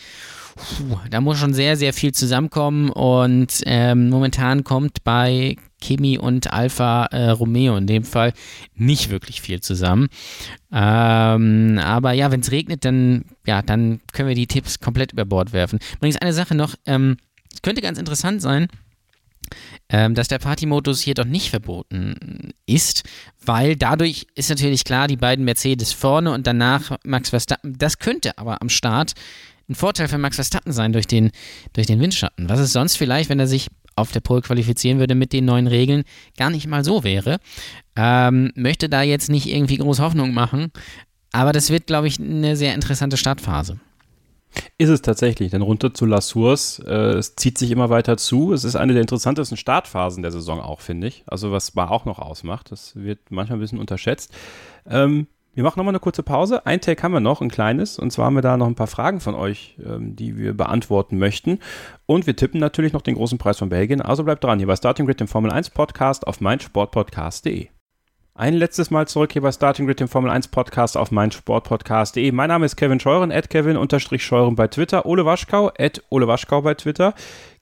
Puh, 0.55 0.97
da 1.09 1.19
muss 1.19 1.37
schon 1.37 1.53
sehr, 1.53 1.75
sehr 1.75 1.93
viel 1.93 2.13
zusammenkommen 2.13 2.89
und 2.89 3.61
ähm, 3.65 4.09
momentan 4.09 4.63
kommt 4.63 5.03
bei 5.03 5.57
Kimi 5.81 6.17
und 6.17 6.51
Alfa 6.51 7.05
äh, 7.07 7.29
Romeo 7.29 7.75
in 7.75 7.87
dem 7.87 8.03
Fall 8.05 8.33
nicht 8.73 9.09
wirklich 9.09 9.41
viel 9.41 9.59
zusammen. 9.59 10.07
Ähm, 10.71 11.79
aber 11.83 12.13
ja, 12.13 12.31
wenn 12.31 12.39
es 12.39 12.51
regnet, 12.51 12.85
dann, 12.85 13.25
ja, 13.45 13.61
dann 13.61 13.99
können 14.13 14.29
wir 14.29 14.35
die 14.35 14.47
Tipps 14.47 14.79
komplett 14.79 15.11
über 15.11 15.25
Bord 15.25 15.51
werfen. 15.51 15.79
Übrigens 15.97 16.17
eine 16.17 16.33
Sache 16.33 16.55
noch, 16.55 16.75
ähm, 16.85 17.17
könnte 17.61 17.81
ganz 17.81 17.97
interessant 17.97 18.41
sein, 18.41 18.67
ähm, 19.89 20.15
dass 20.15 20.27
der 20.27 20.39
Partymodus 20.39 21.01
hier 21.01 21.13
doch 21.13 21.25
nicht 21.25 21.49
verboten 21.49 22.53
ist, 22.65 23.03
weil 23.45 23.75
dadurch 23.75 24.27
ist 24.35 24.49
natürlich 24.49 24.83
klar, 24.83 25.07
die 25.07 25.17
beiden 25.17 25.45
Mercedes 25.45 25.93
vorne 25.93 26.31
und 26.31 26.47
danach 26.47 26.97
Max 27.03 27.29
Verstappen. 27.29 27.77
Das 27.77 27.99
könnte 27.99 28.37
aber 28.37 28.61
am 28.61 28.69
Start 28.69 29.13
ein 29.69 29.75
Vorteil 29.75 30.07
für 30.07 30.17
Max 30.17 30.35
Verstappen 30.35 30.71
sein 30.71 30.93
durch 30.93 31.07
den, 31.07 31.31
durch 31.73 31.87
den 31.87 31.99
Windschatten. 31.99 32.49
Was 32.49 32.59
es 32.59 32.71
sonst 32.71 32.97
vielleicht, 32.97 33.29
wenn 33.29 33.39
er 33.39 33.47
sich 33.47 33.67
auf 33.95 34.11
der 34.11 34.19
Pole 34.19 34.41
qualifizieren 34.41 34.99
würde 34.99 35.15
mit 35.15 35.33
den 35.33 35.45
neuen 35.45 35.67
Regeln, 35.67 36.03
gar 36.37 36.49
nicht 36.49 36.67
mal 36.67 36.83
so 36.83 37.03
wäre. 37.03 37.39
Ähm, 37.95 38.51
möchte 38.55 38.89
da 38.89 39.01
jetzt 39.01 39.29
nicht 39.29 39.47
irgendwie 39.47 39.77
groß 39.77 39.99
Hoffnung 39.99 40.33
machen, 40.33 40.71
aber 41.31 41.53
das 41.53 41.69
wird, 41.69 41.87
glaube 41.87 42.07
ich, 42.07 42.19
eine 42.19 42.55
sehr 42.57 42.75
interessante 42.75 43.17
Startphase. 43.17 43.79
Ist 44.77 44.89
es 44.89 45.01
tatsächlich, 45.01 45.51
denn 45.51 45.61
runter 45.61 45.93
zu 45.93 46.05
La 46.05 46.21
Source, 46.21 46.79
äh, 46.85 47.13
es 47.13 47.35
zieht 47.35 47.57
sich 47.57 47.71
immer 47.71 47.89
weiter 47.89 48.17
zu. 48.17 48.53
Es 48.53 48.63
ist 48.63 48.75
eine 48.75 48.93
der 48.93 49.01
interessantesten 49.01 49.57
Startphasen 49.57 50.21
der 50.21 50.31
Saison 50.31 50.59
auch, 50.59 50.81
finde 50.81 51.07
ich. 51.07 51.23
Also 51.27 51.51
was 51.51 51.67
Spa 51.67 51.87
auch 51.87 52.05
noch 52.05 52.19
ausmacht, 52.19 52.71
das 52.71 52.95
wird 52.95 53.19
manchmal 53.29 53.57
ein 53.57 53.61
bisschen 53.61 53.79
unterschätzt. 53.79 54.33
Ähm, 54.87 55.27
wir 55.55 55.63
machen 55.63 55.79
nochmal 55.79 55.93
eine 55.93 56.01
kurze 56.01 56.21
Pause. 56.21 56.65
Ein 56.65 56.81
Take 56.81 57.01
haben 57.01 57.13
wir 57.13 57.21
noch, 57.21 57.39
ein 57.39 57.49
kleines. 57.49 57.97
Und 57.97 58.11
zwar 58.11 58.25
haben 58.25 58.35
wir 58.35 58.41
da 58.41 58.57
noch 58.57 58.67
ein 58.67 58.75
paar 58.75 58.87
Fragen 58.87 59.21
von 59.21 59.35
euch, 59.35 59.77
ähm, 59.83 60.15
die 60.15 60.37
wir 60.37 60.53
beantworten 60.53 61.17
möchten. 61.17 61.59
Und 62.05 62.27
wir 62.27 62.35
tippen 62.35 62.59
natürlich 62.59 62.91
noch 62.91 63.01
den 63.01 63.15
großen 63.15 63.37
Preis 63.37 63.57
von 63.57 63.69
Belgien. 63.69 64.01
Also 64.01 64.25
bleibt 64.25 64.43
dran, 64.43 64.59
hier 64.59 64.67
bei 64.67 64.75
Starting 64.75 65.05
Grid, 65.05 65.21
dem 65.21 65.29
Formel 65.29 65.51
1 65.51 65.69
Podcast 65.69 66.27
auf 66.27 66.41
meinsportpodcast.de. 66.41 67.74
Ein 68.37 68.53
letztes 68.53 68.91
Mal 68.91 69.07
zurück 69.07 69.31
hier 69.31 69.41
bei 69.41 69.53
Starting 69.53 69.85
Grid, 69.85 70.01
dem 70.01 70.09
Formel 70.09 70.29
1 70.29 70.49
Podcast 70.49 70.97
auf 70.97 71.09
meinsportpodcast.de. 71.09 72.33
Mein 72.33 72.49
Name 72.49 72.65
ist 72.65 72.75
Kevin 72.75 72.99
Scheuren, 72.99 73.31
at 73.31 73.49
Kevin-Scheuren 73.49 74.55
bei 74.55 74.67
Twitter, 74.67 75.05
Ole 75.05 75.25
Waschkau, 75.25 75.71
at 75.79 76.03
Ole 76.09 76.27
Waschkau 76.27 76.61
bei 76.61 76.73
Twitter, 76.73 77.13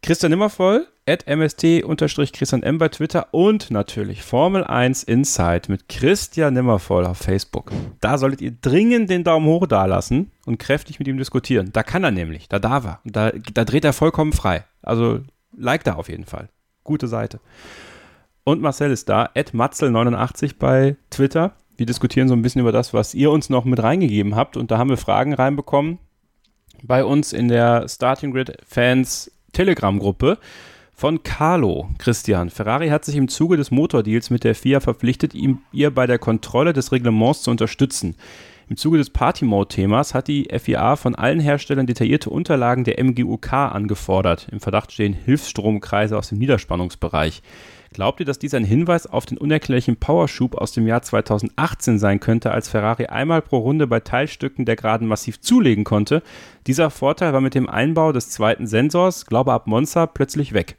Christian 0.02 0.32
Nimmervoll, 0.32 0.88
at 1.06 1.28
MST-Christian 1.28 2.64
M 2.64 2.80
bei 2.80 2.88
Twitter 2.88 3.28
und 3.30 3.70
natürlich 3.70 4.24
Formel 4.24 4.64
1 4.64 5.04
Inside 5.04 5.66
mit 5.68 5.90
Christian 5.90 6.56
Nimmervoll 6.56 7.06
auf 7.06 7.20
Facebook. 7.20 7.72
Da 8.02 8.18
solltet 8.18 8.42
ihr 8.42 8.54
dringend 8.60 9.12
den 9.12 9.24
Daumen 9.24 9.46
hoch 9.46 9.68
dalassen 9.68 10.32
und 10.48 10.58
kräftig 10.58 10.98
mit 10.98 11.08
ihm 11.08 11.20
diskutieren. 11.20 11.70
Da 11.72 11.84
kann 11.84 12.04
er 12.04 12.10
nämlich, 12.10 12.50
da 12.50 12.58
darf 12.58 12.84
er. 12.86 13.00
Da, 13.06 13.32
da 13.54 13.64
dreht 13.64 13.86
er 13.86 13.94
vollkommen 13.94 14.34
frei. 14.34 14.64
Also 14.82 15.20
like 15.56 15.84
da 15.84 15.94
auf 15.94 16.10
jeden 16.10 16.26
Fall. 16.26 16.50
Gute 16.84 17.08
Seite. 17.08 17.40
Und 18.44 18.62
Marcel 18.62 18.92
ist 18.92 19.10
da, 19.10 19.30
matzel89 19.36 20.56
bei 20.60 20.98
Twitter. 21.10 21.54
Wir 21.78 21.86
diskutieren 21.86 22.28
so 22.28 22.34
ein 22.34 22.42
bisschen 22.42 22.62
über 22.62 22.72
das, 22.72 22.94
was 22.94 23.14
ihr 23.14 23.32
uns 23.32 23.50
noch 23.50 23.66
mit 23.66 23.82
reingegeben 23.82 24.36
habt. 24.36 24.58
Und 24.58 24.72
da 24.72 24.78
haben 24.78 24.90
wir 24.90 24.98
Fragen 24.98 25.34
reinbekommen 25.34 26.00
bei 26.84 27.06
uns 27.06 27.34
in 27.34 27.48
der 27.48 27.88
Starting 27.88 28.32
Grid 28.32 28.58
Fans 28.68 29.32
Telegram-Gruppe 29.54 30.38
von 30.94 31.24
Carlo. 31.24 31.90
Christian, 31.98 32.50
Ferrari 32.50 32.90
hat 32.90 33.06
sich 33.06 33.16
im 33.16 33.28
Zuge 33.28 33.58
des 33.58 33.72
Motordeals 33.72 34.30
mit 34.30 34.44
der 34.44 34.56
FIA 34.56 34.80
verpflichtet, 34.80 35.34
ihm, 35.34 35.60
ihr 35.72 35.92
bei 35.92 36.06
der 36.06 36.20
Kontrolle 36.20 36.74
des 36.74 36.92
Reglements 36.92 37.44
zu 37.44 37.52
unterstützen. 37.52 38.16
Im 38.70 38.78
Zuge 38.78 38.98
des 38.98 39.10
Party-Mode-Themas 39.10 40.14
hat 40.14 40.28
die 40.28 40.48
FIA 40.58 40.96
von 40.96 41.16
allen 41.16 41.40
Herstellern 41.40 41.88
detaillierte 41.88 42.30
Unterlagen 42.30 42.84
der 42.84 43.04
MGUK 43.04 43.54
angefordert. 43.54 44.48
Im 44.52 44.60
Verdacht 44.60 44.92
stehen 44.92 45.14
Hilfsstromkreise 45.14 46.18
aus 46.18 46.30
dem 46.30 46.38
Niederspannungsbereich. 46.40 47.42
Glaubt 47.94 48.20
ihr, 48.20 48.26
dass 48.26 48.40
dies 48.40 48.54
ein 48.56 48.66
Hinweis 48.66 49.06
auf 49.06 49.26
den 49.26 49.38
unerklärlichen 49.38 49.98
Powerschub 49.98 50.56
aus 50.56 50.72
dem 50.72 50.88
Jahr 50.88 51.04
2018 51.04 52.00
sein 52.00 52.20
könnte, 52.20 52.52
als 52.52 52.68
Ferrari 52.68 53.06
einmal 53.06 53.42
pro 53.42 53.60
Runde 53.60 53.86
bei 53.86 54.00
Teilstücken 54.00 54.66
der 54.66 54.76
Geraden 54.76 55.08
massiv 55.08 55.40
zulegen 55.40 55.84
konnte? 55.84 56.24
Dieser 56.66 56.90
Vorteil 56.90 57.34
war 57.34 57.42
mit 57.42 57.54
dem 57.54 57.70
Einbau 57.70 58.12
des 58.12 58.30
zweiten 58.30 58.68
Sensors, 58.68 59.28
glaube 59.28 59.54
ab 59.54 59.68
Monza, 59.68 60.08
plötzlich 60.08 60.54
weg. 60.54 60.78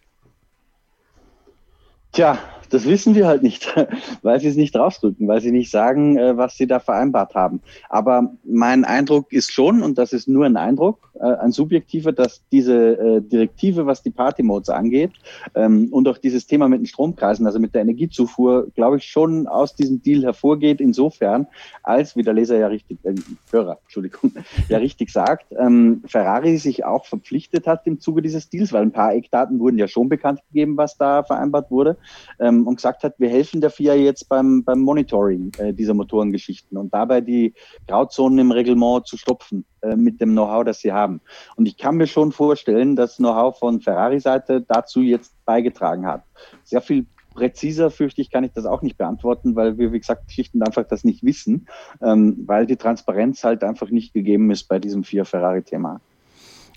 Tja, 2.12 2.38
das 2.70 2.86
wissen 2.86 3.14
wir 3.14 3.26
halt 3.26 3.42
nicht, 3.42 3.74
weil 4.22 4.40
sie 4.40 4.48
es 4.48 4.56
nicht 4.56 4.76
rausdrücken, 4.76 5.28
weil 5.28 5.40
sie 5.40 5.52
nicht 5.52 5.70
sagen, 5.70 6.16
äh, 6.16 6.36
was 6.36 6.56
sie 6.56 6.66
da 6.66 6.80
vereinbart 6.80 7.34
haben. 7.34 7.60
Aber 7.88 8.32
mein 8.44 8.84
Eindruck 8.84 9.32
ist 9.32 9.52
schon, 9.52 9.82
und 9.82 9.98
das 9.98 10.12
ist 10.12 10.28
nur 10.28 10.46
ein 10.46 10.56
Eindruck, 10.56 11.10
äh, 11.20 11.26
ein 11.26 11.52
subjektiver, 11.52 12.12
dass 12.12 12.42
diese 12.50 12.98
äh, 12.98 13.20
Direktive, 13.20 13.86
was 13.86 14.02
die 14.02 14.10
Party-Modes 14.10 14.68
angeht, 14.68 15.12
ähm, 15.54 15.88
und 15.90 16.08
auch 16.08 16.18
dieses 16.18 16.46
Thema 16.46 16.68
mit 16.68 16.80
den 16.80 16.86
Stromkreisen, 16.86 17.46
also 17.46 17.58
mit 17.58 17.74
der 17.74 17.82
Energiezufuhr, 17.82 18.68
glaube 18.74 18.96
ich, 18.96 19.04
schon 19.04 19.46
aus 19.46 19.74
diesem 19.74 20.02
Deal 20.02 20.22
hervorgeht, 20.22 20.80
insofern, 20.80 21.46
als, 21.82 22.16
wie 22.16 22.22
der 22.22 22.34
Leser 22.34 22.58
ja 22.58 22.66
richtig, 22.66 22.98
äh, 23.04 23.14
Hörer, 23.50 23.78
Entschuldigung, 23.82 24.32
ja 24.68 24.78
richtig 24.78 25.10
sagt, 25.10 25.46
ähm, 25.58 26.02
Ferrari 26.06 26.58
sich 26.58 26.84
auch 26.84 27.06
verpflichtet 27.06 27.66
hat 27.66 27.86
im 27.86 28.00
Zuge 28.00 28.22
dieses 28.22 28.48
Deals, 28.48 28.72
weil 28.72 28.82
ein 28.82 28.92
paar 28.92 29.14
Eckdaten 29.14 29.60
wurden 29.60 29.78
ja 29.78 29.88
schon 29.88 30.08
bekannt 30.08 30.40
gegeben, 30.48 30.76
was 30.76 30.96
da 30.96 31.22
vereinbart 31.22 31.70
wurde. 31.70 31.96
Ähm, 32.40 32.53
und 32.62 32.76
gesagt 32.76 33.02
hat, 33.04 33.14
wir 33.18 33.28
helfen 33.28 33.60
der 33.60 33.70
FIA 33.70 33.94
jetzt 33.94 34.28
beim, 34.28 34.62
beim 34.64 34.80
Monitoring 34.80 35.52
äh, 35.58 35.72
dieser 35.72 35.94
Motorengeschichten 35.94 36.78
und 36.78 36.94
dabei 36.94 37.20
die 37.20 37.54
Grauzonen 37.88 38.38
im 38.38 38.50
Reglement 38.52 39.06
zu 39.06 39.16
stopfen 39.16 39.64
äh, 39.82 39.96
mit 39.96 40.20
dem 40.20 40.32
Know-how, 40.32 40.64
das 40.64 40.80
sie 40.80 40.92
haben. 40.92 41.20
Und 41.56 41.66
ich 41.66 41.76
kann 41.76 41.96
mir 41.96 42.06
schon 42.06 42.32
vorstellen, 42.32 42.96
dass 42.96 43.16
Know-how 43.16 43.58
von 43.58 43.80
Ferrari-Seite 43.80 44.64
dazu 44.66 45.02
jetzt 45.02 45.34
beigetragen 45.44 46.06
hat. 46.06 46.22
Sehr 46.64 46.80
viel 46.80 47.06
präziser, 47.34 47.90
fürchte 47.90 48.20
ich, 48.20 48.30
kann 48.30 48.44
ich 48.44 48.52
das 48.52 48.64
auch 48.64 48.82
nicht 48.82 48.96
beantworten, 48.96 49.56
weil 49.56 49.76
wir, 49.76 49.92
wie 49.92 49.98
gesagt, 49.98 50.30
schlicht 50.30 50.54
und 50.54 50.62
einfach 50.62 50.84
das 50.84 51.04
nicht 51.04 51.24
wissen, 51.24 51.66
ähm, 52.00 52.44
weil 52.46 52.66
die 52.66 52.76
Transparenz 52.76 53.44
halt 53.44 53.64
einfach 53.64 53.90
nicht 53.90 54.14
gegeben 54.14 54.50
ist 54.50 54.68
bei 54.68 54.78
diesem 54.78 55.04
vier 55.04 55.24
Ferrari-Thema. 55.24 56.00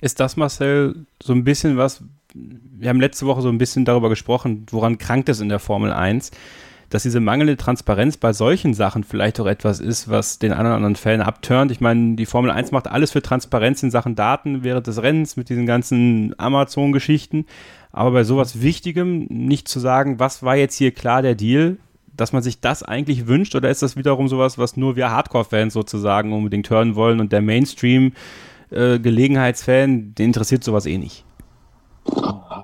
Ist 0.02 0.20
das, 0.20 0.38
Marcel, 0.38 1.06
so 1.22 1.34
ein 1.34 1.44
bisschen 1.44 1.78
was, 1.78 2.04
wir 2.80 2.90
haben 2.90 3.02
letzte 3.02 3.26
Woche 3.26 3.42
so 3.42 3.50
ein 3.50 3.58
bisschen 3.58 3.86
darüber 3.86 4.10
gesprochen, 4.10 4.66
woran 4.72 4.98
krankt 4.98 5.30
es 5.30 5.40
in 5.40 5.50
der 5.50 5.60
Formel 5.60 5.92
1, 5.92 6.32
dass 6.90 7.04
diese 7.04 7.20
mangelnde 7.20 7.58
Transparenz 7.58 8.18
bei 8.18 8.32
solchen 8.34 8.74
Sachen 8.74 9.04
vielleicht 9.04 9.40
auch 9.40 9.46
etwas 9.46 9.80
ist, 9.80 10.10
was 10.10 10.40
den 10.40 10.54
anderen 10.54 10.78
anderen 10.78 10.96
Fällen 10.96 11.22
abturnt. 11.22 11.72
Ich 11.72 11.82
meine, 11.82 12.16
die 12.16 12.26
Formel 12.26 12.50
1 12.50 12.72
macht 12.72 12.88
alles 12.88 13.12
für 13.12 13.22
Transparenz 13.22 13.84
in 13.84 13.92
Sachen 13.92 14.16
Daten 14.16 14.64
während 14.64 14.88
des 14.88 15.02
Rennens 15.02 15.36
mit 15.36 15.50
diesen 15.50 15.66
ganzen 15.66 16.34
Amazon-Geschichten. 16.38 17.46
Aber 17.92 18.12
bei 18.12 18.24
sowas 18.24 18.62
Wichtigem 18.62 19.26
nicht 19.30 19.68
zu 19.68 19.80
sagen, 19.80 20.20
was 20.20 20.44
war 20.44 20.56
jetzt 20.56 20.76
hier 20.76 20.92
klar 20.92 21.22
der 21.22 21.36
Deal, 21.36 21.78
dass 22.16 22.32
man 22.32 22.42
sich 22.42 22.62
das 22.62 22.84
eigentlich 22.84 23.28
wünscht 23.28 23.56
oder 23.56 23.70
ist 23.70 23.82
das 23.82 23.96
wiederum 23.96 24.28
sowas, 24.28 24.58
was 24.58 24.78
nur 24.78 24.96
wir 24.96 25.12
Hardcore-Fans 25.12 25.74
sozusagen 25.74 26.34
unbedingt 26.34 26.70
hören 26.70 26.96
wollen 26.96 27.20
und 27.20 27.32
der 27.32 27.42
Mainstream 27.42 28.14
äh, 28.70 29.00
den 29.00 30.26
interessiert 30.26 30.64
sowas 30.64 30.86
eh 30.86 30.98
nicht? 30.98 31.27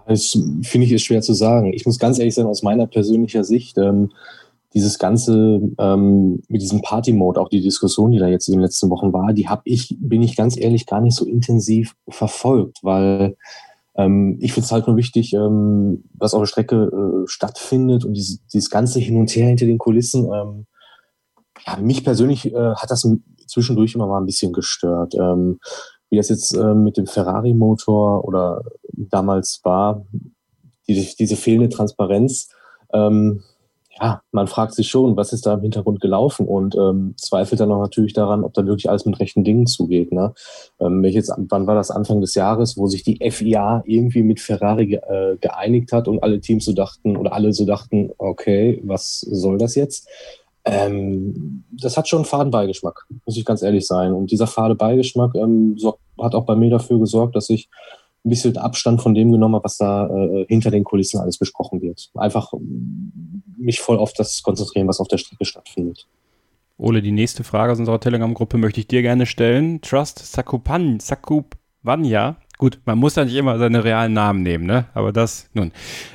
Das 0.07 0.37
finde 0.63 0.85
ich 0.85 0.91
ist 0.91 1.03
schwer 1.03 1.21
zu 1.21 1.33
sagen. 1.33 1.73
Ich 1.73 1.85
muss 1.85 1.99
ganz 1.99 2.19
ehrlich 2.19 2.35
sein, 2.35 2.45
aus 2.45 2.63
meiner 2.63 2.87
persönlichen 2.87 3.43
Sicht, 3.43 3.77
ähm, 3.77 4.11
dieses 4.73 4.97
ganze 4.97 5.61
ähm, 5.77 6.41
mit 6.47 6.61
diesem 6.61 6.81
Party-Mode, 6.81 7.39
auch 7.39 7.49
die 7.49 7.61
Diskussion, 7.61 8.11
die 8.11 8.19
da 8.19 8.27
jetzt 8.27 8.47
in 8.47 8.53
den 8.53 8.61
letzten 8.61 8.89
Wochen 8.89 9.13
war, 9.13 9.33
die 9.33 9.47
habe 9.47 9.61
ich, 9.65 9.95
bin 9.99 10.23
ich 10.23 10.35
ganz 10.35 10.57
ehrlich, 10.57 10.87
gar 10.87 10.99
nicht 10.99 11.15
so 11.15 11.25
intensiv 11.25 11.95
verfolgt, 12.09 12.79
weil 12.81 13.37
ähm, 13.95 14.37
ich 14.41 14.53
finde 14.53 14.65
es 14.65 14.71
halt 14.71 14.87
nur 14.87 14.97
wichtig, 14.97 15.33
ähm, 15.33 16.03
was 16.15 16.33
auf 16.33 16.41
der 16.41 16.47
Strecke 16.47 16.75
äh, 16.85 17.27
stattfindet 17.27 18.03
und 18.03 18.15
dieses, 18.15 18.45
dieses 18.47 18.69
ganze 18.69 18.99
Hin 18.99 19.17
und 19.17 19.29
Her 19.29 19.47
hinter 19.47 19.67
den 19.67 19.77
Kulissen. 19.77 20.25
Ähm, 20.33 20.65
ja, 21.67 21.77
mich 21.77 22.03
persönlich 22.03 22.51
äh, 22.51 22.73
hat 22.75 22.89
das 22.89 23.07
zwischendurch 23.47 23.93
immer 23.93 24.07
mal 24.07 24.19
ein 24.19 24.25
bisschen 24.25 24.53
gestört. 24.53 25.13
Ähm, 25.13 25.59
wie 26.13 26.17
das 26.17 26.29
jetzt 26.29 26.55
äh, 26.55 26.75
mit 26.75 26.97
dem 26.97 27.07
Ferrari-Motor 27.07 28.23
oder 28.23 28.63
damals 28.93 29.61
war, 29.63 30.05
die, 30.87 31.09
diese 31.17 31.35
fehlende 31.35 31.69
Transparenz. 31.69 32.49
Ähm, 32.93 33.41
ja, 33.99 34.21
man 34.31 34.45
fragt 34.45 34.75
sich 34.75 34.89
schon, 34.89 35.17
was 35.17 35.33
ist 35.33 35.47
da 35.47 35.55
im 35.55 35.61
Hintergrund 35.61 36.01
gelaufen 36.01 36.47
und 36.47 36.75
ähm, 36.75 37.15
zweifelt 37.17 37.59
dann 37.59 37.71
auch 37.71 37.81
natürlich 37.81 38.13
daran, 38.13 38.43
ob 38.43 38.53
da 38.53 38.63
wirklich 38.63 38.91
alles 38.91 39.07
mit 39.07 39.19
rechten 39.19 39.43
Dingen 39.43 39.65
zugeht. 39.65 40.11
Ne? 40.11 40.35
Ähm, 40.79 41.01
welches, 41.01 41.31
wann 41.35 41.65
war 41.65 41.73
das 41.73 41.89
Anfang 41.89 42.21
des 42.21 42.35
Jahres, 42.35 42.77
wo 42.77 42.85
sich 42.85 43.01
die 43.01 43.17
FIA 43.31 43.81
irgendwie 43.87 44.21
mit 44.21 44.39
Ferrari 44.39 44.85
ge 44.85 44.99
äh, 45.09 45.37
geeinigt 45.37 45.91
hat 45.93 46.07
und 46.07 46.21
alle 46.21 46.39
Teams 46.41 46.65
so 46.65 46.73
dachten 46.73 47.17
oder 47.17 47.33
alle 47.33 47.53
so 47.53 47.65
dachten, 47.65 48.11
okay, 48.19 48.79
was 48.83 49.21
soll 49.21 49.57
das 49.57 49.73
jetzt? 49.73 50.07
Ähm, 50.65 51.63
das 51.71 51.97
hat 51.97 52.07
schon 52.07 52.19
einen 52.19 52.25
faden 52.25 52.51
Beigeschmack, 52.51 53.05
muss 53.25 53.37
ich 53.37 53.45
ganz 53.45 53.61
ehrlich 53.61 53.85
sein. 53.85 54.13
Und 54.13 54.31
dieser 54.31 54.47
fade 54.47 54.75
Beigeschmack 54.75 55.35
ähm, 55.35 55.77
hat 56.21 56.35
auch 56.35 56.45
bei 56.45 56.55
mir 56.55 56.69
dafür 56.69 56.99
gesorgt, 56.99 57.35
dass 57.35 57.49
ich 57.49 57.69
ein 58.25 58.29
bisschen 58.29 58.57
Abstand 58.57 59.01
von 59.01 59.13
dem 59.13 59.31
genommen 59.31 59.55
habe, 59.55 59.65
was 59.65 59.77
da 59.77 60.07
äh, 60.07 60.45
hinter 60.47 60.71
den 60.71 60.85
Kulissen 60.85 61.19
alles 61.19 61.37
besprochen 61.37 61.81
wird. 61.81 62.09
Einfach 62.15 62.53
mich 63.57 63.81
voll 63.81 63.97
auf 63.97 64.13
das 64.13 64.41
konzentrieren, 64.43 64.87
was 64.87 65.01
auf 65.01 65.09
der 65.09 65.17
Strecke 65.17 65.43
stattfindet. 65.43 66.07
Ole, 66.77 67.01
die 67.01 67.11
nächste 67.11 67.43
Frage 67.43 67.73
aus 67.73 67.79
unserer 67.79 67.99
Telegram-Gruppe 67.99 68.57
möchte 68.57 68.79
ich 68.79 68.87
dir 68.87 69.01
gerne 69.01 69.25
stellen. 69.25 69.81
Trust 69.81 70.19
Sakupan, 70.19 70.99
Sakupvanya. 70.99 72.37
Gut, 72.57 72.79
man 72.85 72.97
muss 72.97 73.15
ja 73.15 73.25
nicht 73.25 73.35
immer 73.35 73.57
seine 73.59 73.83
realen 73.83 74.13
Namen 74.13 74.41
nehmen, 74.41 74.65
ne? 74.65 74.85
Aber 74.93 75.11
das, 75.11 75.49
nun. 75.53 75.71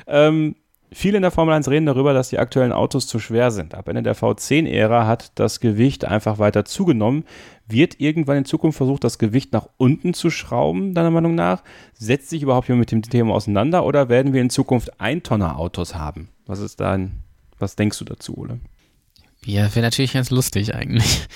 Ähm, 0.06 0.56
Viele 0.90 1.16
in 1.16 1.22
der 1.22 1.30
Formel 1.30 1.54
1 1.54 1.68
reden 1.68 1.86
darüber, 1.86 2.14
dass 2.14 2.30
die 2.30 2.38
aktuellen 2.38 2.72
Autos 2.72 3.06
zu 3.06 3.18
schwer 3.18 3.50
sind. 3.50 3.74
Ab 3.74 3.88
Ende 3.88 4.02
der 4.02 4.16
V10-Ära 4.16 5.06
hat 5.06 5.32
das 5.34 5.60
Gewicht 5.60 6.06
einfach 6.06 6.38
weiter 6.38 6.64
zugenommen. 6.64 7.24
Wird 7.66 8.00
irgendwann 8.00 8.38
in 8.38 8.44
Zukunft 8.46 8.78
versucht, 8.78 9.04
das 9.04 9.18
Gewicht 9.18 9.52
nach 9.52 9.68
unten 9.76 10.14
zu 10.14 10.30
schrauben, 10.30 10.94
deiner 10.94 11.10
Meinung 11.10 11.34
nach? 11.34 11.62
Setzt 11.92 12.30
sich 12.30 12.42
überhaupt 12.42 12.68
jemand 12.68 12.80
mit 12.80 12.92
dem 12.92 13.02
Thema 13.02 13.34
auseinander 13.34 13.84
oder 13.84 14.08
werden 14.08 14.32
wir 14.32 14.40
in 14.40 14.48
Zukunft 14.48 14.98
Eintonner-Autos 15.00 15.94
haben? 15.94 16.28
Was 16.46 16.60
ist 16.60 16.80
dein, 16.80 17.22
was 17.58 17.76
denkst 17.76 17.98
du 17.98 18.04
dazu, 18.06 18.38
Ole? 18.38 18.58
Ja, 19.44 19.74
wäre 19.74 19.84
natürlich 19.84 20.14
ganz 20.14 20.30
lustig 20.30 20.74
eigentlich. 20.74 21.26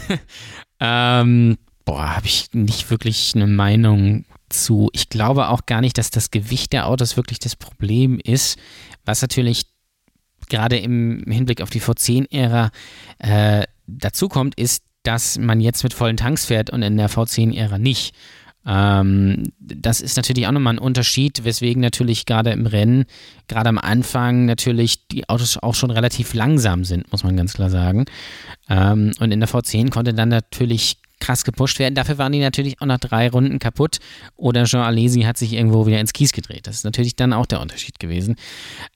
ähm, 0.80 1.58
boah, 1.84 2.16
habe 2.16 2.26
ich 2.26 2.48
nicht 2.52 2.90
wirklich 2.90 3.32
eine 3.34 3.46
Meinung 3.46 4.24
zu. 4.50 4.90
Ich 4.92 5.08
glaube 5.08 5.48
auch 5.48 5.66
gar 5.66 5.80
nicht, 5.80 5.98
dass 5.98 6.10
das 6.10 6.30
Gewicht 6.30 6.72
der 6.72 6.86
Autos 6.86 7.16
wirklich 7.16 7.38
das 7.38 7.56
Problem 7.56 8.20
ist, 8.22 8.58
was 9.04 9.22
natürlich 9.22 9.66
gerade 10.48 10.78
im 10.78 11.24
Hinblick 11.28 11.60
auf 11.60 11.70
die 11.70 11.80
V10-Ära 11.80 12.70
äh, 13.18 13.64
dazu 13.86 14.28
kommt, 14.28 14.54
ist, 14.54 14.84
dass 15.02 15.38
man 15.38 15.60
jetzt 15.60 15.82
mit 15.82 15.94
vollen 15.94 16.16
Tanks 16.16 16.46
fährt 16.46 16.70
und 16.70 16.82
in 16.82 16.96
der 16.96 17.10
V10-Ära 17.10 17.78
nicht. 17.78 18.14
Ähm, 18.66 19.52
das 19.58 20.00
ist 20.00 20.16
natürlich 20.16 20.46
auch 20.46 20.52
nochmal 20.52 20.74
ein 20.74 20.78
Unterschied, 20.78 21.44
weswegen 21.44 21.80
natürlich 21.80 22.26
gerade 22.26 22.50
im 22.50 22.66
Rennen, 22.66 23.06
gerade 23.46 23.70
am 23.70 23.78
Anfang 23.78 24.44
natürlich 24.44 25.06
die 25.08 25.28
Autos 25.28 25.56
auch 25.56 25.74
schon 25.74 25.90
relativ 25.90 26.34
langsam 26.34 26.84
sind, 26.84 27.10
muss 27.10 27.24
man 27.24 27.36
ganz 27.36 27.54
klar 27.54 27.70
sagen. 27.70 28.04
Ähm, 28.68 29.12
und 29.20 29.32
in 29.32 29.40
der 29.40 29.48
V10 29.48 29.90
konnte 29.90 30.12
dann 30.12 30.28
natürlich 30.28 30.98
krass 31.20 31.44
gepusht 31.44 31.78
werden. 31.78 31.94
Dafür 31.94 32.18
waren 32.18 32.32
die 32.32 32.40
natürlich 32.40 32.80
auch 32.80 32.86
nach 32.86 32.98
drei 32.98 33.28
Runden 33.28 33.58
kaputt 33.58 33.98
oder 34.36 34.64
Jean 34.64 34.82
Alesi 34.82 35.22
hat 35.22 35.36
sich 35.36 35.52
irgendwo 35.52 35.86
wieder 35.86 36.00
ins 36.00 36.12
Kies 36.12 36.32
gedreht. 36.32 36.66
Das 36.66 36.76
ist 36.76 36.84
natürlich 36.84 37.16
dann 37.16 37.32
auch 37.32 37.46
der 37.46 37.60
Unterschied 37.60 37.98
gewesen. 37.98 38.36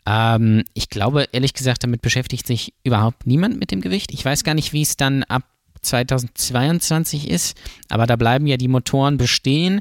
Ähm, 0.07 0.65
ich 0.75 0.89
glaube, 0.89 1.29
ehrlich 1.33 1.55
gesagt, 1.55 1.85
damit 1.85 2.03
beschäftigt 2.03 2.47
sich 2.47 2.75
überhaupt 2.85 3.27
niemand 3.27 3.59
mit 3.59 3.71
dem 3.71 3.81
Gewicht. 3.81 4.13
Ich 4.13 4.25
weiß 4.25 4.45
gar 4.45 4.55
nicht, 4.55 4.73
wie 4.73 4.83
es 4.83 4.97
dann 4.97 5.25
ab 5.25 5.45
2022 5.83 7.29
ist, 7.29 7.57
aber 7.89 8.07
da 8.07 8.17
bleiben 8.17 8.47
ja 8.47 8.57
die 8.57 8.69
Motoren 8.69 9.17
bestehen. 9.17 9.81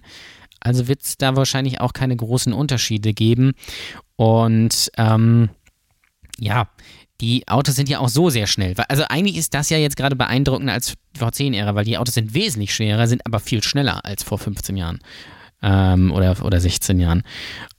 Also 0.60 0.88
wird 0.88 1.02
es 1.02 1.18
da 1.18 1.36
wahrscheinlich 1.36 1.82
auch 1.82 1.94
keine 1.94 2.16
großen 2.16 2.54
Unterschiede 2.54 3.14
geben. 3.14 3.54
Und 4.16 4.92
ähm, 4.98 5.50
ja, 6.38 6.70
die 7.22 7.48
Autos 7.48 7.76
sind 7.76 7.88
ja 7.88 8.00
auch 8.00 8.10
so 8.10 8.30
sehr 8.30 8.48
schnell. 8.48 8.74
Also 8.90 9.04
eigentlich 9.08 9.38
ist 9.38 9.54
das 9.54 9.70
ja 9.70 9.78
jetzt 9.78 9.96
gerade 9.96 10.16
beeindruckender 10.16 10.74
als 10.74 10.96
vor 11.18 11.32
10 11.32 11.54
Ära, 11.54 11.76
weil 11.76 11.86
die 11.86 11.98
Autos 11.98 12.16
sind 12.16 12.34
wesentlich 12.34 12.74
schwerer, 12.74 13.08
sind 13.08 13.26
aber 13.26 13.40
viel 13.40 13.64
schneller 13.64 14.04
als 14.04 14.24
vor 14.24 14.40
15 14.40 14.76
Jahren. 14.76 15.00
Ähm, 15.62 16.12
oder, 16.12 16.44
oder 16.44 16.60
16 16.60 17.00
Jahren. 17.00 17.22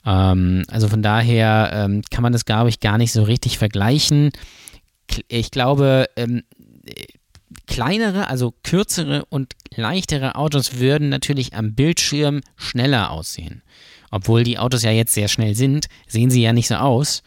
Ähm, 0.05 0.63
also 0.69 0.87
von 0.87 1.01
daher 1.01 1.71
ähm, 1.73 2.01
kann 2.09 2.23
man 2.23 2.31
das, 2.31 2.45
glaube 2.45 2.69
ich, 2.69 2.79
gar 2.79 2.97
nicht 2.97 3.11
so 3.11 3.23
richtig 3.23 3.57
vergleichen. 3.57 4.31
Ich 5.27 5.51
glaube, 5.51 6.05
ähm, 6.15 6.43
kleinere, 7.67 8.29
also 8.29 8.53
kürzere 8.63 9.25
und 9.25 9.53
leichtere 9.75 10.35
Autos 10.35 10.79
würden 10.79 11.09
natürlich 11.09 11.53
am 11.53 11.75
Bildschirm 11.75 12.39
schneller 12.55 13.11
aussehen. 13.11 13.61
Obwohl 14.11 14.43
die 14.43 14.57
Autos 14.57 14.83
ja 14.83 14.91
jetzt 14.91 15.13
sehr 15.13 15.27
schnell 15.27 15.55
sind, 15.55 15.87
sehen 16.07 16.29
sie 16.29 16.41
ja 16.41 16.53
nicht 16.53 16.69
so 16.69 16.75
aus. 16.75 17.23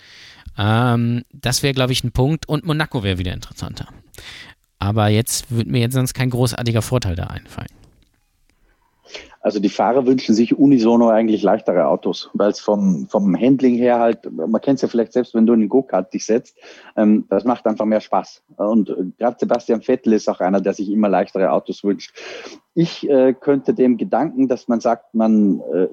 Ähm, 0.58 1.24
das 1.32 1.62
wäre, 1.62 1.74
glaube 1.74 1.92
ich, 1.92 2.04
ein 2.04 2.12
Punkt. 2.12 2.48
Und 2.48 2.64
Monaco 2.64 3.02
wäre 3.02 3.18
wieder 3.18 3.32
interessanter. 3.32 3.88
Aber 4.78 5.08
jetzt 5.08 5.50
würde 5.50 5.70
mir 5.70 5.80
jetzt 5.80 5.94
sonst 5.94 6.14
kein 6.14 6.30
großartiger 6.30 6.82
Vorteil 6.82 7.16
da 7.16 7.24
einfallen. 7.24 7.68
Also 9.46 9.60
die 9.60 9.68
Fahrer 9.68 10.04
wünschen 10.06 10.34
sich 10.34 10.58
unisono 10.58 11.08
eigentlich 11.08 11.40
leichtere 11.44 11.86
Autos, 11.86 12.30
weil 12.34 12.50
es 12.50 12.58
vom, 12.58 13.06
vom 13.08 13.40
Handling 13.40 13.76
her 13.76 14.00
halt, 14.00 14.28
man 14.32 14.60
kennt 14.60 14.78
es 14.78 14.82
ja 14.82 14.88
vielleicht 14.88 15.12
selbst, 15.12 15.34
wenn 15.34 15.46
du 15.46 15.52
in 15.52 15.60
den 15.60 15.68
Go-Kart 15.68 16.12
dich 16.12 16.26
setzt, 16.26 16.58
ähm, 16.96 17.26
das 17.28 17.44
macht 17.44 17.64
einfach 17.64 17.84
mehr 17.84 18.00
Spaß. 18.00 18.42
Und 18.56 18.90
äh, 18.90 19.04
gerade 19.16 19.36
Sebastian 19.38 19.82
Vettel 19.82 20.14
ist 20.14 20.28
auch 20.28 20.40
einer, 20.40 20.60
der 20.60 20.72
sich 20.72 20.90
immer 20.90 21.08
leichtere 21.08 21.52
Autos 21.52 21.84
wünscht. 21.84 22.12
Ich 22.74 23.08
äh, 23.08 23.34
könnte 23.34 23.72
dem 23.72 23.98
Gedanken, 23.98 24.48
dass 24.48 24.66
man 24.66 24.80
sagt, 24.80 25.14
man 25.14 25.60
äh, 25.72 25.86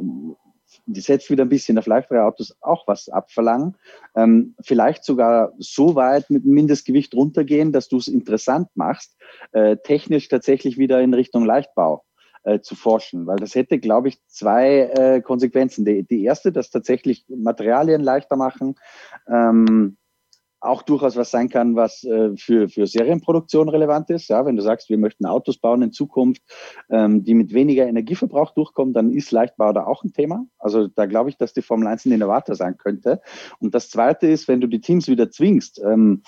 die 0.86 1.02
setzt 1.02 1.30
wieder 1.30 1.46
ein 1.46 1.50
bisschen 1.50 1.78
auf 1.78 1.88
leichtere 1.88 2.24
Autos 2.24 2.56
auch 2.62 2.88
was 2.88 3.10
abverlangen. 3.10 3.76
Ähm, 4.16 4.56
vielleicht 4.62 5.04
sogar 5.04 5.54
so 5.58 5.96
weit 5.96 6.30
mit 6.30 6.46
Mindestgewicht 6.46 7.14
runtergehen, 7.14 7.72
dass 7.72 7.88
du 7.88 7.98
es 7.98 8.08
interessant 8.08 8.68
machst, 8.76 9.18
äh, 9.52 9.78
technisch 9.78 10.28
tatsächlich 10.28 10.78
wieder 10.78 11.02
in 11.02 11.14
Richtung 11.14 11.46
Leichtbau 11.46 12.04
äh, 12.44 12.60
zu 12.60 12.76
forschen, 12.76 13.26
weil 13.28 13.38
das 13.38 13.56
hätte, 13.56 13.80
glaube 13.80 14.10
ich, 14.10 14.20
zwei 14.28 14.92
äh, 14.96 15.22
Konsequenzen. 15.22 15.86
Die, 15.86 16.04
die 16.04 16.24
erste, 16.24 16.52
dass 16.52 16.70
tatsächlich 16.70 17.26
Materialien 17.30 18.02
leichter 18.02 18.36
machen. 18.36 18.76
Ähm, 19.28 19.98
auch 20.64 20.82
durchaus 20.82 21.16
was 21.16 21.32
sein 21.32 21.50
kann, 21.50 21.76
was 21.76 22.04
äh, 22.04 22.36
für, 22.38 22.70
für 22.70 22.88
Serienproduktion 22.88 23.70
relevant 23.70 24.10
ist. 24.10 24.30
Ja, 24.30 24.46
wenn 24.46 24.56
du 24.56 24.62
sagst, 24.62 24.90
wir 24.90 24.98
möchten 24.98 25.26
Autos 25.26 25.58
bauen 25.58 25.82
in 25.82 25.92
Zukunft, 25.92 26.42
ähm, 26.90 27.24
die 27.24 27.34
mit 27.34 27.54
weniger 27.54 27.88
Energieverbrauch 27.88 28.52
durchkommen, 28.52 28.94
dann 28.94 29.12
ist 29.12 29.32
Leichtbau 29.32 29.74
da 29.74 29.86
auch 29.86 30.04
ein 30.04 30.14
Thema. 30.14 30.46
Also 30.60 30.88
da 30.88 31.06
glaube 31.06 31.30
ich, 31.30 31.38
dass 31.38 31.54
die 31.54 31.62
Formel 31.62 31.88
1 31.88 32.06
ein 32.06 32.12
Innovator 32.14 32.56
sein 32.56 32.78
könnte. 32.78 33.22
Und 33.60 33.76
das 33.76 33.90
Zweite 33.90 34.28
ist, 34.28 34.48
wenn 34.48 34.62
du 34.62 34.68
die 34.68 34.82
Teams 34.82 35.08
wieder 35.08 35.30
zwingst, 35.30 35.82
ähm, 35.84 36.24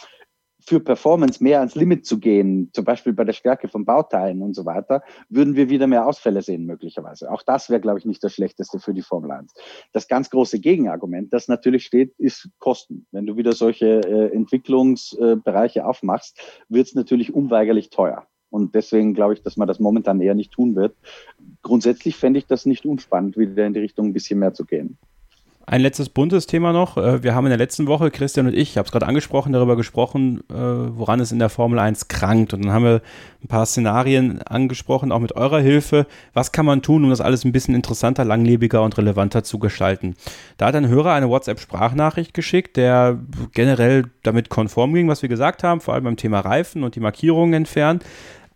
für 0.67 0.79
Performance 0.79 1.43
mehr 1.43 1.59
ans 1.59 1.75
Limit 1.75 2.05
zu 2.05 2.19
gehen, 2.19 2.69
zum 2.73 2.85
Beispiel 2.85 3.13
bei 3.13 3.23
der 3.23 3.33
Stärke 3.33 3.67
von 3.67 3.85
Bauteilen 3.85 4.41
und 4.41 4.53
so 4.55 4.65
weiter, 4.65 5.03
würden 5.29 5.55
wir 5.55 5.69
wieder 5.69 5.87
mehr 5.87 6.07
Ausfälle 6.07 6.41
sehen 6.41 6.65
möglicherweise. 6.65 7.31
Auch 7.31 7.43
das 7.43 7.69
wäre, 7.69 7.81
glaube 7.81 7.99
ich, 7.99 8.05
nicht 8.05 8.23
das 8.23 8.33
Schlechteste 8.33 8.79
für 8.79 8.93
die 8.93 9.01
Formel 9.03 9.31
1. 9.31 9.53
Das 9.93 10.07
ganz 10.07 10.29
große 10.29 10.59
Gegenargument, 10.59 11.31
das 11.33 11.47
natürlich 11.47 11.85
steht, 11.85 12.13
ist 12.17 12.49
Kosten. 12.59 13.05
Wenn 13.11 13.25
du 13.25 13.37
wieder 13.37 13.53
solche 13.53 14.01
äh, 14.01 14.35
Entwicklungsbereiche 14.35 15.79
äh, 15.79 15.83
aufmachst, 15.83 16.39
wird 16.69 16.87
es 16.87 16.95
natürlich 16.95 17.33
unweigerlich 17.33 17.89
teuer. 17.89 18.25
Und 18.49 18.73
deswegen 18.73 19.13
glaube 19.13 19.33
ich, 19.33 19.41
dass 19.41 19.57
man 19.57 19.67
das 19.67 19.79
momentan 19.79 20.21
eher 20.21 20.33
nicht 20.33 20.51
tun 20.51 20.75
wird. 20.75 20.95
Grundsätzlich 21.61 22.15
fände 22.15 22.39
ich 22.39 22.47
das 22.47 22.65
nicht 22.65 22.85
unspannend, 22.85 23.37
wieder 23.37 23.65
in 23.65 23.73
die 23.73 23.81
Richtung 23.81 24.07
ein 24.07 24.13
bisschen 24.13 24.39
mehr 24.39 24.53
zu 24.53 24.65
gehen. 24.65 24.97
Ein 25.67 25.81
letztes 25.81 26.09
buntes 26.09 26.45
Thema 26.45 26.73
noch. 26.73 26.95
Äh, 26.97 27.23
wir 27.23 27.33
haben 27.33 27.45
in 27.45 27.49
der 27.49 27.57
letzten 27.57 27.87
Woche, 27.87 28.11
Christian 28.11 28.45
und 28.45 28.53
ich, 28.53 28.71
ich 28.71 28.77
habe 28.77 28.85
es 28.85 28.91
gerade 28.91 29.07
angesprochen, 29.07 29.51
darüber 29.51 29.75
gesprochen, 29.75 30.41
äh, 30.51 30.53
woran 30.53 31.19
es 31.19 31.31
in 31.31 31.39
der 31.39 31.49
Formel 31.49 31.79
1 31.79 32.07
krankt. 32.07 32.53
Und 32.53 32.65
dann 32.65 32.71
haben 32.71 32.85
wir 32.85 33.01
ein 33.43 33.47
paar 33.47 33.65
Szenarien 33.65 34.43
angesprochen, 34.43 35.11
auch 35.11 35.19
mit 35.19 35.35
eurer 35.35 35.59
Hilfe. 35.59 36.05
Was 36.33 36.51
kann 36.51 36.67
man 36.67 36.83
tun, 36.83 37.03
um 37.03 37.09
das 37.09 37.19
alles 37.19 37.45
ein 37.45 37.51
bisschen 37.51 37.73
interessanter, 37.73 38.25
langlebiger 38.25 38.83
und 38.83 38.95
relevanter 38.97 39.43
zu 39.43 39.57
gestalten? 39.57 40.15
Da 40.57 40.67
hat 40.67 40.75
ein 40.75 40.87
Hörer 40.87 41.13
eine 41.13 41.29
WhatsApp-Sprachnachricht 41.29 42.35
geschickt, 42.35 42.77
der 42.77 43.19
generell 43.53 44.05
damit 44.21 44.49
konform 44.49 44.93
ging, 44.93 45.07
was 45.07 45.23
wir 45.23 45.29
gesagt 45.29 45.63
haben, 45.63 45.81
vor 45.81 45.95
allem 45.95 46.03
beim 46.03 46.17
Thema 46.17 46.41
Reifen 46.41 46.83
und 46.83 46.95
die 46.95 46.99
Markierungen 46.99 47.53
entfernt 47.55 48.03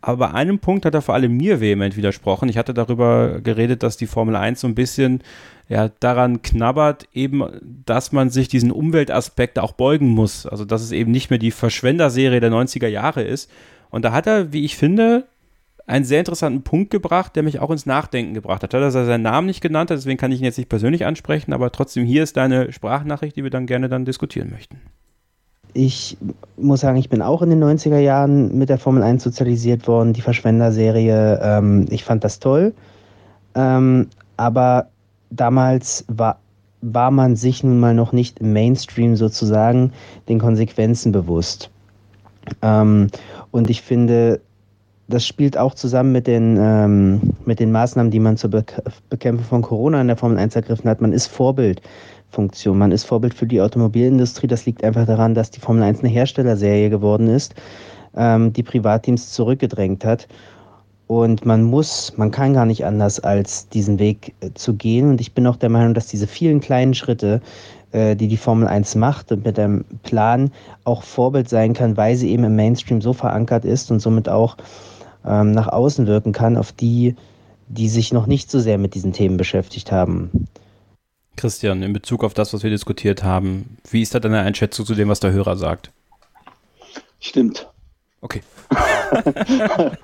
Aber 0.02 0.28
bei 0.28 0.34
einem 0.34 0.60
Punkt 0.60 0.86
hat 0.86 0.94
er 0.94 1.02
vor 1.02 1.16
allem 1.16 1.36
mir 1.36 1.60
vehement 1.60 1.98
widersprochen. 1.98 2.48
Ich 2.48 2.58
hatte 2.58 2.74
darüber 2.74 3.42
geredet, 3.42 3.84
dass 3.84 3.98
die 3.98 4.08
Formel 4.08 4.36
1 4.36 4.62
so 4.62 4.68
ein 4.68 4.76
bisschen 4.76 5.22
ja, 5.68 5.90
daran 6.00 6.42
knabbert, 6.42 7.08
eben, 7.14 7.44
dass 7.86 8.12
man 8.12 8.30
sich 8.30 8.48
diesen 8.48 8.72
Umweltaspekt 8.72 9.60
auch 9.60 9.74
beugen 9.74 10.08
muss. 10.08 10.46
Also, 10.46 10.64
dass 10.64 10.82
es 10.82 10.92
eben 10.92 11.12
nicht 11.12 11.30
mehr 11.30 11.40
die 11.40 11.52
Verschwenderserie 11.52 12.40
der 12.40 12.52
90er 12.52 12.88
Jahre 12.88 13.24
ist. 13.24 13.52
Und 13.90 14.06
da 14.06 14.14
hat 14.14 14.26
er, 14.26 14.54
wie 14.54 14.64
ich 14.64 14.78
finde, 14.78 15.26
einen 15.86 16.06
sehr 16.06 16.20
interessanten 16.20 16.62
Punkt 16.62 16.92
gebracht, 16.92 17.36
der 17.36 17.44
mich 17.44 17.60
auch 17.60 17.72
ins 17.72 17.86
Nachdenken 17.86 18.34
gebracht 18.34 18.64
hat. 18.64 18.74
Dass 18.74 18.96
er 18.96 19.06
seinen 19.06 19.24
Namen 19.24 19.48
nicht 19.48 19.62
genannt 19.62 19.90
deswegen 19.90 20.18
kann 20.18 20.32
ich 20.32 20.40
ihn 20.40 20.46
jetzt 20.46 20.58
nicht 20.58 20.70
persönlich 20.70 21.06
ansprechen, 21.06 21.52
aber 21.52 21.72
trotzdem 21.72 22.06
hier 22.06 22.24
ist 22.24 22.38
deine 22.38 22.72
Sprachnachricht, 22.72 23.36
die 23.36 23.44
wir 23.44 23.50
dann 23.50 23.66
gerne 23.66 23.90
dann 23.90 24.06
diskutieren 24.06 24.52
möchten. 24.52 24.80
Ich 25.74 26.18
muss 26.58 26.82
sagen, 26.82 26.98
ich 26.98 27.10
bin 27.10 27.22
auch 27.22 27.41
in 27.41 27.50
den 27.50 27.64
90er 27.64 28.00
Jahren 28.00 28.58
mit 28.58 28.70
der 28.70 28.78
Formel 28.78 29.04
1 29.04 29.24
sozialisiert 29.24 29.88
worden, 29.88 30.14
die 30.14 30.22
Verschwender-Serie. 30.22 31.40
Ähm, 31.41 31.86
ich 31.90 32.04
fand 32.04 32.24
das 32.24 32.40
toll. 32.40 32.74
Ähm, 33.56 34.08
aber 34.38 34.88
damals 35.30 36.06
war, 36.08 36.40
war 36.82 37.12
man 37.12 37.36
sich 37.36 37.64
nun 37.64 37.80
mal 37.80 37.94
noch 37.94 38.14
nicht 38.14 38.40
im 38.40 38.54
Mainstream 38.54 39.16
sozusagen 39.16 39.91
den 40.28 40.40
Konsequenzen 40.40 41.12
bewusst. 41.12 41.70
Ähm, 42.62 43.10
und 43.52 43.70
ich 43.70 43.82
finde, 43.82 44.41
das 45.08 45.26
spielt 45.26 45.58
auch 45.58 45.74
zusammen 45.74 46.12
mit 46.12 46.28
den, 46.28 46.58
ähm, 46.60 47.34
mit 47.46 47.60
den 47.60 47.72
Maßnahmen, 47.72 48.12
die 48.12 48.20
man 48.20 48.38
zur 48.38 48.52
Be 48.52 48.64
Bekämpfung 49.10 49.46
von 49.46 49.62
Corona 49.62 50.02
in 50.02 50.08
der 50.08 50.18
Formel 50.18 50.38
1 50.38 50.56
ergriffen 50.56 50.90
hat. 50.90 51.02
Man 51.02 51.14
ist 51.14 51.28
Vorbildfunktion, 52.30 52.77
man 52.77 52.91
ist 52.91 53.06
Vorbild 53.06 53.34
für 53.34 53.47
die 53.47 53.61
Automobilindustrie. 53.61 54.47
Das 54.47 54.65
liegt 54.65 54.84
einfach 54.84 55.06
daran, 55.06 55.34
dass 55.34 55.51
die 55.51 55.60
Formel 55.60 55.84
1 55.84 55.99
eine 55.99 56.10
Herstellerserie 56.10 56.89
geworden 56.89 57.27
ist, 57.27 57.56
ähm, 58.15 58.53
die 58.53 58.64
Privatteams 58.64 59.31
zurückgedrängt 59.31 60.06
hat. 60.06 60.27
Und 61.07 61.43
man 61.45 61.64
muss, 61.64 62.14
man 62.18 62.30
kann 62.30 62.53
gar 62.53 62.68
nicht 62.68 62.85
anders, 62.85 63.19
als 63.19 63.68
diesen 63.69 63.97
Weg 63.97 64.35
äh, 64.41 64.51
zu 64.53 64.76
gehen. 64.76 65.10
Und 65.10 65.22
ich 65.22 65.34
bin 65.34 65.47
auch 65.47 65.56
der 65.56 65.69
Meinung, 65.69 65.95
dass 65.95 66.06
diese 66.06 66.27
vielen 66.27 66.60
kleinen 66.60 66.93
Schritte, 66.93 67.41
äh, 67.91 68.15
die 68.15 68.27
die 68.27 68.38
Formel 68.38 68.68
1 68.68 68.95
macht 68.95 69.31
und 69.31 69.43
mit 69.43 69.57
einem 69.57 69.85
Plan 70.03 70.51
auch 70.84 71.01
Vorbild 71.01 71.49
sein 71.49 71.73
kann, 71.73 71.97
weil 71.97 72.15
sie 72.15 72.30
eben 72.30 72.43
im 72.43 72.56
Mainstream 72.56 73.01
so 73.01 73.14
verankert 73.14 73.65
ist 73.65 73.89
und 73.89 73.99
somit 73.99 74.30
auch 74.30 74.56
ähm, 75.26 75.51
nach 75.51 75.68
außen 75.68 76.06
wirken 76.06 76.31
kann, 76.31 76.57
auf 76.57 76.72
die, 76.73 77.15
die 77.69 77.89
sich 77.89 78.14
noch 78.14 78.27
nicht 78.27 78.51
so 78.51 78.60
sehr 78.60 78.77
mit 78.77 78.93
diesen 78.93 79.14
Themen 79.14 79.38
beschäftigt 79.38 79.91
haben. 79.91 80.47
Christian, 81.40 81.84
in 81.84 81.94
Bezug 81.94 82.26
auf 82.26 82.34
das, 82.34 82.53
was 82.53 82.64
wir 82.64 82.70
diskutiert 82.70 83.24
haben, 83.24 83.78
wie 83.90 84.02
ist 84.02 84.14
da 84.14 84.20
deine 84.20 84.41
Einschätzung 84.41 84.86
zu 84.86 84.94
dem, 84.94 85.07
was 85.07 85.22
der 85.22 85.32
Hörer 85.32 85.56
sagt? 85.56 85.90
Stimmt. 87.22 87.70
Okay. 88.20 88.41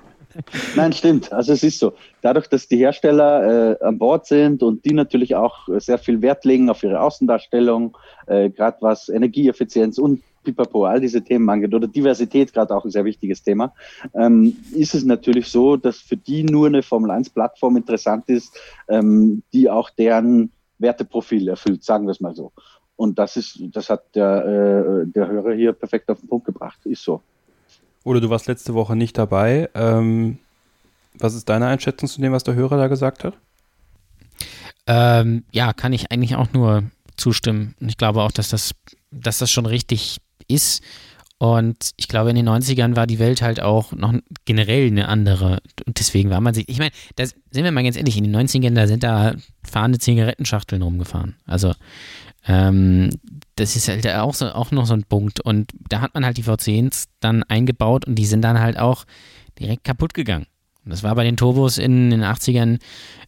Nein, 0.76 0.94
stimmt. 0.94 1.34
Also 1.34 1.52
es 1.52 1.64
ist 1.64 1.80
so. 1.80 1.94
Dadurch, 2.22 2.48
dass 2.48 2.70
die 2.70 2.78
Hersteller 2.78 3.78
äh, 3.82 3.84
an 3.84 3.98
Bord 3.98 4.26
sind 4.28 4.64
und 4.64 4.86
die 4.86 4.94
natürlich 4.94 5.36
auch 5.36 5.68
sehr 5.78 5.98
viel 5.98 6.22
Wert 6.22 6.46
legen 6.46 6.70
auf 6.70 6.84
ihre 6.84 7.02
Außendarstellung, 7.02 7.98
äh, 8.28 8.50
gerade 8.50 8.78
was 8.80 9.10
Energieeffizienz 9.10 9.98
und 9.98 10.24
Pipapo, 10.46 10.86
all 10.86 11.02
diese 11.02 11.22
Themen 11.22 11.50
angeht, 11.50 11.74
oder 11.74 11.88
Diversität 11.88 12.54
gerade 12.54 12.74
auch 12.74 12.86
ein 12.86 12.92
sehr 12.92 13.04
wichtiges 13.04 13.44
Thema, 13.44 13.74
ähm, 14.14 14.56
ist 14.74 14.96
es 14.96 15.04
natürlich 15.04 15.48
so, 15.48 15.76
dass 15.76 15.98
für 15.98 16.18
die 16.18 16.44
nur 16.44 16.68
eine 16.68 16.82
Formel-1-Plattform 16.82 17.76
interessant 17.76 18.30
ist, 18.30 18.58
ähm, 18.88 19.44
die 19.52 19.70
auch 19.70 19.90
deren 19.90 20.52
Werteprofil 20.80 21.48
erfüllt, 21.48 21.84
sagen 21.84 22.06
wir 22.06 22.12
es 22.12 22.20
mal 22.20 22.36
so. 22.36 22.52
Und 22.96 23.20
das 23.20 23.36
ist, 23.36 23.60
das 23.72 23.90
hat 23.90 24.16
der, 24.16 24.46
äh, 24.46 25.08
der 25.08 25.28
Hörer 25.28 25.54
hier 25.54 25.74
perfekt 25.74 26.10
auf 26.10 26.20
den 26.20 26.30
Punkt 26.30 26.46
gebracht. 26.46 26.80
Ist 26.86 27.04
so. 27.04 27.22
Oder 28.04 28.22
du 28.22 28.30
warst 28.30 28.48
letzte 28.48 28.74
Woche 28.74 28.96
nicht 28.96 29.18
dabei. 29.18 29.70
Ähm, 29.74 30.38
was 31.16 31.34
ist 31.34 31.50
deine 31.50 31.68
Einschätzung 31.68 32.08
zu 32.08 32.22
dem, 32.22 32.32
was 32.32 32.44
der 32.44 32.56
Hörer 32.56 32.78
da 32.78 32.88
gesagt 32.88 33.24
hat? 33.24 33.34
Ähm, 34.88 35.44
ja, 35.52 35.74
kann 35.74 35.94
ich 35.94 36.12
eigentlich 36.12 36.36
auch 36.36 36.54
nur 36.54 36.84
zustimmen. 37.18 37.76
Ich 37.80 37.98
glaube 37.98 38.22
auch, 38.22 38.32
dass 38.32 38.50
das, 38.50 38.72
dass 39.12 39.40
das 39.40 39.50
schon 39.52 39.66
richtig 39.66 40.20
ist. 40.48 40.84
Und 41.54 41.92
ich 41.98 42.08
glaube, 42.08 42.30
in 42.30 42.36
den 42.36 42.50
90ern 42.50 42.96
war 42.96 43.08
die 43.08 43.20
Welt 43.20 43.42
halt 43.42 43.62
auch 43.62 43.92
noch 43.92 44.14
generell 44.46 44.88
eine 44.88 45.08
andere. 45.08 45.60
Und 45.86 46.00
deswegen 46.00 46.30
war 46.30 46.42
man 46.42 46.54
sich, 46.54 46.68
ich 46.70 46.80
meine, 46.80 46.92
da 47.16 47.26
sind 47.26 47.64
wir 47.64 47.72
mal 47.72 47.84
ganz 47.84 47.96
ehrlich, 47.96 48.18
in 48.18 48.24
den 48.24 48.36
90ern, 48.36 48.74
da 48.74 48.88
sind 48.88 49.04
da 49.04 49.36
fahrende 49.64 50.00
Zigarettenschachteln 50.00 50.82
rumgefahren. 50.82 51.36
Also 51.46 51.74
ähm, 52.48 53.10
das 53.56 53.76
ist 53.76 53.88
halt 53.88 54.08
auch, 54.08 54.34
so, 54.34 54.48
auch 54.50 54.72
noch 54.72 54.86
so 54.86 54.94
ein 54.94 55.04
Punkt. 55.04 55.40
Und 55.40 55.72
da 55.90 56.02
hat 56.02 56.14
man 56.14 56.26
halt 56.26 56.38
die 56.38 56.44
V10s 56.44 57.06
dann 57.20 57.44
eingebaut 57.44 58.06
und 58.06 58.16
die 58.16 58.26
sind 58.26 58.42
dann 58.42 58.60
halt 58.60 58.78
auch 58.78 59.06
direkt 59.60 59.84
kaputt 59.84 60.14
gegangen. 60.14 60.48
Und 60.84 60.92
das 60.92 61.04
war 61.04 61.16
bei 61.16 61.24
den 61.24 61.38
Turbos 61.38 61.78
in 61.78 62.12
den 62.12 62.24
80ern, 62.24 62.80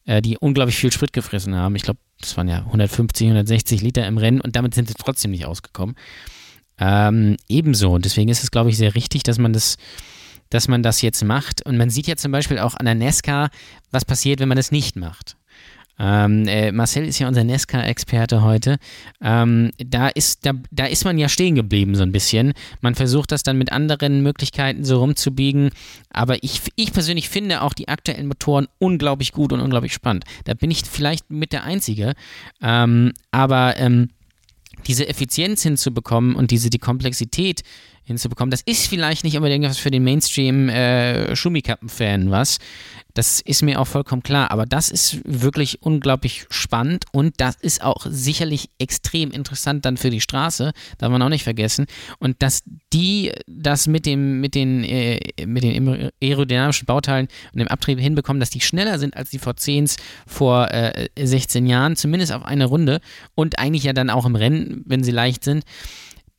äh, 0.06 0.22
die 0.22 0.38
unglaublich 0.38 0.78
viel 0.78 0.92
Sprit 0.92 1.12
gefressen 1.12 1.56
haben. 1.56 1.76
Ich 1.76 1.82
glaube, 1.82 2.00
das 2.20 2.38
waren 2.38 2.48
ja 2.48 2.60
150, 2.60 3.28
160 3.28 3.82
Liter 3.82 4.06
im 4.06 4.18
Rennen 4.18 4.42
und 4.42 4.56
damit 4.56 4.76
sind 4.76 4.88
sie 4.88 4.94
trotzdem 4.94 5.32
nicht 5.32 5.46
ausgekommen. 5.46 5.96
Ähm, 6.80 7.38
ebenso. 7.48 7.94
Und 7.94 8.06
deswegen 8.06 8.30
ist 8.30 8.44
es, 8.44 8.52
glaube 8.52 8.70
ich, 8.70 8.78
sehr 8.78 8.96
richtig, 8.96 9.24
dass 9.24 9.38
man 9.38 9.54
das 9.54 9.78
dass 10.50 10.68
man 10.68 10.84
das 10.84 11.02
jetzt 11.02 11.24
macht. 11.24 11.66
Und 11.66 11.78
man 11.78 11.90
sieht 11.90 12.08
ja 12.08 12.16
zum 12.16 12.32
Beispiel 12.32 12.60
auch 12.60 12.76
an 12.76 12.86
der 12.86 12.96
Nesca, 12.96 13.50
was 13.92 14.06
passiert, 14.06 14.40
wenn 14.40 14.48
man 14.48 14.58
das 14.58 14.72
nicht 14.72 14.96
macht. 14.96 15.36
Ähm, 16.00 16.48
äh, 16.48 16.72
Marcel 16.72 17.08
ist 17.08 17.18
ja 17.18 17.28
unser 17.28 17.44
Nesca-Experte 17.44 18.44
heute. 18.44 18.78
Ähm, 19.20 19.72
da, 19.80 20.10
ist, 20.10 20.46
da, 20.46 20.52
da 20.70 20.86
ist 20.86 21.06
man 21.06 21.18
ja 21.18 21.28
stehen 21.28 21.56
geblieben 21.56 21.96
so 21.96 22.04
ein 22.04 22.12
bisschen. 22.12 22.54
Man 22.82 22.94
versucht 22.94 23.32
das 23.32 23.42
dann 23.42 23.58
mit 23.58 23.72
anderen 23.72 24.22
Möglichkeiten 24.22 24.84
so 24.84 25.00
rumzubiegen. 25.00 25.72
Aber 26.12 26.44
ich, 26.44 26.62
ich 26.76 26.94
persönlich 26.94 27.30
finde 27.30 27.64
auch 27.64 27.74
die 27.74 27.88
aktuellen 27.88 28.28
Motoren 28.28 28.68
unglaublich 28.78 29.32
gut 29.32 29.52
und 29.52 29.60
unglaublich 29.60 29.94
spannend. 29.94 30.26
Da 30.46 30.54
bin 30.54 30.70
ich 30.70 30.84
vielleicht 30.86 31.32
mit 31.32 31.52
der 31.52 31.64
Einzige. 31.64 32.14
Ähm, 32.62 33.14
aber 33.32 33.78
ähm, 33.78 34.10
diese 34.86 35.08
Effizienz 35.08 35.64
hinzubekommen 35.64 36.36
und 36.36 36.52
diese 36.52 36.70
die 36.70 36.80
Komplexität 36.80 37.62
hinzubekommen, 38.08 38.52
das 38.52 38.62
ist 38.62 38.88
vielleicht 38.88 39.24
nicht 39.24 39.36
unbedingt 39.36 39.66
was 39.66 39.78
für 39.78 39.92
den 39.92 40.04
Mainstream 40.04 40.70
äh, 40.70 41.36
Schumikappen-Fan 41.36 42.32
was. 42.32 42.58
Das 43.14 43.42
ist 43.42 43.64
mir 43.64 43.82
auch 43.82 43.88
vollkommen 43.88 44.22
klar, 44.22 44.52
aber 44.52 44.68
das 44.68 44.92
ist 44.92 45.20
wirklich 45.26 45.82
unglaublich 45.82 46.46
spannend 46.52 47.06
und 47.12 47.34
das 47.38 47.56
ist 47.56 47.82
auch 47.82 48.06
sicherlich 48.08 48.70
extrem 48.78 49.32
interessant 49.32 49.86
dann 49.86 49.98
für 49.98 50.12
die 50.12 50.22
Straße, 50.22 50.72
darf 51.00 51.12
man 51.12 51.24
auch 51.24 51.30
nicht 51.30 51.44
vergessen. 51.44 51.88
Und 52.20 52.44
dass 52.44 52.62
die 52.94 53.32
das 53.48 53.88
mit 53.88 54.06
dem, 54.06 54.40
mit 54.40 54.54
den, 54.54 54.84
äh, 54.84 55.20
mit 55.48 55.64
den 55.64 56.12
aerodynamischen 56.22 56.86
Bauteilen 56.86 57.28
und 57.54 57.60
dem 57.60 57.68
Abtrieb 57.70 58.00
hinbekommen, 58.00 58.40
dass 58.40 58.52
die 58.52 58.62
schneller 58.62 59.00
sind 59.00 59.18
als 59.18 59.32
die 59.32 59.40
V10s 59.40 59.98
vor 60.28 60.72
äh, 60.72 61.10
16 61.20 61.66
Jahren, 61.66 61.96
zumindest 61.96 62.32
auf 62.32 62.46
eine 62.46 62.66
Runde 62.66 63.02
und 63.34 63.58
eigentlich 63.58 63.84
ja 63.84 63.94
dann 63.94 64.12
auch 64.12 64.28
im 64.28 64.36
Rennen, 64.36 64.84
wenn 64.86 65.04
sie 65.04 65.12
leicht 65.12 65.44
sind 65.44 65.64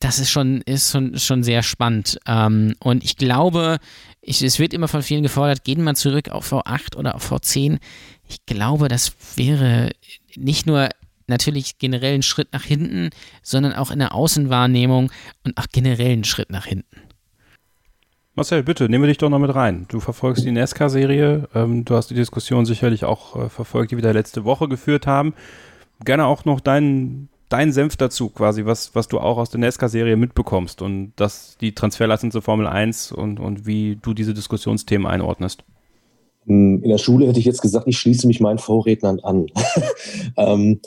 das 0.01 0.19
ist 0.19 0.31
schon, 0.31 0.61
ist 0.63 0.93
schon, 0.93 1.19
schon 1.19 1.43
sehr 1.43 1.63
spannend. 1.63 2.19
Ähm, 2.27 2.75
und 2.81 3.03
ich 3.03 3.17
glaube, 3.17 3.79
ich, 4.21 4.43
es 4.43 4.59
wird 4.59 4.73
immer 4.73 4.89
von 4.89 5.03
vielen 5.03 5.23
gefordert, 5.23 5.65
gehen 5.65 5.83
wir 5.83 5.95
zurück 5.95 6.29
auf 6.29 6.53
V8 6.53 6.97
oder 6.97 7.15
auf 7.15 7.33
V10. 7.33 7.79
Ich 8.29 8.47
glaube, 8.47 8.89
das 8.89 9.13
wäre 9.37 9.91
nicht 10.37 10.67
nur 10.67 10.89
natürlich 11.27 11.79
generell 11.79 12.15
ein 12.15 12.23
Schritt 12.23 12.53
nach 12.53 12.65
hinten, 12.65 13.11
sondern 13.43 13.75
auch 13.75 13.91
in 13.91 13.99
der 13.99 14.15
Außenwahrnehmung 14.15 15.11
und 15.45 15.59
auch 15.59 15.67
generell 15.73 16.13
ein 16.13 16.25
Schritt 16.25 16.51
nach 16.51 16.67
hinten. 16.67 17.03
Marcel, 18.35 18.63
bitte, 18.63 18.89
nehme 18.89 19.09
dich 19.09 19.19
doch 19.19 19.29
noch 19.29 19.41
mit 19.41 19.53
rein. 19.53 19.87
Du 19.89 19.99
verfolgst 19.99 20.45
die 20.45 20.53
NASCAR-Serie. 20.53 21.49
Ähm, 21.55 21.85
du 21.85 21.97
hast 21.97 22.09
die 22.09 22.15
Diskussion 22.15 22.67
sicherlich 22.67 23.05
auch 23.05 23.35
äh, 23.35 23.49
verfolgt, 23.49 23.91
die 23.91 23.97
wir 23.97 24.03
da 24.03 24.13
letzte 24.13 24.45
Woche 24.45 24.69
geführt 24.69 25.09
haben. 25.09 25.35
Gerne 26.05 26.25
auch 26.27 26.45
noch 26.45 26.61
deinen 26.61 27.31
dein 27.49 27.73
Senf 27.73 27.97
dazu 27.97 28.29
quasi, 28.29 28.65
was, 28.65 28.95
was 28.95 29.09
du 29.09 29.19
auch 29.19 29.39
aus 29.39 29.51
der 29.51 29.61
NASCAR-Serie 29.61 30.17
mitbekommst 30.17 30.83
und 30.83 31.13
das 31.17 31.57
die 31.61 31.75
Transferleistung 31.75 32.31
zur 32.31 32.43
Formel 32.43 32.67
1 32.67 33.13
und, 33.13 33.41
und 33.41 33.67
wie 33.67 33.97
du 34.01 34.15
diese 34.15 34.35
Diskussionsthemen 34.35 35.07
einordnest. 35.07 35.65
In 36.47 36.83
der 36.83 36.99
Schule 36.99 37.27
hätte 37.27 37.39
ich 37.39 37.45
jetzt 37.45 37.61
gesagt, 37.61 37.87
ich 37.87 37.99
schließe 37.99 38.27
mich 38.27 38.41
meinen 38.41 38.59
Vorrednern 38.59 39.21
an. 39.21 39.47
ähm, 40.37 40.81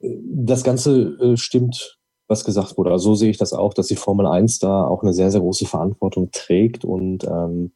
das 0.00 0.62
Ganze 0.62 1.16
äh, 1.20 1.36
stimmt, 1.36 1.98
was 2.28 2.44
gesagt 2.44 2.76
wurde. 2.76 2.90
Also 2.90 3.10
so 3.10 3.14
sehe 3.14 3.30
ich 3.30 3.38
das 3.38 3.52
auch, 3.52 3.72
dass 3.72 3.86
die 3.86 3.96
Formel 3.96 4.26
1 4.26 4.58
da 4.58 4.86
auch 4.86 5.02
eine 5.02 5.14
sehr, 5.14 5.30
sehr 5.30 5.40
große 5.40 5.64
Verantwortung 5.64 6.30
trägt 6.32 6.84
und 6.84 7.24
ähm, 7.24 7.72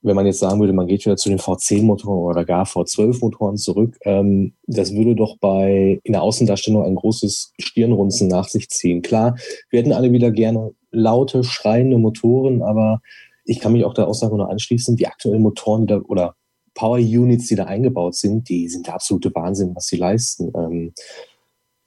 wenn 0.00 0.14
man 0.14 0.26
jetzt 0.26 0.38
sagen 0.38 0.60
würde, 0.60 0.72
man 0.72 0.86
geht 0.86 1.04
wieder 1.04 1.16
zu 1.16 1.28
den 1.28 1.38
V10-Motoren 1.38 2.18
oder 2.18 2.44
gar 2.44 2.64
V12-Motoren 2.64 3.56
zurück, 3.56 3.96
ähm, 4.04 4.54
das 4.66 4.94
würde 4.94 5.16
doch 5.16 5.36
bei 5.38 6.00
in 6.04 6.12
der 6.12 6.22
Außendarstellung 6.22 6.84
ein 6.84 6.94
großes 6.94 7.52
Stirnrunzen 7.58 8.28
nach 8.28 8.48
sich 8.48 8.68
ziehen. 8.68 9.02
Klar, 9.02 9.36
wir 9.70 9.80
hätten 9.80 9.92
alle 9.92 10.12
wieder 10.12 10.30
gerne 10.30 10.72
laute, 10.90 11.42
schreiende 11.42 11.98
Motoren, 11.98 12.62
aber 12.62 13.00
ich 13.44 13.60
kann 13.60 13.72
mich 13.72 13.84
auch 13.84 13.94
der 13.94 14.06
Aussage 14.06 14.36
nur 14.36 14.50
anschließen, 14.50 14.96
die 14.96 15.06
aktuellen 15.06 15.42
Motoren 15.42 15.86
die 15.86 15.94
da, 15.94 16.00
oder 16.00 16.34
Power 16.74 16.98
Units, 16.98 17.48
die 17.48 17.56
da 17.56 17.64
eingebaut 17.64 18.14
sind, 18.14 18.48
die 18.48 18.68
sind 18.68 18.86
der 18.86 18.94
absolute 18.94 19.34
Wahnsinn, 19.34 19.74
was 19.74 19.86
sie 19.86 19.96
leisten. 19.96 20.52
Ähm, 20.54 20.92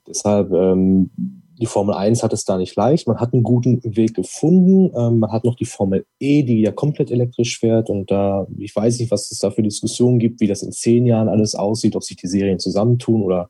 deshalb 0.06 0.52
ähm, 0.52 1.41
die 1.62 1.68
Formel 1.68 1.94
1 1.94 2.24
hat 2.24 2.34
es 2.34 2.44
da 2.44 2.58
nicht 2.58 2.76
leicht. 2.76 3.08
Man 3.08 3.20
hat 3.20 3.34
einen 3.34 3.44
guten 3.44 3.80
Weg 3.84 4.16
gefunden. 4.16 4.92
Ähm, 4.98 5.20
man 5.20 5.32
hat 5.32 5.46
noch 5.46 5.56
die 5.56 5.66
Formel 5.66 6.08
E, 6.20 6.42
die 6.42 6.62
ja 6.62 6.72
komplett 6.72 7.12
elektrisch 7.12 7.60
fährt. 7.60 7.90
Und 7.90 8.10
da, 8.10 8.48
ich 8.58 8.76
weiß 8.76 9.00
nicht, 9.00 9.12
was 9.12 9.30
es 9.30 9.38
da 9.38 9.52
für 9.52 9.62
Diskussionen 9.62 10.18
gibt, 10.18 10.42
wie 10.42 10.48
das 10.48 10.64
in 10.64 10.72
zehn 10.72 11.06
Jahren 11.06 11.30
alles 11.30 11.54
aussieht, 11.54 11.96
ob 11.96 12.04
sich 12.04 12.18
die 12.18 12.28
Serien 12.28 12.58
zusammentun 12.58 13.22
oder 13.22 13.48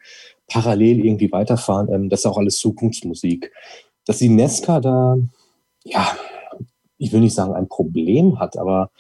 parallel 0.48 1.06
irgendwie 1.06 1.32
weiterfahren. 1.32 1.88
Ähm, 1.90 2.10
das 2.10 2.20
ist 2.20 2.26
auch 2.26 2.38
alles 2.38 2.58
Zukunftsmusik. 2.58 3.54
Dass 4.06 4.18
die 4.18 4.30
Nesca 4.30 4.82
da, 4.82 5.18
ja, 5.86 6.06
ich 6.98 7.14
will 7.14 7.22
nicht 7.22 7.34
sagen, 7.34 7.54
ein 7.54 7.70
Problem 7.70 8.40
hat, 8.40 8.58
aber 8.58 8.92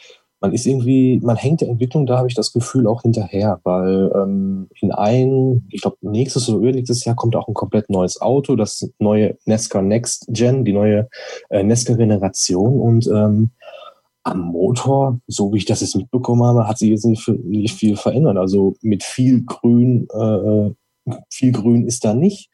man 0.41 0.53
ist 0.53 0.65
irgendwie, 0.65 1.19
man 1.23 1.37
hängt 1.37 1.61
der 1.61 1.69
Entwicklung, 1.69 2.07
da 2.07 2.17
habe 2.17 2.27
ich 2.27 2.33
das 2.33 2.51
Gefühl 2.51 2.87
auch 2.87 3.03
hinterher, 3.03 3.59
weil 3.63 4.11
ähm, 4.15 4.67
in 4.81 4.91
ein, 4.91 5.67
ich 5.69 5.81
glaube, 5.81 5.97
nächstes 6.01 6.49
oder 6.49 6.57
übernächstes 6.57 7.05
Jahr 7.05 7.15
kommt 7.15 7.35
auch 7.35 7.47
ein 7.47 7.53
komplett 7.53 7.89
neues 7.91 8.19
Auto, 8.19 8.55
das 8.55 8.89
neue 8.97 9.37
Nesca 9.45 9.83
Next 9.83 10.25
Gen, 10.29 10.65
die 10.65 10.73
neue 10.73 11.07
äh, 11.51 11.63
Nesca 11.63 11.93
Generation 11.93 12.79
und 12.79 13.07
ähm, 13.07 13.51
am 14.23 14.39
Motor, 14.39 15.19
so 15.27 15.53
wie 15.53 15.57
ich 15.57 15.65
das 15.65 15.81
jetzt 15.81 15.95
mitbekommen 15.95 16.43
habe, 16.43 16.67
hat 16.67 16.79
sich 16.79 16.89
jetzt 16.89 17.05
nicht, 17.05 17.27
nicht 17.27 17.75
viel 17.75 17.95
verändert. 17.95 18.37
Also 18.37 18.75
mit 18.81 19.03
viel 19.03 19.43
Grün, 19.43 20.07
äh, 20.11 20.71
viel 21.29 21.51
Grün 21.51 21.87
ist 21.87 22.05
da 22.05 22.13
nicht. 22.13 22.49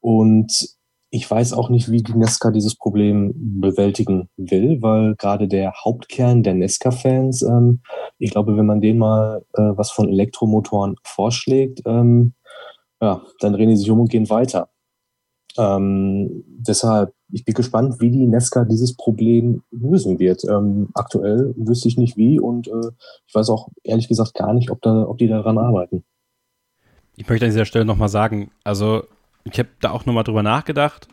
Und 0.00 0.76
ich 1.10 1.30
weiß 1.30 1.52
auch 1.52 1.68
nicht, 1.68 1.90
wie 1.90 2.02
die 2.02 2.14
Nesca 2.14 2.50
dieses 2.50 2.74
Problem 2.74 3.32
bewältigen 3.36 4.28
will, 4.36 4.82
weil 4.82 5.14
gerade 5.16 5.46
der 5.48 5.72
Hauptkern 5.84 6.42
der 6.42 6.54
Nesca-Fans, 6.54 7.42
ähm, 7.42 7.80
ich 8.18 8.30
glaube, 8.30 8.56
wenn 8.56 8.66
man 8.66 8.80
denen 8.80 8.98
mal 8.98 9.44
äh, 9.54 9.62
was 9.76 9.90
von 9.90 10.08
Elektromotoren 10.08 10.96
vorschlägt, 11.04 11.82
ähm, 11.86 12.34
ja, 13.00 13.22
dann 13.40 13.52
drehen 13.52 13.68
die 13.68 13.76
sich 13.76 13.90
um 13.90 14.00
und 14.00 14.10
gehen 14.10 14.28
weiter. 14.30 14.68
Ähm, 15.58 16.44
deshalb, 16.46 17.14
ich 17.32 17.44
bin 17.44 17.54
gespannt, 17.54 18.00
wie 18.00 18.10
die 18.10 18.26
Nesca 18.26 18.64
dieses 18.64 18.96
Problem 18.96 19.62
lösen 19.70 20.18
wird. 20.18 20.44
Ähm, 20.44 20.88
aktuell 20.94 21.54
wüsste 21.56 21.88
ich 21.88 21.96
nicht 21.96 22.16
wie 22.16 22.40
und 22.40 22.68
äh, 22.68 22.90
ich 23.26 23.34
weiß 23.34 23.48
auch 23.50 23.68
ehrlich 23.84 24.08
gesagt 24.08 24.34
gar 24.34 24.52
nicht, 24.52 24.70
ob, 24.70 24.82
da, 24.82 25.06
ob 25.06 25.18
die 25.18 25.28
daran 25.28 25.58
arbeiten. 25.58 26.04
Ich 27.16 27.28
möchte 27.28 27.46
an 27.46 27.52
dieser 27.52 27.64
Stelle 27.64 27.86
nochmal 27.86 28.10
sagen, 28.10 28.50
also 28.64 29.04
ich 29.52 29.58
habe 29.58 29.68
da 29.80 29.90
auch 29.90 30.06
nochmal 30.06 30.24
drüber 30.24 30.42
nachgedacht, 30.42 31.08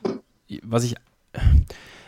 was 0.64 0.84
ich. 0.84 0.96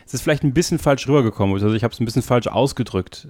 Es 0.06 0.14
ist 0.14 0.22
vielleicht 0.22 0.44
ein 0.44 0.54
bisschen 0.54 0.78
falsch 0.78 1.08
rübergekommen, 1.08 1.54
also 1.54 1.74
ich 1.74 1.82
habe 1.82 1.92
es 1.92 1.98
ein 1.98 2.04
bisschen 2.04 2.22
falsch 2.22 2.46
ausgedrückt. 2.46 3.28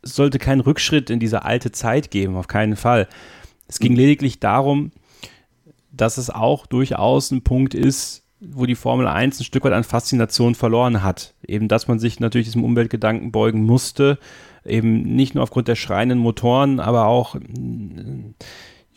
Es 0.00 0.14
sollte 0.14 0.38
keinen 0.38 0.60
Rückschritt 0.60 1.10
in 1.10 1.18
diese 1.18 1.44
alte 1.44 1.72
Zeit 1.72 2.12
geben, 2.12 2.36
auf 2.36 2.46
keinen 2.46 2.76
Fall. 2.76 3.08
Es 3.66 3.80
ging 3.80 3.96
lediglich 3.96 4.38
darum, 4.38 4.92
dass 5.90 6.16
es 6.16 6.30
auch 6.30 6.66
durchaus 6.66 7.32
ein 7.32 7.42
Punkt 7.42 7.74
ist, 7.74 8.22
wo 8.40 8.66
die 8.66 8.76
Formel 8.76 9.08
1 9.08 9.40
ein 9.40 9.44
Stück 9.44 9.64
weit 9.64 9.72
an 9.72 9.84
Faszination 9.84 10.54
verloren 10.54 11.02
hat. 11.02 11.34
Eben, 11.46 11.66
dass 11.66 11.88
man 11.88 11.98
sich 11.98 12.20
natürlich 12.20 12.46
diesem 12.46 12.64
Umweltgedanken 12.64 13.32
beugen 13.32 13.64
musste, 13.64 14.18
eben 14.64 15.02
nicht 15.02 15.34
nur 15.34 15.42
aufgrund 15.42 15.66
der 15.66 15.76
schreienden 15.76 16.18
Motoren, 16.18 16.78
aber 16.78 17.06
auch 17.06 17.36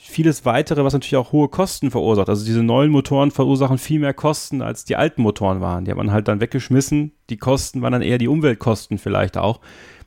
vieles 0.07 0.45
weitere, 0.45 0.83
was 0.83 0.93
natürlich 0.93 1.17
auch 1.17 1.31
hohe 1.31 1.49
Kosten 1.49 1.91
verursacht. 1.91 2.29
Also 2.29 2.45
diese 2.45 2.63
neuen 2.63 2.91
Motoren 2.91 3.31
verursachen 3.31 3.77
viel 3.77 3.99
mehr 3.99 4.13
Kosten, 4.13 4.61
als 4.61 4.85
die 4.85 4.95
alten 4.95 5.21
Motoren 5.21 5.61
waren. 5.61 5.85
Die 5.85 5.91
hat 5.91 5.97
man 5.97 6.11
halt 6.11 6.27
dann 6.27 6.41
weggeschmissen. 6.41 7.13
Die 7.29 7.37
Kosten 7.37 7.81
waren 7.81 7.93
dann 7.93 8.01
eher 8.01 8.17
die 8.17 8.27
Umweltkosten 8.27 8.97
vielleicht 8.97 9.37
auch. 9.37 9.59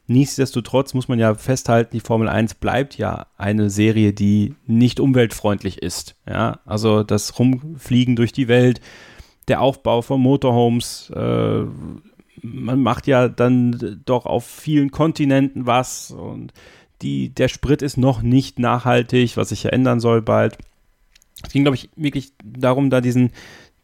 Nichtsdestotrotz 0.06 0.92
muss 0.92 1.06
man 1.06 1.20
ja 1.20 1.34
festhalten, 1.34 1.90
die 1.92 2.00
Formel 2.00 2.28
1 2.28 2.54
bleibt 2.54 2.98
ja 2.98 3.26
eine 3.36 3.70
Serie, 3.70 4.12
die 4.12 4.56
nicht 4.66 4.98
umweltfreundlich 4.98 5.80
ist. 5.82 6.16
Ja, 6.28 6.58
also 6.64 7.04
das 7.04 7.38
Rumfliegen 7.38 8.16
durch 8.16 8.32
die 8.32 8.48
Welt, 8.48 8.80
der 9.46 9.60
Aufbau 9.60 10.02
von 10.02 10.20
Motorhomes, 10.20 11.10
äh, 11.14 11.62
man 12.42 12.82
macht 12.82 13.06
ja 13.06 13.28
dann 13.28 14.02
doch 14.04 14.26
auf 14.26 14.44
vielen 14.44 14.90
Kontinenten 14.90 15.66
was 15.66 16.10
und 16.10 16.52
die, 17.02 17.30
der 17.30 17.48
Sprit 17.48 17.82
ist 17.82 17.96
noch 17.96 18.22
nicht 18.22 18.58
nachhaltig, 18.58 19.36
was 19.36 19.50
sich 19.50 19.62
ja 19.62 19.70
ändern 19.70 20.00
soll 20.00 20.22
bald. 20.22 20.58
Es 21.42 21.52
ging, 21.52 21.64
glaube 21.64 21.76
ich, 21.76 21.88
wirklich 21.96 22.32
darum, 22.44 22.90
da 22.90 23.00
diesen, 23.00 23.30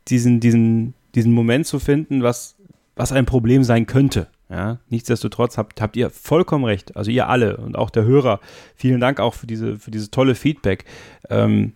diesen, 0.09 0.41
diesen, 0.41 0.95
diesen 1.15 1.33
Moment 1.33 1.67
zu 1.67 1.79
finden, 1.79 2.23
was, 2.23 2.57
was 2.95 3.13
ein 3.13 3.27
Problem 3.27 3.65
sein 3.65 3.87
könnte. 3.87 4.29
Ja, 4.49 4.79
nichtsdestotrotz 4.91 5.59
habt, 5.59 5.81
habt 5.81 5.97
ihr 5.97 6.09
vollkommen 6.09 6.65
recht, 6.65 6.97
also 6.97 7.11
ihr 7.11 7.29
alle 7.29 7.57
und 7.57 7.77
auch 7.77 7.91
der 7.91 8.05
Hörer. 8.05 8.39
Vielen 8.77 9.01
Dank 9.01 9.19
auch 9.19 9.35
für 9.35 9.49
diese, 9.49 9.77
für 9.77 9.91
diese 9.91 10.11
tolle 10.11 10.37
Feedback, 10.37 10.85
ähm, 11.31 11.73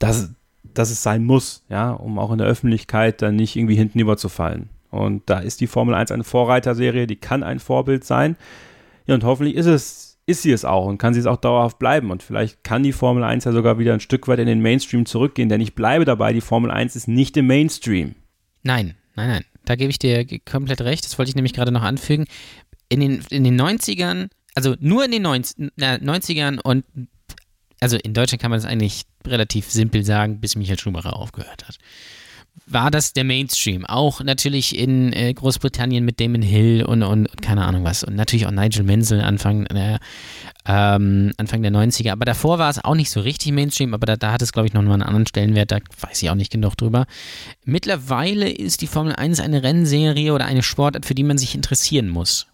dass, 0.00 0.32
dass 0.74 0.90
es 0.90 1.02
sein 1.02 1.22
muss, 1.24 1.62
ja, 1.68 1.92
um 1.92 2.18
auch 2.18 2.32
in 2.32 2.38
der 2.38 2.48
Öffentlichkeit 2.48 3.22
dann 3.22 3.36
nicht 3.36 3.54
irgendwie 3.54 3.76
hinten 3.76 4.00
überzufallen. 4.00 4.68
Und 4.90 5.22
da 5.26 5.38
ist 5.38 5.60
die 5.60 5.68
Formel 5.68 5.94
1 5.94 6.10
eine 6.10 6.24
Vorreiterserie, 6.24 7.06
die 7.06 7.16
kann 7.16 7.44
ein 7.44 7.60
Vorbild 7.60 8.04
sein. 8.04 8.36
Ja, 9.06 9.14
und 9.14 9.22
hoffentlich 9.22 9.54
ist 9.54 9.66
es 9.66 10.07
ist 10.28 10.42
sie 10.42 10.52
es 10.52 10.64
auch 10.64 10.84
und 10.84 10.98
kann 10.98 11.14
sie 11.14 11.20
es 11.20 11.26
auch 11.26 11.38
dauerhaft 11.38 11.78
bleiben. 11.78 12.10
Und 12.10 12.22
vielleicht 12.22 12.62
kann 12.62 12.82
die 12.82 12.92
Formel 12.92 13.24
1 13.24 13.44
ja 13.44 13.52
sogar 13.52 13.78
wieder 13.78 13.94
ein 13.94 14.00
Stück 14.00 14.28
weit 14.28 14.38
in 14.38 14.46
den 14.46 14.60
Mainstream 14.60 15.06
zurückgehen, 15.06 15.48
denn 15.48 15.60
ich 15.60 15.74
bleibe 15.74 16.04
dabei, 16.04 16.34
die 16.34 16.42
Formel 16.42 16.70
1 16.70 16.96
ist 16.96 17.08
nicht 17.08 17.36
im 17.38 17.46
Mainstream. 17.46 18.14
Nein, 18.62 18.94
nein, 19.16 19.28
nein. 19.28 19.44
Da 19.64 19.74
gebe 19.74 19.90
ich 19.90 19.98
dir 19.98 20.26
komplett 20.44 20.82
recht. 20.82 21.04
Das 21.04 21.18
wollte 21.18 21.30
ich 21.30 21.34
nämlich 21.34 21.54
gerade 21.54 21.72
noch 21.72 21.82
anfügen. 21.82 22.26
In 22.90 23.00
den, 23.00 23.22
in 23.30 23.42
den 23.42 23.60
90ern, 23.60 24.28
also 24.54 24.74
nur 24.80 25.04
in 25.04 25.12
den 25.12 25.22
90, 25.22 25.72
äh, 25.78 25.94
90ern 25.96 26.60
und 26.60 26.84
also 27.80 27.96
in 27.96 28.12
Deutschland 28.12 28.42
kann 28.42 28.50
man 28.50 28.58
es 28.58 28.66
eigentlich 28.66 29.04
relativ 29.26 29.70
simpel 29.70 30.04
sagen, 30.04 30.40
bis 30.40 30.56
Michael 30.56 30.78
Schumacher 30.78 31.16
aufgehört 31.16 31.66
hat 31.68 31.78
war 32.66 32.90
das 32.90 33.12
der 33.12 33.24
Mainstream. 33.24 33.84
Auch 33.84 34.22
natürlich 34.22 34.78
in 34.78 35.12
äh, 35.12 35.32
Großbritannien 35.32 36.04
mit 36.04 36.20
Damon 36.20 36.42
Hill 36.42 36.84
und, 36.84 37.02
und, 37.02 37.26
und, 37.26 37.42
keine 37.42 37.64
Ahnung 37.64 37.84
was. 37.84 38.04
Und 38.04 38.16
natürlich 38.16 38.46
auch 38.46 38.50
Nigel 38.50 38.84
Menzel 38.84 39.20
Anfang, 39.20 39.66
äh, 39.66 39.98
ähm, 40.66 41.32
Anfang 41.36 41.62
der 41.62 41.72
90er. 41.72 42.12
Aber 42.12 42.24
davor 42.24 42.58
war 42.58 42.70
es 42.70 42.82
auch 42.84 42.94
nicht 42.94 43.10
so 43.10 43.20
richtig 43.20 43.52
Mainstream, 43.52 43.94
aber 43.94 44.06
da, 44.06 44.16
da 44.16 44.32
hat 44.32 44.42
es, 44.42 44.52
glaube 44.52 44.68
ich, 44.68 44.74
noch 44.74 44.82
mal 44.82 44.94
einen 44.94 45.02
anderen 45.02 45.26
Stellenwert. 45.26 45.70
Da 45.70 45.78
weiß 46.00 46.22
ich 46.22 46.30
auch 46.30 46.34
nicht 46.34 46.52
genug 46.52 46.76
drüber. 46.76 47.06
Mittlerweile 47.64 48.50
ist 48.50 48.80
die 48.80 48.86
Formel 48.86 49.14
1 49.14 49.40
eine 49.40 49.62
Rennserie 49.62 50.32
oder 50.32 50.46
eine 50.46 50.62
Sportart, 50.62 51.06
für 51.06 51.14
die 51.14 51.24
man 51.24 51.38
sich 51.38 51.54
interessieren 51.54 52.08
muss 52.08 52.46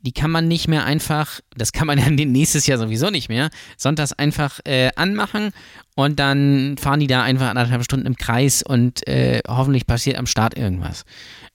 die 0.00 0.12
kann 0.12 0.30
man 0.30 0.46
nicht 0.46 0.68
mehr 0.68 0.84
einfach, 0.84 1.40
das 1.56 1.72
kann 1.72 1.86
man 1.86 1.98
ja 1.98 2.08
nächstes 2.10 2.66
Jahr 2.66 2.78
sowieso 2.78 3.10
nicht 3.10 3.28
mehr, 3.28 3.50
sonntags 3.76 4.12
einfach 4.12 4.60
äh, 4.64 4.90
anmachen 4.96 5.50
und 5.96 6.18
dann 6.18 6.76
fahren 6.78 7.00
die 7.00 7.06
da 7.06 7.22
einfach 7.22 7.48
anderthalb 7.48 7.84
Stunden 7.84 8.06
im 8.06 8.16
Kreis 8.16 8.62
und 8.62 9.06
äh, 9.06 9.40
hoffentlich 9.48 9.86
passiert 9.86 10.16
am 10.16 10.26
Start 10.26 10.56
irgendwas. 10.56 11.04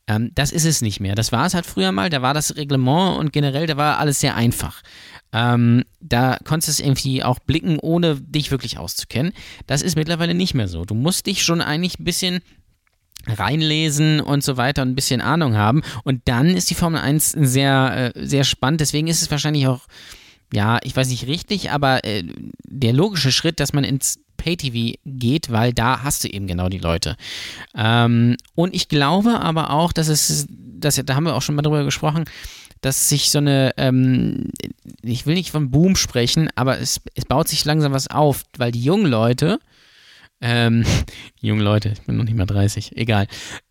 Ähm, 0.07 0.31
das 0.35 0.51
ist 0.51 0.65
es 0.65 0.81
nicht 0.81 0.99
mehr. 0.99 1.15
Das 1.15 1.31
war 1.31 1.45
es 1.45 1.53
halt 1.53 1.65
früher 1.65 1.91
mal, 1.91 2.09
da 2.09 2.21
war 2.21 2.33
das 2.33 2.57
Reglement 2.57 3.17
und 3.17 3.31
generell, 3.31 3.67
da 3.67 3.77
war 3.77 3.99
alles 3.99 4.19
sehr 4.19 4.35
einfach. 4.35 4.81
Ähm, 5.31 5.83
da 6.01 6.37
konntest 6.43 6.67
du 6.67 6.71
es 6.83 6.87
irgendwie 6.87 7.23
auch 7.23 7.39
blicken, 7.39 7.79
ohne 7.79 8.19
dich 8.19 8.51
wirklich 8.51 8.77
auszukennen. 8.77 9.33
Das 9.65 9.81
ist 9.81 9.95
mittlerweile 9.95 10.33
nicht 10.33 10.53
mehr 10.53 10.67
so. 10.67 10.83
Du 10.83 10.93
musst 10.93 11.25
dich 11.25 11.43
schon 11.43 11.61
eigentlich 11.61 11.99
ein 11.99 12.03
bisschen 12.03 12.41
reinlesen 13.27 14.19
und 14.19 14.43
so 14.43 14.57
weiter 14.57 14.81
und 14.81 14.89
ein 14.89 14.95
bisschen 14.95 15.21
Ahnung 15.21 15.55
haben. 15.55 15.81
Und 16.03 16.21
dann 16.25 16.49
ist 16.49 16.69
die 16.69 16.75
Formel 16.75 17.01
1 17.01 17.31
sehr, 17.31 18.13
äh, 18.15 18.25
sehr 18.25 18.43
spannend. 18.43 18.81
Deswegen 18.81 19.07
ist 19.07 19.21
es 19.21 19.31
wahrscheinlich 19.31 19.67
auch, 19.67 19.81
ja, 20.51 20.79
ich 20.83 20.95
weiß 20.95 21.07
nicht 21.09 21.27
richtig, 21.27 21.71
aber 21.71 22.03
äh, 22.03 22.23
der 22.65 22.93
logische 22.93 23.31
Schritt, 23.31 23.59
dass 23.59 23.73
man 23.73 23.83
ins 23.83 24.19
Pay-TV 24.37 24.97
geht, 25.05 25.51
weil 25.51 25.73
da 25.73 26.03
hast 26.03 26.23
du 26.23 26.27
eben 26.27 26.47
genau 26.47 26.69
die 26.69 26.79
Leute. 26.79 27.15
Ähm, 27.75 28.35
und 28.55 28.75
ich 28.75 28.89
glaube 28.89 29.39
aber 29.39 29.69
auch, 29.71 29.93
dass 29.93 30.09
es, 30.09 30.47
dass, 30.49 31.01
da 31.03 31.15
haben 31.15 31.23
wir 31.23 31.35
auch 31.35 31.41
schon 31.41 31.55
mal 31.55 31.61
drüber 31.61 31.85
gesprochen, 31.85 32.25
dass 32.81 33.07
sich 33.07 33.31
so 33.31 33.37
eine, 33.37 33.71
ähm, 33.77 34.49
ich 35.01 35.25
will 35.25 35.35
nicht 35.35 35.51
von 35.51 35.71
Boom 35.71 35.95
sprechen, 35.95 36.49
aber 36.55 36.79
es, 36.79 36.99
es 37.15 37.25
baut 37.25 37.47
sich 37.47 37.63
langsam 37.63 37.93
was 37.93 38.09
auf, 38.09 38.43
weil 38.57 38.73
die 38.73 38.83
jungen 38.83 39.05
Leute, 39.05 39.59
ähm, 40.43 40.83
junge 41.39 41.63
Leute, 41.63 41.89
ich 41.89 42.01
bin 42.01 42.17
noch 42.17 42.25
nicht 42.25 42.35
mal 42.35 42.45
30, 42.45 42.97
egal. 42.97 43.27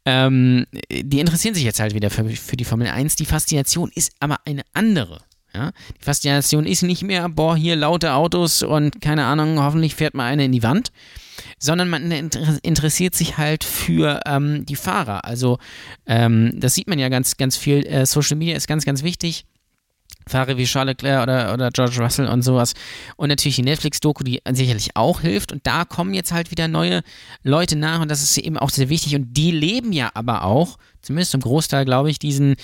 Ähm, 0.07 0.67
die 0.91 1.21
interessieren 1.21 1.55
sich 1.55 1.65
jetzt 1.65 1.81
halt 1.81 1.95
wieder 1.95 2.11
für, 2.11 2.29
für 2.31 2.57
die 2.57 2.65
Formel 2.65 2.89
1. 2.89 3.17
Die 3.17 3.27
Faszination 3.27 3.91
ist 3.95 4.13
aber 4.21 4.39
eine 4.47 4.63
andere. 4.73 5.21
Ja? 5.55 5.73
Die 6.01 6.05
Faszination 6.05 6.65
ist 6.65 6.83
nicht 6.83 7.03
mehr, 7.03 7.29
boah, 7.29 7.57
hier 7.57 7.77
laute 7.77 8.15
Autos 8.15 8.63
und 8.63 9.03
keine 9.03 9.27
Ahnung, 9.27 9.63
hoffentlich 9.63 9.95
fährt 9.95 10.15
mal 10.15 10.25
eine 10.25 10.47
in 10.47 10.53
die 10.53 10.63
Wand, 10.63 10.93
sondern 11.59 11.91
man 11.91 12.11
interessiert 12.11 13.15
sich 13.15 13.37
halt 13.37 13.65
für 13.65 14.21
ähm, 14.27 14.65
die 14.65 14.77
Fahrer. 14.77 15.27
Also 15.27 15.59
ähm, 16.07 16.53
das 16.55 16.75
sieht 16.75 16.89
man 16.89 16.99
ja 16.99 17.11
ganz, 17.11 17.37
ganz 17.37 17.59
viel. 17.59 17.87
Äh, 17.87 18.07
Social 18.07 18.39
Media 18.39 18.57
ist 18.57 18.67
ganz, 18.67 18.87
ganz 18.87 19.03
wichtig. 19.03 19.45
Fahrer 20.27 20.57
wie 20.57 20.65
Charles 20.65 20.93
Leclerc 20.93 21.23
oder, 21.23 21.53
oder 21.53 21.71
George 21.71 22.01
Russell 22.01 22.29
und 22.29 22.43
sowas. 22.43 22.75
Und 23.17 23.29
natürlich 23.29 23.57
die 23.57 23.63
Netflix-Doku, 23.63 24.25
die 24.25 24.41
sicherlich 24.53 24.97
auch 24.97 25.21
hilft. 25.21 25.53
Und 25.53 25.67
da 25.67 25.85
kommen 25.85 26.15
jetzt 26.15 26.33
halt 26.33 26.51
wieder 26.51 26.69
neue 26.69 27.03
Leute 27.43 27.77
nach 27.77 28.01
und 28.01 28.11
das 28.11 28.23
ist 28.23 28.39
eben 28.39 28.59
auch 28.59 28.71
sehr 28.71 28.89
wichtig. 28.89 29.15
Und 29.15 29.35
die 29.35 29.51
leben 29.51 29.93
ja 29.93 30.11
aber 30.15 30.45
auch, 30.45 30.79
zumindest 31.03 31.33
zum 31.33 31.41
Großteil, 31.41 31.85
glaube 31.85 32.11
ich, 32.11 32.19
diesen, 32.19 32.57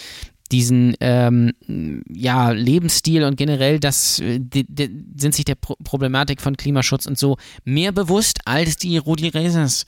diesen 0.53 0.97
ähm, 1.01 1.53
ja, 2.09 2.51
Lebensstil 2.51 3.25
und 3.25 3.37
generell 3.37 3.81
das 3.81 4.21
äh, 4.21 4.39
die, 4.41 4.65
die, 4.69 4.91
sind 5.17 5.35
sich 5.35 5.45
der 5.45 5.55
Pro 5.55 5.77
Problematik 5.85 6.41
von 6.41 6.57
Klimaschutz 6.57 7.07
und 7.07 7.19
so 7.19 7.37
mehr 7.65 7.93
bewusst 7.93 8.41
als 8.45 8.77
die 8.77 8.99
Rudi 8.99 9.29
Resers 9.29 9.87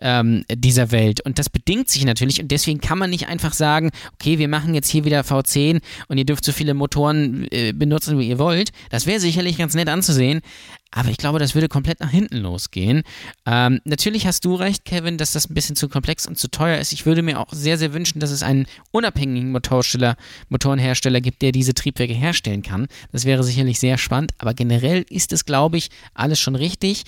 ähm, 0.00 0.44
dieser 0.52 0.90
Welt. 0.90 1.20
Und 1.20 1.38
das 1.38 1.50
bedingt 1.50 1.88
sich 1.88 2.04
natürlich 2.04 2.40
und 2.40 2.50
deswegen 2.50 2.80
kann 2.80 2.98
man 2.98 3.10
nicht 3.10 3.28
einfach 3.28 3.52
sagen, 3.52 3.90
okay, 4.14 4.38
wir 4.38 4.48
machen 4.48 4.74
jetzt 4.74 4.88
hier 4.88 5.04
wieder 5.04 5.20
V10 5.22 5.80
und 6.08 6.18
ihr 6.18 6.24
dürft 6.24 6.44
so 6.44 6.52
viele 6.52 6.74
Motoren 6.74 7.46
äh, 7.50 7.72
benutzen, 7.72 8.18
wie 8.18 8.28
ihr 8.28 8.38
wollt. 8.38 8.70
Das 8.90 9.06
wäre 9.06 9.20
sicherlich 9.20 9.58
ganz 9.58 9.74
nett 9.74 9.88
anzusehen, 9.88 10.40
aber 10.90 11.10
ich 11.10 11.18
glaube, 11.18 11.38
das 11.38 11.54
würde 11.54 11.68
komplett 11.68 12.00
nach 12.00 12.10
hinten 12.10 12.38
losgehen. 12.38 13.02
Ähm, 13.46 13.80
natürlich 13.84 14.26
hast 14.26 14.44
du 14.44 14.54
recht, 14.54 14.84
Kevin, 14.84 15.18
dass 15.18 15.32
das 15.32 15.48
ein 15.48 15.54
bisschen 15.54 15.76
zu 15.76 15.88
komplex 15.88 16.26
und 16.26 16.38
zu 16.38 16.48
teuer 16.48 16.78
ist. 16.78 16.92
Ich 16.92 17.04
würde 17.04 17.22
mir 17.22 17.38
auch 17.38 17.52
sehr, 17.52 17.76
sehr 17.76 17.92
wünschen, 17.92 18.20
dass 18.20 18.30
es 18.30 18.42
einen 18.42 18.66
unabhängigen 18.90 19.52
Motorsteller, 19.52 20.16
Motorenhersteller 20.48 21.20
gibt, 21.20 21.42
der 21.42 21.52
diese 21.52 21.74
Triebwerke 21.74 22.14
herstellen 22.14 22.62
kann. 22.62 22.86
Das 23.12 23.26
wäre 23.26 23.44
sicherlich 23.44 23.78
sehr 23.78 23.98
spannend, 23.98 24.32
aber 24.38 24.54
generell 24.54 25.04
ist 25.10 25.32
es, 25.32 25.44
glaube 25.44 25.76
ich, 25.76 25.90
alles 26.14 26.40
schon 26.40 26.54
richtig. 26.54 27.04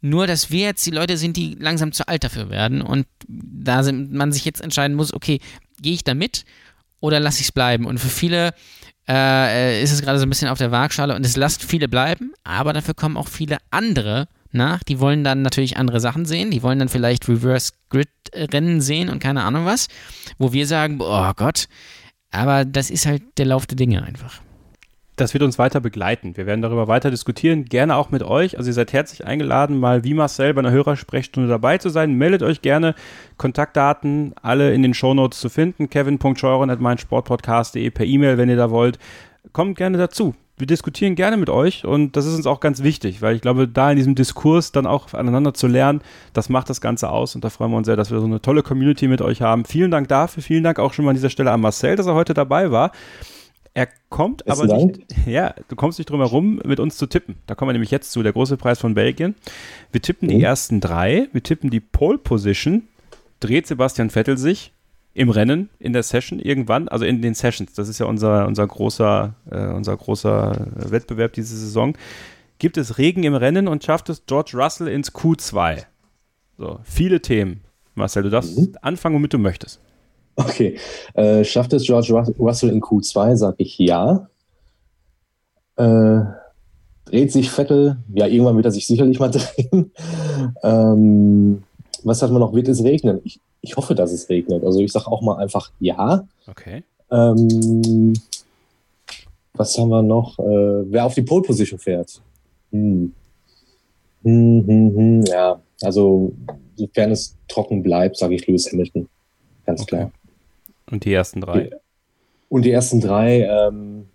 Nur, 0.00 0.26
dass 0.26 0.50
wir 0.50 0.64
jetzt 0.64 0.86
die 0.86 0.90
Leute 0.90 1.16
sind, 1.16 1.36
die 1.36 1.54
langsam 1.58 1.92
zu 1.92 2.08
alt 2.08 2.24
dafür 2.24 2.50
werden 2.50 2.80
und 2.80 3.06
da 3.26 3.82
man 3.92 4.32
sich 4.32 4.44
jetzt 4.44 4.60
entscheiden 4.60 4.96
muss, 4.96 5.12
okay, 5.12 5.40
gehe 5.82 5.94
ich 5.94 6.04
da 6.04 6.14
mit 6.14 6.44
oder 7.00 7.20
lasse 7.20 7.40
ich 7.40 7.46
es 7.46 7.52
bleiben? 7.52 7.84
Und 7.84 7.98
für 7.98 8.08
viele 8.08 8.54
äh, 9.08 9.82
ist 9.82 9.92
es 9.92 10.02
gerade 10.02 10.18
so 10.18 10.26
ein 10.26 10.28
bisschen 10.28 10.48
auf 10.48 10.58
der 10.58 10.70
Waagschale 10.70 11.14
und 11.14 11.24
es 11.24 11.36
lasst 11.36 11.64
viele 11.64 11.88
bleiben, 11.88 12.32
aber 12.44 12.72
dafür 12.72 12.94
kommen 12.94 13.16
auch 13.16 13.28
viele 13.28 13.58
andere 13.70 14.28
nach. 14.52 14.82
Die 14.82 15.00
wollen 15.00 15.24
dann 15.24 15.42
natürlich 15.42 15.76
andere 15.76 16.00
Sachen 16.00 16.26
sehen, 16.26 16.50
die 16.50 16.62
wollen 16.62 16.78
dann 16.78 16.88
vielleicht 16.88 17.28
Reverse 17.28 17.72
Grid 17.90 18.08
Rennen 18.34 18.80
sehen 18.80 19.08
und 19.08 19.20
keine 19.20 19.44
Ahnung 19.44 19.64
was, 19.64 19.88
wo 20.38 20.52
wir 20.52 20.66
sagen, 20.66 20.98
oh 21.00 21.32
Gott, 21.34 21.68
aber 22.30 22.64
das 22.64 22.90
ist 22.90 23.06
halt 23.06 23.22
der 23.38 23.46
Lauf 23.46 23.66
der 23.66 23.76
Dinge 23.76 24.02
einfach 24.02 24.42
das 25.20 25.34
wird 25.34 25.42
uns 25.42 25.58
weiter 25.58 25.80
begleiten. 25.80 26.36
Wir 26.36 26.46
werden 26.46 26.62
darüber 26.62 26.88
weiter 26.88 27.10
diskutieren, 27.10 27.64
gerne 27.64 27.96
auch 27.96 28.10
mit 28.10 28.22
euch. 28.22 28.56
Also 28.56 28.70
ihr 28.70 28.74
seid 28.74 28.92
herzlich 28.92 29.26
eingeladen, 29.26 29.78
mal 29.78 30.04
wie 30.04 30.14
Marcel 30.14 30.54
bei 30.54 30.60
einer 30.60 30.70
Hörersprechstunde 30.70 31.48
dabei 31.48 31.78
zu 31.78 31.88
sein. 31.88 32.14
Meldet 32.14 32.42
euch 32.42 32.62
gerne. 32.62 32.94
Kontaktdaten 33.36 34.34
alle 34.42 34.72
in 34.72 34.82
den 34.82 34.94
Shownotes 34.94 35.40
zu 35.40 35.48
finden. 35.48 35.90
Kevin.scheuren 35.90 36.70
at 36.70 36.80
meinsportpodcast.de 36.80 37.90
per 37.90 38.06
E-Mail, 38.06 38.38
wenn 38.38 38.48
ihr 38.48 38.56
da 38.56 38.70
wollt. 38.70 38.98
Kommt 39.52 39.76
gerne 39.76 39.98
dazu. 39.98 40.34
Wir 40.58 40.66
diskutieren 40.66 41.14
gerne 41.14 41.36
mit 41.36 41.50
euch 41.50 41.84
und 41.84 42.16
das 42.16 42.26
ist 42.26 42.34
uns 42.34 42.46
auch 42.46 42.58
ganz 42.58 42.82
wichtig, 42.82 43.22
weil 43.22 43.36
ich 43.36 43.42
glaube, 43.42 43.68
da 43.68 43.92
in 43.92 43.96
diesem 43.96 44.16
Diskurs 44.16 44.72
dann 44.72 44.88
auch 44.88 45.14
aneinander 45.14 45.54
zu 45.54 45.68
lernen, 45.68 46.00
das 46.32 46.48
macht 46.48 46.68
das 46.68 46.80
Ganze 46.80 47.10
aus 47.10 47.36
und 47.36 47.44
da 47.44 47.50
freuen 47.50 47.70
wir 47.70 47.76
uns 47.76 47.86
sehr, 47.86 47.94
dass 47.94 48.10
wir 48.10 48.18
so 48.18 48.26
eine 48.26 48.42
tolle 48.42 48.64
Community 48.64 49.06
mit 49.06 49.22
euch 49.22 49.40
haben. 49.40 49.64
Vielen 49.64 49.92
Dank 49.92 50.08
dafür, 50.08 50.42
vielen 50.42 50.64
Dank 50.64 50.80
auch 50.80 50.92
schon 50.92 51.04
mal 51.04 51.12
an 51.12 51.14
dieser 51.14 51.30
Stelle 51.30 51.52
an 51.52 51.60
Marcel, 51.60 51.94
dass 51.94 52.08
er 52.08 52.14
heute 52.14 52.34
dabei 52.34 52.72
war. 52.72 52.90
Er 53.78 53.86
kommt 54.08 54.44
Besten 54.44 54.72
aber 54.72 54.86
nicht, 54.86 55.06
ja, 55.26 55.54
du 55.68 55.76
kommst 55.76 56.00
nicht 56.00 56.10
drum 56.10 56.18
herum, 56.18 56.60
mit 56.64 56.80
uns 56.80 56.96
zu 56.96 57.06
tippen. 57.06 57.36
Da 57.46 57.54
kommen 57.54 57.68
wir 57.68 57.74
nämlich 57.74 57.92
jetzt 57.92 58.10
zu, 58.10 58.24
der 58.24 58.32
große 58.32 58.56
Preis 58.56 58.80
von 58.80 58.94
Belgien. 58.94 59.36
Wir 59.92 60.02
tippen 60.02 60.28
oh. 60.28 60.32
die 60.32 60.42
ersten 60.42 60.80
drei, 60.80 61.28
wir 61.30 61.44
tippen 61.44 61.70
die 61.70 61.78
Pole 61.78 62.18
Position, 62.18 62.88
dreht 63.38 63.68
Sebastian 63.68 64.10
Vettel 64.10 64.36
sich 64.36 64.72
im 65.14 65.30
Rennen, 65.30 65.70
in 65.78 65.92
der 65.92 66.02
Session 66.02 66.40
irgendwann, 66.40 66.88
also 66.88 67.04
in 67.04 67.22
den 67.22 67.34
Sessions, 67.34 67.72
das 67.74 67.88
ist 67.88 68.00
ja 68.00 68.06
unser, 68.06 68.48
unser, 68.48 68.66
großer, 68.66 69.36
äh, 69.48 69.68
unser 69.68 69.96
großer 69.96 70.66
Wettbewerb 70.74 71.34
diese 71.34 71.56
Saison, 71.56 71.96
gibt 72.58 72.78
es 72.78 72.98
Regen 72.98 73.22
im 73.22 73.36
Rennen 73.36 73.68
und 73.68 73.84
schafft 73.84 74.08
es 74.08 74.26
George 74.26 74.52
Russell 74.54 74.88
ins 74.88 75.12
Q2. 75.14 75.84
So, 76.56 76.80
viele 76.82 77.22
Themen. 77.22 77.60
Marcel, 77.94 78.24
du 78.24 78.30
darfst 78.30 78.58
mhm. 78.58 78.74
anfangen, 78.82 79.14
womit 79.14 79.34
du 79.34 79.38
möchtest. 79.38 79.80
Okay. 80.38 80.78
Äh, 81.14 81.44
schafft 81.44 81.72
es 81.72 81.84
George 81.84 82.14
Russell 82.38 82.70
in 82.70 82.80
Q2? 82.80 83.36
Sage 83.36 83.56
ich 83.58 83.76
ja. 83.78 84.28
Äh, 85.76 86.20
dreht 87.04 87.32
sich 87.32 87.50
Vettel? 87.50 87.98
Ja, 88.14 88.26
irgendwann 88.26 88.54
wird 88.56 88.66
er 88.66 88.70
sich 88.70 88.86
sicherlich 88.86 89.18
mal 89.18 89.30
drehen. 89.32 89.92
ähm, 90.62 91.64
was 92.04 92.22
hat 92.22 92.30
man 92.30 92.40
noch? 92.40 92.54
Wird 92.54 92.68
es 92.68 92.84
regnen? 92.84 93.20
Ich, 93.24 93.40
ich 93.60 93.76
hoffe, 93.76 93.96
dass 93.96 94.12
es 94.12 94.28
regnet. 94.28 94.64
Also 94.64 94.80
ich 94.80 94.92
sage 94.92 95.08
auch 95.08 95.22
mal 95.22 95.38
einfach 95.38 95.72
ja. 95.80 96.26
Okay. 96.46 96.84
Ähm, 97.10 98.14
was 99.54 99.76
haben 99.76 99.88
wir 99.88 100.02
noch? 100.02 100.38
Äh, 100.38 100.92
wer 100.92 101.04
auf 101.04 101.14
die 101.14 101.22
Pole 101.22 101.42
Position 101.42 101.80
fährt? 101.80 102.22
Hm. 102.70 103.12
Hm, 104.22 104.64
hm, 104.66 104.96
hm. 104.96 105.22
Ja, 105.24 105.60
also 105.82 106.32
sofern 106.76 107.10
es 107.10 107.36
trocken 107.48 107.82
bleibt, 107.82 108.16
sage 108.16 108.36
ich 108.36 108.46
Lewis 108.46 108.70
Hamilton. 108.70 109.08
Ganz 109.66 109.82
okay. 109.82 109.88
klar. 109.96 110.12
Und 110.90 111.04
die 111.04 111.12
ersten 111.12 111.40
drei? 111.40 111.70
Und 112.48 112.64
die 112.64 112.70
ersten 112.70 113.00
drei, 113.00 113.42
ähm, 113.42 114.08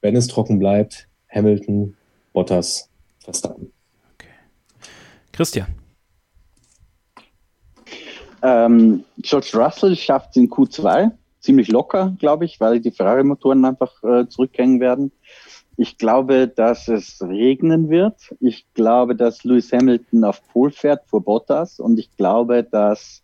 wenn 0.00 0.16
es 0.16 0.28
trocken 0.28 0.58
bleibt, 0.58 1.08
Hamilton, 1.28 1.96
Bottas, 2.32 2.88
Verstappen. 3.18 3.72
Okay. 4.14 4.28
Christian. 5.32 5.66
Ähm, 8.42 9.04
George 9.18 9.50
Russell 9.54 9.96
schafft 9.96 10.30
es 10.30 10.36
in 10.36 10.48
Q2 10.48 11.10
ziemlich 11.40 11.68
locker, 11.68 12.14
glaube 12.18 12.44
ich, 12.44 12.60
weil 12.60 12.80
die 12.80 12.90
Ferrari-Motoren 12.90 13.64
einfach 13.64 14.02
äh, 14.02 14.28
zurückhängen 14.28 14.80
werden. 14.80 15.12
Ich 15.76 15.96
glaube, 15.96 16.46
dass 16.46 16.88
es 16.88 17.22
regnen 17.22 17.88
wird. 17.88 18.34
Ich 18.40 18.66
glaube, 18.74 19.16
dass 19.16 19.44
Lewis 19.44 19.72
Hamilton 19.72 20.24
auf 20.24 20.46
Pol 20.48 20.70
fährt 20.70 21.06
vor 21.06 21.22
Bottas 21.22 21.80
und 21.80 21.98
ich 21.98 22.14
glaube, 22.16 22.62
dass 22.62 23.22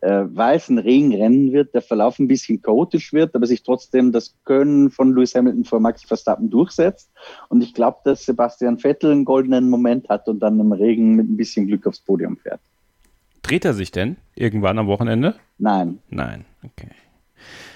äh, 0.00 0.24
weißen 0.26 0.78
Regen 0.78 1.14
rennen 1.14 1.52
wird, 1.52 1.74
der 1.74 1.82
Verlauf 1.82 2.18
ein 2.18 2.28
bisschen 2.28 2.60
chaotisch 2.60 3.12
wird, 3.12 3.34
aber 3.34 3.46
sich 3.46 3.62
trotzdem 3.62 4.12
das 4.12 4.34
Können 4.44 4.90
von 4.90 5.14
Lewis 5.14 5.34
Hamilton 5.34 5.64
vor 5.64 5.80
Max 5.80 6.04
Verstappen 6.04 6.50
durchsetzt. 6.50 7.10
Und 7.48 7.62
ich 7.62 7.74
glaube, 7.74 7.98
dass 8.04 8.24
Sebastian 8.24 8.78
Vettel 8.78 9.12
einen 9.12 9.24
goldenen 9.24 9.70
Moment 9.70 10.08
hat 10.08 10.28
und 10.28 10.40
dann 10.40 10.60
im 10.60 10.72
Regen 10.72 11.14
mit 11.14 11.28
ein 11.28 11.36
bisschen 11.36 11.66
Glück 11.66 11.86
aufs 11.86 12.00
Podium 12.00 12.36
fährt. 12.36 12.60
Dreht 13.42 13.64
er 13.64 13.74
sich 13.74 13.90
denn 13.90 14.16
irgendwann 14.34 14.78
am 14.78 14.86
Wochenende? 14.86 15.34
Nein. 15.58 15.98
Nein, 16.08 16.44
okay. 16.64 16.88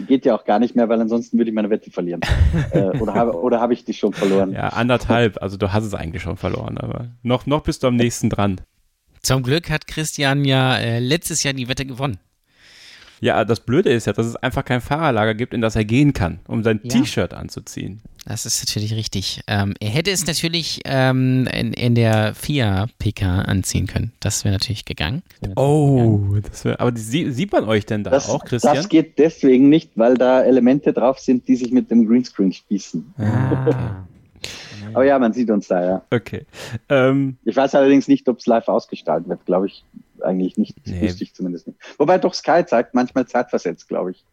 Geht 0.07 0.25
ja 0.25 0.35
auch 0.35 0.45
gar 0.45 0.59
nicht 0.59 0.77
mehr, 0.77 0.89
weil 0.89 1.01
ansonsten 1.01 1.37
würde 1.37 1.51
ich 1.51 1.55
meine 1.55 1.71
Wette 1.71 1.91
verlieren. 1.91 2.21
äh, 2.73 2.99
oder 2.99 3.15
habe 3.15 3.39
oder 3.41 3.61
hab 3.61 3.71
ich 3.71 3.85
die 3.85 3.93
schon 3.93 4.13
verloren? 4.13 4.53
Ja, 4.53 4.69
anderthalb. 4.69 5.43
Also 5.43 5.57
du 5.57 5.73
hast 5.73 5.85
es 5.85 5.95
eigentlich 5.95 6.23
schon 6.23 6.37
verloren, 6.37 6.79
aber 6.79 7.09
noch, 7.23 7.47
noch 7.47 7.63
bist 7.63 7.83
du 7.83 7.89
am 7.89 7.97
nächsten 7.97 8.31
dran. 8.31 8.61
Zum 9.23 9.43
Glück 9.43 9.71
hat 9.71 9.87
Christian 9.87 10.45
ja 10.45 10.77
äh, 10.77 10.99
letztes 10.99 11.43
Jahr 11.43 11.55
die 11.55 11.69
Wette 11.69 11.87
gewonnen. 11.87 12.19
Ja, 13.21 13.45
das 13.45 13.61
Blöde 13.61 13.91
ist 13.91 14.07
ja, 14.07 14.13
dass 14.13 14.27
es 14.27 14.37
einfach 14.37 14.65
kein 14.65 14.81
Fahrerlager 14.81 15.35
gibt, 15.35 15.53
in 15.53 15.61
das 15.61 15.75
er 15.77 15.85
gehen 15.85 16.13
kann, 16.13 16.39
um 16.47 16.63
sein 16.63 16.81
ja. 16.83 16.91
T-Shirt 16.91 17.35
anzuziehen. 17.35 18.01
Das 18.25 18.47
ist 18.47 18.63
natürlich 18.63 18.95
richtig. 18.95 19.41
Ähm, 19.47 19.75
er 19.81 19.89
hätte 19.89 20.11
es 20.11 20.27
natürlich 20.27 20.81
ähm, 20.85 21.49
in, 21.53 21.73
in, 21.73 21.95
der 21.95 22.35
FIA 22.35 22.87
PK 22.99 23.41
anziehen 23.41 23.87
können. 23.87 24.13
Das 24.21 24.45
wäre 24.45 24.53
natürlich 24.53 24.85
gegangen. 24.85 25.23
Oh, 25.57 26.37
das 26.49 26.65
wär, 26.65 26.81
aber 26.81 26.93
die, 26.93 27.31
sieht 27.31 27.53
man 27.53 27.65
euch 27.65 27.87
denn 27.87 28.05
da 28.05 28.11
das, 28.11 28.29
auch, 28.29 28.45
Christian? 28.45 28.77
Das 28.77 28.89
geht 28.89 29.19
deswegen 29.19 29.69
nicht, 29.69 29.93
weil 29.97 30.15
da 30.15 30.43
Elemente 30.43 30.93
drauf 30.93 31.19
sind, 31.19 31.49
die 31.49 31.57
sich 31.57 31.73
mit 31.73 31.91
dem 31.91 32.07
Greenscreen 32.07 32.53
spießen. 32.53 33.15
Ah. 33.19 34.05
Aber 34.95 35.05
ja, 35.05 35.19
man 35.19 35.33
sieht 35.33 35.51
uns 35.51 35.69
da, 35.69 35.85
ja. 35.85 36.03
Okay. 36.11 36.47
Ähm, 36.89 37.37
ich 37.45 37.57
weiß 37.57 37.75
allerdings 37.75 38.09
nicht, 38.09 38.29
ob 38.29 38.39
es 38.39 38.47
live 38.47 38.69
ausgestaltet 38.69 39.29
wird, 39.29 39.45
glaube 39.47 39.67
ich 39.67 39.85
eigentlich 40.21 40.57
nicht. 40.57 40.77
Nee. 40.87 41.03
Wüsste 41.03 41.25
ich 41.25 41.35
zumindest 41.35 41.67
nicht. 41.67 41.79
Wobei 41.99 42.19
doch 42.19 42.35
Sky 42.35 42.65
zeigt 42.67 42.95
manchmal 42.95 43.27
zeitversetzt, 43.27 43.89
glaube 43.89 44.13
ich. 44.13 44.25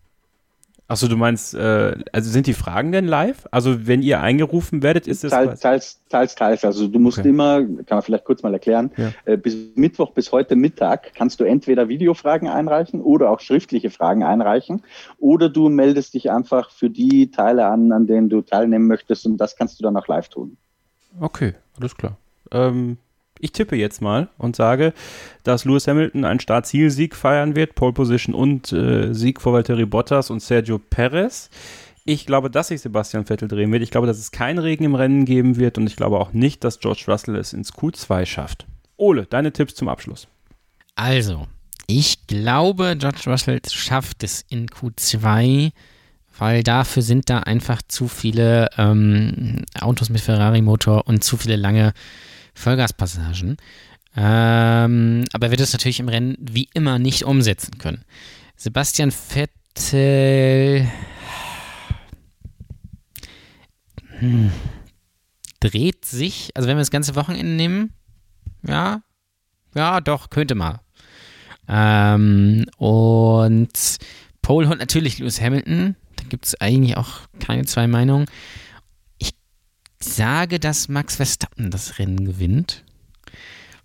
Achso, 0.87 1.07
du 1.07 1.17
meinst, 1.17 1.55
äh, 1.55 1.95
also 2.11 2.29
sind 2.29 2.45
die 2.45 2.53
Fragen 2.53 2.91
denn 2.91 3.07
live? 3.07 3.47
Also 3.49 3.87
wenn 3.87 4.03
ihr 4.03 4.21
eingerufen 4.21 4.83
werdet, 4.83 5.07
ist 5.07 5.23
es. 5.23 5.31
Teils, 5.31 5.59
teils, 5.59 5.99
teils, 6.09 6.35
teils. 6.35 6.63
Also 6.63 6.87
du 6.87 6.99
musst 6.99 7.17
okay. 7.17 7.29
immer, 7.29 7.61
kann 7.61 7.85
man 7.89 8.01
vielleicht 8.03 8.25
kurz 8.25 8.43
mal 8.43 8.53
erklären, 8.53 8.91
ja. 8.95 9.11
äh, 9.25 9.35
bis 9.35 9.55
Mittwoch 9.73 10.11
bis 10.11 10.31
heute 10.31 10.55
Mittag 10.55 11.13
kannst 11.15 11.39
du 11.39 11.43
entweder 11.43 11.87
Videofragen 11.87 12.47
einreichen 12.47 13.01
oder 13.01 13.31
auch 13.31 13.39
schriftliche 13.39 13.89
Fragen 13.89 14.23
einreichen. 14.23 14.83
Oder 15.17 15.49
du 15.49 15.69
meldest 15.69 16.13
dich 16.13 16.29
einfach 16.29 16.69
für 16.69 16.91
die 16.91 17.31
Teile 17.31 17.65
an, 17.65 17.91
an 17.91 18.05
denen 18.05 18.29
du 18.29 18.43
teilnehmen 18.43 18.85
möchtest 18.85 19.25
und 19.25 19.37
das 19.37 19.55
kannst 19.55 19.79
du 19.79 19.83
dann 19.83 19.97
auch 19.97 20.07
live 20.07 20.29
tun. 20.29 20.55
Okay, 21.19 21.55
alles 21.79 21.95
klar. 21.95 22.17
Ähm, 22.51 22.97
ich 23.39 23.51
tippe 23.51 23.75
jetzt 23.75 24.01
mal 24.01 24.29
und 24.37 24.55
sage, 24.55 24.93
dass 25.43 25.65
Lewis 25.65 25.87
Hamilton 25.87 26.25
einen 26.25 26.39
Start-Ziel-Sieg 26.39 27.15
feiern 27.15 27.55
wird, 27.55 27.75
Pole 27.75 27.93
Position 27.93 28.33
und 28.33 28.71
äh, 28.71 29.13
Sieg 29.13 29.41
vor 29.41 29.53
Valtteri 29.53 29.85
Bottas 29.85 30.29
und 30.29 30.41
Sergio 30.41 30.79
Perez. 30.79 31.49
Ich 32.05 32.25
glaube, 32.25 32.51
dass 32.51 32.67
sich 32.67 32.81
Sebastian 32.81 33.25
Vettel 33.25 33.47
drehen 33.47 33.71
wird. 33.71 33.81
Ich 33.81 33.91
glaube, 33.91 34.07
dass 34.07 34.19
es 34.19 34.31
keinen 34.31 34.59
Regen 34.59 34.83
im 34.83 34.95
Rennen 34.95 35.25
geben 35.25 35.57
wird 35.57 35.77
und 35.77 35.87
ich 35.87 35.95
glaube 35.95 36.19
auch 36.19 36.33
nicht, 36.33 36.63
dass 36.63 36.79
George 36.79 37.05
Russell 37.07 37.35
es 37.35 37.51
ins 37.51 37.73
Q2 37.73 38.25
schafft. 38.25 38.67
Ole, 38.97 39.25
deine 39.25 39.51
Tipps 39.51 39.75
zum 39.75 39.89
Abschluss. 39.89 40.27
Also, 40.95 41.47
ich 41.87 42.27
glaube, 42.27 42.95
George 42.97 43.21
Russell 43.27 43.59
schafft 43.69 44.23
es 44.23 44.45
in 44.49 44.67
Q2, 44.67 45.71
weil 46.37 46.63
dafür 46.63 47.01
sind 47.01 47.29
da 47.29 47.39
einfach 47.39 47.81
zu 47.87 48.07
viele 48.07 48.69
ähm, 48.77 49.63
Autos 49.79 50.09
mit 50.09 50.21
Ferrari-Motor 50.21 51.07
und 51.07 51.23
zu 51.23 51.37
viele 51.37 51.55
lange 51.55 51.93
Vollgaspassagen. 52.55 53.57
Ähm, 54.17 55.25
aber 55.33 55.47
er 55.47 55.51
wird 55.51 55.61
es 55.61 55.73
natürlich 55.73 55.99
im 55.99 56.09
Rennen 56.09 56.37
wie 56.39 56.69
immer 56.73 56.99
nicht 56.99 57.23
umsetzen 57.23 57.77
können. 57.77 58.03
Sebastian 58.55 59.11
Vettel. 59.11 60.87
hm, 64.19 64.51
dreht 65.59 66.05
sich, 66.05 66.51
also 66.55 66.67
wenn 66.67 66.77
wir 66.77 66.81
das 66.81 66.91
ganze 66.91 67.15
Wochenende 67.15 67.53
nehmen, 67.53 67.93
ja, 68.65 69.01
ja, 69.75 69.99
doch, 69.99 70.29
könnte 70.29 70.55
mal. 70.55 70.79
Ähm, 71.67 72.65
und 72.77 73.97
Pole 74.41 74.69
und 74.69 74.79
natürlich 74.79 75.19
Lewis 75.19 75.41
Hamilton, 75.41 75.95
da 76.15 76.23
gibt 76.29 76.45
es 76.45 76.61
eigentlich 76.61 76.95
auch 76.95 77.21
keine 77.39 77.65
zwei 77.65 77.87
Meinungen. 77.87 78.27
Ich 80.05 80.13
sage, 80.13 80.59
dass 80.59 80.87
Max 80.87 81.15
Verstappen 81.15 81.71
das 81.71 81.97
Rennen 81.97 82.25
gewinnt. 82.25 82.83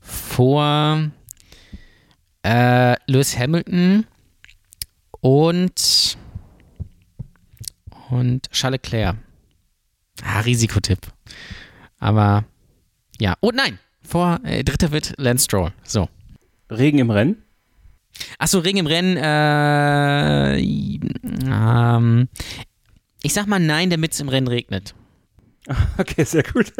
Vor 0.01 1.10
äh, 2.44 2.97
Lewis 3.10 3.38
Hamilton 3.38 4.06
und 5.22 6.18
und 8.10 8.51
Charles 8.51 8.80
Leclerc. 8.82 9.16
Ah, 10.22 10.40
Risikotipp. 10.40 11.10
Aber 11.98 12.44
ja. 13.18 13.34
Oh 13.40 13.51
nein, 13.52 13.78
vor 14.02 14.40
äh, 14.44 14.62
dritter 14.62 14.92
wird 14.92 15.14
Lance 15.16 15.44
Stroll. 15.47 15.72
So. 15.84 16.10
Regen 16.70 16.98
im 16.98 17.10
Rennen? 17.10 17.42
Achso, 18.38 18.59
Regen 18.59 18.80
im 18.80 18.86
Rennen. 18.86 19.16
Äh, 19.16 20.59
ähm, 20.59 22.28
ich 23.22 23.32
sag 23.32 23.47
mal 23.47 23.59
nein, 23.59 23.88
damit 23.88 24.12
es 24.12 24.20
im 24.20 24.28
Rennen 24.28 24.48
regnet. 24.48 24.94
Okay, 25.99 26.24
sehr 26.24 26.43
gut. 26.43 26.73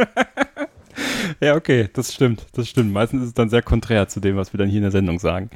ja, 1.41 1.55
okay, 1.55 1.89
das 1.93 2.13
stimmt, 2.13 2.47
das 2.53 2.69
stimmt. 2.69 2.93
Meistens 2.93 3.23
ist 3.23 3.29
es 3.29 3.35
dann 3.35 3.51
sehr 3.51 3.63
konträr 3.63 4.09
zu 4.09 4.21
dem, 4.21 4.37
was 4.37 4.53
wir 4.53 4.59
dann 4.59 4.69
hier 4.69 4.79
in 4.79 4.85
der 4.85 4.91
Sendung 4.91 5.19
sagen. 5.19 5.51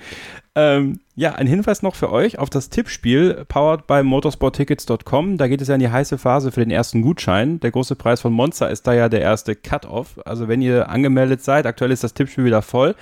Ähm, 0.55 1.01
ja, 1.17 1.35
ein 1.35 1.47
Hinweis 1.47 1.83
noch 1.83 1.95
für 1.95 2.13
euch 2.13 2.39
auf 2.39 2.51
das 2.51 2.71
Tippspiel 2.71 3.45
powered 3.49 3.87
by 3.87 4.03
motorsporttickets.com. 4.03 5.37
Da 5.37 5.49
geht 5.49 5.61
es 5.61 5.69
ja 5.69 5.75
in 5.75 5.81
die 5.81 5.91
heiße 5.91 6.19
Phase 6.19 6.53
für 6.53 6.61
den 6.61 6.71
ersten 6.71 7.03
Gutschein. 7.03 7.61
Der 7.61 7.71
große 7.71 7.97
Preis 7.97 8.21
von 8.21 8.33
Monster 8.33 8.71
ist 8.71 8.87
da 8.87 8.95
ja 8.95 9.09
der 9.09 9.21
erste 9.21 9.57
Cut-Off. 9.57 10.21
Also 10.25 10.49
wenn 10.49 10.63
ihr 10.63 10.89
angemeldet 10.89 11.43
seid, 11.43 11.67
aktuell 11.67 11.91
ist 11.91 12.05
das 12.05 12.15
Tippspiel 12.15 12.45
wieder 12.45 12.63
voll. 12.63 12.95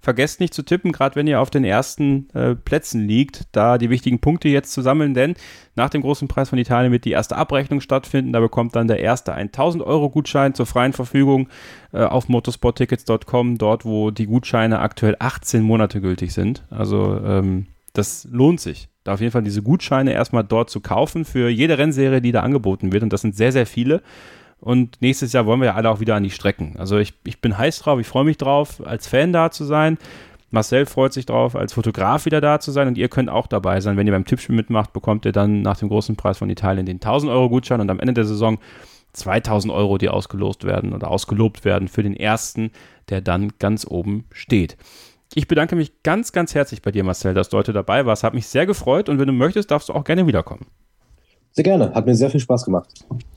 Vergesst 0.00 0.38
nicht 0.38 0.54
zu 0.54 0.62
tippen, 0.62 0.92
gerade 0.92 1.16
wenn 1.16 1.26
ihr 1.26 1.40
auf 1.40 1.50
den 1.50 1.64
ersten 1.64 2.30
äh, 2.30 2.54
Plätzen 2.54 3.06
liegt, 3.06 3.48
da 3.52 3.78
die 3.78 3.90
wichtigen 3.90 4.20
Punkte 4.20 4.48
jetzt 4.48 4.72
zu 4.72 4.80
sammeln, 4.80 5.12
denn 5.12 5.34
nach 5.74 5.90
dem 5.90 6.02
großen 6.02 6.28
Preis 6.28 6.50
von 6.50 6.58
Italien 6.58 6.92
wird 6.92 7.04
die 7.04 7.10
erste 7.10 7.36
Abrechnung 7.36 7.80
stattfinden. 7.80 8.32
Da 8.32 8.40
bekommt 8.40 8.76
dann 8.76 8.86
der 8.86 9.00
erste 9.00 9.34
1000 9.34 9.82
Euro 9.82 10.08
Gutschein 10.08 10.54
zur 10.54 10.66
freien 10.66 10.92
Verfügung 10.92 11.48
äh, 11.92 12.04
auf 12.04 12.28
motorsporttickets.com, 12.28 13.58
dort 13.58 13.84
wo 13.84 14.10
die 14.12 14.26
Gutscheine 14.26 14.78
aktuell 14.78 15.16
18 15.18 15.62
Monate 15.62 16.00
gültig 16.00 16.32
sind. 16.32 16.64
Also 16.70 17.20
ähm, 17.24 17.66
das 17.92 18.28
lohnt 18.30 18.60
sich, 18.60 18.88
da 19.02 19.14
auf 19.14 19.20
jeden 19.20 19.32
Fall 19.32 19.42
diese 19.42 19.62
Gutscheine 19.62 20.12
erstmal 20.12 20.44
dort 20.44 20.70
zu 20.70 20.80
kaufen 20.80 21.24
für 21.24 21.48
jede 21.48 21.78
Rennserie, 21.78 22.20
die 22.20 22.30
da 22.30 22.42
angeboten 22.42 22.92
wird. 22.92 23.02
Und 23.02 23.12
das 23.12 23.22
sind 23.22 23.34
sehr, 23.34 23.50
sehr 23.50 23.66
viele. 23.66 24.02
Und 24.60 25.00
nächstes 25.00 25.32
Jahr 25.32 25.46
wollen 25.46 25.60
wir 25.60 25.66
ja 25.66 25.74
alle 25.74 25.90
auch 25.90 26.00
wieder 26.00 26.16
an 26.16 26.24
die 26.24 26.30
Strecken. 26.30 26.74
Also 26.78 26.98
ich, 26.98 27.14
ich 27.24 27.40
bin 27.40 27.56
heiß 27.56 27.78
drauf, 27.80 28.00
ich 28.00 28.06
freue 28.06 28.24
mich 28.24 28.38
drauf, 28.38 28.84
als 28.84 29.06
Fan 29.06 29.32
da 29.32 29.50
zu 29.50 29.64
sein. 29.64 29.98
Marcel 30.50 30.86
freut 30.86 31.12
sich 31.12 31.26
drauf, 31.26 31.54
als 31.54 31.74
Fotograf 31.74 32.24
wieder 32.24 32.40
da 32.40 32.58
zu 32.58 32.70
sein 32.70 32.88
und 32.88 32.96
ihr 32.96 33.08
könnt 33.08 33.28
auch 33.28 33.46
dabei 33.46 33.80
sein. 33.80 33.96
Wenn 33.96 34.06
ihr 34.06 34.12
beim 34.12 34.24
Tippspiel 34.24 34.56
mitmacht, 34.56 34.92
bekommt 34.92 35.26
ihr 35.26 35.32
dann 35.32 35.60
nach 35.60 35.76
dem 35.78 35.88
großen 35.88 36.16
Preis 36.16 36.38
von 36.38 36.48
Italien 36.48 36.86
den 36.86 36.96
1000 36.96 37.30
Euro 37.30 37.50
Gutschein 37.50 37.80
und 37.80 37.90
am 37.90 38.00
Ende 38.00 38.14
der 38.14 38.24
Saison 38.24 38.58
2000 39.12 39.72
Euro, 39.72 39.98
die 39.98 40.08
ausgelost 40.08 40.64
werden 40.64 40.92
oder 40.92 41.10
ausgelobt 41.10 41.64
werden 41.64 41.88
für 41.88 42.02
den 42.02 42.16
ersten, 42.16 42.70
der 43.10 43.20
dann 43.20 43.52
ganz 43.58 43.86
oben 43.86 44.24
steht. 44.32 44.76
Ich 45.34 45.48
bedanke 45.48 45.76
mich 45.76 46.02
ganz, 46.02 46.32
ganz 46.32 46.54
herzlich 46.54 46.80
bei 46.80 46.90
dir, 46.90 47.04
Marcel, 47.04 47.34
dass 47.34 47.50
du 47.50 47.58
heute 47.58 47.74
dabei 47.74 48.06
warst. 48.06 48.24
Hat 48.24 48.34
mich 48.34 48.46
sehr 48.46 48.64
gefreut 48.64 49.10
und 49.10 49.18
wenn 49.18 49.26
du 49.26 49.34
möchtest, 49.34 49.70
darfst 49.70 49.90
du 49.90 49.92
auch 49.92 50.04
gerne 50.04 50.26
wiederkommen. 50.26 50.66
Sehr 51.58 51.64
gerne, 51.64 51.92
hat 51.92 52.06
mir 52.06 52.14
sehr 52.14 52.30
viel 52.30 52.38
Spaß 52.38 52.66
gemacht. 52.66 52.88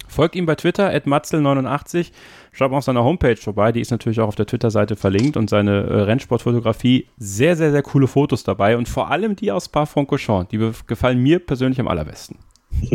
Folgt 0.07 0.35
ihm 0.35 0.45
bei 0.45 0.53
Twitter, 0.53 0.91
matzel89. 0.91 2.11
Schaut 2.52 2.69
mal 2.69 2.77
auf 2.77 2.84
seiner 2.84 3.03
Homepage 3.03 3.35
vorbei, 3.35 3.72
die 3.72 3.81
ist 3.81 3.89
natürlich 3.89 4.19
auch 4.19 4.27
auf 4.27 4.35
der 4.35 4.45
Twitter-Seite 4.45 4.95
verlinkt 4.95 5.38
und 5.38 5.49
seine 5.49 5.85
äh, 5.85 6.02
Rennsportfotografie. 6.02 7.07
Sehr, 7.18 7.56
sehr, 7.56 7.72
sehr 7.72 7.81
coole 7.81 8.06
Fotos 8.06 8.43
dabei 8.43 8.77
und 8.77 8.88
vor 8.88 9.10
allem 9.10 9.35
die 9.35 9.52
aus 9.52 9.65
Spa-Francorchamps. 9.65 10.52
Die 10.52 10.60
gefallen 10.85 11.18
mir 11.18 11.39
persönlich 11.39 11.80
am 11.80 11.88
allerbesten. 11.88 12.38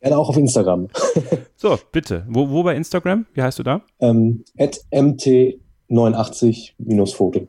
Gerne 0.00 0.16
auch 0.16 0.28
auf 0.28 0.36
Instagram. 0.36 0.86
so, 1.56 1.76
bitte. 1.90 2.24
Wo, 2.28 2.48
wo 2.48 2.62
bei 2.62 2.76
Instagram? 2.76 3.26
Wie 3.34 3.42
heißt 3.42 3.58
du 3.58 3.64
da? 3.64 3.80
Ähm, 3.98 4.44
mt89-Foto. 4.92 7.48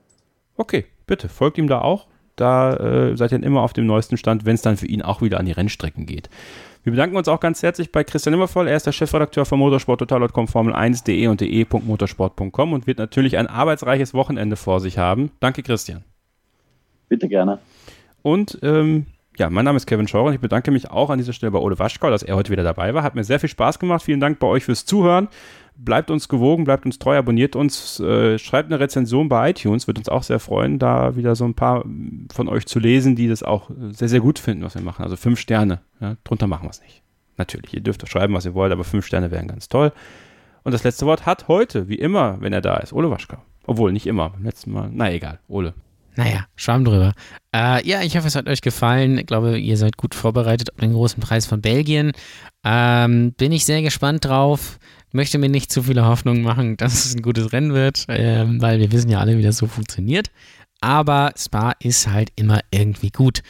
Okay, 0.57 0.85
bitte. 1.05 1.29
Folgt 1.29 1.59
ihm 1.59 1.67
da 1.67 1.81
auch. 1.81 2.07
Da 2.39 2.73
äh, 2.77 3.17
seid 3.17 3.33
ihr 3.33 3.37
dann 3.37 3.43
immer 3.43 3.63
auf 3.63 3.73
dem 3.73 3.85
neuesten 3.85 4.15
Stand, 4.15 4.45
wenn 4.45 4.55
es 4.55 4.61
dann 4.61 4.77
für 4.77 4.87
ihn 4.87 5.01
auch 5.01 5.21
wieder 5.21 5.41
an 5.41 5.45
die 5.45 5.51
Rennstrecken 5.51 6.05
geht. 6.05 6.29
Wir 6.89 6.93
bedanken 6.93 7.17
uns 7.17 7.27
auch 7.27 7.39
ganz 7.39 7.61
herzlich 7.61 7.91
bei 7.91 8.03
Christian 8.03 8.33
Immervoll. 8.33 8.67
Er 8.67 8.75
ist 8.75 8.87
der 8.87 8.93
Chefredakteur 8.93 9.45
von 9.45 9.59
motorsporttotal.com, 9.59 10.47
Formel1.de 10.47 11.27
und 11.27 11.39
de.motorsport.com 11.39 12.73
und 12.73 12.87
wird 12.87 12.97
natürlich 12.97 13.37
ein 13.37 13.45
arbeitsreiches 13.45 14.15
Wochenende 14.15 14.55
vor 14.55 14.79
sich 14.79 14.97
haben. 14.97 15.29
Danke, 15.39 15.61
Christian. 15.61 16.03
Bitte 17.07 17.29
gerne. 17.29 17.59
Und 18.23 18.57
ähm, 18.63 19.05
ja, 19.37 19.51
mein 19.51 19.65
Name 19.65 19.77
ist 19.77 19.85
Kevin 19.85 20.07
Scheuer 20.07 20.23
und 20.23 20.33
ich 20.33 20.39
bedanke 20.39 20.71
mich 20.71 20.89
auch 20.89 21.11
an 21.11 21.19
dieser 21.19 21.31
Stelle 21.31 21.51
bei 21.51 21.59
Ole 21.59 21.77
Waschkau, 21.77 22.09
dass 22.09 22.23
er 22.23 22.35
heute 22.35 22.51
wieder 22.51 22.63
dabei 22.63 22.95
war. 22.95 23.03
Hat 23.03 23.13
mir 23.13 23.23
sehr 23.23 23.39
viel 23.39 23.49
Spaß 23.49 23.77
gemacht. 23.77 24.01
Vielen 24.01 24.19
Dank 24.19 24.39
bei 24.39 24.47
euch 24.47 24.63
fürs 24.63 24.83
Zuhören. 24.83 25.27
Bleibt 25.81 26.11
uns 26.11 26.27
gewogen, 26.27 26.65
bleibt 26.65 26.85
uns 26.85 26.99
treu, 26.99 27.17
abonniert 27.17 27.55
uns, 27.55 28.01
äh, 28.01 28.37
schreibt 28.37 28.69
eine 28.69 28.81
Rezension 28.81 29.29
bei 29.29 29.51
iTunes, 29.51 29.87
wird 29.87 29.97
uns 29.97 30.09
auch 30.09 30.23
sehr 30.23 30.39
freuen, 30.39 30.77
da 30.77 31.15
wieder 31.15 31.35
so 31.35 31.45
ein 31.45 31.53
paar 31.53 31.85
von 32.33 32.49
euch 32.49 32.65
zu 32.65 32.79
lesen, 32.79 33.15
die 33.15 33.29
das 33.29 33.43
auch 33.43 33.69
sehr, 33.91 34.09
sehr 34.09 34.19
gut 34.19 34.39
finden, 34.39 34.63
was 34.65 34.75
wir 34.75 34.81
machen. 34.81 35.03
Also 35.03 35.15
fünf 35.15 35.39
Sterne, 35.39 35.79
ja, 36.01 36.17
drunter 36.25 36.47
machen 36.47 36.65
wir 36.65 36.71
es 36.71 36.81
nicht. 36.81 37.01
Natürlich, 37.37 37.73
ihr 37.73 37.81
dürft 37.81 38.05
schreiben, 38.09 38.33
was 38.33 38.45
ihr 38.45 38.53
wollt, 38.53 38.73
aber 38.73 38.83
fünf 38.83 39.05
Sterne 39.05 39.31
wären 39.31 39.47
ganz 39.47 39.69
toll. 39.69 39.93
Und 40.63 40.73
das 40.73 40.83
letzte 40.83 41.05
Wort 41.05 41.25
hat 41.25 41.47
heute, 41.47 41.87
wie 41.87 41.95
immer, 41.95 42.41
wenn 42.41 42.51
er 42.51 42.61
da 42.61 42.77
ist, 42.77 42.91
Ole 42.91 43.09
Waschkau. 43.09 43.37
Obwohl, 43.65 43.93
nicht 43.93 44.07
immer, 44.07 44.31
beim 44.31 44.43
letzten 44.43 44.71
Mal. 44.71 44.89
Na 44.91 45.11
egal, 45.11 45.39
Ole. 45.47 45.73
Naja, 46.15 46.47
Schwamm 46.57 46.83
drüber. 46.83 47.13
Äh, 47.55 47.87
ja, 47.87 48.01
ich 48.01 48.17
hoffe, 48.17 48.27
es 48.27 48.35
hat 48.35 48.49
euch 48.49 48.61
gefallen. 48.61 49.17
Ich 49.17 49.25
glaube, 49.25 49.57
ihr 49.57 49.77
seid 49.77 49.95
gut 49.95 50.15
vorbereitet 50.15 50.73
auf 50.73 50.79
den 50.79 50.91
großen 50.91 51.21
Preis 51.21 51.45
von 51.45 51.61
Belgien. 51.61 52.11
Ähm, 52.65 53.31
bin 53.37 53.53
ich 53.53 53.63
sehr 53.63 53.81
gespannt 53.81 54.25
drauf. 54.25 54.79
Möchte 55.11 55.37
mir 55.37 55.49
nicht 55.49 55.71
zu 55.71 55.83
viele 55.83 56.05
Hoffnungen 56.05 56.43
machen, 56.43 56.77
dass 56.77 57.05
es 57.05 57.15
ein 57.15 57.21
gutes 57.21 57.51
Rennen 57.51 57.73
wird, 57.73 58.05
ähm, 58.09 58.61
weil 58.61 58.79
wir 58.79 58.91
wissen 58.91 59.09
ja 59.09 59.19
alle, 59.19 59.37
wie 59.37 59.43
das 59.43 59.57
so 59.57 59.67
funktioniert. 59.67 60.29
Aber 60.81 61.33
Spa 61.37 61.73
ist 61.79 62.07
halt 62.07 62.29
immer 62.35 62.59
irgendwie 62.71 63.09
gut. 63.09 63.41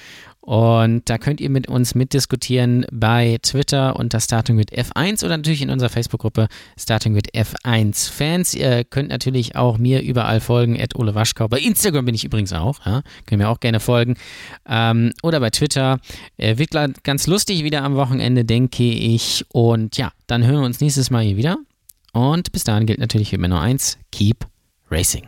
Und 0.49 1.07
da 1.07 1.19
könnt 1.19 1.41
ihr 1.41 1.49
mit 1.51 1.67
uns 1.67 1.93
mitdiskutieren 1.93 2.83
bei 2.91 3.37
Twitter 3.43 3.95
unter 3.97 4.19
Starting 4.19 4.57
with 4.57 4.71
F1 4.71 5.23
oder 5.23 5.37
natürlich 5.37 5.61
in 5.61 5.69
unserer 5.69 5.89
Facebook-Gruppe 5.89 6.47
Starting 6.75 7.13
with 7.13 7.25
F1 7.35 8.09
Fans. 8.11 8.55
Ihr 8.55 8.83
könnt 8.83 9.09
natürlich 9.09 9.55
auch 9.55 9.77
mir 9.77 10.01
überall 10.01 10.39
folgen, 10.39 10.81
at 10.81 10.95
Ole 10.95 11.13
Waschkau. 11.13 11.47
Bei 11.47 11.59
Instagram 11.59 12.05
bin 12.05 12.15
ich 12.15 12.25
übrigens 12.25 12.51
auch, 12.51 12.83
ja, 12.83 13.03
könnt 13.27 13.43
mir 13.43 13.47
auch 13.47 13.59
gerne 13.59 13.79
folgen. 13.79 14.15
Ähm, 14.67 15.13
oder 15.21 15.39
bei 15.39 15.51
Twitter. 15.51 15.99
Äh, 16.37 16.57
wird 16.57 16.71
ganz 17.03 17.27
lustig 17.27 17.63
wieder 17.63 17.83
am 17.83 17.93
Wochenende, 17.93 18.43
denke 18.43 18.85
ich. 18.85 19.45
Und 19.49 19.97
ja, 19.97 20.11
dann 20.25 20.43
hören 20.43 20.61
wir 20.61 20.65
uns 20.65 20.81
nächstes 20.81 21.11
Mal 21.11 21.25
hier 21.25 21.37
wieder. 21.37 21.57
Und 22.11 22.51
bis 22.53 22.63
dahin 22.63 22.87
gilt 22.87 22.97
natürlich 22.97 23.33
immer 23.33 23.49
nur 23.49 23.61
eins: 23.61 23.99
Keep 24.11 24.47
Racing. 24.89 25.27